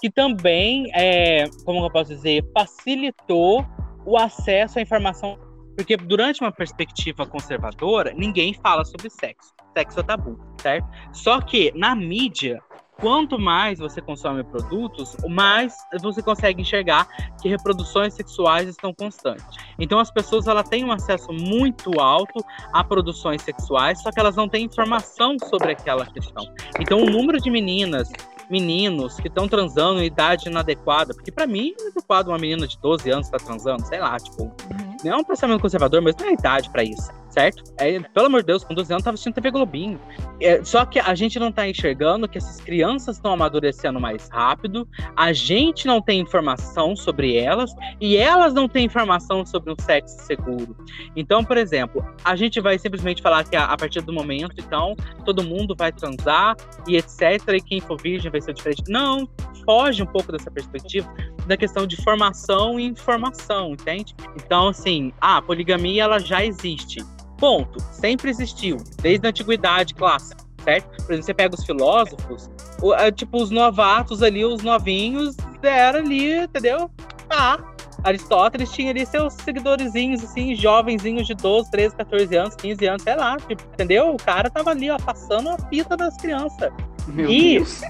que 0.00 0.10
também, 0.10 0.90
é, 0.94 1.44
como 1.64 1.84
eu 1.84 1.90
posso 1.90 2.14
dizer, 2.14 2.44
facilitou 2.56 3.66
o 4.04 4.16
acesso 4.16 4.78
à 4.78 4.82
informação. 4.82 5.38
Porque 5.76 5.96
durante 5.96 6.40
uma 6.40 6.50
perspectiva 6.50 7.26
conservadora, 7.26 8.12
ninguém 8.14 8.54
fala 8.54 8.84
sobre 8.84 9.10
sexo. 9.10 9.52
Sexo 9.76 10.00
é 10.00 10.02
tabu, 10.02 10.38
certo? 10.62 10.88
Só 11.12 11.40
que 11.40 11.70
na 11.76 11.94
mídia, 11.94 12.62
quanto 13.00 13.38
mais 13.38 13.78
você 13.78 14.00
consome 14.00 14.42
produtos, 14.44 15.16
mais 15.28 15.74
você 16.00 16.22
consegue 16.22 16.62
enxergar 16.62 17.06
que 17.40 17.48
reproduções 17.48 18.14
sexuais 18.14 18.68
estão 18.68 18.92
constantes. 18.92 19.44
Então 19.78 19.98
as 19.98 20.10
pessoas 20.10 20.46
ela 20.46 20.64
têm 20.64 20.84
um 20.84 20.92
acesso 20.92 21.32
muito 21.32 22.00
alto 22.00 22.44
a 22.72 22.82
produções 22.82 23.42
sexuais, 23.42 24.02
só 24.02 24.10
que 24.10 24.18
elas 24.18 24.36
não 24.36 24.48
têm 24.48 24.64
informação 24.64 25.36
sobre 25.38 25.72
aquela 25.72 26.06
questão. 26.06 26.44
Então 26.80 27.00
o 27.02 27.10
número 27.10 27.40
de 27.40 27.50
meninas 27.50 28.10
meninos 28.48 29.16
que 29.16 29.26
estão 29.26 29.48
transando 29.48 30.00
em 30.00 30.06
idade 30.06 30.48
inadequada, 30.48 31.12
porque 31.12 31.32
para 31.32 31.48
mim 31.48 31.74
é 31.76 31.82
inadequado 31.82 32.30
uma 32.30 32.38
menina 32.38 32.66
de 32.66 32.78
12 32.78 33.10
anos 33.10 33.26
estar 33.26 33.38
tá 33.38 33.44
transando, 33.44 33.84
sei 33.86 33.98
lá, 33.98 34.16
tipo, 34.20 34.44
uhum. 34.44 34.96
não 35.04 35.12
é 35.12 35.16
um 35.16 35.24
pensamento 35.24 35.60
conservador, 35.60 36.00
mas 36.00 36.14
não 36.16 36.28
é 36.28 36.32
idade 36.32 36.70
para 36.70 36.84
isso 36.84 37.10
certo? 37.36 37.62
É, 37.76 38.00
pelo 38.00 38.26
amor 38.26 38.40
de 38.40 38.46
Deus, 38.46 38.64
com 38.64 38.72
12 38.72 38.90
anos 38.90 39.04
tava 39.04 39.14
assistindo 39.14 39.34
TV 39.34 39.50
Globinho. 39.50 40.00
É, 40.40 40.64
só 40.64 40.86
que 40.86 40.98
a 40.98 41.14
gente 41.14 41.38
não 41.38 41.52
tá 41.52 41.68
enxergando 41.68 42.26
que 42.26 42.38
essas 42.38 42.62
crianças 42.62 43.16
estão 43.16 43.34
amadurecendo 43.34 44.00
mais 44.00 44.26
rápido, 44.30 44.88
a 45.14 45.34
gente 45.34 45.86
não 45.86 46.00
tem 46.00 46.18
informação 46.18 46.96
sobre 46.96 47.36
elas 47.36 47.74
e 48.00 48.16
elas 48.16 48.54
não 48.54 48.66
têm 48.66 48.86
informação 48.86 49.44
sobre 49.44 49.70
um 49.70 49.76
sexo 49.78 50.18
seguro. 50.20 50.74
Então, 51.14 51.44
por 51.44 51.58
exemplo, 51.58 52.02
a 52.24 52.34
gente 52.34 52.58
vai 52.58 52.78
simplesmente 52.78 53.20
falar 53.20 53.44
que 53.44 53.54
a, 53.54 53.64
a 53.64 53.76
partir 53.76 54.00
do 54.00 54.14
momento, 54.14 54.54
então, 54.58 54.96
todo 55.26 55.44
mundo 55.44 55.74
vai 55.76 55.92
transar 55.92 56.56
e 56.88 56.96
etc, 56.96 57.48
e 57.48 57.60
quem 57.60 57.80
for 57.80 58.00
virgem 58.00 58.30
vai 58.30 58.40
ser 58.40 58.54
diferente. 58.54 58.84
Não, 58.88 59.28
foge 59.66 60.02
um 60.02 60.06
pouco 60.06 60.32
dessa 60.32 60.50
perspectiva 60.50 61.06
da 61.46 61.56
questão 61.56 61.86
de 61.86 61.96
formação 62.02 62.80
e 62.80 62.84
informação, 62.84 63.72
entende? 63.72 64.14
Então, 64.36 64.68
assim, 64.68 65.12
a 65.20 65.40
poligamia 65.42 66.04
ela 66.04 66.18
já 66.18 66.44
existe. 66.44 67.04
Ponto. 67.38 67.80
Sempre 67.92 68.30
existiu, 68.30 68.78
desde 69.00 69.26
a 69.26 69.30
antiguidade 69.30 69.94
clássica, 69.94 70.44
certo? 70.64 70.88
Por 71.04 71.12
exemplo, 71.12 71.22
você 71.22 71.34
pega 71.34 71.54
os 71.54 71.64
filósofos, 71.64 72.50
o, 72.82 72.94
é, 72.94 73.10
tipo, 73.10 73.42
os 73.42 73.50
novatos 73.50 74.22
ali, 74.22 74.44
os 74.44 74.62
novinhos, 74.62 75.36
era 75.62 75.98
ali, 75.98 76.44
entendeu? 76.44 76.90
Ah, 77.30 77.58
Aristóteles 78.04 78.70
tinha 78.70 78.90
ali 78.90 79.04
seus 79.04 79.34
seguidorzinhos, 79.34 80.22
assim, 80.22 80.54
jovenzinhos 80.54 81.26
de 81.26 81.34
12, 81.34 81.70
13, 81.70 81.96
14 81.96 82.36
anos, 82.36 82.54
15 82.56 82.86
anos, 82.86 83.02
sei 83.02 83.16
lá, 83.16 83.36
tipo, 83.36 83.62
entendeu? 83.72 84.14
O 84.14 84.16
cara 84.16 84.48
tava 84.48 84.70
ali, 84.70 84.90
ó, 84.90 84.96
passando 84.98 85.50
a 85.50 85.58
fita 85.68 85.96
das 85.96 86.16
crianças. 86.16 86.72
Meu 87.08 87.30
e 87.30 87.54
Deus. 87.58 87.82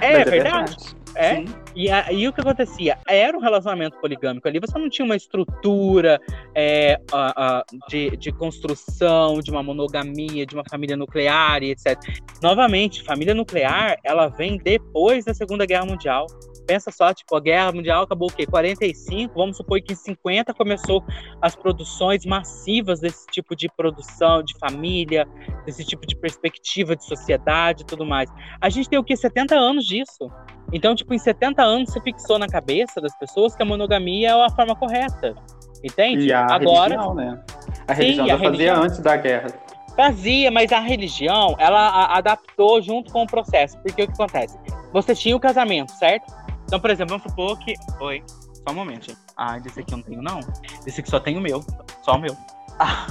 É, 0.00 0.20
é 0.20 0.24
verdade. 0.24 0.76
É. 1.16 1.44
E 1.74 1.90
aí 1.90 2.26
o 2.28 2.32
que 2.32 2.40
acontecia? 2.40 2.98
Era 3.08 3.36
um 3.36 3.40
relacionamento 3.40 3.98
poligâmico 4.00 4.46
ali, 4.46 4.60
você 4.60 4.78
não 4.78 4.88
tinha 4.88 5.04
uma 5.04 5.16
estrutura 5.16 6.20
é, 6.54 7.00
a, 7.12 7.58
a, 7.58 7.64
de, 7.88 8.16
de 8.16 8.32
construção, 8.32 9.40
de 9.40 9.50
uma 9.50 9.62
monogamia, 9.62 10.46
de 10.46 10.54
uma 10.54 10.64
família 10.68 10.96
nuclear 10.96 11.62
e 11.62 11.70
etc. 11.70 11.98
Novamente, 12.42 13.02
família 13.02 13.34
nuclear, 13.34 13.96
ela 14.04 14.28
vem 14.28 14.56
depois 14.58 15.24
da 15.24 15.34
Segunda 15.34 15.66
Guerra 15.66 15.86
Mundial. 15.86 16.26
Pensa 16.66 16.90
só, 16.90 17.12
tipo, 17.12 17.36
a 17.36 17.40
Guerra 17.40 17.72
Mundial 17.72 18.04
acabou 18.04 18.28
o 18.28 18.32
quê? 18.32 18.46
45, 18.46 19.34
vamos 19.34 19.56
supor 19.56 19.80
que 19.80 19.92
em 19.92 19.96
50 19.96 20.54
começou 20.54 21.04
as 21.40 21.54
produções 21.54 22.24
massivas 22.24 23.00
desse 23.00 23.26
tipo 23.26 23.54
de 23.54 23.68
produção, 23.68 24.42
de 24.42 24.56
família, 24.58 25.26
desse 25.66 25.84
tipo 25.84 26.06
de 26.06 26.16
perspectiva 26.16 26.96
de 26.96 27.04
sociedade 27.04 27.82
e 27.82 27.86
tudo 27.86 28.04
mais. 28.04 28.30
A 28.60 28.68
gente 28.68 28.88
tem 28.88 28.98
o 28.98 29.04
quê? 29.04 29.16
70 29.16 29.54
anos 29.54 29.84
disso. 29.84 30.30
Então, 30.72 30.94
tipo, 30.94 31.12
em 31.14 31.18
70 31.18 31.62
anos 31.62 31.92
você 31.92 32.00
fixou 32.00 32.38
na 32.38 32.48
cabeça 32.48 33.00
das 33.00 33.16
pessoas 33.18 33.54
que 33.54 33.62
a 33.62 33.66
monogamia 33.66 34.30
é 34.30 34.32
a 34.32 34.50
forma 34.50 34.74
correta. 34.74 35.34
Entende? 35.82 36.26
E 36.26 36.32
a 36.32 36.46
Agora, 36.46 36.94
religião, 36.94 37.14
né? 37.14 37.44
A 37.86 37.92
religião 37.92 38.24
sim, 38.24 38.30
já 38.30 38.34
a 38.34 38.38
fazia 38.38 38.50
religião... 38.50 38.82
antes 38.82 38.98
da 39.00 39.16
guerra. 39.16 39.48
Fazia, 39.94 40.50
mas 40.50 40.72
a 40.72 40.80
religião, 40.80 41.54
ela 41.58 42.16
adaptou 42.16 42.82
junto 42.82 43.12
com 43.12 43.22
o 43.22 43.26
processo. 43.26 43.78
Porque 43.78 44.02
o 44.02 44.06
que 44.06 44.12
acontece? 44.12 44.58
Você 44.92 45.14
tinha 45.14 45.36
o 45.36 45.40
casamento, 45.40 45.92
certo? 45.92 46.32
Então, 46.64 46.80
por 46.80 46.90
exemplo, 46.90 47.16
vamos 47.16 47.30
supor 47.30 47.58
que. 47.58 47.74
Oi, 48.00 48.22
só 48.26 48.72
um 48.72 48.74
momento, 48.74 49.06
gente. 49.06 49.18
Ah, 49.36 49.58
desse 49.58 49.80
aqui 49.80 49.92
eu 49.92 49.98
não 49.98 50.04
tenho, 50.04 50.22
não. 50.22 50.40
Desse 50.84 51.00
aqui 51.00 51.10
só 51.10 51.20
tem 51.20 51.36
o 51.36 51.40
meu. 51.40 51.64
Só 52.02 52.12
o 52.16 52.18
meu. 52.18 52.36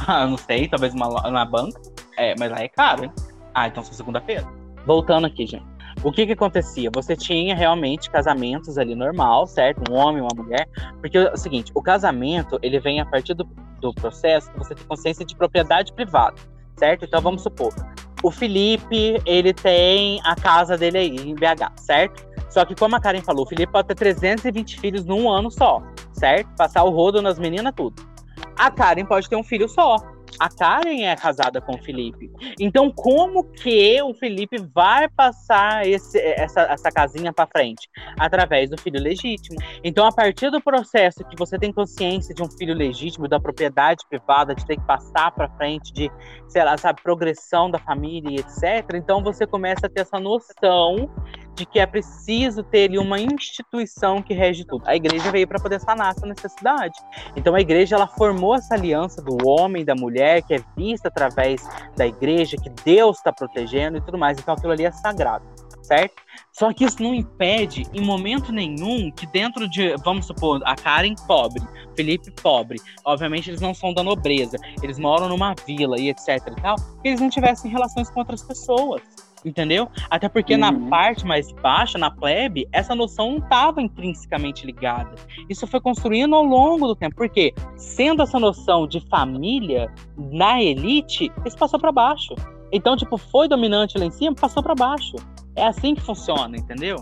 Ah, 0.05 0.27
não 0.27 0.35
sei, 0.35 0.67
talvez 0.67 0.93
uma, 0.93 1.07
uma 1.07 1.45
banca. 1.45 1.79
É, 2.17 2.35
mas 2.37 2.51
lá 2.51 2.59
é 2.59 2.67
caro, 2.67 3.05
hein? 3.05 3.11
Ah, 3.53 3.67
então 3.67 3.81
só 3.81 3.93
segunda-feira. 3.93 4.45
Voltando 4.85 5.25
aqui, 5.25 5.47
gente. 5.47 5.65
O 6.03 6.11
que 6.11 6.25
que 6.25 6.33
acontecia? 6.33 6.89
Você 6.93 7.15
tinha 7.15 7.55
realmente 7.55 8.09
casamentos 8.09 8.77
ali 8.77 8.93
normal, 8.93 9.47
certo? 9.47 9.89
Um 9.89 9.95
homem, 9.95 10.21
uma 10.21 10.35
mulher. 10.35 10.67
Porque 10.99 11.17
é 11.17 11.31
o 11.31 11.37
seguinte, 11.37 11.71
o 11.73 11.81
casamento, 11.81 12.59
ele 12.61 12.77
vem 12.77 12.99
a 12.99 13.05
partir 13.05 13.33
do, 13.33 13.45
do 13.79 13.93
processo 13.93 14.51
que 14.51 14.57
você 14.57 14.75
tem 14.75 14.85
consciência 14.85 15.25
de 15.25 15.33
propriedade 15.33 15.93
privada, 15.93 16.35
certo? 16.75 17.05
Então 17.05 17.21
vamos 17.21 17.41
supor, 17.41 17.73
o 18.23 18.31
Felipe, 18.31 19.21
ele 19.25 19.53
tem 19.53 20.21
a 20.23 20.33
casa 20.33 20.77
dele 20.77 20.97
aí 20.97 21.15
em 21.15 21.35
BH, 21.35 21.71
certo? 21.77 22.25
Só 22.53 22.63
que 22.63 22.75
como 22.75 22.95
a 22.95 22.99
Karen 22.99 23.21
falou, 23.21 23.45
o 23.45 23.49
Felipe 23.49 23.71
pode 23.71 23.87
ter 23.87 23.95
320 23.95 24.79
filhos 24.79 25.05
num 25.05 25.27
ano 25.27 25.49
só, 25.49 25.81
certo? 26.11 26.55
Passar 26.55 26.83
o 26.83 26.91
rodo 26.91 27.19
nas 27.19 27.39
meninas, 27.39 27.73
tudo. 27.75 28.07
A 28.55 28.69
Karen 28.69 29.05
pode 29.05 29.27
ter 29.27 29.35
um 29.35 29.43
filho 29.43 29.67
só, 29.67 29.97
a 30.39 30.49
Karen 30.49 31.03
é 31.03 31.15
casada 31.15 31.61
com 31.61 31.73
o 31.75 31.77
Felipe. 31.77 32.31
Então, 32.59 32.91
como 32.91 33.43
que 33.43 34.01
o 34.01 34.13
Felipe 34.13 34.57
vai 34.73 35.07
passar 35.09 35.87
esse, 35.87 36.19
essa, 36.19 36.61
essa 36.61 36.91
casinha 36.91 37.31
para 37.31 37.47
frente? 37.47 37.89
Através 38.19 38.69
do 38.69 38.77
filho 38.77 39.01
legítimo. 39.01 39.57
Então, 39.83 40.05
a 40.05 40.11
partir 40.11 40.49
do 40.49 40.61
processo 40.61 41.23
que 41.25 41.35
você 41.37 41.57
tem 41.57 41.71
consciência 41.71 42.33
de 42.33 42.41
um 42.41 42.49
filho 42.49 42.73
legítimo, 42.73 43.27
da 43.27 43.39
propriedade 43.39 44.03
privada, 44.09 44.55
de 44.55 44.65
ter 44.65 44.77
que 44.77 44.85
passar 44.85 45.31
para 45.31 45.49
frente, 45.49 45.93
de, 45.93 46.11
sei 46.47 46.63
lá, 46.63 46.77
sabe, 46.77 47.01
progressão 47.01 47.69
da 47.69 47.79
família 47.79 48.39
etc., 48.39 48.95
então 48.95 49.23
você 49.23 49.45
começa 49.45 49.87
a 49.87 49.89
ter 49.89 50.01
essa 50.01 50.19
noção 50.19 51.09
de 51.55 51.65
que 51.65 51.79
é 51.79 51.85
preciso 51.85 52.63
ter 52.63 52.89
ali 52.89 52.97
uma 52.97 53.19
instituição 53.19 54.21
que 54.21 54.33
rege 54.33 54.65
tudo. 54.65 54.83
A 54.87 54.95
igreja 54.95 55.31
veio 55.31 55.47
para 55.47 55.59
poder 55.59 55.79
sanar 55.79 56.11
essa 56.11 56.25
necessidade. 56.25 56.93
Então 57.35 57.53
a 57.55 57.61
igreja 57.61 57.95
ela 57.95 58.07
formou 58.07 58.55
essa 58.55 58.73
aliança 58.73 59.21
do 59.21 59.37
homem 59.47 59.83
e 59.83 59.85
da 59.85 59.95
mulher 59.95 60.41
que 60.41 60.55
é 60.55 60.63
vista 60.75 61.07
através 61.07 61.61
da 61.95 62.07
igreja, 62.07 62.57
que 62.57 62.69
Deus 62.83 63.17
está 63.17 63.31
protegendo 63.31 63.97
e 63.97 64.01
tudo 64.01 64.17
mais. 64.17 64.37
Então 64.37 64.53
aquilo 64.53 64.71
ali 64.71 64.85
é 64.85 64.91
sagrado, 64.91 65.45
certo? 65.81 66.21
Só 66.51 66.71
que 66.71 66.85
isso 66.85 67.01
não 67.01 67.13
impede, 67.13 67.83
em 67.93 68.01
momento 68.01 68.51
nenhum, 68.51 69.11
que 69.11 69.25
dentro 69.25 69.67
de, 69.67 69.95
vamos 70.03 70.27
supor, 70.27 70.61
a 70.65 70.75
Karen 70.75 71.15
pobre, 71.27 71.63
Felipe 71.95 72.31
pobre, 72.31 72.79
obviamente 73.03 73.49
eles 73.49 73.61
não 73.61 73.73
são 73.73 73.93
da 73.93 74.03
nobreza, 74.03 74.57
eles 74.81 74.99
moram 74.99 75.27
numa 75.29 75.55
vila 75.65 75.99
e 75.99 76.09
etc 76.09 76.27
e 76.29 76.61
tal, 76.61 76.75
que 77.01 77.07
eles 77.07 77.19
não 77.19 77.29
tivessem 77.29 77.71
relações 77.71 78.09
com 78.09 78.19
outras 78.19 78.43
pessoas 78.43 79.01
entendeu? 79.45 79.89
Até 80.09 80.29
porque 80.29 80.53
uhum. 80.53 80.59
na 80.59 80.73
parte 80.89 81.25
mais 81.25 81.51
baixa, 81.51 81.97
na 81.97 82.09
plebe, 82.09 82.67
essa 82.71 82.95
noção 82.95 83.31
não 83.31 83.37
estava 83.39 83.81
intrinsecamente 83.81 84.65
ligada. 84.65 85.15
Isso 85.49 85.67
foi 85.67 85.79
construindo 85.79 86.35
ao 86.35 86.43
longo 86.43 86.87
do 86.87 86.95
tempo, 86.95 87.15
porque 87.15 87.53
sendo 87.75 88.23
essa 88.23 88.39
noção 88.39 88.87
de 88.87 88.99
família 89.09 89.91
na 90.17 90.61
elite, 90.61 91.31
isso 91.45 91.57
passou 91.57 91.79
para 91.79 91.91
baixo. 91.91 92.35
Então, 92.71 92.97
tipo, 92.97 93.17
foi 93.17 93.47
dominante 93.47 93.97
lá 93.97 94.05
em 94.05 94.11
cima, 94.11 94.35
passou 94.35 94.63
para 94.63 94.73
baixo. 94.73 95.15
É 95.55 95.67
assim 95.67 95.93
que 95.93 96.01
funciona, 96.01 96.57
entendeu? 96.57 96.97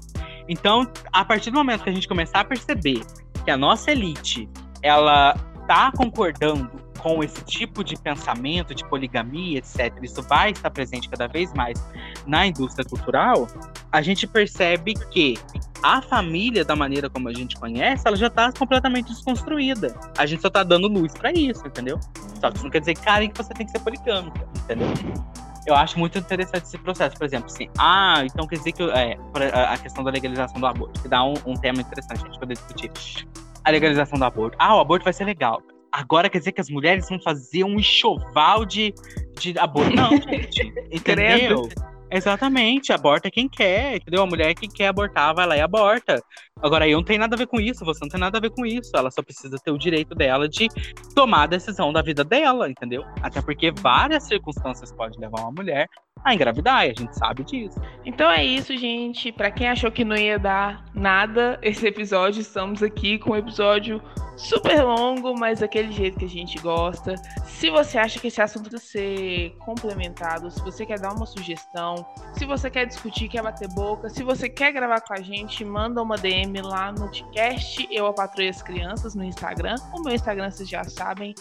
Então, 0.49 0.85
a 1.13 1.23
partir 1.23 1.49
do 1.49 1.57
momento 1.57 1.83
que 1.83 1.89
a 1.89 1.93
gente 1.93 2.07
começar 2.07 2.41
a 2.41 2.43
perceber 2.43 3.01
que 3.45 3.51
a 3.51 3.57
nossa 3.57 3.91
elite, 3.91 4.49
ela 4.81 5.33
tá 5.67 5.91
concordando 5.95 6.80
com 7.01 7.23
esse 7.23 7.43
tipo 7.43 7.83
de 7.83 7.95
pensamento 7.95 8.75
de 8.75 8.85
poligamia, 8.85 9.57
etc., 9.57 9.91
isso 10.01 10.21
vai 10.21 10.51
estar 10.51 10.69
presente 10.69 11.09
cada 11.09 11.27
vez 11.27 11.51
mais 11.53 11.83
na 12.27 12.45
indústria 12.45 12.85
cultural, 12.85 13.47
a 13.91 14.01
gente 14.01 14.27
percebe 14.27 14.93
que 15.09 15.37
a 15.83 16.01
família, 16.01 16.63
da 16.63 16.75
maneira 16.75 17.09
como 17.09 17.27
a 17.27 17.33
gente 17.33 17.57
conhece, 17.57 18.07
ela 18.07 18.15
já 18.15 18.27
está 18.27 18.51
completamente 18.51 19.07
desconstruída. 19.07 19.95
A 20.17 20.25
gente 20.27 20.41
só 20.41 20.47
está 20.47 20.63
dando 20.63 20.87
luz 20.87 21.11
para 21.13 21.31
isso, 21.31 21.65
entendeu? 21.65 21.99
Só 22.39 22.51
que 22.51 22.57
isso 22.57 22.65
não 22.65 22.71
quer 22.71 22.79
dizer, 22.79 22.95
cara, 22.97 23.27
que 23.27 23.35
você 23.35 23.53
tem 23.53 23.65
que 23.65 23.71
ser 23.71 23.79
poligâmica, 23.79 24.47
entendeu? 24.63 24.87
Eu 25.65 25.75
acho 25.75 25.97
muito 25.97 26.17
interessante 26.17 26.63
esse 26.63 26.77
processo, 26.77 27.15
por 27.17 27.25
exemplo, 27.25 27.47
assim, 27.47 27.67
ah, 27.77 28.21
então 28.25 28.47
quer 28.47 28.57
dizer 28.57 28.71
que 28.71 28.83
é, 28.83 29.17
a 29.53 29.77
questão 29.77 30.03
da 30.03 30.11
legalização 30.11 30.59
do 30.59 30.65
aborto, 30.65 31.01
que 31.01 31.07
dá 31.07 31.23
um, 31.23 31.33
um 31.45 31.53
tema 31.53 31.81
interessante 31.81 32.23
a 32.23 32.27
gente 32.27 32.39
poder 32.39 32.55
discutir. 32.55 33.27
A 33.63 33.69
legalização 33.69 34.17
do 34.17 34.25
aborto. 34.25 34.57
Ah, 34.59 34.75
o 34.75 34.79
aborto 34.79 35.03
vai 35.03 35.13
ser 35.13 35.23
legal. 35.23 35.61
Agora 35.91 36.29
quer 36.29 36.39
dizer 36.39 36.51
que 36.53 36.61
as 36.61 36.69
mulheres 36.69 37.09
vão 37.09 37.19
fazer 37.21 37.63
um 37.63 37.79
enxoval 37.79 38.65
de, 38.65 38.93
de 39.39 39.57
aborto. 39.59 39.95
Não, 39.95 40.09
gente. 40.21 40.73
entendeu? 40.91 41.67
Exatamente, 42.13 42.91
aborta 42.91 43.31
quem 43.31 43.47
quer, 43.47 43.95
entendeu? 43.95 44.21
A 44.21 44.25
mulher 44.25 44.53
que 44.53 44.67
quer 44.67 44.87
abortar 44.87 45.33
vai 45.33 45.47
lá 45.47 45.55
e 45.55 45.61
aborta. 45.61 46.21
Agora, 46.61 46.85
eu 46.85 46.97
não 46.97 47.05
tenho 47.05 47.21
nada 47.21 47.35
a 47.35 47.37
ver 47.37 47.47
com 47.47 47.59
isso, 47.59 47.85
você 47.85 47.99
não 48.03 48.09
tem 48.09 48.19
nada 48.19 48.37
a 48.37 48.41
ver 48.41 48.49
com 48.49 48.65
isso. 48.65 48.91
Ela 48.93 49.09
só 49.09 49.21
precisa 49.21 49.57
ter 49.63 49.71
o 49.71 49.77
direito 49.77 50.13
dela 50.13 50.47
de 50.47 50.67
tomar 51.15 51.43
a 51.43 51.47
decisão 51.47 51.93
da 51.93 52.01
vida 52.01 52.21
dela, 52.25 52.69
entendeu? 52.69 53.05
Até 53.21 53.41
porque 53.41 53.71
várias 53.71 54.23
circunstâncias 54.23 54.91
podem 54.91 55.17
levar 55.21 55.39
uma 55.39 55.51
mulher 55.51 55.87
a 56.23 56.33
engravidar, 56.33 56.85
e 56.85 56.91
a 56.91 56.93
gente 56.93 57.17
sabe 57.17 57.43
disso. 57.43 57.79
Então 58.05 58.29
é 58.29 58.43
isso, 58.43 58.75
gente. 58.77 59.31
Para 59.31 59.51
quem 59.51 59.67
achou 59.67 59.91
que 59.91 60.05
não 60.05 60.15
ia 60.15 60.37
dar 60.37 60.85
nada 60.93 61.59
esse 61.61 61.85
episódio, 61.87 62.41
estamos 62.41 62.83
aqui 62.83 63.17
com 63.17 63.31
um 63.31 63.35
episódio 63.35 64.01
super 64.41 64.83
longo, 64.83 65.37
mas 65.37 65.59
daquele 65.59 65.91
jeito 65.91 66.17
que 66.17 66.25
a 66.25 66.29
gente 66.29 66.59
gosta. 66.59 67.15
Se 67.45 67.69
você 67.69 67.97
acha 67.97 68.19
que 68.19 68.27
esse 68.27 68.41
assunto 68.41 68.69
deve 68.69 68.83
ser 68.83 69.55
complementado, 69.59 70.49
se 70.49 70.61
você 70.61 70.85
quer 70.85 70.99
dar 70.99 71.13
uma 71.13 71.25
sugestão, 71.25 71.95
se 72.33 72.45
você 72.45 72.69
quer 72.69 72.85
discutir, 72.85 73.27
quer 73.27 73.43
bater 73.43 73.67
boca, 73.69 74.09
se 74.09 74.23
você 74.23 74.49
quer 74.49 74.71
gravar 74.71 75.01
com 75.01 75.13
a 75.13 75.21
gente, 75.21 75.63
manda 75.63 76.01
uma 76.01 76.15
DM 76.17 76.59
lá 76.61 76.91
no 76.91 77.01
podcast 77.01 77.87
Eu 77.91 78.07
a 78.07 78.13
Patrulha 78.13 78.49
as 78.49 78.61
Crianças 78.61 79.15
no 79.15 79.23
Instagram. 79.23 79.75
O 79.93 80.01
meu 80.01 80.13
Instagram 80.13 80.49
vocês 80.49 80.67
já 80.67 80.83
sabem, 80.83 81.35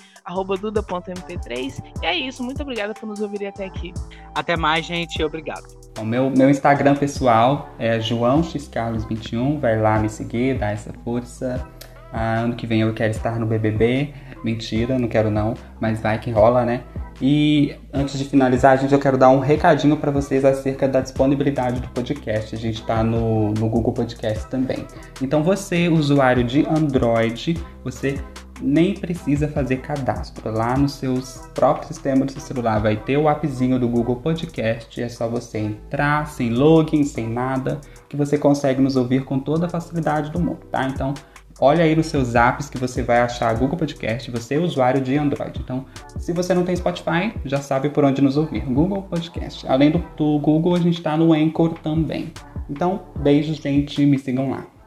duda.mp3. 0.60 2.02
E 2.02 2.06
é 2.06 2.14
isso, 2.14 2.42
muito 2.42 2.62
obrigada 2.62 2.92
por 2.92 3.06
nos 3.06 3.20
ouvir 3.20 3.46
até 3.46 3.64
aqui. 3.64 3.94
Até 4.34 4.56
mais, 4.56 4.69
gente, 4.78 5.22
obrigado. 5.24 5.80
O 5.98 6.04
meu, 6.04 6.30
meu 6.30 6.50
Instagram 6.50 6.94
pessoal 6.94 7.70
é 7.78 7.98
João 7.98 8.42
X 8.42 8.68
Carlos 8.68 9.04
21. 9.04 9.58
Vai 9.58 9.80
lá 9.80 9.98
me 9.98 10.08
seguir, 10.08 10.58
dá 10.58 10.70
essa 10.70 10.92
força. 11.04 11.66
Ah, 12.12 12.40
ano 12.40 12.54
que 12.54 12.66
vem 12.66 12.80
eu 12.80 12.92
quero 12.92 13.10
estar 13.10 13.38
no 13.38 13.46
BBB. 13.46 14.12
Mentira, 14.44 14.98
não 14.98 15.08
quero 15.08 15.30
não, 15.30 15.54
mas 15.80 16.00
vai 16.00 16.18
que 16.18 16.30
rola, 16.30 16.64
né? 16.64 16.82
E 17.22 17.76
antes 17.92 18.18
de 18.18 18.24
finalizar, 18.24 18.78
gente, 18.78 18.94
eu 18.94 18.98
quero 18.98 19.18
dar 19.18 19.28
um 19.28 19.40
recadinho 19.40 19.96
para 19.96 20.10
vocês 20.10 20.42
acerca 20.42 20.88
da 20.88 21.02
disponibilidade 21.02 21.80
do 21.80 21.88
podcast. 21.88 22.54
A 22.54 22.58
gente 22.58 22.80
está 22.80 23.04
no, 23.04 23.52
no 23.52 23.68
Google 23.68 23.92
Podcast 23.92 24.46
também. 24.48 24.86
Então, 25.20 25.42
você, 25.42 25.88
usuário 25.88 26.42
de 26.42 26.66
Android, 26.66 27.58
você 27.84 28.18
nem 28.60 28.94
precisa 28.94 29.48
fazer 29.48 29.78
cadastro. 29.78 30.50
Lá 30.52 30.76
no 30.76 30.88
seu 30.88 31.18
próprio 31.54 31.88
sistema 31.88 32.24
do 32.24 32.32
seu 32.32 32.40
celular 32.40 32.80
vai 32.80 32.96
ter 32.96 33.16
o 33.16 33.28
appzinho 33.28 33.78
do 33.78 33.88
Google 33.88 34.16
Podcast. 34.16 35.00
É 35.02 35.08
só 35.08 35.28
você 35.28 35.58
entrar 35.58 36.26
sem 36.26 36.50
login, 36.50 37.04
sem 37.04 37.28
nada, 37.28 37.80
que 38.08 38.16
você 38.16 38.38
consegue 38.38 38.80
nos 38.80 38.96
ouvir 38.96 39.24
com 39.24 39.38
toda 39.38 39.66
a 39.66 39.68
facilidade 39.68 40.30
do 40.30 40.40
mundo, 40.40 40.60
tá? 40.70 40.86
Então, 40.86 41.14
olha 41.60 41.84
aí 41.84 41.94
nos 41.94 42.06
seus 42.06 42.34
apps 42.34 42.68
que 42.68 42.78
você 42.78 43.02
vai 43.02 43.20
achar 43.20 43.54
Google 43.54 43.78
Podcast, 43.78 44.30
você 44.30 44.54
é 44.54 44.58
usuário 44.58 45.00
de 45.00 45.16
Android. 45.16 45.60
Então, 45.62 45.84
se 46.18 46.32
você 46.32 46.54
não 46.54 46.64
tem 46.64 46.76
Spotify, 46.76 47.32
já 47.44 47.60
sabe 47.60 47.90
por 47.90 48.04
onde 48.04 48.20
nos 48.20 48.36
ouvir. 48.36 48.64
Google 48.64 49.02
Podcast. 49.02 49.66
Além 49.66 49.90
do, 49.90 50.04
do 50.16 50.38
Google, 50.38 50.74
a 50.74 50.80
gente 50.80 50.98
está 50.98 51.16
no 51.16 51.32
Anchor 51.32 51.74
também. 51.80 52.32
Então, 52.68 53.02
beijos, 53.16 53.56
gente, 53.56 54.04
me 54.06 54.18
sigam 54.18 54.50
lá. 54.50 54.79